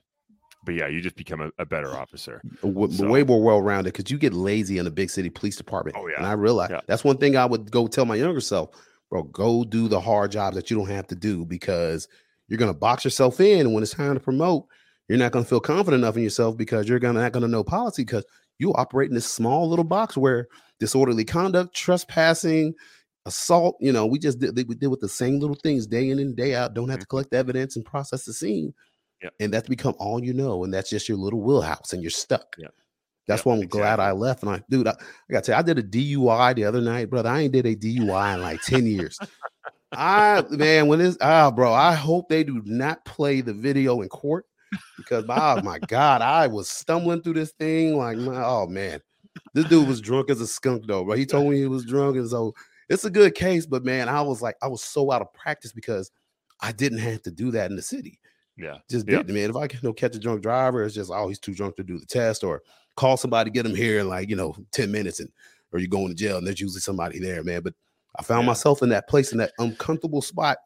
but 0.64 0.74
yeah, 0.74 0.88
you 0.88 1.00
just 1.00 1.16
become 1.16 1.40
a, 1.40 1.50
a 1.58 1.64
better 1.64 1.94
officer. 1.96 2.42
w- 2.62 2.92
So- 2.92 3.08
way 3.08 3.22
more 3.22 3.42
well-rounded 3.42 3.92
because 3.94 4.10
you 4.10 4.18
get 4.18 4.34
lazy 4.34 4.76
in 4.78 4.86
a 4.86 4.90
big 4.90 5.08
city 5.10 5.30
police 5.30 5.56
department. 5.56 5.96
Oh, 5.98 6.06
yeah 6.08 6.16
And. 6.18 6.26
I 6.26 6.32
realize 6.32 6.70
Yeah. 6.70 6.80
that's 6.86 7.02
one 7.04 7.16
thing 7.18 7.36
I 7.36 7.46
would 7.46 7.70
go 7.70 7.86
tell 7.86 8.04
my 8.04 8.16
younger 8.16 8.40
self. 8.40 8.70
Bro, 9.10 9.24
go 9.24 9.64
do 9.64 9.88
the 9.88 10.00
hard 10.00 10.30
jobs 10.32 10.56
that 10.56 10.70
you 10.70 10.76
don't 10.76 10.88
have 10.88 11.06
to 11.08 11.14
do 11.14 11.44
because 11.44 12.08
you're 12.48 12.58
gonna 12.58 12.74
box 12.74 13.04
yourself 13.04 13.40
in. 13.40 13.60
And 13.60 13.74
when 13.74 13.82
it's 13.82 13.92
time 13.94 14.14
to 14.14 14.20
promote, 14.20 14.66
you're 15.08 15.18
not 15.18 15.32
gonna 15.32 15.44
feel 15.44 15.60
confident 15.60 16.02
enough 16.02 16.16
in 16.16 16.22
yourself 16.22 16.56
because 16.56 16.88
you're 16.88 16.98
gonna 17.00 17.20
not 17.20 17.32
gonna 17.32 17.48
know 17.48 17.64
policy 17.64 18.02
because 18.04 18.24
you 18.58 18.72
operate 18.74 19.08
in 19.08 19.14
this 19.14 19.30
small 19.30 19.68
little 19.68 19.84
box 19.84 20.16
where 20.16 20.46
disorderly 20.78 21.24
conduct, 21.24 21.74
trespassing, 21.74 22.74
assault, 23.26 23.76
you 23.80 23.92
know, 23.92 24.06
we 24.06 24.18
just 24.18 24.38
did 24.38 24.56
we 24.68 24.74
did 24.74 24.88
with 24.88 25.00
the 25.00 25.08
same 25.08 25.38
little 25.40 25.56
things 25.56 25.86
day 25.86 26.08
in 26.10 26.18
and 26.18 26.36
day 26.36 26.54
out. 26.54 26.74
Don't 26.74 26.88
have 26.88 27.00
to 27.00 27.06
Mhm. 27.06 27.10
collect 27.10 27.34
evidence 27.34 27.76
and 27.76 27.84
process 27.84 28.24
the 28.24 28.32
scene. 28.32 28.72
Yep. 29.22 29.34
And 29.40 29.52
that's 29.52 29.68
become 29.68 29.94
all 29.98 30.22
you 30.24 30.32
know, 30.32 30.64
and 30.64 30.72
that's 30.72 30.88
just 30.90 31.08
your 31.08 31.18
little 31.18 31.42
wheelhouse, 31.42 31.92
and 31.92 32.02
you're 32.02 32.10
stuck. 32.10 32.56
Yep. 32.58 32.74
That's 33.30 33.44
Yep, 33.44 33.46
why 33.46 33.54
I'm 33.54 33.68
glad 33.68 34.00
I 34.00 34.12
left. 34.12 34.42
And 34.42 34.50
I, 34.52 34.62
dude, 34.68 34.88
I, 34.88 34.90
I 34.92 35.32
got 35.32 35.44
to 35.44 35.52
tell 35.52 35.56
you, 35.56 35.60
I 35.60 35.62
did 35.62 35.78
a 35.78 35.82
DUI 35.84 36.54
the 36.56 36.64
other 36.64 36.80
night, 36.80 37.10
brother. 37.10 37.30
I 37.30 37.42
ain't 37.42 37.52
did 37.52 37.66
a 37.66 37.76
DUI 37.76 38.34
in 38.34 38.42
like 38.42 38.60
10 38.62 38.86
years. 38.86 39.22
I 39.94 40.42
man, 40.50 40.86
when 40.88 41.00
it's 41.00 41.18
ah, 41.20 41.50
bro, 41.50 41.72
I 41.72 41.94
hope 41.94 42.28
they 42.28 42.44
do 42.44 42.62
not 42.64 43.04
play 43.04 43.40
the 43.40 43.54
video 43.54 44.02
in 44.02 44.08
court 44.08 44.46
because 44.96 45.24
oh 45.28 45.58
my 45.62 45.80
god, 45.80 46.22
I 46.22 46.46
was 46.48 46.70
stumbling 46.70 47.22
through 47.22 47.34
this 47.34 47.52
thing 47.52 47.96
like 47.96 48.18
my 48.18 48.42
oh 48.44 48.66
man, 48.66 49.00
this 49.54 49.64
dude 49.66 49.88
was 49.88 50.00
drunk 50.00 50.30
as 50.30 50.40
a 50.40 50.46
skunk 50.46 50.86
though, 50.86 51.04
bro. 51.04 51.16
He 51.16 51.26
told 51.26 51.50
me 51.50 51.58
he 51.58 51.66
was 51.66 51.84
drunk, 51.84 52.16
and 52.16 52.28
so 52.28 52.54
it's 52.88 53.04
a 53.04 53.10
good 53.10 53.34
case, 53.34 53.66
but 53.66 53.84
man, 53.84 54.08
I 54.08 54.22
was 54.22 54.42
like, 54.42 54.56
I 54.62 54.68
was 54.68 54.82
so 54.82 55.10
out 55.12 55.22
of 55.22 55.32
practice 55.32 55.72
because 55.72 56.10
I 56.60 56.72
didn't 56.72 56.98
have 56.98 57.22
to 57.22 57.30
do 57.32 57.50
that 57.52 57.70
in 57.70 57.76
the 57.76 57.82
city. 57.82 58.20
Yeah. 58.56 58.78
Just 58.88 59.08
Yeah. 59.08 59.22
man. 59.22 59.50
If 59.50 59.56
I 59.56 59.66
can 59.66 59.80
you 59.82 59.88
know, 59.88 59.92
catch 59.92 60.14
a 60.14 60.18
drunk 60.18 60.42
driver, 60.42 60.84
it's 60.84 60.94
just 60.94 61.10
oh, 61.12 61.28
he's 61.28 61.38
too 61.38 61.54
drunk 61.54 61.76
to 61.76 61.84
do 61.84 61.98
the 61.98 62.06
test, 62.06 62.44
or 62.44 62.62
call 62.96 63.16
somebody, 63.16 63.50
get 63.50 63.62
them 63.64 63.74
here 63.74 64.00
in 64.00 64.08
like 64.08 64.28
you 64.28 64.36
know 64.36 64.54
10 64.72 64.90
minutes, 64.90 65.20
and 65.20 65.30
or 65.72 65.78
you're 65.78 65.88
going 65.88 66.08
to 66.08 66.14
jail, 66.14 66.38
and 66.38 66.46
there's 66.46 66.60
usually 66.60 66.80
somebody 66.80 67.18
there, 67.18 67.42
man. 67.44 67.62
But 67.62 67.74
I 68.18 68.22
found 68.22 68.42
Yeah. 68.42 68.48
myself 68.48 68.82
in 68.82 68.88
that 68.90 69.08
place 69.08 69.32
in 69.32 69.38
that 69.38 69.52
uncomfortable 69.58 70.22
spot 70.22 70.58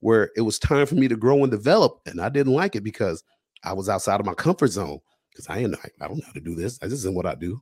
where 0.00 0.30
it 0.36 0.42
was 0.42 0.58
time 0.58 0.86
for 0.86 0.96
me 0.96 1.08
to 1.08 1.16
grow 1.16 1.42
and 1.42 1.50
develop, 1.50 2.00
and 2.06 2.20
I 2.20 2.28
didn't 2.28 2.52
like 2.52 2.76
it 2.76 2.82
because 2.84 3.24
I 3.64 3.72
was 3.72 3.88
outside 3.88 4.20
of 4.20 4.26
my 4.26 4.34
comfort 4.34 4.68
zone 4.68 4.98
because 5.30 5.48
I 5.48 5.58
ain't 5.58 5.74
I 6.00 6.06
don't 6.08 6.18
know 6.18 6.26
how 6.26 6.32
to 6.32 6.40
do 6.40 6.54
this. 6.54 6.78
This 6.78 6.92
isn't 6.92 7.14
what 7.14 7.26
I 7.26 7.34
do. 7.34 7.60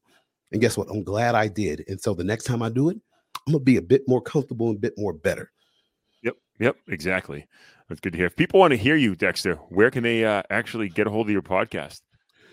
And 0.50 0.60
guess 0.60 0.76
what? 0.76 0.88
I'm 0.90 1.04
glad 1.04 1.34
I 1.34 1.48
did. 1.48 1.84
And 1.88 2.00
so 2.00 2.12
the 2.14 2.24
next 2.24 2.44
time 2.44 2.62
I 2.62 2.68
do 2.68 2.88
it, 2.90 2.98
I'm 3.46 3.52
gonna 3.54 3.64
be 3.64 3.76
a 3.76 3.82
bit 3.82 4.02
more 4.08 4.20
comfortable 4.20 4.68
and 4.68 4.76
a 4.76 4.80
bit 4.80 4.94
more 4.98 5.12
better. 5.12 5.50
Yep. 6.22 6.34
Yep. 6.58 6.76
Exactly. 6.88 7.46
That's 7.88 8.00
good 8.00 8.12
to 8.12 8.16
hear. 8.18 8.26
If 8.26 8.36
people 8.36 8.60
want 8.60 8.72
to 8.72 8.76
hear 8.76 8.96
you, 8.96 9.14
Dexter, 9.14 9.54
where 9.68 9.90
can 9.90 10.02
they 10.02 10.24
uh, 10.24 10.42
actually 10.50 10.88
get 10.88 11.06
a 11.06 11.10
hold 11.10 11.26
of 11.28 11.32
your 11.32 11.42
podcast? 11.42 12.00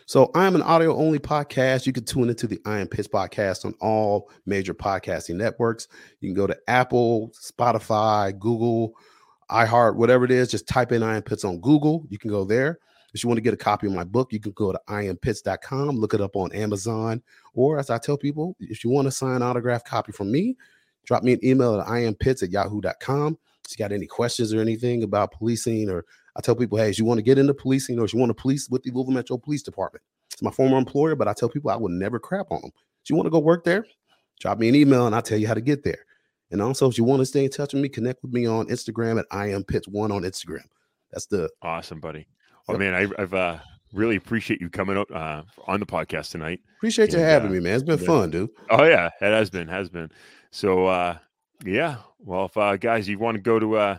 So 0.10 0.32
I'm 0.34 0.56
an 0.56 0.64
audio 0.64 0.98
only 0.98 1.20
podcast. 1.20 1.86
You 1.86 1.94
can 1.94 2.04
tune 2.04 2.30
into 2.30 2.48
the 2.48 2.60
I 2.66 2.80
Am 2.80 2.88
Pitts 2.88 3.08
podcast 3.08 3.64
on 3.64 3.76
all 3.80 4.32
major 4.48 4.74
podcasting 4.74 5.36
networks. 5.36 5.88
You 6.20 6.30
can 6.30 6.36
go 6.36 6.48
to 6.48 6.58
Apple, 6.68 7.32
Spotify, 7.40 8.36
Google, 8.40 8.96
iHeart, 9.52 9.98
whatever 9.98 10.26
it 10.26 10.32
is. 10.32 10.50
Just 10.50 10.68
type 10.68 10.92
in 10.94 11.04
I 11.04 11.18
Am 11.18 11.22
Pitts 11.22 11.46
on 11.46 11.60
Google. 11.60 12.08
You 12.10 12.18
can 12.18 12.32
go 12.32 12.44
there. 12.44 12.80
If 13.14 13.24
you 13.24 13.28
want 13.28 13.38
to 13.38 13.44
get 13.44 13.54
a 13.54 13.58
copy 13.58 13.86
of 13.86 13.94
my 13.94 14.04
book, 14.04 14.34
you 14.34 14.40
can 14.40 14.52
go 14.54 14.72
to 14.72 14.82
iampits.com, 14.90 15.96
look 15.96 16.16
it 16.16 16.22
up 16.22 16.36
on 16.36 16.52
Amazon, 16.54 17.22
or 17.54 17.78
as 17.78 17.92
I 17.92 18.00
tell 18.00 18.18
people, 18.18 18.56
if 18.60 18.84
you 18.84 18.90
want 18.90 19.06
to 19.06 19.12
sign 19.12 19.44
autograph 19.44 19.84
copy 19.84 20.12
from 20.12 20.32
me, 20.32 20.58
drop 21.06 21.22
me 21.22 21.34
an 21.34 21.46
email 21.46 21.80
at 21.80 21.86
iampits 21.86 22.42
at 22.42 22.50
yahoo.com. 22.50 23.38
If 23.70 23.78
you 23.78 23.84
got 23.84 23.92
any 23.92 24.08
questions 24.08 24.54
or 24.54 24.62
anything 24.62 25.04
about 25.04 25.32
policing, 25.32 25.90
or 25.90 26.06
I 26.36 26.42
tell 26.42 26.56
people, 26.56 26.78
hey, 26.78 26.90
if 26.90 26.98
you 26.98 27.06
want 27.06 27.20
to 27.20 27.24
get 27.24 27.38
into 27.38 27.54
policing 27.54 28.00
or 28.00 28.06
if 28.06 28.14
you 28.14 28.20
want 28.20 28.32
to 28.32 28.42
police 28.42 28.68
with 28.70 28.84
the 28.84 28.92
Louisville 28.92 29.14
Metro 29.14 29.38
Police 29.38 29.62
Department, 29.64 30.04
it's 30.32 30.42
my 30.42 30.52
former 30.52 30.78
employer, 30.78 31.16
but 31.16 31.28
I 31.28 31.34
tell 31.34 31.50
people 31.50 31.70
I 31.70 31.76
would 31.76 31.92
never 31.92 32.20
crap 32.20 32.48
on 32.52 32.62
them. 32.62 32.72
If 33.04 33.10
you 33.10 33.16
want 33.16 33.28
to 33.28 33.32
go 33.32 33.40
work 33.40 33.64
there, 33.64 33.86
drop 34.40 34.58
me 34.58 34.70
an 34.70 34.76
email 34.76 35.06
and 35.06 35.16
I'll 35.16 35.22
tell 35.22 35.38
you 35.38 35.48
how 35.48 35.54
to 35.54 35.62
get 35.62 35.84
there. 35.84 36.00
And 36.52 36.62
also, 36.62 36.90
if 36.90 36.98
you 36.98 37.04
want 37.04 37.20
to 37.20 37.26
stay 37.26 37.44
in 37.46 37.52
touch 37.52 37.74
with 37.74 37.84
me, 37.84 37.90
connect 37.90 38.24
with 38.24 38.34
me 38.34 38.48
on 38.48 38.68
Instagram 38.68 39.20
at 39.20 39.26
I 39.32 39.52
am 39.52 39.64
Pitts 39.64 39.88
one 39.88 40.12
on 40.12 40.24
Instagram. 40.24 40.64
That's 41.12 41.28
the 41.28 41.50
Awesome, 41.62 42.00
buddy. 42.00 42.28
Oh 42.68 42.74
Yep. 42.74 42.80
man, 42.80 42.94
I, 42.96 43.22
I've 43.22 43.34
uh, 43.34 43.58
really 43.94 44.16
appreciate 44.16 44.62
you 44.62 44.70
coming 44.70 44.98
up 44.98 45.12
uh, 45.12 45.44
on 45.68 45.80
the 45.80 45.86
podcast 45.86 46.32
tonight. 46.32 46.60
appreciate 46.78 47.14
you 47.14 47.20
having 47.20 47.50
uh, 47.50 47.54
me, 47.54 47.60
man. 47.60 47.74
It's 47.74 47.84
been 47.84 48.00
yeah. 48.00 48.06
fun, 48.06 48.32
dude. 48.32 48.50
Oh 48.70 48.84
yeah, 48.84 49.10
it 49.22 49.32
has 49.32 49.50
been, 49.50 49.68
has 49.68 49.90
been. 49.90 50.10
So 50.52 50.88
uh, 50.88 51.18
yeah. 51.66 51.98
Well, 52.20 52.46
if 52.46 52.58
uh, 52.58 52.78
guys, 52.78 53.08
you 53.08 53.20
want 53.20 53.36
to 53.36 53.42
go 53.42 53.60
to 53.60 53.78
uh, 53.78 53.98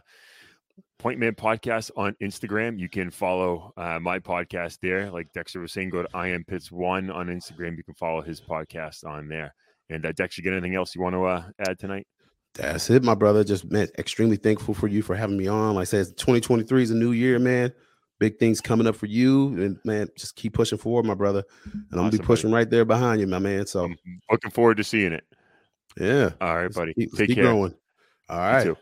Point 0.99 1.19
Man 1.19 1.35
Podcast 1.35 1.91
on 1.97 2.15
Instagram, 2.21 2.79
you 2.79 2.89
can 2.89 3.11
follow 3.11 3.73
uh, 3.77 3.99
my 3.99 4.19
podcast 4.19 4.79
there. 4.83 5.11
Like 5.11 5.33
Dexter 5.33 5.61
was 5.61 5.73
saying, 5.73 5.91
go 5.91 6.03
to 6.03 6.09
I 6.13 6.29
am 6.29 6.45
Pits 6.45 6.71
One 6.71 7.11
on 7.11 7.29
Instagram. 7.29 7.77
You 7.77 7.83
can 7.83 7.95
follow 7.95 8.21
his 8.21 8.41
podcast 8.41 9.05
on 9.07 9.29
there. 9.29 9.55
And 9.89 10.05
uh, 10.05 10.13
Dexter, 10.13 10.43
get 10.43 10.53
anything 10.53 10.75
else 10.75 10.95
you 10.95 11.01
want 11.01 11.15
to 11.15 11.25
uh, 11.25 11.45
add 11.67 11.79
tonight? 11.79 12.07
That's 12.55 12.91
it, 12.91 13.03
my 13.03 13.15
brother. 13.15 13.45
Just 13.45 13.71
man, 13.71 13.89
extremely 13.99 14.37
thankful 14.37 14.75
for 14.75 14.89
you 14.89 15.03
for 15.03 15.15
having 15.17 15.39
me 15.39 15.47
on. 15.47 15.77
Like 15.77 15.83
I 15.83 15.85
said, 15.85 16.17
2023 16.17 16.83
is 16.83 16.91
a 16.91 16.95
new 16.95 17.13
year, 17.13 17.39
man. 17.39 17.73
Big 18.19 18.39
things 18.39 18.61
coming 18.61 18.87
up 18.87 18.97
for 18.97 19.07
you. 19.07 19.49
And 19.63 19.79
man, 19.85 20.09
just 20.19 20.37
keep 20.37 20.53
pushing 20.53 20.77
forward, 20.77 21.07
my 21.07 21.15
brother. 21.15 21.45
And 21.65 21.87
I'm 21.93 21.99
gonna 21.99 22.11
be 22.11 22.19
pushing 22.19 22.51
right 22.51 22.69
there 22.69 22.85
behind 22.85 23.21
you, 23.21 23.27
my 23.27 23.39
man. 23.39 23.67
So 23.67 23.85
I'm 23.85 23.97
looking 24.31 24.51
forward 24.51 24.77
to 24.77 24.85
seeing 24.85 25.13
it. 25.13 25.25
Yeah. 25.99 26.31
All 26.41 26.57
right, 26.57 26.73
buddy. 26.73 26.95
Keep, 26.95 27.13
Take 27.15 27.27
keep 27.29 27.37
care. 27.37 27.45
growing. 27.45 27.75
All 28.29 28.39
too. 28.65 28.77